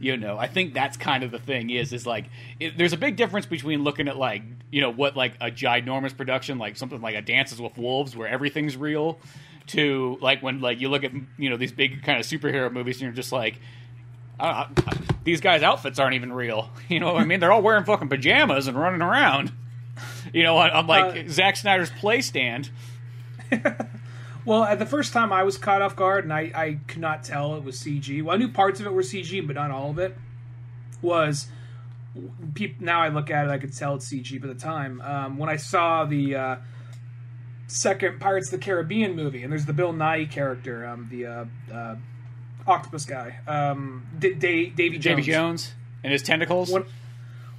You 0.00 0.16
know, 0.16 0.36
I 0.36 0.48
think 0.48 0.74
that's 0.74 0.96
kind 0.96 1.22
of 1.22 1.30
the 1.30 1.38
thing 1.38 1.70
is 1.70 1.92
is 1.92 2.06
like 2.06 2.26
it, 2.60 2.76
there's 2.76 2.92
a 2.92 2.96
big 2.96 3.16
difference 3.16 3.46
between 3.46 3.84
looking 3.84 4.08
at 4.08 4.16
like 4.16 4.42
you 4.70 4.80
know 4.80 4.90
what 4.90 5.16
like 5.16 5.34
a 5.40 5.46
ginormous 5.50 6.14
production 6.16 6.58
like 6.58 6.76
something 6.76 7.00
like 7.00 7.14
a 7.14 7.22
Dances 7.22 7.60
with 7.60 7.78
Wolves 7.78 8.16
where 8.16 8.26
everything's 8.26 8.76
real 8.76 9.18
to 9.68 10.18
like 10.20 10.42
when 10.42 10.60
like 10.60 10.80
you 10.80 10.88
look 10.88 11.04
at 11.04 11.12
you 11.38 11.50
know 11.50 11.56
these 11.56 11.72
big 11.72 12.02
kind 12.02 12.18
of 12.18 12.26
superhero 12.26 12.72
movies 12.72 12.96
and 12.96 13.02
you're 13.02 13.12
just 13.12 13.32
like. 13.32 13.58
I 14.40 14.66
don't 14.74 14.86
know, 14.86 15.06
these 15.22 15.40
guys' 15.40 15.62
outfits 15.62 16.00
aren't 16.00 16.14
even 16.14 16.32
real. 16.32 16.70
You 16.88 16.98
know 16.98 17.12
what 17.12 17.22
I 17.22 17.24
mean? 17.24 17.38
They're 17.38 17.52
all 17.52 17.62
wearing 17.62 17.84
fucking 17.84 18.08
pajamas 18.08 18.66
and 18.66 18.76
running 18.76 19.02
around. 19.02 19.52
You 20.32 20.42
know, 20.42 20.58
I'm 20.58 20.86
like 20.86 21.26
Uh, 21.26 21.28
Zack 21.28 21.56
Snyder's 21.56 21.90
play 21.90 22.22
stand. 22.22 22.70
Well, 24.44 24.64
at 24.64 24.78
the 24.80 24.86
first 24.86 25.12
time 25.12 25.32
I 25.32 25.44
was 25.44 25.56
caught 25.56 25.82
off 25.82 25.94
guard, 25.94 26.24
and 26.24 26.32
I, 26.32 26.50
I 26.54 26.78
could 26.88 27.00
not 27.00 27.22
tell 27.22 27.54
it 27.54 27.62
was 27.62 27.76
CG. 27.80 28.22
Well, 28.22 28.34
I 28.34 28.38
knew 28.38 28.48
parts 28.48 28.80
of 28.80 28.86
it 28.86 28.92
were 28.92 29.02
CG, 29.02 29.46
but 29.46 29.54
not 29.54 29.70
all 29.70 29.90
of 29.90 29.98
it. 29.98 30.16
Was 31.00 31.46
now 32.80 33.00
I 33.00 33.08
look 33.08 33.30
at 33.30 33.46
it, 33.46 33.50
I 33.50 33.58
could 33.58 33.72
tell 33.74 33.94
it's 33.94 34.10
CG. 34.12 34.40
But 34.40 34.50
at 34.50 34.58
the 34.58 34.64
time, 34.64 35.00
um, 35.00 35.38
when 35.38 35.48
I 35.48 35.56
saw 35.56 36.04
the 36.04 36.34
uh, 36.34 36.56
second 37.66 38.20
Pirates 38.20 38.52
of 38.52 38.58
the 38.60 38.64
Caribbean 38.64 39.14
movie, 39.16 39.42
and 39.42 39.52
there's 39.52 39.66
the 39.66 39.72
Bill 39.72 39.92
Nighy 39.92 40.30
character, 40.30 40.86
um, 40.86 41.08
the 41.10 41.26
uh, 41.26 41.44
uh, 41.72 41.96
octopus 42.66 43.04
guy, 43.04 43.38
um, 43.46 44.06
D- 44.18 44.34
D- 44.34 44.70
Davy 44.70 44.98
Jones. 44.98 45.16
Davy 45.16 45.22
Jones 45.22 45.72
and 46.04 46.12
his 46.12 46.22
tentacles. 46.22 46.70
When, 46.70 46.84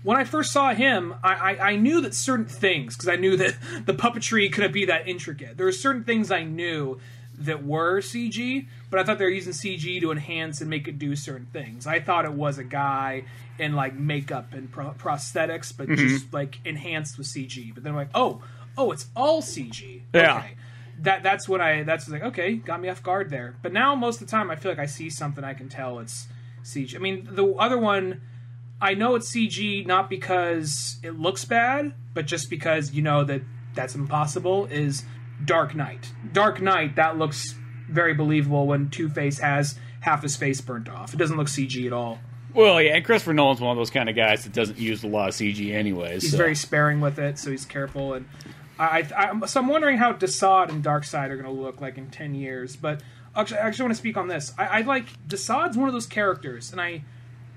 when 0.04 0.18
I 0.18 0.26
first 0.26 0.52
saw 0.52 0.74
him, 0.74 1.16
I, 1.24 1.34
I, 1.34 1.70
I 1.72 1.76
knew 1.76 2.02
that 2.02 2.14
certain 2.14 2.46
things 2.46 2.96
because 2.96 3.10
I 3.10 3.16
knew 3.16 3.38
that 3.38 3.56
the 3.86 3.94
puppetry 3.94 4.52
couldn't 4.52 4.74
be 4.74 4.86
that 4.86 5.08
intricate. 5.08 5.58
There 5.58 5.66
were 5.66 5.72
certain 5.72 6.04
things 6.04 6.32
I 6.32 6.44
knew 6.44 7.00
that 7.40 7.66
were 7.66 8.00
CG, 8.00 8.68
but 8.90 9.00
I 9.00 9.04
thought 9.04 9.18
they 9.18 9.26
were 9.26 9.32
using 9.32 9.54
CG 9.54 10.00
to 10.02 10.12
enhance 10.12 10.62
and 10.62 10.70
make 10.70 10.88
it 10.88 11.00
do 11.00 11.16
certain 11.16 11.48
things. 11.52 11.88
I 11.88 12.00
thought 12.00 12.26
it 12.26 12.34
was 12.34 12.60
a 12.60 12.64
guy 12.64 13.24
in 13.58 13.74
like 13.74 13.96
makeup 13.96 14.54
and 14.54 14.72
pro- 14.72 14.92
prosthetics, 14.92 15.76
but 15.76 15.90
just 15.90 16.32
like 16.32 16.60
enhanced 16.66 17.18
with 17.18 17.28
CG. 17.28 17.74
But 17.74 17.84
then 17.84 17.92
I'm 17.94 17.98
like, 17.98 18.10
oh, 18.14 18.42
oh, 18.78 18.92
it's 18.92 19.08
all 19.16 19.42
CG. 19.42 20.02
Yeah. 20.14 20.38
Okay. 20.38 20.56
That 21.00 21.24
that's 21.24 21.50
what 21.50 21.60
I 21.60 21.84
that's 21.84 22.08
like 22.08 22.24
okay, 22.24 22.56
got 22.56 22.80
me 22.80 22.88
off 22.88 23.04
guard 23.04 23.30
there. 23.30 23.56
But 23.62 23.74
now 23.74 23.96
most 23.96 24.22
of 24.22 24.28
the 24.28 24.32
time 24.32 24.50
I 24.50 24.56
feel 24.56 24.72
like 24.72 24.80
I 24.80 24.86
see 24.86 25.10
something 25.10 25.44
I 25.44 25.54
can 25.54 25.68
tell 25.68 26.00
it's 26.00 26.28
CG. 26.64 26.96
I 26.96 27.00
mean, 27.00 27.28
the 27.32 27.46
other 27.54 27.78
one 27.78 28.22
I 28.82 28.94
know 28.94 29.16
it's 29.16 29.34
CG 29.36 29.86
not 29.86 30.10
because 30.10 30.98
it 31.04 31.20
looks 31.20 31.46
bad, 31.46 31.94
but 32.14 32.26
just 32.26 32.50
because 32.50 32.94
you 32.94 33.02
know 33.02 33.24
that 33.24 33.42
that's 33.74 33.96
impossible 33.96 34.66
is 34.68 35.04
Dark 35.44 35.76
Knight. 35.76 36.12
Dark 36.32 36.62
Knight 36.62 36.96
that 36.96 37.18
looks 37.18 37.56
very 37.90 38.14
believable 38.14 38.68
when 38.68 38.90
Two 38.90 39.10
Face 39.10 39.40
has 39.40 39.78
half 40.02 40.22
his 40.22 40.36
face 40.36 40.62
burnt 40.62 40.90
off. 40.90 41.14
It 41.14 41.18
doesn't 41.18 41.38
look 41.38 41.48
CG 41.48 41.86
at 41.86 41.94
all. 41.94 42.20
Well, 42.54 42.82
yeah, 42.82 42.96
and 42.96 43.04
Christopher 43.04 43.34
Nolan's 43.34 43.62
one 43.62 43.72
of 43.72 43.78
those 43.78 43.90
kind 43.90 44.10
of 44.10 44.16
guys 44.16 44.44
that 44.44 44.54
doesn't 44.54 44.78
use 44.78 45.04
a 45.04 45.08
lot 45.08 45.30
of 45.30 45.36
CG 45.36 45.74
anyways. 45.74 46.22
He's 46.22 46.32
so. 46.32 46.38
very 46.38 46.56
sparing 46.56 47.02
with 47.02 47.18
it, 47.18 47.40
so 47.40 47.50
he's 47.50 47.66
careful. 47.66 48.14
And 48.14 48.28
I, 48.80 49.08
I, 49.16 49.46
so 49.46 49.60
I'm 49.60 49.68
wondering 49.68 49.98
how 49.98 50.14
Desaad 50.14 50.70
and 50.70 50.84
Darkseid 50.84 51.30
are 51.30 51.38
going 51.38 51.54
to 51.56 51.62
look 51.62 51.80
like 51.82 51.98
in 51.98 52.10
ten 52.10 52.34
years. 52.36 52.76
But 52.76 53.02
actually, 53.36 53.60
I 53.60 53.68
actually 53.68 53.84
want 53.84 53.94
to 53.94 54.00
speak 54.00 54.18
on 54.18 54.28
this. 54.28 54.54
I, 54.58 54.66
I 54.66 54.82
like 54.82 55.06
Desaad's 55.28 55.78
one 55.78 55.88
of 55.88 55.94
those 55.94 56.08
characters, 56.08 56.72
and 56.72 56.82
I, 56.82 57.04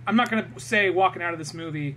I'm 0.07 0.17
not 0.17 0.31
going 0.31 0.53
to 0.53 0.61
say 0.61 0.91
walking 0.91 1.23
out 1.23 1.33
of 1.33 1.39
this 1.39 1.55
movie. 1.55 1.97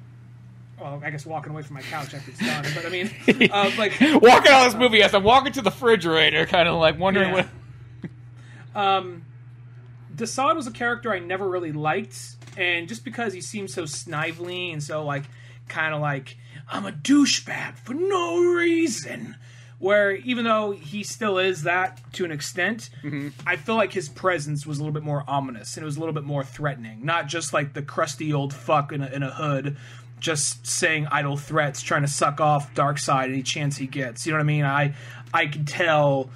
Well, 0.79 1.01
I 1.03 1.09
guess 1.09 1.25
walking 1.25 1.51
away 1.51 1.61
from 1.63 1.73
my 1.75 1.81
couch 1.81 2.13
after 2.13 2.31
it's 2.31 2.39
done. 2.39 2.65
But 2.73 2.85
I 2.85 2.89
mean, 2.89 3.11
uh, 3.51 3.69
like 3.77 3.99
walking 4.21 4.51
out 4.51 4.65
of 4.65 4.71
this 4.71 4.75
movie 4.79 5.03
as 5.03 5.13
I'm 5.13 5.23
walking 5.23 5.51
to 5.53 5.61
the 5.61 5.69
refrigerator, 5.71 6.45
kind 6.45 6.69
of 6.69 6.79
like 6.79 6.97
wondering 6.97 7.29
Yeah. 7.35 7.45
what. 8.73 8.81
um, 8.81 9.25
Desaad 10.15 10.55
was 10.55 10.67
a 10.67 10.71
character 10.71 11.11
I 11.13 11.19
never 11.19 11.47
really 11.49 11.71
liked, 11.73 12.17
and 12.57 12.87
just 12.87 13.03
because 13.03 13.33
he 13.33 13.41
seemed 13.41 13.69
so 13.69 13.85
snively 13.85 14.71
and 14.71 14.81
so 14.81 15.03
like 15.03 15.23
kind 15.67 15.93
of 15.93 16.01
like 16.01 16.37
I'm 16.69 16.85
a 16.85 16.91
douchebag 16.91 17.77
for 17.77 17.93
no 17.93 18.39
reason. 18.39 19.35
Where 19.79 20.11
even 20.11 20.43
though 20.43 20.71
he 20.71 21.03
still 21.03 21.37
is 21.37 21.63
that 21.63 22.01
to 22.13 22.25
an 22.25 22.31
extent, 22.31 22.89
mm-hmm. 23.01 23.29
I 23.47 23.55
feel 23.55 23.75
like 23.75 23.93
his 23.93 24.09
presence 24.09 24.65
was 24.65 24.77
a 24.77 24.81
little 24.81 24.93
bit 24.93 25.03
more 25.03 25.23
ominous 25.25 25.77
and 25.77 25.83
it 25.83 25.85
was 25.85 25.95
a 25.95 26.01
little 26.01 26.13
bit 26.13 26.25
more 26.25 26.43
threatening. 26.43 27.05
Not 27.05 27.27
just 27.27 27.53
like 27.53 27.71
the 27.71 27.81
crusty 27.81 28.33
old 28.33 28.53
fuck 28.53 28.91
in 28.91 29.01
a, 29.01 29.07
in 29.07 29.23
a 29.23 29.31
hood, 29.31 29.77
just 30.19 30.67
saying 30.67 31.07
idle 31.09 31.37
threats, 31.37 31.81
trying 31.81 32.01
to 32.01 32.09
suck 32.09 32.41
off 32.41 32.73
Darkseid 32.75 33.29
any 33.29 33.41
chance 33.41 33.77
he 33.77 33.87
gets. 33.87 34.25
You 34.25 34.33
know 34.33 34.39
what 34.39 34.43
I 34.43 34.47
mean? 34.47 34.65
I 34.65 34.95
I 35.33 35.47
could 35.47 35.67
tell 35.67 36.29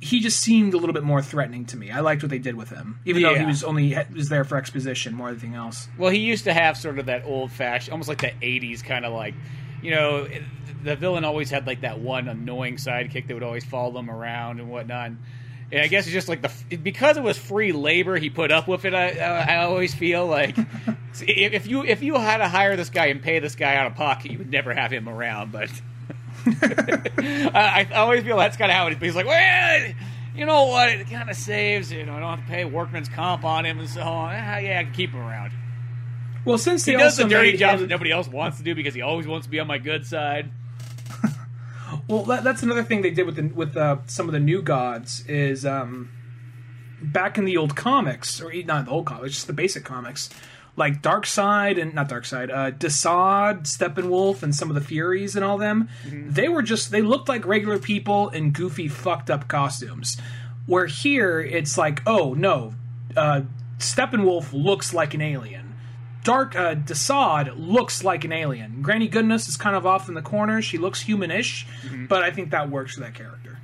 he 0.00 0.20
just 0.20 0.40
seemed 0.40 0.74
a 0.74 0.78
little 0.78 0.92
bit 0.92 1.04
more 1.04 1.22
threatening 1.22 1.64
to 1.66 1.76
me. 1.76 1.90
I 1.90 2.00
liked 2.00 2.22
what 2.22 2.30
they 2.30 2.38
did 2.38 2.56
with 2.56 2.70
him, 2.70 2.98
even 3.04 3.22
though 3.22 3.34
he 3.34 3.44
was 3.44 3.62
only 3.62 3.94
he 3.94 4.14
was 4.14 4.28
there 4.28 4.44
for 4.44 4.56
exposition 4.56 5.14
more 5.14 5.28
than 5.28 5.36
anything 5.36 5.54
else. 5.54 5.88
Well, 5.98 6.10
he 6.10 6.18
used 6.18 6.44
to 6.44 6.52
have 6.52 6.76
sort 6.76 6.98
of 6.98 7.06
that 7.06 7.24
old 7.24 7.52
fashioned, 7.52 7.92
almost 7.92 8.08
like 8.08 8.22
that 8.22 8.38
'80s 8.40 8.82
kind 8.82 9.04
of 9.04 9.12
like, 9.12 9.34
you 9.82 9.90
know, 9.90 10.28
the 10.82 10.96
villain 10.96 11.24
always 11.24 11.50
had 11.50 11.66
like 11.66 11.80
that 11.82 11.98
one 11.98 12.28
annoying 12.28 12.76
sidekick 12.76 13.26
that 13.26 13.34
would 13.34 13.42
always 13.42 13.64
follow 13.64 13.92
them 13.92 14.10
around 14.10 14.60
and 14.60 14.70
whatnot. 14.70 15.12
And 15.72 15.80
I 15.80 15.88
guess 15.88 16.06
it's 16.06 16.12
just 16.12 16.28
like 16.28 16.42
the 16.42 16.76
because 16.76 17.16
it 17.16 17.22
was 17.22 17.36
free 17.36 17.72
labor, 17.72 18.16
he 18.16 18.30
put 18.30 18.52
up 18.52 18.68
with 18.68 18.84
it. 18.84 18.94
I, 18.94 19.10
I 19.10 19.64
always 19.64 19.94
feel 19.94 20.26
like 20.26 20.56
if 21.20 21.52
if 21.52 21.66
you 21.66 21.84
if 21.84 22.02
you 22.02 22.14
had 22.14 22.38
to 22.38 22.48
hire 22.48 22.76
this 22.76 22.90
guy 22.90 23.06
and 23.06 23.20
pay 23.20 23.40
this 23.40 23.56
guy 23.56 23.74
out 23.74 23.88
of 23.88 23.96
pocket, 23.96 24.30
you 24.30 24.38
would 24.38 24.50
never 24.50 24.72
have 24.72 24.92
him 24.92 25.08
around. 25.08 25.50
But 25.50 25.70
I, 26.46 27.88
I 27.90 27.94
always 27.96 28.22
feel 28.22 28.36
that's 28.36 28.56
kind 28.56 28.70
of 28.70 28.76
how 28.76 28.86
it 28.86 28.92
is. 28.92 28.98
But 28.98 29.06
he's 29.06 29.16
like, 29.16 29.26
well, 29.26 29.92
you 30.36 30.46
know 30.46 30.66
what? 30.66 30.90
It 30.90 31.10
kind 31.10 31.28
of 31.28 31.36
saves. 31.36 31.90
You 31.90 32.06
know, 32.06 32.14
I 32.14 32.20
don't 32.20 32.38
have 32.38 32.46
to 32.46 32.52
pay 32.52 32.64
workman's 32.64 33.08
comp 33.08 33.44
on 33.44 33.66
him 33.66 33.80
and 33.80 33.88
so 33.88 34.02
on. 34.02 34.34
Ah, 34.36 34.58
yeah, 34.58 34.78
I 34.78 34.84
can 34.84 34.92
keep 34.92 35.10
him 35.10 35.20
around. 35.20 35.52
Well, 36.46 36.58
since 36.58 36.84
He 36.84 36.92
does 36.92 37.16
the 37.16 37.24
dirty 37.24 37.56
jobs 37.56 37.80
that 37.82 37.88
nobody 37.88 38.12
else 38.12 38.28
wants 38.28 38.58
to 38.58 38.64
do 38.64 38.74
because 38.74 38.94
he 38.94 39.02
always 39.02 39.26
wants 39.26 39.46
to 39.46 39.50
be 39.50 39.60
on 39.60 39.66
my 39.66 39.78
good 39.78 40.06
side. 40.06 40.50
Well, 42.08 42.24
that, 42.24 42.42
that's 42.44 42.62
another 42.62 42.82
thing 42.82 43.02
they 43.02 43.10
did 43.10 43.26
with 43.26 43.36
the, 43.36 43.42
with 43.42 43.76
uh, 43.76 43.98
some 44.06 44.28
of 44.28 44.32
the 44.32 44.40
new 44.40 44.60
gods 44.60 45.24
is 45.28 45.64
um, 45.64 46.10
back 47.00 47.38
in 47.38 47.44
the 47.44 47.56
old 47.56 47.76
comics, 47.76 48.40
or 48.40 48.52
not 48.64 48.84
the 48.86 48.90
old 48.90 49.06
comics, 49.06 49.34
just 49.34 49.46
the 49.46 49.52
basic 49.52 49.84
comics, 49.84 50.28
like 50.76 51.00
Darkseid 51.00 51.80
and 51.80 51.94
not 51.94 52.08
Darkseid, 52.08 52.50
uh, 52.50 52.70
Desaad, 52.72 53.62
Steppenwolf, 53.62 54.42
and 54.42 54.54
some 54.54 54.68
of 54.68 54.74
the 54.74 54.80
Furies 54.80 55.36
and 55.36 55.44
all 55.44 55.58
them. 55.58 55.88
They 56.32 56.48
were 56.48 56.62
just 56.62 56.90
they 56.90 57.02
looked 57.02 57.28
like 57.28 57.46
regular 57.46 57.78
people 57.78 58.28
in 58.30 58.50
goofy, 58.50 58.88
fucked 58.88 59.30
up 59.30 59.48
costumes. 59.48 60.16
Where 60.66 60.86
here 60.86 61.40
it's 61.40 61.78
like, 61.78 62.02
oh 62.06 62.34
no, 62.34 62.74
uh, 63.16 63.42
Steppenwolf 63.78 64.52
looks 64.52 64.92
like 64.92 65.14
an 65.14 65.22
alien. 65.22 65.55
Dark 66.26 66.56
uh, 66.56 66.74
Desaad 66.74 67.54
looks 67.56 68.02
like 68.02 68.24
an 68.24 68.32
alien. 68.32 68.82
Granny 68.82 69.06
Goodness 69.06 69.48
is 69.48 69.56
kind 69.56 69.76
of 69.76 69.86
off 69.86 70.08
in 70.08 70.14
the 70.14 70.22
corner. 70.22 70.60
She 70.60 70.76
looks 70.76 71.04
humanish, 71.04 71.64
but 72.08 72.24
I 72.24 72.32
think 72.32 72.50
that 72.50 72.68
works 72.68 72.94
for 72.94 73.00
that 73.02 73.14
character. 73.14 73.58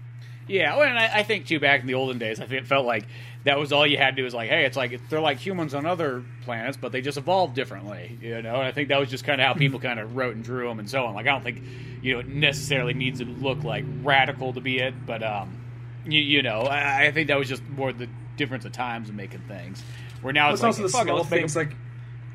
Yeah, 0.47 0.77
well, 0.77 0.89
and 0.89 0.97
I, 0.97 1.19
I 1.19 1.23
think 1.25 1.47
too 1.47 1.59
back 1.59 1.81
in 1.81 1.89
the 1.89 1.95
olden 1.95 2.19
days, 2.19 2.39
I 2.39 2.47
think 2.47 2.63
it 2.63 2.67
felt 2.69 2.87
like 2.87 3.07
that 3.43 3.59
was 3.59 3.73
all 3.73 3.85
you 3.85 3.97
had 3.97 4.11
to 4.11 4.17
do 4.17 4.25
was 4.25 4.33
like, 4.35 4.49
hey, 4.49 4.65
it's 4.65 4.77
like 4.77 5.09
they're 5.09 5.21
like 5.21 5.39
humans 5.39 5.75
on 5.75 5.87
other 5.87 6.23
planets, 6.45 6.77
but 6.77 6.93
they 6.93 7.01
just 7.01 7.19
evolved 7.19 7.55
differently, 7.55 8.17
you 8.21 8.41
know. 8.43 8.55
And 8.55 8.63
I 8.63 8.71
think 8.71 8.91
that 8.91 9.01
was 9.01 9.11
just 9.11 9.25
kind 9.25 9.41
of 9.41 9.47
how 9.47 9.55
people 9.55 9.81
kind 9.89 9.99
of 9.99 10.15
wrote 10.15 10.37
and 10.37 10.45
drew 10.45 10.69
them 10.69 10.79
and 10.79 10.89
so 10.89 11.05
on. 11.05 11.15
Like, 11.15 11.27
I 11.27 11.31
don't 11.31 11.43
think 11.43 11.63
you 12.01 12.15
know 12.15 12.21
it 12.21 12.29
necessarily 12.29 12.95
needs 12.95 13.19
to 13.19 13.25
look 13.25 13.65
like 13.65 13.85
radical 14.05 14.53
to 14.53 14.61
be 14.61 14.79
it, 14.79 14.95
but 15.05 15.25
um, 15.25 15.61
you, 16.07 16.21
you 16.21 16.43
know, 16.43 16.61
I, 16.61 17.07
I 17.07 17.11
think 17.13 17.27
that 17.27 17.39
was 17.39 17.49
just 17.49 17.63
more 17.71 17.93
the 17.93 18.09
difference 18.37 18.65
of 18.65 18.71
times 18.73 19.09
and 19.09 19.17
making 19.17 19.41
things. 19.49 19.83
Where 20.21 20.33
now 20.33 20.51
It's 20.51 20.57
it's, 20.57 20.63
like, 20.63 20.69
also 20.69 20.83
the 20.83 20.89
fuck 20.89 21.03
it, 21.03 21.09
small 21.09 21.25
things 21.25 21.55
them- 21.55 21.67
like. 21.69 21.77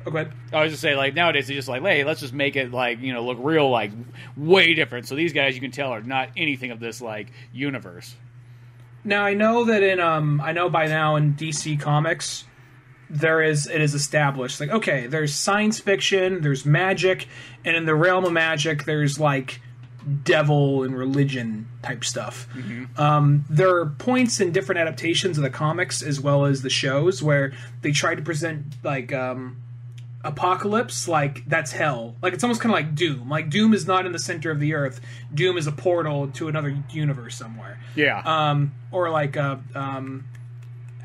Oh, 0.08 0.10
go 0.10 0.18
ahead. 0.18 0.32
I 0.52 0.62
was 0.62 0.72
just 0.72 0.80
saying, 0.80 0.96
like 0.96 1.14
nowadays, 1.14 1.50
it's 1.50 1.56
just 1.56 1.68
like, 1.68 1.82
hey, 1.82 2.02
let's 2.02 2.20
just 2.20 2.32
make 2.32 2.56
it 2.56 2.72
like 2.72 3.00
you 3.00 3.12
know 3.12 3.22
look 3.24 3.38
real, 3.40 3.68
like 3.68 3.92
way 4.36 4.74
different. 4.74 5.06
So 5.06 5.14
these 5.14 5.34
guys, 5.34 5.54
you 5.54 5.60
can 5.60 5.70
tell, 5.70 5.90
are 5.90 6.02
not 6.02 6.30
anything 6.36 6.70
of 6.70 6.80
this 6.80 7.00
like 7.02 7.30
universe. 7.52 8.14
Now 9.04 9.24
I 9.24 9.34
know 9.34 9.64
that 9.66 9.82
in 9.82 10.00
um 10.00 10.40
I 10.40 10.52
know 10.52 10.70
by 10.70 10.86
now 10.86 11.16
in 11.16 11.34
DC 11.34 11.78
Comics 11.80 12.44
there 13.10 13.42
is 13.42 13.66
it 13.66 13.80
is 13.80 13.94
established 13.94 14.60
like 14.60 14.68
okay 14.68 15.06
there's 15.06 15.34
science 15.34 15.80
fiction 15.80 16.42
there's 16.42 16.66
magic 16.66 17.26
and 17.64 17.74
in 17.74 17.86
the 17.86 17.94
realm 17.94 18.26
of 18.26 18.32
magic 18.32 18.84
there's 18.84 19.18
like 19.18 19.62
devil 20.24 20.82
and 20.82 20.96
religion 20.96 21.68
type 21.82 22.04
stuff. 22.04 22.48
Um, 22.98 23.44
there 23.50 23.74
are 23.76 23.86
points 23.86 24.40
in 24.40 24.52
different 24.52 24.80
adaptations 24.80 25.36
of 25.38 25.42
the 25.42 25.50
comics 25.50 26.02
as 26.02 26.20
well 26.20 26.46
as 26.46 26.62
the 26.62 26.70
shows 26.70 27.22
where 27.22 27.52
they 27.82 27.92
try 27.92 28.14
to 28.14 28.22
present 28.22 28.64
like 28.82 29.12
um, 29.12 29.56
Apokolips 30.30 31.08
like 31.08 31.48
that's 31.48 31.72
hell 31.72 32.14
like 32.22 32.32
it's 32.34 32.44
almost 32.44 32.60
kind 32.60 32.70
of 32.72 32.76
like 32.78 32.94
doom 32.94 33.28
like 33.30 33.48
doom 33.50 33.72
is 33.72 33.86
not 33.86 34.04
in 34.06 34.12
the 34.12 34.18
center 34.18 34.50
of 34.50 34.60
the 34.60 34.74
earth 34.74 35.00
doom 35.32 35.56
is 35.56 35.66
a 35.66 35.72
portal 35.72 36.28
to 36.28 36.48
another 36.48 36.76
universe 36.90 37.36
somewhere 37.36 37.78
Yeah, 37.96 38.20
um, 38.26 38.72
or 38.92 39.10
like 39.10 39.36
uh, 39.36 39.56
um, 39.74 40.24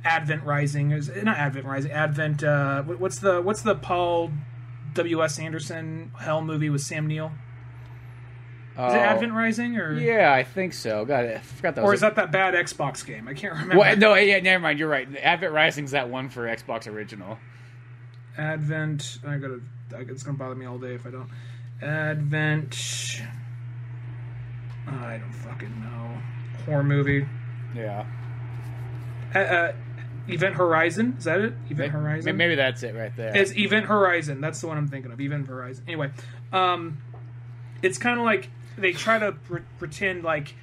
Advent 0.04 0.44
Rising 0.44 0.92
is 0.92 1.10
not 1.24 1.38
Advent 1.38 1.66
Rising. 1.66 1.92
Advent. 1.92 2.44
Uh, 2.44 2.84
what's 2.84 3.20
the 3.20 3.42
what's 3.42 3.62
the 3.62 3.76
Paul 3.76 4.32
W 4.96 5.24
S 5.24 5.40
Anderson 5.40 6.12
Hell 6.20 6.42
movie 6.42 6.70
with 6.70 6.82
Sam 6.82 7.08
Neill? 7.08 7.32
Is 8.76 8.94
it 8.94 8.98
Advent 8.98 9.34
Rising 9.34 9.78
or 9.78 9.94
Oh. 9.94 9.98
Yeah, 10.00 10.34
I 10.34 10.44
think 10.44 10.74
so. 10.74 11.06
God, 11.06 11.26
I 11.26 11.38
forgot 11.38 11.76
that. 11.76 11.84
or 11.84 11.94
is 11.94 12.02
that 12.02 12.16
that 12.16 12.32
bad 12.32 12.56
Xbox 12.56 13.06
game? 13.06 13.28
I 13.28 13.34
can't 13.36 13.54
remember. 13.54 13.78
Well, 13.78 13.96
no, 13.98 14.16
yeah, 14.16 14.40
never 14.40 14.62
mind. 14.64 14.80
You're 14.80 14.90
right. 14.90 15.08
Advent 15.18 15.54
Rising's 15.54 15.92
that 15.92 16.10
one 16.10 16.28
for 16.30 16.48
Xbox 16.48 16.88
original. 16.88 17.38
Advent. 18.38 19.20
I 19.26 19.38
gotta. 19.38 19.62
It's 19.92 20.24
gonna 20.24 20.38
bother 20.38 20.56
me 20.56 20.66
all 20.66 20.78
day 20.80 20.96
if 20.96 21.06
I 21.06 21.12
don't. 21.12 21.30
Advent. 21.82 23.22
I 24.88 25.18
don't 25.18 25.32
fucking 25.32 25.82
know. 25.82 26.18
Horror 26.66 26.84
movie. 26.84 27.26
Yeah, 27.76 28.06
Uh, 29.34 29.40
uh, 29.40 29.74
Event 30.28 30.56
Horizon. 30.56 31.16
Is 31.18 31.24
that 31.26 31.40
it? 31.40 31.54
Event 31.70 31.92
Horizon. 31.92 32.38
Maybe 32.38 32.56
that's 32.56 32.84
it 32.84 32.94
right 32.96 33.16
there. 33.16 33.36
It's 33.36 33.52
Event 33.58 33.88
Horizon. 33.88 34.42
That's 34.42 34.62
the 34.62 34.68
one 34.68 34.78
I'm 34.78 34.88
thinking 34.88 35.12
of. 35.12 35.20
Event 35.20 35.48
Horizon. 35.48 35.84
Anyway, 35.88 36.12
um, 36.52 37.00
it's 37.82 37.98
kind 37.98 38.20
of 38.20 38.26
like 38.26 38.50
they 38.78 38.92
try 38.94 39.20
to 39.20 39.32
pre- 39.32 39.62
pretend 39.80 40.24
like 40.24 40.56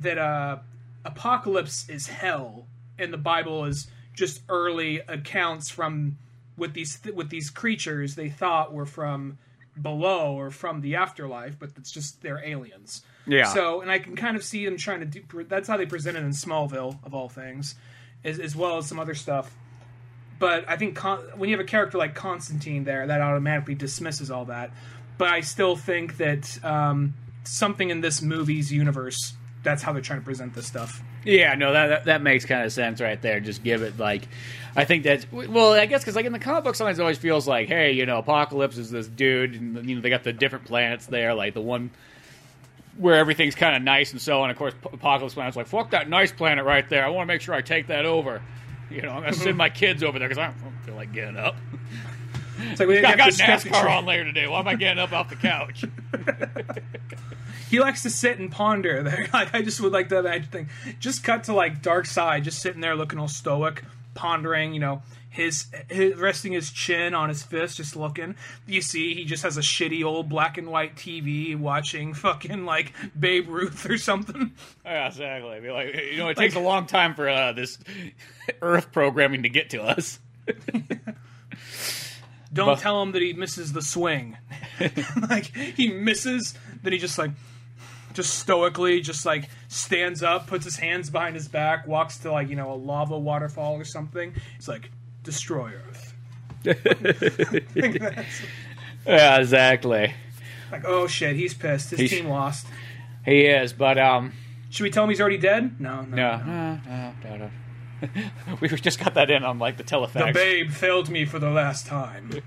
that 0.00 0.16
uh, 0.18 0.58
Apokolips 1.04 1.90
is 1.90 2.06
hell, 2.06 2.66
and 2.98 3.12
the 3.12 3.18
Bible 3.18 3.64
is 3.64 3.88
just 4.14 4.42
early 4.48 4.98
accounts 5.08 5.68
from 5.70 6.16
with 6.56 6.74
these 6.74 6.98
with 7.14 7.30
these 7.30 7.50
creatures 7.50 8.14
they 8.14 8.30
thought 8.30 8.72
were 8.72 8.86
from 8.86 9.38
below 9.80 10.38
or 10.38 10.50
from 10.50 10.80
the 10.80 10.96
afterlife, 10.96 11.58
but 11.58 11.70
it's 11.76 11.90
just 11.90 12.22
they're 12.22 12.42
aliens. 12.44 13.02
Yeah. 13.26 13.44
So, 13.44 13.80
and 13.80 13.90
I 13.90 13.98
can 13.98 14.16
kind 14.16 14.36
of 14.36 14.44
see 14.44 14.64
them 14.64 14.76
trying 14.76 15.00
to 15.00 15.06
do. 15.06 15.44
That's 15.44 15.68
how 15.68 15.76
they 15.76 15.86
presented 15.86 16.22
in 16.22 16.30
Smallville, 16.30 16.98
of 17.04 17.14
all 17.14 17.28
things, 17.28 17.74
as, 18.24 18.38
as 18.38 18.54
well 18.54 18.78
as 18.78 18.86
some 18.86 18.98
other 18.98 19.14
stuff. 19.14 19.54
But 20.38 20.68
I 20.68 20.76
think 20.76 20.96
Con- 20.96 21.24
when 21.36 21.48
you 21.48 21.56
have 21.56 21.64
a 21.64 21.68
character 21.68 21.98
like 21.98 22.14
Constantine 22.14 22.84
there, 22.84 23.06
that 23.06 23.20
automatically 23.20 23.74
dismisses 23.74 24.30
all 24.30 24.46
that. 24.46 24.70
But 25.18 25.28
I 25.28 25.40
still 25.40 25.76
think 25.76 26.18
that 26.18 26.62
um, 26.64 27.14
something 27.44 27.90
in 27.90 28.00
this 28.00 28.20
movie's 28.20 28.70
universe, 28.70 29.34
that's 29.66 29.82
how 29.82 29.92
they're 29.92 30.00
trying 30.00 30.20
to 30.20 30.24
present 30.24 30.54
this 30.54 30.66
stuff. 30.66 31.02
Yeah, 31.24 31.54
no, 31.56 31.72
that 31.72 31.86
that, 31.88 32.04
that 32.04 32.22
makes 32.22 32.44
kind 32.46 32.64
of 32.64 32.72
sense 32.72 33.00
right 33.00 33.20
there. 33.20 33.40
Just 33.40 33.64
give 33.64 33.82
it 33.82 33.98
like, 33.98 34.28
I 34.76 34.84
think 34.84 35.02
that's 35.02 35.30
well, 35.30 35.72
I 35.72 35.86
guess 35.86 36.02
because 36.02 36.14
like 36.14 36.24
in 36.24 36.32
the 36.32 36.38
comic 36.38 36.62
book, 36.62 36.76
sometimes 36.76 37.00
it 37.00 37.02
always 37.02 37.18
feels 37.18 37.48
like, 37.48 37.66
hey, 37.66 37.92
you 37.92 38.06
know, 38.06 38.22
Apokolips 38.22 38.78
is 38.78 38.90
this 38.90 39.08
dude, 39.08 39.54
and 39.54 39.88
you 39.88 39.96
know 39.96 40.00
they 40.00 40.08
got 40.08 40.22
the 40.22 40.32
different 40.32 40.64
planets 40.64 41.06
there, 41.06 41.34
like 41.34 41.54
the 41.54 41.60
one 41.60 41.90
where 42.96 43.16
everything's 43.16 43.56
kind 43.56 43.76
of 43.76 43.82
nice 43.82 44.12
and 44.12 44.20
so 44.20 44.40
on. 44.40 44.50
Of 44.50 44.56
course, 44.56 44.74
Apokolips 44.84 45.34
planet's 45.34 45.56
like, 45.56 45.66
fuck 45.66 45.90
that 45.90 46.08
nice 46.08 46.30
planet 46.30 46.64
right 46.64 46.88
there. 46.88 47.04
I 47.04 47.08
want 47.08 47.28
to 47.28 47.34
make 47.34 47.40
sure 47.40 47.54
I 47.54 47.60
take 47.60 47.88
that 47.88 48.06
over. 48.06 48.40
You 48.88 49.02
know, 49.02 49.10
I'm 49.10 49.22
gonna 49.22 49.32
send 49.32 49.48
mm-hmm. 49.48 49.58
my 49.58 49.68
kids 49.68 50.04
over 50.04 50.20
there 50.20 50.28
because 50.28 50.38
I 50.38 50.46
don't 50.46 50.84
feel 50.84 50.94
like 50.94 51.12
getting 51.12 51.36
up. 51.36 51.56
It's 52.58 52.80
like 52.80 52.88
we 52.88 52.98
I 52.98 53.02
got 53.02 53.18
got 53.18 53.26
this 53.26 53.40
fancy 53.40 53.70
NASCAR 53.70 53.80
train. 53.82 53.96
on 53.98 54.06
later 54.06 54.24
today. 54.24 54.46
Why 54.46 54.60
am 54.60 54.68
I 54.68 54.74
getting 54.74 54.98
up 55.02 55.12
off 55.12 55.28
the 55.28 55.36
couch? 55.36 55.84
He 57.68 57.80
likes 57.80 58.02
to 58.04 58.10
sit 58.10 58.38
and 58.38 58.50
ponder. 58.50 59.02
There, 59.02 59.28
like 59.32 59.54
I 59.54 59.62
just 59.62 59.80
would 59.80 59.92
like 59.92 60.08
to 60.10 60.18
imagine. 60.18 60.48
Thing. 60.50 60.68
Just 61.00 61.24
cut 61.24 61.44
to 61.44 61.52
like 61.52 61.82
Darkseid, 61.82 62.42
just 62.44 62.60
sitting 62.60 62.80
there 62.80 62.94
looking 62.94 63.18
all 63.18 63.28
stoic, 63.28 63.82
pondering. 64.14 64.72
You 64.72 64.80
know, 64.80 65.02
his, 65.30 65.66
his 65.90 66.14
resting 66.14 66.52
his 66.52 66.70
chin 66.70 67.12
on 67.12 67.28
his 67.28 67.42
fist, 67.42 67.78
just 67.78 67.96
looking. 67.96 68.36
You 68.66 68.80
see, 68.80 69.14
he 69.14 69.24
just 69.24 69.42
has 69.42 69.56
a 69.56 69.62
shitty 69.62 70.04
old 70.04 70.28
black 70.28 70.58
and 70.58 70.68
white 70.68 70.94
TV, 70.94 71.58
watching 71.58 72.14
fucking 72.14 72.64
like 72.64 72.92
Babe 73.18 73.48
Ruth 73.48 73.88
or 73.88 73.98
something. 73.98 74.52
Yeah, 74.84 75.08
exactly. 75.08 75.58
Be 75.58 75.70
like, 75.70 75.96
you 76.12 76.18
know, 76.18 76.28
it 76.28 76.36
takes 76.36 76.54
a 76.54 76.60
long 76.60 76.86
time 76.86 77.16
for 77.16 77.28
uh, 77.28 77.52
this 77.52 77.76
Earth 78.62 78.92
programming 78.92 79.42
to 79.42 79.48
get 79.48 79.70
to 79.70 79.82
us. 79.82 80.20
Don't 82.56 82.66
But- 82.66 82.78
tell 82.80 83.00
him 83.02 83.12
that 83.12 83.22
he 83.22 83.32
misses 83.32 83.72
the 83.72 83.82
swing. 83.82 84.36
like 85.30 85.54
he 85.56 85.88
misses, 85.92 86.54
then 86.82 86.92
he 86.92 86.98
just 86.98 87.16
like 87.18 87.30
just 88.14 88.34
stoically 88.38 89.00
just 89.02 89.24
like 89.26 89.48
stands 89.68 90.22
up, 90.22 90.46
puts 90.46 90.64
his 90.64 90.76
hands 90.76 91.10
behind 91.10 91.34
his 91.36 91.48
back, 91.48 91.86
walks 91.86 92.18
to 92.18 92.32
like, 92.32 92.48
you 92.48 92.56
know, 92.56 92.72
a 92.72 92.74
lava 92.74 93.18
waterfall 93.18 93.74
or 93.76 93.84
something. 93.84 94.32
He's 94.56 94.68
like, 94.68 94.90
destroy 95.22 95.72
Earth. 95.88 96.14
Yeah, 99.06 99.38
exactly. 99.38 100.12
like, 100.72 100.82
oh 100.84 101.06
shit, 101.06 101.36
he's 101.36 101.54
pissed. 101.54 101.90
His 101.90 102.00
He's- 102.00 102.10
team 102.10 102.26
lost. 102.28 102.66
He 103.24 103.42
is, 103.42 103.72
but 103.72 103.98
um, 103.98 104.32
Should 104.70 104.82
we 104.84 104.90
tell 104.90 105.04
him 105.04 105.10
he's 105.10 105.20
already 105.20 105.38
dead? 105.38 105.80
No, 105.80 106.02
no. 106.02 106.16
no, 106.16 106.36
no, 106.38 106.80
no, 106.88 107.12
no, 107.24 107.36
no. 107.36 107.50
we 108.60 108.68
just 108.68 108.98
got 108.98 109.14
that 109.14 109.30
in 109.30 109.44
on 109.44 109.58
like 109.58 109.76
the 109.76 109.82
telephone. 109.82 110.28
The 110.28 110.32
babe 110.32 110.70
failed 110.70 111.08
me 111.08 111.24
for 111.24 111.38
the 111.38 111.50
last 111.50 111.86
time. 111.86 112.30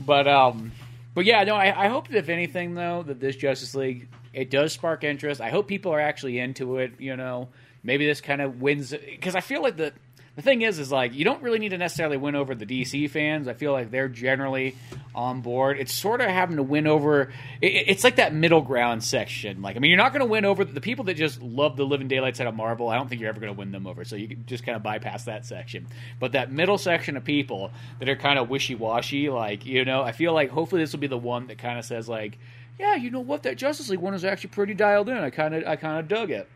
But 0.00 0.26
um, 0.26 0.72
but 1.14 1.24
yeah, 1.24 1.44
no. 1.44 1.54
I, 1.54 1.84
I 1.84 1.88
hope 1.88 2.08
that 2.08 2.16
if 2.16 2.28
anything 2.28 2.74
though, 2.74 3.02
that 3.02 3.20
this 3.20 3.36
Justice 3.36 3.74
League 3.74 4.08
it 4.32 4.50
does 4.50 4.72
spark 4.72 5.04
interest. 5.04 5.40
I 5.40 5.50
hope 5.50 5.68
people 5.68 5.92
are 5.92 6.00
actually 6.00 6.38
into 6.38 6.78
it. 6.78 6.92
You 6.98 7.16
know, 7.16 7.48
maybe 7.82 8.06
this 8.06 8.20
kind 8.20 8.40
of 8.40 8.60
wins 8.60 8.92
because 8.92 9.34
I 9.34 9.40
feel 9.40 9.62
like 9.62 9.76
the 9.76 9.92
the 10.40 10.44
thing 10.50 10.62
is 10.62 10.78
is 10.78 10.90
like 10.90 11.14
you 11.14 11.22
don't 11.22 11.42
really 11.42 11.58
need 11.58 11.68
to 11.68 11.78
necessarily 11.78 12.16
win 12.16 12.34
over 12.34 12.54
the 12.54 12.64
DC 12.64 13.10
fans. 13.10 13.46
I 13.46 13.52
feel 13.52 13.72
like 13.72 13.90
they're 13.90 14.08
generally 14.08 14.74
on 15.14 15.42
board. 15.42 15.78
It's 15.78 15.92
sort 15.92 16.22
of 16.22 16.28
having 16.28 16.56
to 16.56 16.62
win 16.62 16.86
over. 16.86 17.30
It, 17.60 17.88
it's 17.88 18.04
like 18.04 18.16
that 18.16 18.32
middle 18.32 18.62
ground 18.62 19.04
section. 19.04 19.60
Like 19.60 19.76
I 19.76 19.80
mean, 19.80 19.90
you're 19.90 19.98
not 19.98 20.12
going 20.12 20.20
to 20.20 20.26
win 20.26 20.46
over 20.46 20.64
the 20.64 20.80
people 20.80 21.04
that 21.04 21.14
just 21.14 21.42
love 21.42 21.76
the 21.76 21.84
living 21.84 22.08
daylights 22.08 22.40
out 22.40 22.46
of 22.46 22.54
Marvel. 22.54 22.88
I 22.88 22.96
don't 22.96 23.06
think 23.06 23.20
you're 23.20 23.28
ever 23.28 23.38
going 23.38 23.52
to 23.52 23.58
win 23.58 23.70
them 23.70 23.86
over. 23.86 24.04
So 24.04 24.16
you 24.16 24.28
just 24.28 24.64
kind 24.64 24.76
of 24.76 24.82
bypass 24.82 25.24
that 25.24 25.44
section. 25.44 25.86
But 26.18 26.32
that 26.32 26.50
middle 26.50 26.78
section 26.78 27.18
of 27.18 27.24
people 27.24 27.70
that 27.98 28.08
are 28.08 28.16
kind 28.16 28.38
of 28.38 28.48
wishy 28.48 28.74
washy, 28.74 29.28
like 29.28 29.66
you 29.66 29.84
know, 29.84 30.00
I 30.00 30.12
feel 30.12 30.32
like 30.32 30.48
hopefully 30.48 30.82
this 30.82 30.92
will 30.92 31.00
be 31.00 31.06
the 31.06 31.18
one 31.18 31.48
that 31.48 31.58
kind 31.58 31.78
of 31.78 31.84
says 31.84 32.08
like, 32.08 32.38
yeah, 32.78 32.94
you 32.94 33.10
know 33.10 33.20
what, 33.20 33.42
that 33.42 33.58
Justice 33.58 33.90
League 33.90 34.00
one 34.00 34.14
is 34.14 34.24
actually 34.24 34.50
pretty 34.50 34.72
dialed 34.72 35.10
in. 35.10 35.18
I 35.18 35.28
kind 35.28 35.54
of 35.54 35.64
I 35.66 35.76
kind 35.76 35.98
of 35.98 36.08
dug 36.08 36.30
it. 36.30 36.48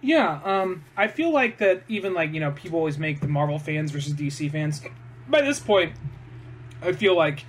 Yeah, 0.00 0.40
um, 0.44 0.84
I 0.96 1.08
feel 1.08 1.32
like 1.32 1.58
that 1.58 1.82
even 1.88 2.14
like 2.14 2.32
you 2.32 2.40
know 2.40 2.52
people 2.52 2.78
always 2.78 2.98
make 2.98 3.20
the 3.20 3.28
Marvel 3.28 3.58
fans 3.58 3.90
versus 3.90 4.12
DC 4.14 4.50
fans. 4.50 4.80
By 5.28 5.42
this 5.42 5.58
point, 5.60 5.92
I 6.82 6.92
feel 6.92 7.16
like 7.16 7.44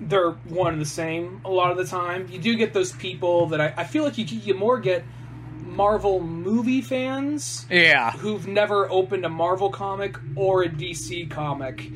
they're 0.00 0.32
one 0.32 0.74
and 0.74 0.80
the 0.80 0.86
same 0.86 1.40
a 1.44 1.50
lot 1.50 1.70
of 1.70 1.76
the 1.76 1.84
time. 1.86 2.28
You 2.30 2.38
do 2.38 2.54
get 2.56 2.72
those 2.72 2.92
people 2.92 3.46
that 3.48 3.60
I, 3.60 3.74
I 3.78 3.84
feel 3.84 4.04
like 4.04 4.16
you 4.18 4.24
you 4.24 4.54
more 4.54 4.78
get 4.78 5.04
Marvel 5.64 6.20
movie 6.20 6.80
fans 6.82 7.66
Yeah, 7.70 8.12
who've 8.12 8.46
never 8.46 8.88
opened 8.90 9.24
a 9.24 9.28
Marvel 9.28 9.70
comic 9.70 10.16
or 10.36 10.62
a 10.62 10.68
DC 10.68 11.28
comic, 11.30 11.90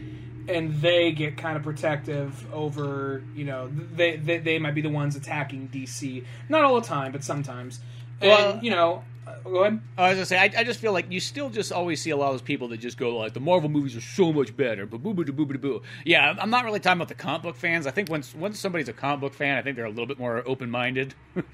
and 0.48 0.74
they 0.80 1.12
get 1.12 1.36
kind 1.36 1.56
of 1.56 1.62
protective 1.62 2.52
over 2.52 3.22
you 3.36 3.44
know 3.44 3.70
they 3.94 4.16
they, 4.16 4.38
they 4.38 4.58
might 4.58 4.74
be 4.74 4.80
the 4.82 4.88
ones 4.90 5.14
attacking 5.14 5.68
DC. 5.68 6.24
Not 6.48 6.64
all 6.64 6.80
the 6.80 6.86
time, 6.86 7.12
but 7.12 7.22
sometimes. 7.22 7.78
And 8.20 8.30
Well- 8.30 8.58
you 8.62 8.70
know, 8.70 9.04
go 9.44 9.64
ahead. 9.64 9.80
I 9.98 10.08
was 10.08 10.16
gonna 10.16 10.26
say, 10.26 10.38
I, 10.38 10.50
I 10.60 10.64
just 10.64 10.80
feel 10.80 10.92
like 10.92 11.10
you 11.10 11.20
still 11.20 11.50
just 11.50 11.72
always 11.72 12.00
see 12.00 12.10
a 12.10 12.16
lot 12.16 12.28
of 12.28 12.34
those 12.34 12.42
people 12.42 12.68
that 12.68 12.78
just 12.78 12.96
go 12.98 13.16
like, 13.16 13.32
the 13.34 13.40
Marvel 13.40 13.68
movies 13.68 13.96
are 13.96 14.00
so 14.00 14.32
much 14.32 14.56
better, 14.56 14.86
but 14.86 15.02
boo 15.02 15.14
boo 15.14 15.24
boo 15.24 15.46
boo 15.46 15.58
boo. 15.58 15.82
Yeah, 16.04 16.34
I'm- 16.38 16.50
not 16.50 16.64
really 16.64 16.80
talking 16.80 16.98
about 16.98 17.08
the 17.08 17.14
comic 17.14 17.42
book 17.42 17.56
fans. 17.56 17.86
I 17.86 17.90
think 17.90 18.08
once 18.10 18.34
once 18.34 18.58
somebody's 18.58 18.88
a 18.88 18.92
comic 18.92 19.20
book 19.20 19.34
fan, 19.34 19.56
I 19.58 19.62
think 19.62 19.76
they're 19.76 19.84
a 19.84 19.90
little 19.90 20.06
bit 20.06 20.18
more 20.18 20.42
open 20.46 20.70
minded 20.70 21.14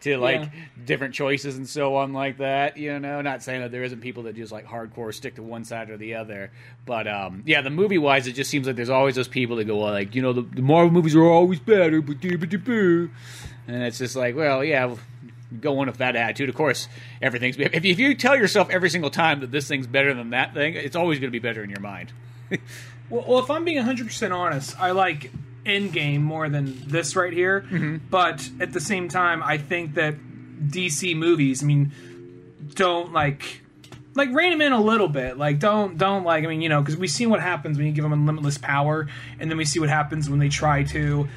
to 0.00 0.16
like 0.18 0.40
Yeah. 0.42 0.48
different 0.84 1.14
choices 1.14 1.56
and 1.56 1.68
so 1.68 1.96
on 1.96 2.12
like 2.12 2.38
that. 2.38 2.76
You 2.76 2.98
know, 2.98 3.20
not 3.20 3.42
saying 3.42 3.62
that 3.62 3.70
there 3.72 3.82
isn't 3.84 4.00
people 4.00 4.24
that 4.24 4.36
just 4.36 4.52
like 4.52 4.66
hardcore 4.66 5.12
stick 5.14 5.34
to 5.36 5.42
one 5.42 5.64
side 5.64 5.90
or 5.90 5.96
the 5.96 6.14
other, 6.14 6.50
but 6.86 7.06
um, 7.08 7.42
yeah, 7.46 7.60
the 7.62 7.70
movie 7.70 7.98
wise, 7.98 8.26
it 8.26 8.32
just 8.32 8.50
seems 8.50 8.66
like 8.66 8.76
there's 8.76 8.90
always 8.90 9.14
those 9.14 9.28
people 9.28 9.56
that 9.56 9.64
go 9.64 9.78
like, 9.78 10.14
you 10.14 10.22
know, 10.22 10.32
the, 10.32 10.42
the 10.42 10.62
Marvel 10.62 10.90
movies 10.90 11.14
are 11.16 11.24
always 11.24 11.58
better, 11.60 12.00
but 12.00 12.20
boo 12.20 12.36
boo 12.38 12.58
boo, 12.58 13.10
and 13.66 13.82
it's 13.82 13.98
just 13.98 14.14
like, 14.16 14.36
well, 14.36 14.62
yeah 14.64 14.94
going 15.60 15.86
with 15.86 15.98
that 15.98 16.16
attitude. 16.16 16.48
Of 16.48 16.54
course, 16.54 16.88
everything's 17.22 17.58
if 17.58 17.84
you, 17.84 17.90
if 17.92 17.98
you 17.98 18.14
tell 18.14 18.36
yourself 18.36 18.70
every 18.70 18.90
single 18.90 19.10
time 19.10 19.40
that 19.40 19.50
this 19.50 19.68
thing's 19.68 19.86
better 19.86 20.14
than 20.14 20.30
that 20.30 20.54
thing, 20.54 20.74
it's 20.74 20.96
always 20.96 21.18
going 21.18 21.28
to 21.28 21.32
be 21.32 21.38
better 21.38 21.62
in 21.62 21.70
your 21.70 21.80
mind. 21.80 22.12
Well, 23.10 23.24
well, 23.28 23.38
if 23.38 23.50
I'm 23.50 23.66
being 23.66 23.84
100% 23.84 24.34
honest, 24.34 24.80
I 24.80 24.92
like 24.92 25.30
Endgame 25.66 26.20
more 26.20 26.48
than 26.48 26.88
this 26.88 27.16
right 27.16 27.32
here. 27.32 27.62
Mm-hmm. 27.62 27.96
But 28.10 28.48
at 28.60 28.72
the 28.72 28.80
same 28.80 29.08
time, 29.08 29.42
I 29.42 29.58
think 29.58 29.94
that 29.94 30.14
DC 30.68 31.16
movies, 31.16 31.62
I 31.62 31.66
mean, 31.66 31.92
don't 32.74 33.12
like 33.12 33.60
like 34.14 34.32
rein 34.32 34.50
them 34.50 34.60
in 34.60 34.72
a 34.72 34.80
little 34.80 35.08
bit. 35.08 35.36
Like 35.36 35.58
don't 35.58 35.98
don't 35.98 36.24
like 36.24 36.44
I 36.44 36.46
mean, 36.46 36.60
you 36.62 36.68
know, 36.68 36.82
cuz 36.82 36.96
we 36.96 37.08
see 37.08 37.26
what 37.26 37.40
happens 37.40 37.76
when 37.76 37.86
you 37.86 37.92
give 37.92 38.08
them 38.08 38.26
limitless 38.26 38.58
power 38.58 39.08
and 39.38 39.50
then 39.50 39.58
we 39.58 39.64
see 39.64 39.80
what 39.80 39.88
happens 39.88 40.30
when 40.30 40.38
they 40.38 40.48
try 40.48 40.84
to 40.84 41.28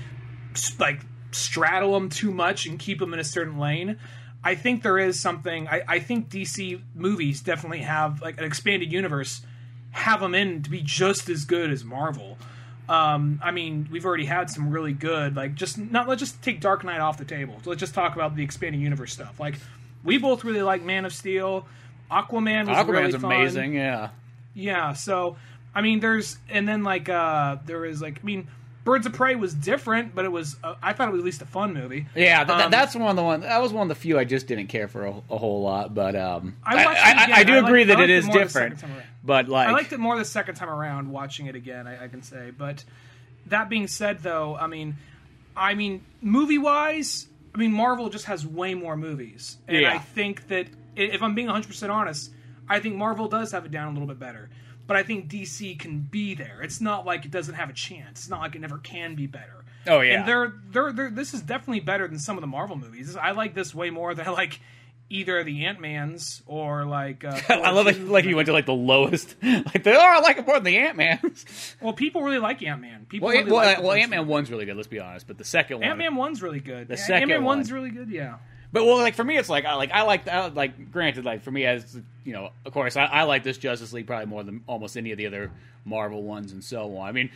like 0.79 1.01
straddle 1.31 1.93
them 1.93 2.09
too 2.09 2.31
much 2.31 2.65
and 2.65 2.79
keep 2.79 2.99
them 2.99 3.13
in 3.13 3.19
a 3.19 3.23
certain 3.23 3.57
lane. 3.57 3.97
I 4.43 4.55
think 4.55 4.83
there 4.83 4.97
is 4.97 5.19
something 5.19 5.67
I, 5.67 5.81
I 5.87 5.99
think 5.99 6.29
DC 6.29 6.81
movies 6.95 7.41
definitely 7.41 7.79
have 7.79 8.21
like 8.21 8.37
an 8.37 8.45
expanded 8.45 8.91
universe 8.91 9.41
have 9.91 10.19
them 10.21 10.35
in 10.35 10.61
to 10.63 10.69
be 10.69 10.81
just 10.81 11.29
as 11.29 11.45
good 11.45 11.71
as 11.71 11.83
Marvel. 11.83 12.37
Um, 12.87 13.41
I 13.43 13.51
mean, 13.51 13.89
we've 13.91 14.05
already 14.05 14.25
had 14.25 14.49
some 14.49 14.69
really 14.69 14.93
good, 14.93 15.35
like 15.35 15.55
just 15.55 15.77
not 15.77 16.07
let's 16.07 16.19
just 16.19 16.41
take 16.41 16.61
Dark 16.61 16.83
Knight 16.83 17.01
off 17.01 17.17
the 17.17 17.25
table. 17.25 17.59
Let's 17.65 17.79
just 17.79 17.93
talk 17.93 18.15
about 18.15 18.35
the 18.35 18.43
expanding 18.43 18.81
universe 18.81 19.11
stuff. 19.11 19.39
Like 19.39 19.55
we 20.03 20.17
both 20.17 20.43
really 20.43 20.61
like 20.61 20.83
Man 20.83 21.03
of 21.03 21.13
Steel. 21.13 21.67
Aquaman 22.09 22.67
was 22.67 22.77
Aquaman's 22.77 22.87
really 22.87 23.11
fun. 23.11 23.25
amazing, 23.25 23.73
yeah. 23.73 24.09
Yeah, 24.53 24.93
so 24.93 25.35
I 25.75 25.81
mean, 25.81 25.99
there's 25.99 26.37
and 26.49 26.67
then 26.67 26.83
like 26.83 27.09
uh 27.09 27.57
there 27.65 27.83
is 27.83 28.01
like 28.01 28.19
I 28.21 28.25
mean, 28.25 28.47
Birds 28.87 29.05
of 29.05 29.11
Prey 29.13 29.35
was 29.35 29.53
different, 29.53 30.15
but 30.15 30.23
it 30.25 30.31
was 30.31 30.55
uh, 30.63 30.75
I 30.81 30.93
thought 30.93 31.09
it 31.09 31.11
was 31.11 31.19
at 31.19 31.25
least 31.25 31.41
a 31.41 31.45
fun 31.45 31.73
movie. 31.73 32.07
Yeah, 32.15 32.43
th- 32.45 32.57
Um, 32.57 32.71
that's 32.71 32.95
one 32.95 33.09
of 33.09 33.15
the 33.17 33.21
one. 33.23 33.41
That 33.41 33.61
was 33.61 33.73
one 33.73 33.83
of 33.83 33.89
the 33.89 33.95
few 33.95 34.17
I 34.17 34.23
just 34.23 34.47
didn't 34.47 34.67
care 34.67 34.87
for 34.87 35.05
a, 35.05 35.11
a 35.29 35.37
whole 35.37 35.61
lot. 35.61 35.93
But 35.93 36.15
um, 36.15 36.55
I 36.63 36.81
it 36.81 36.87
I. 36.87 37.39
I, 37.39 37.43
do 37.43 37.53
I 37.53 37.57
agree 37.57 37.79
liked- 37.83 37.87
that 37.89 37.97
I 37.99 38.03
it 38.05 38.09
is 38.09 38.25
different. 38.27 38.75
second 38.75 38.77
time 38.77 38.91
around. 38.97 39.07
But 39.25 39.49
like, 39.49 39.67
I 39.67 39.71
liked 39.73 39.91
it 39.91 39.99
more 39.99 40.17
the 40.17 40.23
second 40.25 40.55
time 40.55 40.69
around 40.69 41.11
watching 41.11 41.47
it 41.47 41.55
again. 41.55 41.85
I, 41.85 42.05
I 42.05 42.07
can 42.07 42.23
say, 42.23 42.51
but 42.57 42.83
that 43.47 43.67
being 43.69 43.87
said, 43.87 44.19
though, 44.23 44.55
I 44.55 44.67
mean, 44.67 44.95
I 45.55 45.73
mean, 45.75 46.05
movie 46.21 46.57
wise, 46.57 47.27
I 47.53 47.57
mean, 47.57 47.73
Marvel 47.73 48.09
just 48.09 48.25
has 48.25 48.47
way 48.47 48.73
more 48.73 48.95
movies, 48.95 49.57
and 49.67 49.77
Yeah. 49.81 49.93
I 49.93 49.97
think 49.97 50.47
that 50.47 50.67
if 50.95 51.21
I'm 51.21 51.35
being 51.35 51.47
100 51.47 51.67
percent 51.67 51.91
honest, 51.91 52.31
I 52.69 52.79
think 52.79 52.95
Marvel 52.95 53.27
does 53.27 53.51
have 53.51 53.65
it 53.65 53.71
down 53.71 53.89
a 53.89 53.91
little 53.91 54.07
bit 54.07 54.17
better. 54.19 54.49
But 54.87 54.97
I 54.97 55.03
think 55.03 55.29
DC 55.29 55.77
can 55.79 55.99
be 55.99 56.33
there. 56.33 56.61
It's 56.61 56.81
not 56.81 57.05
like 57.05 57.25
it 57.25 57.31
doesn't 57.31 57.55
have 57.55 57.69
a 57.69 57.73
chance. 57.73 58.21
It's 58.21 58.29
not 58.29 58.39
like 58.39 58.55
it 58.55 58.61
never 58.61 58.77
can 58.77 59.15
be 59.15 59.27
better. 59.27 59.65
Oh, 59.85 60.01
yeah. 60.01 60.19
and 60.19 60.27
they're 60.27 60.53
they're, 60.71 60.91
they're 60.91 61.09
this 61.09 61.33
is 61.33 61.41
definitely 61.41 61.81
better 61.81 62.07
than 62.07 62.19
some 62.19 62.37
of 62.37 62.41
the 62.41 62.47
Marvel 62.47 62.75
movies. 62.75 63.15
I 63.15 63.31
like 63.31 63.53
this 63.53 63.75
way 63.75 63.89
more 63.89 64.13
than 64.15 64.27
I 64.27 64.31
like 64.31 64.59
either 65.09 65.43
the 65.43 65.65
Ant 65.65 65.79
Mans 65.79 66.41
or 66.45 66.85
like. 66.85 67.23
Uh, 67.23 67.39
I 67.49 67.71
love 67.71 67.85
like, 67.85 67.99
like 67.99 68.25
you 68.25 68.35
went 68.35 68.47
to 68.47 68.53
like 68.53 68.65
the 68.65 68.73
lowest. 68.73 69.35
Like 69.43 69.83
they, 69.83 69.95
oh, 69.95 69.99
I 69.99 70.19
like 70.19 70.37
it 70.37 70.45
more 70.45 70.55
than 70.55 70.63
the 70.63 70.77
Ant 70.77 70.97
Man. 70.97 71.19
Well, 71.81 71.93
people 71.93 72.21
really 72.21 72.39
like 72.39 72.63
Ant 72.63 72.81
Man. 72.81 73.05
People 73.07 73.27
well, 73.27 73.37
really 73.37 73.51
well, 73.51 73.65
like 73.65 73.81
well 73.81 73.93
Ant 73.93 74.09
Man 74.09 74.27
one's 74.27 74.49
really 74.49 74.65
good. 74.65 74.75
Let's 74.75 74.87
be 74.87 74.99
honest, 74.99 75.27
but 75.27 75.37
the 75.37 75.43
second 75.43 75.79
one, 75.79 75.87
Ant 75.89 75.97
Man 75.97 76.15
one's 76.15 76.41
really 76.41 76.59
good. 76.59 76.87
The 76.87 76.95
Yeah, 76.95 77.01
second 77.01 77.31
Ant 77.31 77.41
Man 77.41 77.43
one's 77.43 77.71
really 77.71 77.91
good. 77.91 78.09
Yeah. 78.09 78.37
But 78.71 78.85
well, 78.85 78.97
like 78.97 79.15
for 79.15 79.23
me, 79.23 79.37
it's 79.37 79.49
like 79.49 79.65
I 79.65 79.75
like 79.75 79.91
I 79.91 80.01
like 80.03 80.25
like 80.55 80.91
granted, 80.91 81.25
like 81.25 81.41
for 81.41 81.51
me 81.51 81.65
as 81.65 81.97
you 82.25 82.33
know, 82.33 82.51
of 82.65 82.73
course, 82.73 82.97
I, 82.97 83.05
I 83.05 83.23
like 83.23 83.43
this 83.43 83.57
Justice 83.57 83.93
League 83.93 84.07
probably 84.07 84.25
more 84.25 84.43
than 84.43 84.63
almost 84.67 84.97
any 84.97 85.11
of 85.11 85.17
the 85.17 85.27
other 85.27 85.51
Marvel 85.85 86.23
ones 86.23 86.51
and 86.51 86.63
so 86.63 86.97
on. 86.97 87.07
I 87.07 87.11
mean, 87.13 87.29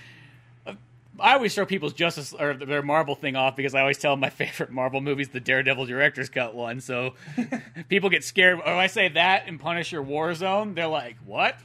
uh, 0.68 0.74
I 1.20 1.34
always 1.34 1.56
throw 1.56 1.66
people's 1.66 1.94
Justice 1.94 2.34
or 2.34 2.54
their 2.54 2.82
Marvel 2.82 3.16
thing 3.16 3.38
off 3.38 3.56
because 3.56 3.74
I 3.74 3.80
always 3.80 3.98
tell 3.98 4.18
my 4.18 4.30
favorite 4.42 4.72
Marvel 4.72 5.00
movies 5.00 5.30
the 5.30 5.40
Daredevil 5.40 5.86
director's 5.86 6.30
cut 6.30 6.54
one. 6.54 6.82
So 6.82 7.14
people 7.90 8.10
get 8.10 8.26
scared. 8.26 8.60
Or 8.60 8.74
I 8.74 8.88
say 8.88 9.08
that 9.10 9.48
in 9.48 9.58
Punisher 9.58 10.02
Warzone, 10.02 10.76
they're 10.76 10.88
like, 10.88 11.16
"What?" 11.26 11.56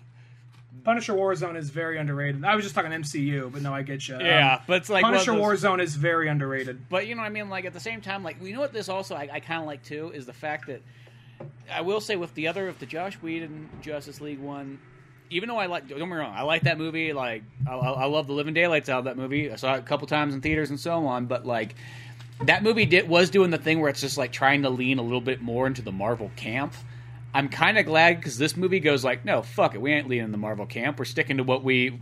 Punisher 0.85 1.15
Warzone 1.15 1.57
is 1.57 1.70
very 1.70 1.98
underrated. 1.98 2.44
I 2.44 2.55
was 2.55 2.65
just 2.65 2.74
talking 2.74 2.90
MCU, 2.93 3.51
but 3.53 3.62
no, 3.62 3.73
I 3.74 3.82
get 3.82 4.07
you. 4.09 4.19
Yeah, 4.20 4.55
um, 4.57 4.61
but 4.66 4.77
it's 4.78 4.89
like 4.89 5.05
of 5.05 5.11
Punisher 5.11 5.32
those- 5.32 5.62
Warzone 5.62 5.81
is 5.81 5.94
very 5.97 6.28
underrated. 6.28 6.89
But 6.89 7.07
you 7.07 7.15
know 7.15 7.23
what 7.23 7.27
I 7.27 7.31
mean? 7.31 7.48
Like 7.48 7.65
at 7.65 7.73
the 7.73 7.81
same 7.81 8.01
time, 8.01 8.23
like 8.23 8.40
you 8.43 8.55
know 8.55 8.61
what 8.61 8.73
this 8.73 8.89
also 8.89 9.15
I, 9.15 9.28
I 9.32 9.40
kind 9.40 9.61
of 9.61 9.66
like 9.66 9.82
too 9.82 10.12
is 10.15 10.27
the 10.27 10.32
fact 10.32 10.66
that 10.69 10.82
I 11.73 11.81
will 11.81 12.01
say 12.01 12.16
with 12.16 12.32
the 12.35 12.48
other 12.48 12.66
with 12.66 12.78
the 12.78 12.86
Joss 12.86 13.15
Whedon 13.15 13.69
Justice 13.82 14.20
League 14.20 14.39
one, 14.39 14.78
even 15.31 15.48
though 15.48 15.59
I 15.59 15.66
like 15.66 15.89
don't 15.89 15.98
get 15.98 16.07
me 16.07 16.15
wrong, 16.15 16.32
I 16.35 16.43
like 16.43 16.62
that 16.62 16.78
movie. 16.78 17.12
Like 17.12 17.43
I, 17.69 17.74
I 17.74 17.90
I 17.90 18.05
love 18.07 18.27
the 18.27 18.32
living 18.32 18.55
daylights 18.55 18.89
out 18.89 19.01
of 19.01 19.05
that 19.07 19.16
movie. 19.16 19.51
I 19.51 19.57
saw 19.57 19.74
it 19.74 19.78
a 19.78 19.82
couple 19.82 20.07
times 20.07 20.35
in 20.35 20.40
theaters 20.40 20.70
and 20.70 20.78
so 20.78 21.07
on. 21.07 21.27
But 21.27 21.44
like 21.44 21.74
that 22.44 22.62
movie 22.62 22.86
did 22.86 23.09
was 23.09 23.31
doing 23.31 23.51
the 23.51 23.59
thing 23.59 23.81
where 23.81 23.90
it's 23.90 24.01
just 24.01 24.19
like 24.19 24.31
trying 24.31 24.62
to 24.62 24.70
lean 24.70 24.98
a 24.98 25.03
little 25.03 25.20
bit 25.20 25.40
more 25.40 25.66
into 25.66 25.82
the 25.82 25.93
Marvel 25.93 26.31
camp. 26.36 26.74
I'm 27.37 27.51
kind 27.51 27.77
of 27.77 27.85
glad 27.85 28.17
because 28.17 28.39
this 28.39 28.57
movie 28.57 28.81
goes 28.81 29.05
like, 29.05 29.27
no, 29.27 29.43
fuck 29.43 29.75
it, 29.75 29.81
we 29.83 29.93
ain't 29.93 30.09
leaning 30.09 30.31
the 30.31 30.39
Marvel 30.39 30.65
camp. 30.65 30.99
We're 30.99 31.05
sticking 31.05 31.37
to 31.37 31.43
what 31.43 31.63
we, 31.63 32.01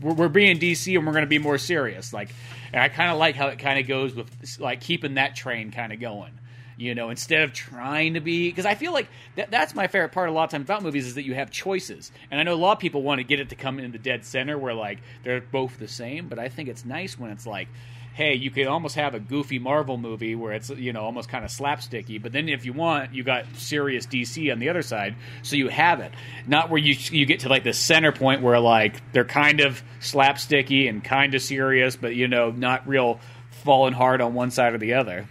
we're, 0.00 0.14
we're 0.14 0.28
being 0.28 0.58
DC 0.58 0.96
and 0.96 1.06
we're 1.06 1.12
going 1.12 1.22
to 1.22 1.28
be 1.28 1.38
more 1.38 1.56
serious. 1.56 2.12
Like, 2.12 2.30
and 2.72 2.82
I 2.82 2.88
kind 2.88 3.12
of 3.12 3.16
like 3.16 3.36
how 3.36 3.46
it 3.46 3.60
kind 3.60 3.78
of 3.78 3.86
goes 3.86 4.12
with 4.12 4.28
like 4.58 4.80
keeping 4.80 5.14
that 5.14 5.36
train 5.36 5.70
kind 5.70 5.92
of 5.92 6.00
going. 6.00 6.32
You 6.76 6.96
know, 6.96 7.10
instead 7.10 7.42
of 7.42 7.52
trying 7.52 8.14
to 8.14 8.20
be, 8.20 8.48
because 8.48 8.66
I 8.66 8.74
feel 8.74 8.92
like 8.92 9.06
that, 9.36 9.52
that's 9.52 9.72
my 9.72 9.86
favorite 9.86 10.10
part 10.10 10.28
a 10.28 10.32
lot 10.32 10.44
of 10.44 10.50
times 10.50 10.64
about 10.64 10.82
movies 10.82 11.06
is 11.06 11.14
that 11.14 11.24
you 11.24 11.34
have 11.34 11.52
choices. 11.52 12.10
And 12.32 12.40
I 12.40 12.42
know 12.42 12.54
a 12.54 12.56
lot 12.56 12.72
of 12.72 12.78
people 12.80 13.02
want 13.02 13.20
to 13.20 13.24
get 13.24 13.38
it 13.38 13.50
to 13.50 13.54
come 13.54 13.78
in 13.78 13.92
the 13.92 13.98
dead 13.98 14.24
center 14.24 14.58
where 14.58 14.74
like 14.74 14.98
they're 15.22 15.42
both 15.42 15.78
the 15.78 15.86
same, 15.86 16.26
but 16.26 16.40
I 16.40 16.48
think 16.48 16.68
it's 16.68 16.84
nice 16.84 17.16
when 17.16 17.30
it's 17.30 17.46
like, 17.46 17.68
hey, 18.14 18.34
you 18.34 18.50
could 18.50 18.66
almost 18.66 18.96
have 18.96 19.14
a 19.14 19.20
goofy 19.20 19.58
Marvel 19.58 19.96
movie 19.96 20.34
where 20.34 20.52
it's 20.52 20.70
you 20.70 20.92
know 20.92 21.02
almost 21.02 21.28
kind 21.28 21.44
of 21.44 21.50
slapsticky, 21.50 22.20
but 22.20 22.32
then 22.32 22.48
if 22.48 22.64
you 22.64 22.72
want, 22.72 23.14
you 23.14 23.24
got 23.24 23.44
serious 23.56 24.06
DC 24.06 24.52
on 24.52 24.58
the 24.58 24.68
other 24.68 24.82
side, 24.82 25.14
so 25.42 25.56
you 25.56 25.68
have 25.68 26.00
it. 26.00 26.12
Not 26.46 26.70
where 26.70 26.80
you 26.80 26.94
you 27.10 27.26
get 27.26 27.40
to 27.40 27.48
like 27.48 27.64
the 27.64 27.72
center 27.72 28.12
point 28.12 28.42
where 28.42 28.58
like 28.58 29.00
they're 29.12 29.24
kind 29.24 29.60
of 29.60 29.82
slapsticky 30.00 30.88
and 30.88 31.02
kind 31.02 31.34
of 31.34 31.42
serious, 31.42 31.96
but 31.96 32.14
you 32.14 32.28
know 32.28 32.50
not 32.50 32.86
real 32.86 33.20
falling 33.50 33.94
hard 33.94 34.20
on 34.20 34.34
one 34.34 34.50
side 34.50 34.74
or 34.74 34.78
the 34.78 34.94
other. 34.94 35.26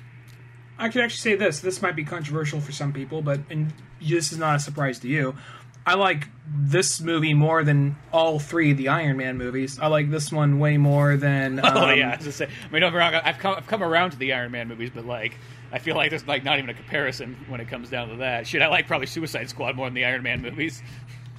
I 0.78 0.90
could 0.90 1.02
actually 1.02 1.32
say 1.32 1.36
this. 1.36 1.60
This 1.60 1.82
might 1.82 1.96
be 1.96 2.04
controversial 2.04 2.60
for 2.60 2.72
some 2.72 2.92
people, 2.92 3.22
but 3.22 3.42
and 3.50 3.74
this 4.02 4.32
is 4.32 4.40
not 4.40 4.56
a 4.56 4.60
surprise 4.60 4.98
to 5.00 5.08
you. 5.08 5.36
I 5.86 5.96
like 5.96 6.28
this 6.48 7.02
movie 7.02 7.34
more 7.34 7.64
than 7.64 7.96
all 8.12 8.40
three 8.40 8.72
of 8.72 8.78
the 8.78 8.90
Iron 8.90 9.18
Man 9.18 9.38
movies. 9.38 9.80
I 9.80 9.88
like 9.88 10.12
this 10.12 10.32
one 10.32 10.60
way 10.60 10.78
more 10.78 11.18
than. 11.18 11.60
Um, 11.60 11.66
oh 11.78 11.90
yeah, 11.92 12.12
I 12.12 12.16
was 12.18 12.26
just 12.26 12.38
say. 12.38 12.46
I 12.46 12.72
mean, 12.72 12.82
don't 12.82 12.92
get 12.92 12.98
me 12.98 13.00
wrong. 13.00 13.16
I've 13.16 13.38
come 13.40 13.56
I've 13.58 13.68
come 13.68 13.84
around 13.84 14.12
to 14.12 14.18
the 14.18 14.34
Iron 14.34 14.52
Man 14.52 14.68
movies, 14.68 14.92
but 14.94 15.06
like 15.06 15.38
I 15.72 15.80
feel 15.80 15.96
like 15.96 16.10
there's 16.10 16.28
like 16.28 16.44
not 16.44 16.58
even 16.58 16.70
a 16.70 16.74
comparison 16.74 17.36
when 17.48 17.62
it 17.62 17.68
comes 17.68 17.90
down 17.90 18.10
to 18.10 18.16
that. 18.18 18.46
Shit, 18.46 18.62
I 18.62 18.68
like 18.68 18.88
probably 18.88 19.08
Suicide 19.08 19.50
Squad 19.50 19.76
more 19.76 19.88
than 19.88 19.94
the 19.94 20.06
Iron 20.06 20.24
Man 20.24 20.42
movies. 20.42 20.84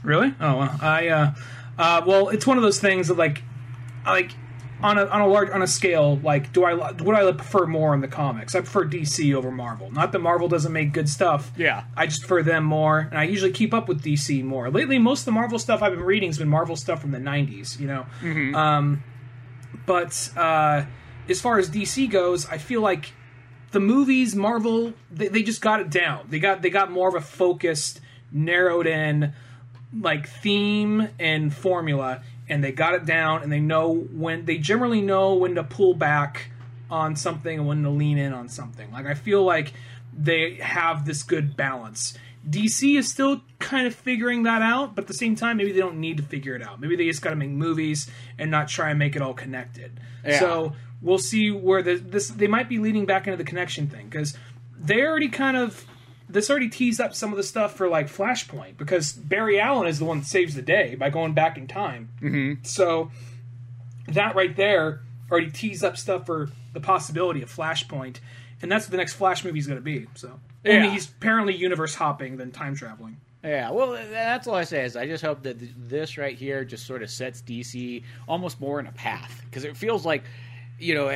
Really? 0.03 0.35
Oh, 0.41 0.59
well, 0.59 0.79
I. 0.81 1.09
Uh, 1.09 1.35
uh, 1.79 2.03
well, 2.07 2.29
it's 2.29 2.47
one 2.47 2.57
of 2.57 2.63
those 2.63 2.81
things 2.81 3.09
that 3.09 3.17
like, 3.17 3.43
I 4.05 4.11
like 4.13 4.33
on 4.83 4.99
a 4.99 5.07
on 5.07 5.21
a 5.21 5.27
large 5.27 5.51
on 5.51 5.63
a 5.63 5.67
scale. 5.67 6.17
Like, 6.23 6.53
do 6.53 6.65
I 6.65 6.75
would 6.75 7.15
I 7.15 7.31
prefer 7.33 7.67
more 7.67 7.95
in 7.95 8.01
the 8.01 8.09
comics? 8.09 8.55
I 8.55 8.61
prefer 8.61 8.85
DC 8.85 9.35
over 9.35 9.51
Marvel. 9.51 9.91
Not 9.91 10.13
that 10.13 10.19
Marvel 10.19 10.49
doesn't 10.49 10.73
make 10.73 10.93
good 10.93 11.09
stuff. 11.09 11.53
Yeah. 11.57 11.85
I 11.97 12.07
just 12.07 12.21
prefer 12.21 12.43
them 12.43 12.65
more, 12.65 12.99
and 12.99 13.19
I 13.19 13.25
usually 13.25 13.53
keep 13.53 13.73
up 13.75 13.89
with 13.89 14.03
DC 14.03 14.43
more. 14.45 14.71
Lately, 14.71 14.99
most 14.99 15.21
of 15.21 15.25
the 15.27 15.33
Marvel 15.33 15.59
stuff 15.59 15.83
I've 15.83 15.93
been 15.93 16.03
reading 16.03 16.29
has 16.29 16.39
been 16.39 16.49
Marvel 16.49 16.77
stuff 16.77 17.01
from 17.01 17.11
the 17.11 17.19
'90s. 17.19 17.79
You 17.79 17.87
know. 17.87 18.07
Um, 18.55 19.03
but 19.87 20.31
uh, 20.37 20.85
as 21.29 21.41
far 21.41 21.59
as 21.59 21.71
DC 21.71 22.11
goes, 22.11 22.47
I 22.47 22.59
feel 22.59 22.81
like 22.81 23.13
the 23.73 23.81
movies, 23.81 24.37
Marvel, 24.37 24.93
they, 25.11 25.29
they 25.29 25.43
just 25.43 25.61
got 25.61 25.81
it 25.81 25.91
down. 25.91 26.27
They 26.29 26.39
got 26.39 26.63
they 26.63 26.71
got 26.71 26.91
more 26.91 27.09
of 27.09 27.15
a 27.15 27.21
focused, 27.21 28.01
narrowed 28.31 28.87
in 28.87 29.33
like 29.99 30.29
theme 30.29 31.09
and 31.19 31.53
formula, 31.53 32.23
and 32.53 32.63
they 32.63 32.71
got 32.71 32.95
it 32.95 33.07
down. 33.07 33.43
And 33.43 33.51
they 33.51 33.61
know 33.61 33.95
when 33.95 34.45
they 34.45 34.59
generally 34.59 35.01
know 35.01 35.35
when 35.35 35.55
to 35.55 35.65
pull 35.65 35.95
back 35.95 36.51
on 36.91 37.17
something 37.17 37.59
and 37.59 37.67
when 37.67 37.83
to 37.83 37.89
lean 37.89 38.19
in 38.19 38.35
on 38.35 38.49
something. 38.49 38.93
Like 38.93 39.07
I 39.07 39.15
feel 39.15 39.43
like 39.43 39.73
they 40.13 40.57
have 40.57 41.07
this 41.07 41.23
good 41.23 41.57
balance. 41.57 42.15
DC 42.49 42.99
is 42.99 43.09
still 43.09 43.41
kind 43.59 43.87
of 43.87 43.95
figuring 43.95 44.43
that 44.43 44.61
out, 44.61 44.95
but 44.95 45.05
at 45.05 45.09
the 45.09 45.15
same 45.15 45.35
time, 45.35 45.57
maybe 45.57 45.73
they 45.73 45.79
don't 45.79 45.99
need 45.99 46.19
to 46.19 46.23
figure 46.23 46.55
it 46.55 46.63
out. 46.63 46.81
Maybe 46.81 46.97
they 46.97 47.07
just 47.07 47.23
got 47.23 47.31
to 47.31 47.37
make 47.37 47.51
movies 47.51 48.11
and 48.39 48.51
not 48.51 48.69
try 48.69 48.91
and 48.91 48.99
make 48.99 49.17
it 49.17 49.23
all 49.23 49.33
connected. 49.33 49.99
Yeah. 50.25 50.41
So 50.41 50.73
we'll 51.01 51.19
see 51.19 51.51
where 51.51 51.83
the, 51.83 51.95
this 51.95 52.29
they 52.29 52.49
might 52.49 52.69
be 52.69 52.79
leading 52.79 53.07
back 53.07 53.27
into 53.27 53.39
the 53.39 53.45
connection 53.45 53.87
thing 53.87 54.09
because 54.11 54.37
they 54.79 55.01
already 55.03 55.29
kind 55.29 55.57
of 55.57 55.87
this 56.33 56.51
already 56.51 56.69
teased 56.69 57.01
up 57.01 57.15
some 57.15 57.31
of 57.31 57.37
the 57.37 57.43
stuff 57.43 57.75
for 57.77 57.89
like 57.89 58.09
Flashpoint 58.09 58.77
because 58.77 59.13
Barry 59.13 59.61
Allen 59.61 59.87
is 59.87 59.99
the 59.99 60.05
one 60.05 60.21
that 60.21 60.27
saves 60.27 60.55
the 60.55 60.63
day 60.63 60.95
by 60.95 61.11
going 61.11 61.33
back 61.35 61.57
in 61.59 61.67
time. 61.67 62.09
Mm-hmm. 62.21 62.65
So 62.65 63.11
that 64.09 64.35
right 64.35 64.55
there 64.57 65.01
already 65.31 65.51
teased 65.51 65.85
up 65.85 65.97
stuff 65.97 66.27
for 66.27 66.51
the 66.73 66.81
possibility 66.81 67.43
of 67.43 67.55
Flashpoint, 67.55 68.17
and 68.61 68.71
that's 68.71 68.87
what 68.87 68.91
the 68.93 68.97
next 68.97 69.15
Flash 69.15 69.45
movie 69.45 69.59
is 69.59 69.67
going 69.67 69.79
to 69.79 69.83
be. 69.85 70.07
So, 70.15 70.41
and 70.65 70.85
Yeah. 70.85 70.91
he's 70.91 71.09
apparently 71.09 71.55
universe 71.55 71.95
hopping 71.95 72.37
than 72.37 72.51
time 72.51 72.75
traveling. 72.75 73.19
Yeah, 73.45 73.71
well, 73.73 73.93
that's 73.93 74.47
all 74.47 74.55
I 74.55 74.63
say 74.65 74.85
is 74.85 74.95
I 74.97 75.07
just 75.07 75.25
hope 75.25 75.43
that 75.43 75.59
th- 75.59 75.73
this 75.77 76.17
right 76.17 76.37
here 76.39 76.65
just 76.65 76.87
sort 76.87 77.03
of 77.03 77.11
sets 77.11 77.43
DC 77.43 78.05
almost 78.29 78.61
more 78.61 78.79
in 78.79 78.87
a 78.87 78.93
path 78.93 79.41
because 79.45 79.65
it 79.65 79.77
feels 79.77 80.07
like, 80.07 80.23
you 80.83 80.95
know, 80.95 81.09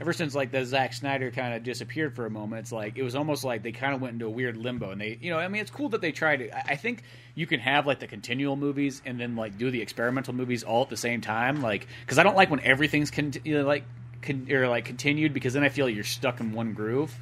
ever 0.00 0.12
since 0.12 0.34
like 0.34 0.50
the 0.50 0.64
Zack 0.64 0.92
Snyder 0.92 1.30
kind 1.30 1.54
of 1.54 1.62
disappeared 1.62 2.14
for 2.14 2.26
a 2.26 2.30
moment, 2.30 2.60
it's 2.60 2.72
like 2.72 2.98
it 2.98 3.02
was 3.02 3.14
almost 3.14 3.44
like 3.44 3.62
they 3.62 3.72
kind 3.72 3.94
of 3.94 4.00
went 4.00 4.14
into 4.14 4.26
a 4.26 4.30
weird 4.30 4.56
limbo. 4.56 4.90
And 4.90 5.00
they, 5.00 5.18
you 5.20 5.30
know, 5.30 5.38
I 5.38 5.48
mean, 5.48 5.62
it's 5.62 5.70
cool 5.70 5.88
that 5.90 6.00
they 6.00 6.12
tried 6.12 6.38
to. 6.38 6.56
I 6.56 6.72
I 6.72 6.76
think 6.76 7.02
you 7.34 7.46
can 7.46 7.60
have 7.60 7.86
like 7.86 7.98
the 7.98 8.06
continual 8.06 8.56
movies 8.56 9.00
and 9.06 9.18
then 9.18 9.34
like 9.36 9.56
do 9.58 9.70
the 9.70 9.80
experimental 9.80 10.34
movies 10.34 10.62
all 10.62 10.82
at 10.82 10.90
the 10.90 10.96
same 10.96 11.20
time, 11.20 11.62
like 11.62 11.86
because 12.00 12.18
I 12.18 12.22
don't 12.22 12.36
like 12.36 12.50
when 12.50 12.60
everything's 12.60 13.10
con- 13.10 13.32
you 13.44 13.58
know, 13.58 13.66
like 13.66 13.84
con- 14.22 14.46
or 14.50 14.68
like 14.68 14.84
continued 14.84 15.32
because 15.32 15.54
then 15.54 15.64
I 15.64 15.70
feel 15.70 15.86
like 15.86 15.94
you're 15.94 16.04
stuck 16.04 16.40
in 16.40 16.52
one 16.52 16.74
groove. 16.74 17.16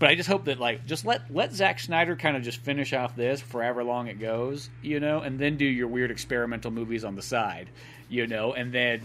But 0.00 0.08
I 0.08 0.16
just 0.16 0.28
hope 0.28 0.46
that 0.46 0.58
like 0.58 0.84
just 0.86 1.04
let 1.04 1.32
let 1.32 1.52
Zack 1.52 1.78
Snyder 1.78 2.16
kind 2.16 2.36
of 2.36 2.42
just 2.42 2.58
finish 2.58 2.92
off 2.92 3.14
this 3.14 3.40
for 3.40 3.62
however 3.62 3.84
long 3.84 4.08
it 4.08 4.18
goes, 4.18 4.68
you 4.82 4.98
know, 4.98 5.20
and 5.20 5.38
then 5.38 5.56
do 5.56 5.64
your 5.64 5.86
weird 5.86 6.10
experimental 6.10 6.72
movies 6.72 7.04
on 7.04 7.14
the 7.14 7.22
side, 7.22 7.70
you 8.08 8.26
know, 8.26 8.52
and 8.54 8.72
then 8.72 9.00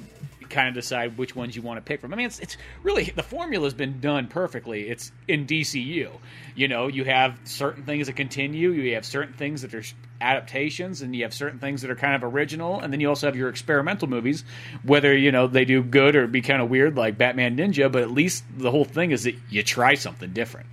kind 0.50 0.68
of 0.68 0.74
decide 0.74 1.18
which 1.18 1.36
ones 1.36 1.56
you 1.56 1.62
want 1.62 1.78
to 1.78 1.82
pick 1.82 2.02
from. 2.02 2.14
I 2.14 2.18
mean, 2.18 2.26
it's 2.26 2.40
it's 2.40 2.58
really 2.84 3.06
the 3.16 3.24
formula's 3.24 3.74
been 3.74 4.00
done 4.00 4.28
perfectly. 4.28 4.90
It's 4.90 5.12
in 5.28 5.46
DCU, 5.46 6.12
you 6.56 6.68
know, 6.68 6.88
you 6.88 7.06
have 7.06 7.40
certain 7.44 7.84
things 7.84 8.08
that 8.08 8.14
continue, 8.14 8.72
you 8.72 8.96
have 8.96 9.06
certain 9.06 9.34
things 9.34 9.62
that 9.62 9.74
are 9.74 9.84
adaptations, 10.22 11.02
and 11.02 11.16
you 11.16 11.24
have 11.24 11.34
certain 11.34 11.60
things 11.60 11.82
that 11.82 11.92
are 11.92 11.96
kind 11.96 12.16
of 12.16 12.24
original, 12.24 12.80
and 12.80 12.92
then 12.92 13.00
you 13.00 13.08
also 13.08 13.28
have 13.28 13.36
your 13.36 13.50
experimental 13.50 14.08
movies, 14.10 14.44
whether 14.84 15.16
you 15.16 15.32
know 15.32 15.48
they 15.48 15.66
do 15.66 15.82
good 15.82 16.16
or 16.16 16.28
be 16.28 16.42
kind 16.42 16.62
of 16.62 16.70
weird 16.70 16.98
like 16.98 17.18
Batman 17.18 17.56
Ninja, 17.58 17.92
but 17.92 18.02
at 18.02 18.12
least 18.12 18.44
the 18.58 18.72
whole 18.72 18.86
thing 18.86 19.12
is 19.12 19.24
that 19.24 19.36
you 19.50 19.64
try 19.64 19.94
something 19.96 20.32
different. 20.34 20.68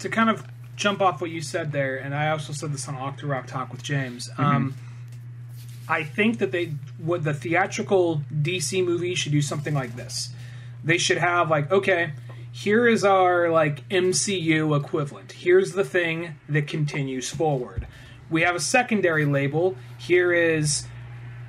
to 0.00 0.08
kind 0.08 0.28
of 0.30 0.44
jump 0.76 1.00
off 1.00 1.20
what 1.20 1.30
you 1.30 1.40
said 1.40 1.72
there, 1.72 1.96
and 1.96 2.14
I 2.14 2.30
also 2.30 2.52
said 2.52 2.72
this 2.72 2.88
on 2.88 2.96
Octo 2.96 3.26
Rock 3.26 3.46
Talk 3.46 3.72
with 3.72 3.82
James. 3.82 4.28
Um, 4.38 4.74
I 5.88 6.02
think 6.02 6.38
that 6.38 6.52
they 6.52 6.72
what 6.98 7.24
the 7.24 7.34
theatrical 7.34 8.22
DC 8.32 8.84
movie 8.84 9.14
should 9.14 9.32
do 9.32 9.42
something 9.42 9.74
like 9.74 9.96
this. 9.96 10.30
They 10.82 10.98
should 10.98 11.18
have 11.18 11.50
like, 11.50 11.70
okay, 11.70 12.12
here 12.52 12.86
is 12.88 13.04
our 13.04 13.50
like 13.50 13.88
MCU 13.88 14.76
equivalent. 14.76 15.32
Here's 15.32 15.72
the 15.72 15.84
thing 15.84 16.36
that 16.48 16.66
continues 16.66 17.28
forward. 17.28 17.86
We 18.30 18.42
have 18.42 18.54
a 18.54 18.60
secondary 18.60 19.24
label. 19.24 19.76
Here 19.98 20.32
is 20.32 20.86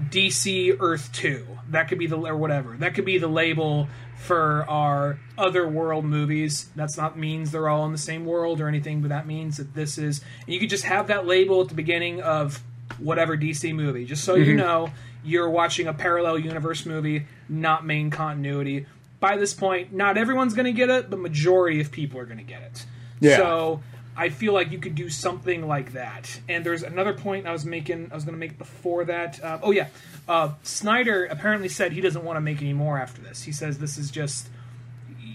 DC 0.09 0.77
Earth 0.79 1.11
2. 1.13 1.47
That 1.69 1.87
could 1.87 1.97
be 1.97 2.07
the 2.07 2.17
or 2.17 2.37
whatever. 2.37 2.75
That 2.77 2.93
could 2.93 3.05
be 3.05 3.17
the 3.17 3.27
label 3.27 3.87
for 4.17 4.65
our 4.67 5.19
other 5.37 5.67
world 5.67 6.05
movies. 6.05 6.69
That's 6.75 6.97
not 6.97 7.17
means 7.17 7.51
they're 7.51 7.69
all 7.69 7.85
in 7.85 7.91
the 7.91 7.97
same 7.97 8.25
world 8.25 8.59
or 8.59 8.67
anything, 8.67 9.01
but 9.01 9.09
that 9.09 9.27
means 9.27 9.57
that 9.57 9.73
this 9.73 9.97
is 9.97 10.21
you 10.45 10.59
could 10.59 10.69
just 10.69 10.83
have 10.85 11.07
that 11.07 11.25
label 11.25 11.61
at 11.61 11.69
the 11.69 11.75
beginning 11.75 12.21
of 12.21 12.63
whatever 12.99 13.37
DC 13.37 13.73
movie, 13.73 14.05
just 14.05 14.23
so 14.23 14.35
you 14.35 14.55
know 14.55 14.91
you're 15.23 15.49
watching 15.49 15.87
a 15.87 15.93
parallel 15.93 16.39
universe 16.39 16.85
movie, 16.85 17.25
not 17.49 17.85
main 17.85 18.09
continuity. 18.09 18.85
By 19.19 19.35
this 19.35 19.53
point, 19.53 19.93
not 19.93 20.17
everyone's 20.17 20.53
going 20.53 20.65
to 20.65 20.71
get 20.71 20.89
it, 20.89 21.09
but 21.09 21.19
majority 21.19 21.81
of 21.81 21.91
people 21.91 22.19
are 22.19 22.25
going 22.25 22.37
to 22.37 22.43
get 22.43 22.61
it. 22.61 22.85
Yeah. 23.19 23.37
So 23.37 23.81
I 24.15 24.29
feel 24.29 24.53
like 24.53 24.71
you 24.71 24.79
could 24.79 24.95
do 24.95 25.09
something 25.09 25.67
like 25.67 25.93
that. 25.93 26.39
And 26.49 26.65
there's 26.65 26.83
another 26.83 27.13
point 27.13 27.45
I 27.45 27.51
was 27.51 27.65
making. 27.65 28.09
I 28.11 28.15
was 28.15 28.23
going 28.23 28.33
to 28.33 28.39
make 28.39 28.57
before 28.57 29.05
that. 29.05 29.43
Uh, 29.43 29.59
oh 29.61 29.71
yeah, 29.71 29.87
uh, 30.27 30.53
Snyder 30.63 31.25
apparently 31.25 31.69
said 31.69 31.91
he 31.91 32.01
doesn't 32.01 32.23
want 32.23 32.37
to 32.37 32.41
make 32.41 32.61
any 32.61 32.73
more 32.73 32.97
after 32.97 33.21
this. 33.21 33.43
He 33.43 33.51
says 33.51 33.77
this 33.77 33.97
is 33.97 34.09
just 34.09 34.49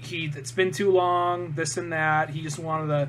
he. 0.02 0.32
It's 0.34 0.52
been 0.52 0.72
too 0.72 0.90
long. 0.90 1.52
This 1.52 1.76
and 1.76 1.92
that. 1.92 2.30
He 2.30 2.42
just 2.42 2.58
wanted 2.58 2.88
to 2.88 3.08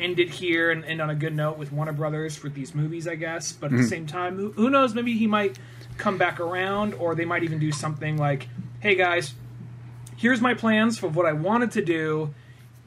end 0.00 0.20
it 0.20 0.30
here 0.30 0.70
and 0.70 0.84
end 0.84 1.00
on 1.00 1.10
a 1.10 1.14
good 1.14 1.34
note 1.34 1.58
with 1.58 1.72
Warner 1.72 1.92
Brothers 1.92 2.36
for 2.36 2.48
these 2.48 2.74
movies, 2.74 3.08
I 3.08 3.14
guess. 3.14 3.52
But 3.52 3.66
at 3.66 3.72
the 3.72 3.76
mm-hmm. 3.78 3.88
same 3.88 4.06
time, 4.06 4.36
who, 4.36 4.52
who 4.52 4.70
knows? 4.70 4.94
Maybe 4.94 5.16
he 5.16 5.26
might 5.26 5.58
come 5.96 6.18
back 6.18 6.40
around, 6.40 6.94
or 6.94 7.14
they 7.14 7.24
might 7.24 7.42
even 7.42 7.58
do 7.58 7.72
something 7.72 8.16
like, 8.16 8.48
"Hey 8.80 8.94
guys, 8.94 9.34
here's 10.18 10.40
my 10.40 10.54
plans 10.54 10.98
for 10.98 11.08
what 11.08 11.26
I 11.26 11.32
wanted 11.32 11.72
to 11.72 11.82
do. 11.82 12.34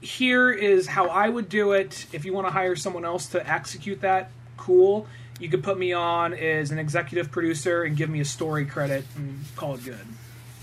Here 0.02 0.52
is 0.52 0.88
how 0.88 1.08
I 1.08 1.30
would 1.30 1.50
do 1.50 1.72
it. 1.72 2.08
If 2.12 2.26
you 2.26 2.34
want 2.34 2.48
to 2.48 2.52
hire 2.52 2.76
someone 2.76 3.06
else 3.06 3.28
to 3.28 3.50
execute 3.50 4.02
that, 4.02 4.32
cool. 4.58 5.08
You 5.40 5.50
could 5.50 5.64
put 5.64 5.80
me 5.80 5.92
on 5.92 6.34
as 6.34 6.72
an 6.72 6.78
executive 6.78 7.32
producer 7.32 7.84
and 7.84 7.98
give 7.98 8.10
me 8.10 8.20
a 8.20 8.26
story 8.26 8.66
credit 8.66 9.06
and 9.16 9.44
call 9.56 9.76
it 9.76 9.84
good. 9.84 10.06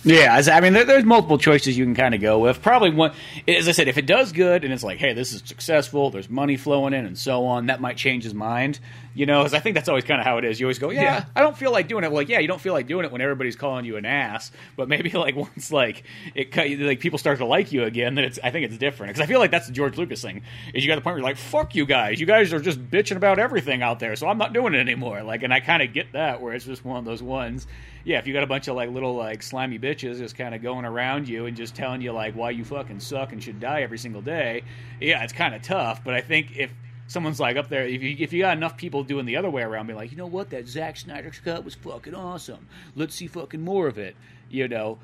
Yeah, 0.04 0.40
I 0.52 0.60
mean, 0.60 0.74
there's 0.74 1.04
multiple 1.04 1.38
choices 1.38 1.76
you 1.76 1.84
can 1.84 1.94
kind 1.94 2.14
of 2.14 2.20
go 2.20 2.38
with. 2.38 2.62
Probably 2.62 2.90
one, 2.90 3.12
as 3.48 3.68
I 3.68 3.72
said, 3.72 3.88
if 3.88 3.98
it 3.98 4.06
does 4.06 4.32
good 4.32 4.64
and 4.64 4.72
it's 4.72 4.84
like, 4.84 4.98
hey, 4.98 5.12
this 5.12 5.32
is 5.32 5.42
successful, 5.44 6.10
there's 6.10 6.30
money 6.30 6.56
flowing 6.56 6.94
in 6.94 7.04
and 7.04 7.18
so 7.18 7.46
on, 7.46 7.66
that 7.66 7.80
might 7.80 7.96
change 7.96 8.22
his 8.22 8.32
mind. 8.32 8.78
You 9.18 9.26
know, 9.26 9.40
because 9.40 9.52
I 9.52 9.58
think 9.58 9.74
that's 9.74 9.88
always 9.88 10.04
kind 10.04 10.20
of 10.20 10.24
how 10.24 10.38
it 10.38 10.44
is. 10.44 10.60
You 10.60 10.66
always 10.66 10.78
go, 10.78 10.90
yeah, 10.90 11.02
Yeah. 11.02 11.24
I 11.34 11.40
don't 11.40 11.58
feel 11.58 11.72
like 11.72 11.88
doing 11.88 12.04
it. 12.04 12.06
Well, 12.12 12.18
like, 12.20 12.28
yeah, 12.28 12.38
you 12.38 12.46
don't 12.46 12.60
feel 12.60 12.72
like 12.72 12.86
doing 12.86 13.04
it 13.04 13.10
when 13.10 13.20
everybody's 13.20 13.56
calling 13.56 13.84
you 13.84 13.96
an 13.96 14.04
ass, 14.04 14.52
but 14.76 14.88
maybe 14.88 15.10
like 15.14 15.34
once 15.34 15.72
like 15.72 16.04
it 16.36 16.52
cut- 16.52 16.70
like 16.78 17.00
people 17.00 17.18
start 17.18 17.38
to 17.38 17.44
like 17.44 17.72
you 17.72 17.82
again, 17.82 18.14
then 18.14 18.24
it's 18.24 18.38
I 18.44 18.52
think 18.52 18.66
it's 18.66 18.78
different. 18.78 19.10
Because 19.10 19.20
I 19.20 19.26
feel 19.26 19.40
like 19.40 19.50
that's 19.50 19.66
the 19.66 19.72
George 19.72 19.98
Lucas 19.98 20.22
thing. 20.22 20.42
Is 20.72 20.84
you 20.84 20.88
got 20.88 20.94
the 20.94 21.00
point 21.00 21.14
where 21.14 21.18
you're 21.18 21.24
like, 21.28 21.36
fuck 21.36 21.74
you 21.74 21.84
guys, 21.84 22.20
you 22.20 22.26
guys 22.26 22.52
are 22.52 22.60
just 22.60 22.80
bitching 22.92 23.16
about 23.16 23.40
everything 23.40 23.82
out 23.82 23.98
there, 23.98 24.14
so 24.14 24.28
I'm 24.28 24.38
not 24.38 24.52
doing 24.52 24.72
it 24.74 24.78
anymore. 24.78 25.24
Like, 25.24 25.42
and 25.42 25.52
I 25.52 25.58
kind 25.58 25.82
of 25.82 25.92
get 25.92 26.12
that 26.12 26.40
where 26.40 26.54
it's 26.54 26.64
just 26.64 26.84
one 26.84 26.98
of 26.98 27.04
those 27.04 27.20
ones. 27.20 27.66
Yeah, 28.04 28.20
if 28.20 28.26
you 28.28 28.32
got 28.32 28.44
a 28.44 28.46
bunch 28.46 28.68
of 28.68 28.76
like 28.76 28.88
little 28.90 29.16
like 29.16 29.42
slimy 29.42 29.80
bitches 29.80 30.18
just 30.18 30.36
kind 30.36 30.54
of 30.54 30.62
going 30.62 30.84
around 30.84 31.28
you 31.28 31.46
and 31.46 31.56
just 31.56 31.74
telling 31.74 32.02
you 32.02 32.12
like 32.12 32.34
why 32.34 32.50
you 32.50 32.64
fucking 32.64 33.00
suck 33.00 33.32
and 33.32 33.42
should 33.42 33.58
die 33.58 33.82
every 33.82 33.98
single 33.98 34.22
day, 34.22 34.62
yeah, 35.00 35.24
it's 35.24 35.32
kind 35.32 35.56
of 35.56 35.62
tough. 35.62 36.04
But 36.04 36.14
I 36.14 36.20
think 36.20 36.56
if 36.56 36.72
someone's 37.08 37.40
like 37.40 37.56
up 37.56 37.68
there, 37.68 37.84
if 37.84 38.02
you 38.02 38.16
if 38.20 38.32
you 38.32 38.42
got 38.42 38.56
enough 38.56 38.76
people 38.76 39.02
doing 39.02 39.26
the 39.26 39.36
other 39.36 39.50
way 39.50 39.62
around, 39.62 39.88
be 39.88 39.94
like, 39.94 40.12
you 40.12 40.16
know 40.16 40.26
what, 40.26 40.50
that 40.50 40.68
Zack 40.68 40.96
Snyder's 40.96 41.40
cut 41.40 41.64
was 41.64 41.74
fucking 41.74 42.14
awesome. 42.14 42.68
Let's 42.94 43.16
see 43.16 43.26
fucking 43.26 43.60
more 43.60 43.88
of 43.88 43.98
it. 43.98 44.14
You 44.48 44.68
know, 44.68 44.98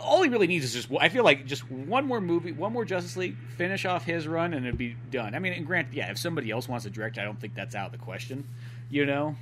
all 0.00 0.22
he 0.22 0.28
really 0.28 0.46
needs 0.46 0.64
is 0.64 0.72
just. 0.74 0.88
I 1.00 1.08
feel 1.08 1.24
like 1.24 1.46
just 1.46 1.70
one 1.70 2.06
more 2.06 2.20
movie, 2.20 2.52
one 2.52 2.72
more 2.72 2.84
Justice 2.84 3.16
League, 3.16 3.36
finish 3.56 3.84
off 3.84 4.04
his 4.04 4.28
run, 4.28 4.52
and 4.52 4.66
it'd 4.66 4.78
be 4.78 4.96
done. 5.10 5.34
I 5.34 5.38
mean, 5.38 5.52
and 5.52 5.66
granted, 5.66 5.94
yeah, 5.94 6.10
if 6.10 6.18
somebody 6.18 6.50
else 6.50 6.68
wants 6.68 6.84
to 6.84 6.90
direct, 6.90 7.18
I 7.18 7.24
don't 7.24 7.40
think 7.40 7.54
that's 7.54 7.74
out 7.74 7.86
of 7.86 7.92
the 7.92 8.04
question. 8.04 8.46
You 8.90 9.06
know, 9.06 9.36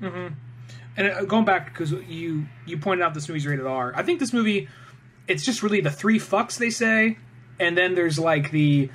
mhm 0.00 0.34
And 0.96 1.08
uh, 1.08 1.24
going 1.24 1.44
back 1.44 1.72
because 1.72 1.92
you 1.92 2.46
you 2.66 2.78
pointed 2.78 3.04
out 3.04 3.14
this 3.14 3.28
movie's 3.28 3.46
rated 3.46 3.66
R. 3.66 3.92
I 3.94 4.02
think 4.02 4.20
this 4.20 4.32
movie, 4.32 4.68
it's 5.28 5.44
just 5.44 5.62
really 5.62 5.80
the 5.80 5.90
three 5.90 6.18
fucks 6.18 6.58
they 6.58 6.70
say, 6.70 7.18
and 7.58 7.76
then 7.76 7.94
there's 7.94 8.18
like 8.18 8.50
the 8.50 8.90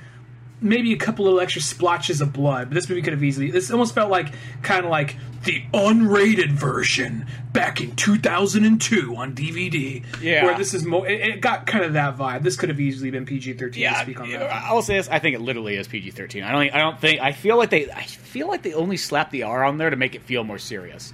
maybe 0.60 0.92
a 0.92 0.96
couple 0.96 1.24
little 1.24 1.40
extra 1.40 1.62
splotches 1.62 2.20
of 2.20 2.32
blood. 2.32 2.68
But 2.68 2.74
this 2.74 2.88
movie 2.88 3.02
could 3.02 3.12
have 3.12 3.22
easily. 3.22 3.50
This 3.50 3.70
almost 3.70 3.94
felt 3.94 4.10
like 4.10 4.32
kind 4.62 4.84
of 4.84 4.90
like 4.90 5.16
the 5.44 5.62
unrated 5.72 6.50
version 6.50 7.26
back 7.52 7.80
in 7.80 7.96
2002 7.96 9.16
on 9.16 9.34
DVD. 9.34 10.04
Yeah. 10.20 10.44
where 10.44 10.56
this 10.58 10.74
is 10.74 10.84
mo- 10.84 11.04
it, 11.04 11.12
it 11.20 11.40
got 11.40 11.66
kind 11.66 11.84
of 11.84 11.94
that 11.94 12.16
vibe. 12.18 12.42
This 12.42 12.56
could 12.56 12.68
have 12.68 12.80
easily 12.80 13.10
been 13.10 13.24
PG 13.24 13.54
13. 13.54 13.82
yeah. 13.82 13.92
to 13.94 14.02
speak 14.02 14.20
on 14.20 14.30
that. 14.30 14.52
I'll 14.52 14.82
say 14.82 14.96
this: 14.96 15.08
I 15.08 15.18
think 15.18 15.34
it 15.34 15.40
literally 15.40 15.76
is 15.76 15.88
PG 15.88 16.10
thirteen. 16.12 16.42
I 16.42 16.52
don't. 16.52 16.74
I 16.74 16.78
don't 16.78 17.00
think. 17.00 17.20
I 17.20 17.32
feel 17.32 17.56
like 17.56 17.70
they. 17.70 17.90
I 17.90 18.02
feel 18.02 18.48
like 18.48 18.62
they 18.62 18.74
only 18.74 18.96
slapped 18.96 19.32
the 19.32 19.44
R 19.44 19.64
on 19.64 19.78
there 19.78 19.90
to 19.90 19.96
make 19.96 20.14
it 20.14 20.22
feel 20.22 20.44
more 20.44 20.58
serious. 20.58 21.12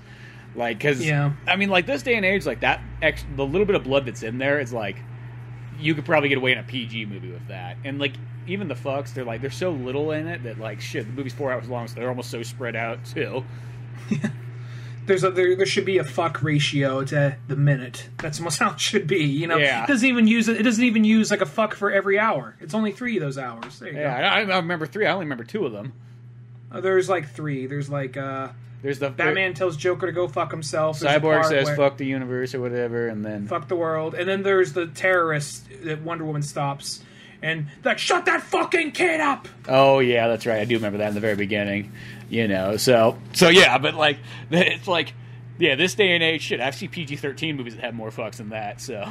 Like, 0.54 0.78
because 0.78 1.04
Yeah. 1.04 1.32
I 1.46 1.56
mean, 1.56 1.68
like 1.68 1.84
this 1.86 2.02
day 2.02 2.14
and 2.16 2.24
age, 2.24 2.46
like 2.46 2.60
that, 2.60 2.80
ex- 3.02 3.26
the 3.36 3.44
little 3.44 3.66
bit 3.66 3.76
of 3.76 3.84
blood 3.84 4.06
that's 4.06 4.22
in 4.22 4.38
there 4.38 4.58
is 4.58 4.72
like, 4.72 4.96
you 5.78 5.94
could 5.94 6.06
probably 6.06 6.30
get 6.30 6.38
away 6.38 6.52
in 6.52 6.58
a 6.58 6.62
PG 6.62 7.04
movie 7.04 7.30
with 7.30 7.46
that. 7.48 7.76
And 7.84 7.98
like, 7.98 8.14
even 8.46 8.68
the 8.68 8.74
fucks, 8.74 9.12
they're 9.14 9.24
like, 9.24 9.40
there's 9.40 9.56
so 9.56 9.70
little 9.70 10.12
in 10.12 10.26
it 10.28 10.42
that 10.44 10.58
like, 10.58 10.80
shit, 10.80 11.06
the 11.06 11.12
movie's 11.12 11.32
four 11.34 11.52
hours 11.52 11.68
long, 11.68 11.88
so 11.88 11.94
they're 11.94 12.08
almost 12.08 12.30
so 12.30 12.42
spread 12.42 12.76
out 12.76 13.04
too. 13.04 13.44
there's 15.06 15.24
a 15.24 15.30
there, 15.30 15.54
there 15.56 15.66
should 15.66 15.84
be 15.84 15.98
a 15.98 16.04
fuck 16.04 16.42
ratio 16.42 17.04
to 17.04 17.36
the 17.48 17.56
minute. 17.56 18.08
That's 18.18 18.38
almost 18.38 18.58
how 18.60 18.72
it 18.72 18.80
should 18.80 19.06
be. 19.06 19.24
You 19.24 19.46
know, 19.46 19.56
Yeah. 19.56 19.84
it 19.84 19.88
doesn't 19.88 20.08
even 20.08 20.26
use 20.26 20.48
it. 20.48 20.62
Doesn't 20.62 20.84
even 20.84 21.04
use 21.04 21.30
like 21.30 21.40
a 21.40 21.46
fuck 21.46 21.74
for 21.74 21.90
every 21.90 22.18
hour. 22.18 22.56
It's 22.60 22.74
only 22.74 22.92
three 22.92 23.16
of 23.16 23.22
those 23.22 23.38
hours. 23.38 23.78
There 23.78 23.92
you 23.92 23.98
Yeah, 24.00 24.16
I, 24.32 24.40
I 24.40 24.56
remember 24.56 24.86
three. 24.86 25.06
I 25.06 25.12
only 25.12 25.24
remember 25.26 25.44
two 25.44 25.64
of 25.66 25.72
them. 25.72 25.92
Uh, 26.70 26.80
there's 26.80 27.08
like 27.08 27.30
three. 27.30 27.66
There's 27.66 27.88
like 27.88 28.16
uh, 28.16 28.48
There's 28.82 28.98
the 28.98 29.10
Batman 29.10 29.54
tells 29.54 29.76
Joker 29.76 30.06
to 30.06 30.12
go 30.12 30.26
fuck 30.26 30.50
himself. 30.50 30.98
There's 30.98 31.22
Cyborg 31.22 31.44
says 31.44 31.70
"fuck 31.76 31.96
the 31.96 32.06
universe" 32.06 32.54
or 32.54 32.60
whatever, 32.60 33.06
and 33.08 33.24
then 33.24 33.46
fuck 33.46 33.68
the 33.68 33.76
world, 33.76 34.14
and 34.14 34.28
then 34.28 34.42
there's 34.42 34.72
the 34.72 34.86
terrorist 34.88 35.68
that 35.84 36.02
Wonder 36.02 36.24
Woman 36.24 36.42
stops. 36.42 37.02
And 37.42 37.66
like, 37.84 37.98
shut 37.98 38.24
that 38.26 38.42
fucking 38.42 38.92
kid 38.92 39.20
up! 39.20 39.46
Oh 39.68 39.98
yeah, 40.00 40.28
that's 40.28 40.46
right. 40.46 40.60
I 40.60 40.64
do 40.64 40.74
remember 40.76 40.98
that 40.98 41.08
in 41.08 41.14
the 41.14 41.20
very 41.20 41.36
beginning. 41.36 41.92
You 42.28 42.48
know, 42.48 42.76
so 42.76 43.18
so 43.34 43.48
yeah, 43.48 43.78
but 43.78 43.94
like 43.94 44.18
it's 44.50 44.88
like 44.88 45.12
yeah, 45.58 45.74
this 45.74 45.94
day 45.94 46.14
and 46.14 46.22
age, 46.22 46.42
shit. 46.42 46.60
I've 46.60 46.74
seen 46.74 46.90
PG 46.90 47.16
thirteen 47.16 47.56
movies 47.56 47.74
that 47.76 47.84
have 47.84 47.94
more 47.94 48.10
fucks 48.10 48.36
than 48.36 48.48
that. 48.50 48.80
So, 48.80 49.08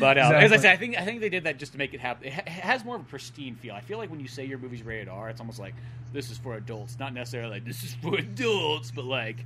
but 0.00 0.16
uh, 0.18 0.20
as 0.20 0.52
I 0.52 0.56
Exactly. 0.56 0.58
said, 0.58 0.72
I 0.72 0.76
think 0.76 0.98
I 0.98 1.04
think 1.04 1.20
they 1.20 1.28
did 1.28 1.44
that 1.44 1.58
just 1.58 1.72
to 1.72 1.78
make 1.78 1.94
it 1.94 2.00
happen. 2.00 2.28
It 2.28 2.32
ha- 2.34 2.42
it 2.46 2.50
has 2.50 2.84
more 2.84 2.96
of 2.96 3.02
a 3.02 3.04
pristine 3.04 3.56
feel. 3.56 3.74
I 3.74 3.80
feel 3.80 3.98
like 3.98 4.10
when 4.10 4.20
you 4.20 4.28
say 4.28 4.44
your 4.44 4.58
movie's 4.58 4.82
rated 4.82 5.08
R, 5.08 5.28
it's 5.30 5.40
almost 5.40 5.58
like 5.58 5.74
this 6.12 6.30
is 6.30 6.38
for 6.38 6.54
adults, 6.56 6.98
not 6.98 7.12
necessarily 7.12 7.50
like 7.54 7.64
this 7.64 7.82
is 7.82 7.94
for 7.96 8.14
adults, 8.18 8.90
but 8.90 9.04
like. 9.04 9.38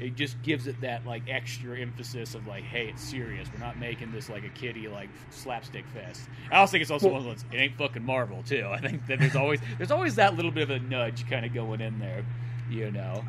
It 0.00 0.14
just 0.14 0.40
gives 0.42 0.66
it 0.66 0.80
that 0.80 1.04
like 1.06 1.22
extra 1.28 1.78
emphasis 1.78 2.34
of 2.34 2.46
like, 2.46 2.62
hey, 2.62 2.88
it's 2.88 3.02
serious. 3.02 3.48
We're 3.52 3.64
not 3.64 3.78
making 3.78 4.12
this 4.12 4.28
like 4.28 4.44
a 4.44 4.48
kiddie 4.48 4.86
like 4.86 5.08
slapstick 5.30 5.84
fest. 5.88 6.22
I 6.52 6.58
also 6.58 6.72
think 6.72 6.82
it's 6.82 6.90
also 6.90 7.08
one 7.08 7.18
of 7.20 7.24
those. 7.24 7.44
It 7.52 7.56
ain't 7.56 7.76
fucking 7.76 8.04
Marvel 8.04 8.42
too. 8.44 8.68
I 8.70 8.80
think 8.80 9.06
that 9.08 9.18
there's 9.18 9.36
always 9.36 9.60
there's 9.76 9.90
always 9.90 10.14
that 10.14 10.36
little 10.36 10.52
bit 10.52 10.62
of 10.62 10.70
a 10.70 10.78
nudge 10.78 11.28
kind 11.28 11.44
of 11.44 11.52
going 11.52 11.80
in 11.80 11.98
there, 11.98 12.24
you 12.70 12.90
know. 12.90 13.24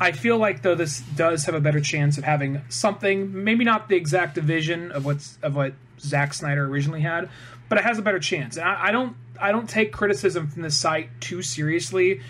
I 0.00 0.12
feel 0.12 0.38
like 0.38 0.62
though 0.62 0.74
this 0.74 1.00
does 1.00 1.44
have 1.44 1.54
a 1.54 1.60
better 1.60 1.80
chance 1.80 2.16
of 2.18 2.24
having 2.24 2.62
something, 2.70 3.44
maybe 3.44 3.64
not 3.64 3.88
the 3.88 3.96
exact 3.96 4.36
vision 4.36 4.90
of 4.90 5.04
what's 5.04 5.38
of 5.42 5.54
what 5.54 5.74
Zack 6.00 6.34
Snyder 6.34 6.64
originally 6.64 7.02
had, 7.02 7.28
but 7.68 7.78
it 7.78 7.84
has 7.84 7.98
a 7.98 8.02
better 8.02 8.18
chance. 8.18 8.56
And 8.56 8.66
I, 8.66 8.86
I 8.86 8.90
don't 8.90 9.16
I 9.40 9.52
don't 9.52 9.68
take 9.68 9.92
criticism 9.92 10.48
from 10.48 10.62
this 10.62 10.76
site 10.76 11.20
too 11.20 11.42
seriously. 11.42 12.20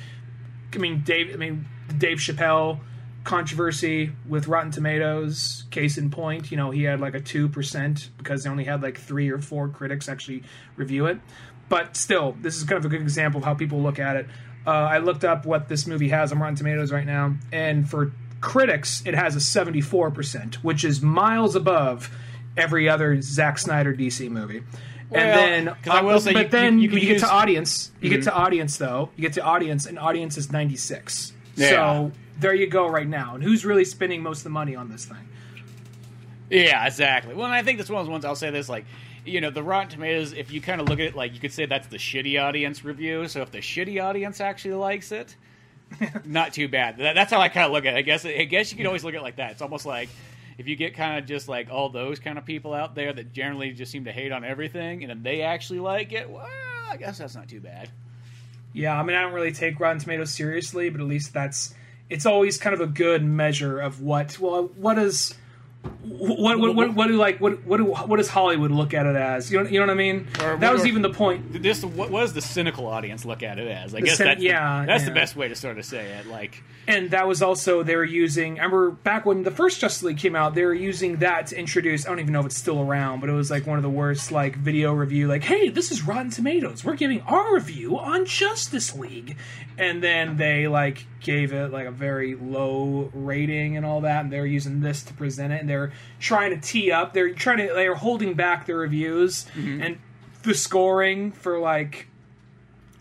I 0.74 0.78
mean, 0.78 1.01
Dave. 1.01 1.32
I 1.32 1.36
mean, 1.36 1.66
Dave 1.97 2.19
Chappelle 2.19 2.81
controversy 3.25 4.13
with 4.29 4.49
Rotten 4.49 4.71
Tomatoes. 4.71 5.65
Case 5.71 5.99
in 5.99 6.11
point, 6.11 6.51
you 6.51 6.57
know, 6.57 6.71
he 6.71 6.83
had 6.85 7.01
like 7.01 7.15
a 7.15 7.21
two 7.21 7.49
percent 7.49 8.11
because 8.19 8.45
they 8.45 8.51
only 8.51 8.65
had 8.65 8.83
like 8.83 8.99
three 8.99 9.31
or 9.31 9.39
four 9.39 9.69
critics 9.69 10.09
actually 10.09 10.43
review 10.77 11.07
it. 11.07 11.19
But 11.69 11.97
still, 11.97 12.37
this 12.41 12.57
is 12.57 12.65
kind 12.65 12.79
of 12.79 12.85
a 12.85 12.89
good 12.89 13.01
example 13.03 13.39
of 13.39 13.45
how 13.45 13.55
people 13.55 13.81
look 13.81 13.99
at 13.99 14.17
it. 14.17 14.27
Uh, 14.67 14.71
I 14.71 14.99
looked 14.99 15.25
up 15.25 15.47
what 15.47 15.69
this 15.69 15.87
movie 15.87 16.09
has 16.09 16.33
on 16.33 16.39
Rotten 16.39 16.57
Tomatoes 16.57 16.93
right 16.93 17.07
now, 17.07 17.37
and 17.53 17.89
for 17.89 18.13
critics, 18.41 19.03
it 19.07 19.15
has 19.15 19.37
a 19.37 19.41
seventy-four 19.41 20.11
percent, 20.11 20.57
which 20.65 20.85
is 20.85 21.01
miles 21.01 21.55
above 21.57 22.11
every 22.57 22.89
other 22.89 23.21
Zack 23.23 23.59
Snyder 23.59 23.95
DC 23.95 24.29
movie. 24.31 24.63
Well, 25.09 25.21
and 25.21 25.67
then, 25.69 25.77
I 25.91 26.03
will 26.03 26.17
uh, 26.17 26.21
say 26.21 26.33
but 26.33 26.43
you- 26.45 26.49
then 26.51 26.79
you- 26.79 26.83
you, 26.91 26.95
you 26.95 26.99
can 27.01 27.07
get 27.09 27.13
use- 27.15 27.23
to 27.23 27.31
audience. 27.31 27.93
You 28.01 28.11
get 28.11 28.23
to 28.25 28.33
audience 28.35 28.77
though. 28.77 29.11
You 29.17 29.23
get 29.23 29.33
to 29.35 29.43
audience, 29.43 29.87
and 29.87 29.99
audience 29.99 30.37
is 30.37 30.51
ninety-six. 30.53 31.33
Yeah. 31.57 31.71
So 31.71 32.13
there 32.41 32.55
you 32.55 32.67
go, 32.67 32.87
right 32.89 33.09
now. 33.09 33.35
And 33.35 33.43
who's 33.43 33.65
really 33.65 33.85
spending 33.85 34.23
most 34.23 34.39
of 34.39 34.45
the 34.45 34.51
money 34.51 34.77
on 34.77 34.89
this 34.89 35.05
thing? 35.05 35.29
Yeah, 36.51 36.85
exactly. 36.87 37.35
Well, 37.35 37.47
and 37.47 37.55
I 37.55 37.62
think 37.62 37.79
that's 37.79 37.91
one 37.91 38.01
of 38.01 38.07
those 38.07 38.11
ones. 38.11 38.25
I'll 38.25 38.35
say 38.35 38.51
this, 38.51 38.69
like, 38.69 38.85
you 39.25 39.41
know, 39.41 39.51
the 39.51 39.62
Rotten 39.62 39.91
Tomatoes. 39.91 40.33
If 40.33 40.51
you 40.51 40.61
kind 40.61 40.81
of 40.81 40.89
look 40.89 40.99
at 40.99 41.07
it, 41.07 41.15
like, 41.15 41.35
you 41.35 41.41
could 41.41 41.53
say 41.53 41.67
that's 41.67 41.87
the 41.89 41.99
shitty 41.99 42.43
audience 42.43 42.85
review. 42.85 43.29
So 43.29 43.43
if 43.43 43.53
the 43.53 43.59
shitty 43.59 44.03
audience 44.03 44.41
actually 44.41 44.75
likes 44.75 45.12
it, 45.12 45.37
not 46.25 46.53
too 46.53 46.69
bad. 46.69 46.99
That, 46.99 47.15
that's 47.15 47.31
how 47.31 47.41
I 47.41 47.49
kind 47.49 47.67
of 47.67 47.73
look 47.73 47.85
at 47.85 47.95
it. 47.95 47.99
I 47.99 48.03
guess. 48.03 48.25
I 48.25 48.45
guess 48.45 48.71
you 48.71 48.77
could 48.77 48.87
always 48.87 49.05
look 49.05 49.15
at 49.15 49.21
it 49.21 49.23
like 49.23 49.37
that. 49.37 49.53
It's 49.53 49.62
almost 49.62 49.87
like 49.87 50.09
if 50.59 50.69
you 50.69 50.77
get 50.77 50.95
kind 50.95 51.19
of 51.19 51.27
just 51.27 51.49
like 51.49 51.71
all 51.71 51.89
those 51.89 52.19
kind 52.19 52.39
of 52.39 52.45
people 52.45 52.75
out 52.75 52.95
there 52.95 53.12
that 53.12 53.33
generally 53.33 53.73
just 53.73 53.91
seem 53.91 54.05
to 54.05 54.12
hate 54.12 54.33
on 54.33 54.45
everything, 54.45 55.03
and 55.03 55.11
then 55.11 55.23
they 55.23 55.43
actually 55.43 55.81
like 55.81 56.12
it. 56.12 56.29
Well, 56.29 56.47
I 56.91 56.97
guess 56.97 57.19
that's 57.19 57.35
not 57.35 57.49
too 57.49 57.61
bad. 57.61 57.89
Yeah, 58.73 58.99
I 58.99 59.03
mean, 59.03 59.17
I 59.17 59.23
don't 59.23 59.33
really 59.33 59.53
take 59.53 59.81
Rotten 59.81 59.99
Tomatoes 59.99 60.33
seriously, 60.33 60.91
but 60.91 61.01
at 61.01 61.07
least 61.07 61.33
that's 61.33 61.75
it's 62.11 62.27
always 62.27 62.59
kind 62.59 62.74
of 62.74 62.81
a 62.81 62.87
good 62.87 63.24
measure 63.24 63.81
of 63.81 64.03
what 64.03 64.39
well, 64.39 64.65
what 64.77 64.99
is 64.99 65.35
what 66.03 66.59
what, 66.59 66.74
what, 66.74 66.95
what 66.95 67.07
do 67.07 67.15
like 67.16 67.41
what 67.41 67.65
what 67.65 67.78
do, 67.78 67.85
what 67.85 68.16
does 68.19 68.28
Hollywood 68.28 68.70
look 68.70 68.93
at 68.93 69.07
it 69.07 69.16
as? 69.16 69.51
You 69.51 69.62
know, 69.62 69.69
you 69.70 69.81
know 69.81 69.87
what 69.87 69.93
I 69.93 69.95
mean? 69.95 70.27
Or 70.43 70.57
that 70.59 70.61
what- 70.61 70.73
was 70.74 70.87
even 70.87 71.01
the 71.01 71.09
point. 71.11 71.62
This 71.62 71.82
what 71.82 72.11
was 72.11 72.35
the 72.35 72.43
cynical 72.43 72.87
audience 72.87 73.24
look 73.24 73.43
at 73.43 73.59
it 73.59 73.66
as? 73.66 73.95
I 73.95 74.01
The 74.01 74.07
guess 74.07 74.16
cyn- 74.20 74.24
that's 74.24 74.43
yeah, 74.43 74.81
the, 74.82 74.87
that's 74.87 75.05
the 75.07 75.11
best 75.12 75.37
way 75.37 75.49
to 75.49 75.55
sort 75.55 75.78
of 75.78 75.85
say 75.87 76.05
it. 76.19 76.27
Like, 76.27 76.62
And 76.87 77.12
that 77.12 77.27
was 77.27 77.41
also 77.41 77.82
they 77.82 77.97
were 77.97 78.05
using. 78.05 78.59
I 78.61 78.65
remember 78.65 78.91
back 78.91 79.24
when 79.24 79.43
the 79.43 79.51
first 79.51 79.81
Justice 79.81 80.03
League 80.03 80.19
came 80.19 80.37
out, 80.37 80.55
they 80.55 80.65
were 80.66 80.74
using 80.74 81.16
that 81.19 81.47
to 81.49 81.59
introduce. 81.59 82.05
I 82.05 82.11
don't 82.11 82.20
even 82.20 82.35
know 82.35 82.41
if 82.41 82.47
it's 82.47 82.59
still 82.59 82.81
around, 82.82 83.20
but 83.20 83.31
it 83.31 83.35
was 83.35 83.51
like 83.51 83.66
one 83.66 83.78
of 83.78 83.82
the 83.82 83.89
worst 83.91 84.31
like 84.31 84.57
video 84.57 84.93
review. 84.93 85.28
Like, 85.28 85.45
hey, 85.45 85.70
this 85.70 85.91
is 85.91 86.03
Rotten 86.03 86.31
Tomatoes. 86.31 86.85
We're 86.85 86.97
giving 86.97 87.23
our 87.23 87.55
review 87.55 87.99
on 87.99 88.27
Justice 88.27 88.95
League, 88.95 89.39
and 89.78 90.03
then 90.03 90.37
they 90.37 90.69
like 90.69 91.07
gave 91.21 91.53
it 91.53 91.71
like 91.73 91.87
a 91.87 91.91
very 91.91 92.35
low 92.35 93.11
rating 93.15 93.77
and 93.77 93.85
all 93.87 94.01
that. 94.03 94.25
And 94.25 94.33
they're 94.33 94.47
using 94.47 94.81
this 94.81 95.03
to 95.05 95.15
present 95.15 95.53
it, 95.53 95.61
and 95.61 95.69
they're 95.69 95.93
trying 96.19 96.51
to 96.51 96.61
tee 96.61 96.91
up. 96.91 97.13
They're 97.13 97.33
trying 97.35 97.59
to. 97.59 97.73
They're 97.75 97.95
holding 97.95 98.35
back 98.35 98.67
the 98.67 98.75
reviews 98.75 99.47
and 99.55 99.99
the 100.43 100.55
scoring 100.55 101.33
for 101.33 101.59
like 101.59 102.07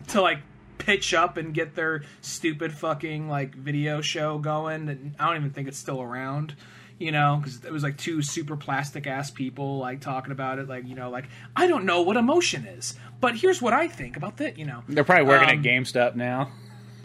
to 0.08 0.20
like 0.20 0.38
pitch 0.78 1.12
up 1.14 1.36
and 1.36 1.52
get 1.54 1.74
their 1.74 2.02
stupid 2.20 2.72
fucking 2.72 3.28
like 3.28 3.54
video 3.54 4.00
show 4.00 4.38
going 4.38 4.88
and 4.88 5.14
i 5.20 5.26
don't 5.26 5.36
even 5.36 5.50
think 5.50 5.68
it's 5.68 5.76
still 5.76 6.00
around 6.00 6.54
you 6.98 7.12
know 7.12 7.36
because 7.38 7.62
it 7.66 7.70
was 7.70 7.82
like 7.82 7.98
two 7.98 8.22
super 8.22 8.56
plastic 8.56 9.06
ass 9.06 9.30
people 9.30 9.76
like 9.78 10.00
talking 10.00 10.32
about 10.32 10.58
it 10.58 10.68
like 10.68 10.86
you 10.86 10.94
know 10.94 11.10
like 11.10 11.26
i 11.54 11.66
don't 11.66 11.84
know 11.84 12.00
what 12.00 12.16
emotion 12.16 12.64
is 12.64 12.94
but 13.20 13.36
here's 13.36 13.60
what 13.60 13.74
i 13.74 13.86
think 13.88 14.16
about 14.16 14.38
that 14.38 14.58
you 14.58 14.64
know 14.64 14.82
they're 14.88 15.04
probably 15.04 15.26
working 15.26 15.50
Um, 15.50 15.58
at 15.58 15.62
GameStop 15.64 16.14
now. 16.16 16.50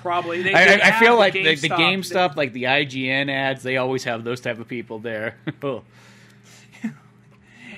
Probably 0.06 0.44
they, 0.44 0.54
I, 0.54 0.66
they 0.66 0.82
I, 0.82 1.00
feel 1.00 1.14
the 1.14 1.20
like 1.20 1.34
the, 1.34 1.56
the 1.56 1.70
GameStop- 1.70 1.78
GameStop, 1.78 2.36
like 2.36 2.54
the 2.54 2.64
IGN 2.64 3.32
ads, 3.32 3.64
they 3.64 3.78
always 3.78 4.04
have 4.04 4.24
those 4.24 4.40
type 4.40 4.60
of 4.60 4.68
people 4.68 5.00
there. 5.00 5.38
Oh. 5.64 5.84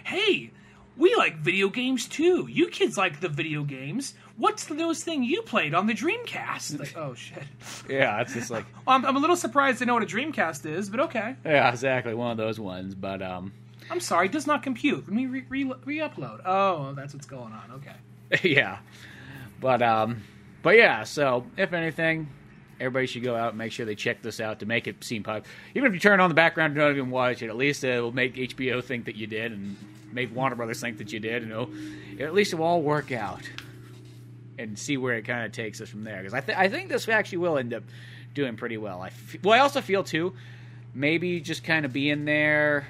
hey 0.03 0.51
we 0.97 1.15
like 1.15 1.37
video 1.37 1.69
games 1.69 2.07
too 2.07 2.47
you 2.49 2.67
kids 2.67 2.97
like 2.97 3.19
the 3.19 3.29
video 3.29 3.63
games 3.63 4.13
what's 4.37 4.65
the 4.65 4.73
newest 4.73 5.03
thing 5.03 5.23
you 5.23 5.41
played 5.41 5.73
on 5.73 5.85
the 5.85 5.93
dreamcast 5.93 6.79
like 6.79 6.95
oh 6.97 7.13
shit 7.13 7.43
yeah, 7.89 8.19
it's 8.21 8.33
just 8.33 8.49
like 8.49 8.65
I'm, 8.87 9.05
I'm 9.05 9.15
a 9.15 9.19
little 9.19 9.35
surprised 9.35 9.79
to 9.79 9.85
know 9.85 9.93
what 9.93 10.03
a 10.03 10.07
dreamcast 10.07 10.65
is 10.65 10.89
but 10.89 10.99
okay 11.01 11.35
yeah, 11.45 11.69
exactly 11.69 12.13
one 12.13 12.31
of 12.31 12.37
those 12.37 12.59
ones. 12.59 12.95
But 12.95 13.21
um, 13.21 13.53
I'm 13.89 13.99
sorry, 13.99 14.27
does 14.27 14.47
not 14.47 14.63
compute. 14.63 15.05
Let 15.07 15.13
me 15.13 15.25
re- 15.27 15.45
re- 15.47 15.73
re-upload. 15.85 16.41
Oh, 16.45 16.93
that's 16.93 17.13
what's 17.13 17.25
going 17.25 17.53
on. 17.53 17.71
Okay. 17.75 18.49
yeah, 18.49 18.79
but 19.61 19.81
um, 19.81 20.23
but 20.67 20.75
yeah. 20.75 21.03
So 21.05 21.45
if 21.55 21.71
anything, 21.71 22.27
everybody 22.77 23.07
should 23.07 23.23
go 23.23 23.37
out 23.37 23.51
and 23.51 23.57
make 23.57 23.71
sure 23.71 23.85
they 23.85 23.95
check 23.95 24.21
this 24.21 24.41
out 24.41 24.59
to 24.59 24.65
make 24.65 24.85
it 24.85 25.01
seem 25.01 25.23
pop. 25.23 25.45
Even 25.75 25.87
if 25.87 25.93
you 25.93 25.99
turn 26.01 26.19
on 26.19 26.29
the 26.29 26.35
background 26.35 26.71
and 26.71 26.81
don't 26.81 26.91
even 26.91 27.09
watch 27.09 27.41
it, 27.41 27.47
at 27.47 27.55
least 27.55 27.85
it'll 27.85 28.11
make 28.11 28.35
HBO 28.35 28.83
think 28.83 29.05
that 29.05 29.15
you 29.15 29.27
did, 29.27 29.53
and 29.53 29.77
make 30.11 30.35
Warner 30.35 30.57
Brothers 30.57 30.81
think 30.81 30.97
that 30.97 31.13
you 31.13 31.21
did. 31.21 31.43
And 31.43 31.53
it'll, 31.53 31.69
at 32.19 32.33
least 32.33 32.51
it 32.51 32.57
will 32.57 32.65
all 32.65 32.81
work 32.81 33.13
out, 33.13 33.49
and 34.57 34.77
see 34.77 34.97
where 34.97 35.15
it 35.15 35.21
kind 35.21 35.45
of 35.45 35.53
takes 35.53 35.79
us 35.79 35.87
from 35.87 36.03
there. 36.03 36.17
Because 36.17 36.33
I 36.33 36.41
th- 36.41 36.57
I 36.57 36.67
think 36.67 36.89
this 36.89 37.07
actually 37.07 37.37
will 37.37 37.57
end 37.57 37.73
up 37.73 37.83
doing 38.33 38.57
pretty 38.57 38.75
well. 38.75 39.01
I 39.01 39.07
f- 39.07 39.37
well, 39.45 39.53
I 39.53 39.59
also 39.59 39.79
feel 39.79 40.03
too, 40.03 40.33
maybe 40.93 41.39
just 41.39 41.63
kind 41.63 41.85
of 41.85 41.93
being 41.93 42.25
there 42.25 42.87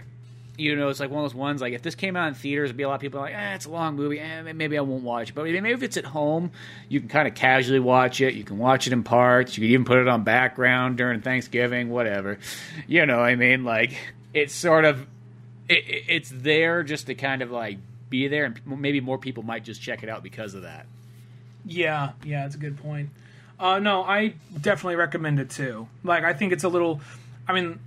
you 0.57 0.75
know, 0.75 0.89
it's 0.89 0.99
like 0.99 1.09
one 1.11 1.23
of 1.23 1.31
those 1.31 1.35
ones. 1.37 1.61
Like 1.61 1.73
if 1.73 1.81
this 1.83 1.93
came 1.95 2.15
out 2.15 2.27
in 2.29 2.33
theaters, 2.33 2.65
it'd 2.67 2.77
be 2.77 2.83
a 2.83 2.87
lot 2.87 2.95
of 2.95 3.01
people 3.01 3.19
like, 3.19 3.33
eh, 3.35 3.53
it's 3.55 3.65
a 3.65 3.69
long 3.69 3.95
movie. 3.95 4.19
Eh, 4.19 4.41
maybe 4.53 4.77
I 4.77 4.81
won't 4.81 5.03
watch 5.03 5.29
it. 5.29 5.35
But 5.35 5.45
maybe 5.45 5.69
if 5.71 5.83
it's 5.83 5.97
at 5.97 6.05
home, 6.05 6.51
you 6.89 6.99
can 6.99 7.09
kind 7.09 7.27
of 7.27 7.35
casually 7.35 7.79
watch 7.79 8.21
it. 8.21 8.33
You 8.33 8.43
can 8.43 8.57
watch 8.57 8.87
it 8.87 8.93
in 8.93 9.03
parts. 9.03 9.57
You 9.57 9.61
can 9.63 9.71
even 9.71 9.85
put 9.85 9.99
it 9.99 10.07
on 10.07 10.23
background 10.23 10.97
during 10.97 11.21
Thanksgiving, 11.21 11.89
whatever. 11.89 12.39
You 12.87 13.05
know, 13.05 13.19
I 13.19 13.35
mean, 13.35 13.63
like 13.63 13.95
it's 14.33 14.53
sort 14.53 14.83
of 14.85 15.01
it, 15.69 15.83
it- 15.87 16.03
it's 16.07 16.29
there 16.33 16.81
just 16.83 17.05
to 17.07 17.15
kind 17.15 17.41
of 17.41 17.51
like 17.51 17.77
be 18.09 18.27
there, 18.27 18.45
and 18.45 18.59
maybe 18.65 18.99
more 19.01 19.17
people 19.17 19.43
might 19.43 19.63
just 19.63 19.81
check 19.81 20.01
it 20.01 20.09
out 20.09 20.23
because 20.23 20.53
of 20.53 20.61
that. 20.63 20.85
Yeah, 21.65 22.11
yeah, 22.23 22.45
it's 22.45 22.55
a 22.55 22.59
good 22.59 22.77
point. 22.81 23.09
Uh, 23.59 23.79
no, 23.79 24.03
I 24.03 24.33
definitely 24.61 24.95
recommend 24.95 25.39
it 25.39 25.49
too. 25.49 25.87
Like, 26.03 26.23
I 26.23 26.31
think 26.33 26.53
it's 26.53 26.63
a 26.63 26.69
little. 26.69 27.01
I 27.47 27.53
mean, 27.53 27.79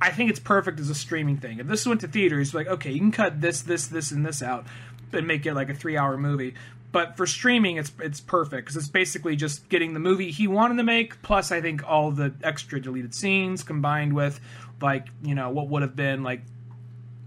I 0.00 0.10
think 0.10 0.30
it's 0.30 0.40
perfect 0.40 0.78
as 0.78 0.90
a 0.90 0.94
streaming 0.94 1.38
thing. 1.38 1.58
If 1.58 1.66
this 1.66 1.86
went 1.86 2.02
to 2.02 2.08
theaters, 2.08 2.54
like, 2.54 2.66
okay, 2.66 2.92
you 2.92 2.98
can 2.98 3.12
cut 3.12 3.40
this, 3.40 3.62
this, 3.62 3.86
this, 3.86 4.10
and 4.10 4.26
this 4.26 4.42
out, 4.42 4.66
and 5.12 5.26
make 5.26 5.46
it 5.46 5.54
like 5.54 5.70
a 5.70 5.74
three-hour 5.74 6.18
movie. 6.18 6.54
But 6.92 7.16
for 7.16 7.26
streaming, 7.26 7.76
it's 7.76 7.92
it's 8.00 8.20
perfect 8.20 8.66
because 8.66 8.76
it's 8.76 8.88
basically 8.88 9.36
just 9.36 9.68
getting 9.68 9.92
the 9.92 10.00
movie 10.00 10.30
he 10.30 10.48
wanted 10.48 10.76
to 10.76 10.82
make, 10.82 11.20
plus 11.20 11.52
I 11.52 11.60
think 11.60 11.86
all 11.86 12.10
the 12.10 12.32
extra 12.42 12.80
deleted 12.80 13.14
scenes 13.14 13.62
combined 13.62 14.14
with 14.14 14.40
like 14.80 15.08
you 15.22 15.34
know 15.34 15.50
what 15.50 15.68
would 15.68 15.82
have 15.82 15.96
been 15.96 16.22
like 16.22 16.42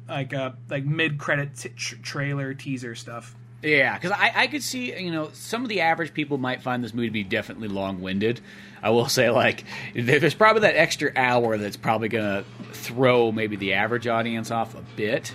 like 0.07 0.33
a 0.33 0.55
like 0.69 0.85
mid-credit 0.85 1.55
t- 1.55 1.69
trailer 1.69 2.53
teaser 2.53 2.95
stuff. 2.95 3.35
Yeah, 3.61 3.95
because 3.95 4.11
I, 4.11 4.31
I 4.34 4.48
could 4.48 4.64
see, 4.64 4.98
you 4.98 5.11
know, 5.11 5.30
some 5.34 5.64
of 5.64 5.69
the 5.69 5.81
average 5.81 6.14
people 6.14 6.38
might 6.38 6.61
find 6.61 6.81
this 6.84 6.94
movie 6.94 7.07
to 7.10 7.14
be 7.14 7.23
definitely 7.26 7.68
long 7.68 8.02
winded. 8.02 8.40
I 8.81 8.91
will 8.91 9.10
say, 9.10 9.30
like, 9.30 9.65
there's 9.94 10.34
probably 10.34 10.61
that 10.61 10.76
extra 10.77 11.11
hour 11.15 11.57
that's 11.57 11.76
probably 11.77 12.07
going 12.07 12.44
to 12.44 12.49
throw 12.73 13.31
maybe 13.34 13.57
the 13.57 13.73
average 13.73 14.07
audience 14.07 14.49
off 14.49 14.76
a 14.76 14.84
bit, 14.95 15.34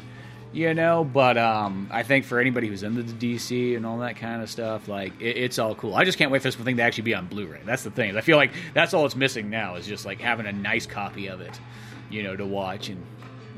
you 0.55 0.73
know. 0.73 1.05
But 1.05 1.37
um, 1.37 1.89
I 1.91 2.03
think 2.03 2.25
for 2.25 2.41
anybody 2.41 2.69
who's 2.69 2.83
into 2.83 3.03
the 3.03 3.13
DC 3.37 3.77
and 3.77 3.85
all 3.85 3.99
that 3.99 4.17
kind 4.17 4.41
of 4.43 4.49
stuff, 4.49 4.89
like, 4.89 5.13
it, 5.21 5.37
it's 5.37 5.59
all 5.59 5.75
cool. 5.75 5.95
I 5.95 6.05
just 6.07 6.17
can't 6.17 6.31
wait 6.31 6.41
for 6.41 6.49
this 6.49 6.55
thing 6.57 6.79
to 6.79 6.83
actually 6.83 7.03
be 7.05 7.15
on 7.15 7.27
Blu 7.27 7.47
ray. 7.47 7.61
That's 7.67 7.83
the 7.85 7.91
thing. 7.91 8.17
I 8.17 8.23
feel 8.23 8.39
like 8.39 8.53
that's 8.73 8.95
all 8.95 9.05
it's 9.05 9.17
missing 9.17 9.51
now 9.51 9.75
is 9.75 9.87
just, 9.87 10.07
like, 10.07 10.21
having 10.23 10.47
a 10.47 10.53
nice 10.53 10.87
copy 10.87 11.27
of 11.27 11.43
it, 11.43 11.61
you 12.09 12.23
know, 12.23 12.35
to 12.37 12.47
watch 12.47 12.89
and 12.89 13.05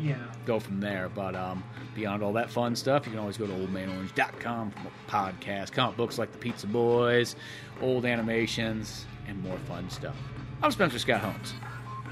Yeah. 0.00 0.16
go 0.44 0.58
from 0.58 0.80
there. 0.80 1.08
But 1.08 1.36
um, 1.36 1.62
beyond 1.96 2.22
all 2.22 2.34
that 2.34 2.50
fun 2.50 2.76
stuff, 2.76 3.06
you 3.06 3.10
can 3.10 3.18
always 3.18 3.36
go 3.36 3.46
to 3.46 3.52
oldmanorange.com 3.52 4.70
for 4.70 4.78
more 4.80 4.92
podcasts, 5.08 5.72
comic 5.72 5.96
books 5.96 6.18
like 6.18 6.30
the 6.30 6.38
Pizza 6.38 6.66
Boys, 6.68 7.34
old 7.80 8.04
animations, 8.04 9.06
and 9.26 9.42
more 9.42 9.56
fun 9.66 9.88
stuff. 9.90 10.14
I'm 10.62 10.70
Spencer 10.70 10.98
Scott 10.98 11.20
Holmes, 11.20 11.54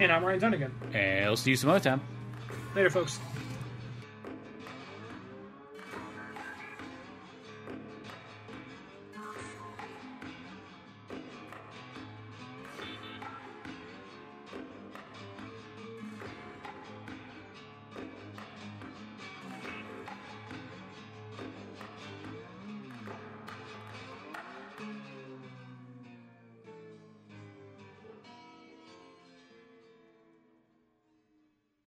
And 0.01 0.11
I'm 0.11 0.24
Ryan 0.24 0.40
Dunnigan. 0.40 0.74
and 0.94 1.27
I'll 1.27 1.36
see 1.36 1.51
you 1.51 1.56
some 1.56 1.70
other 1.70 1.81
time. 1.81 2.01
Later, 2.74 2.90
folks. 2.90 3.20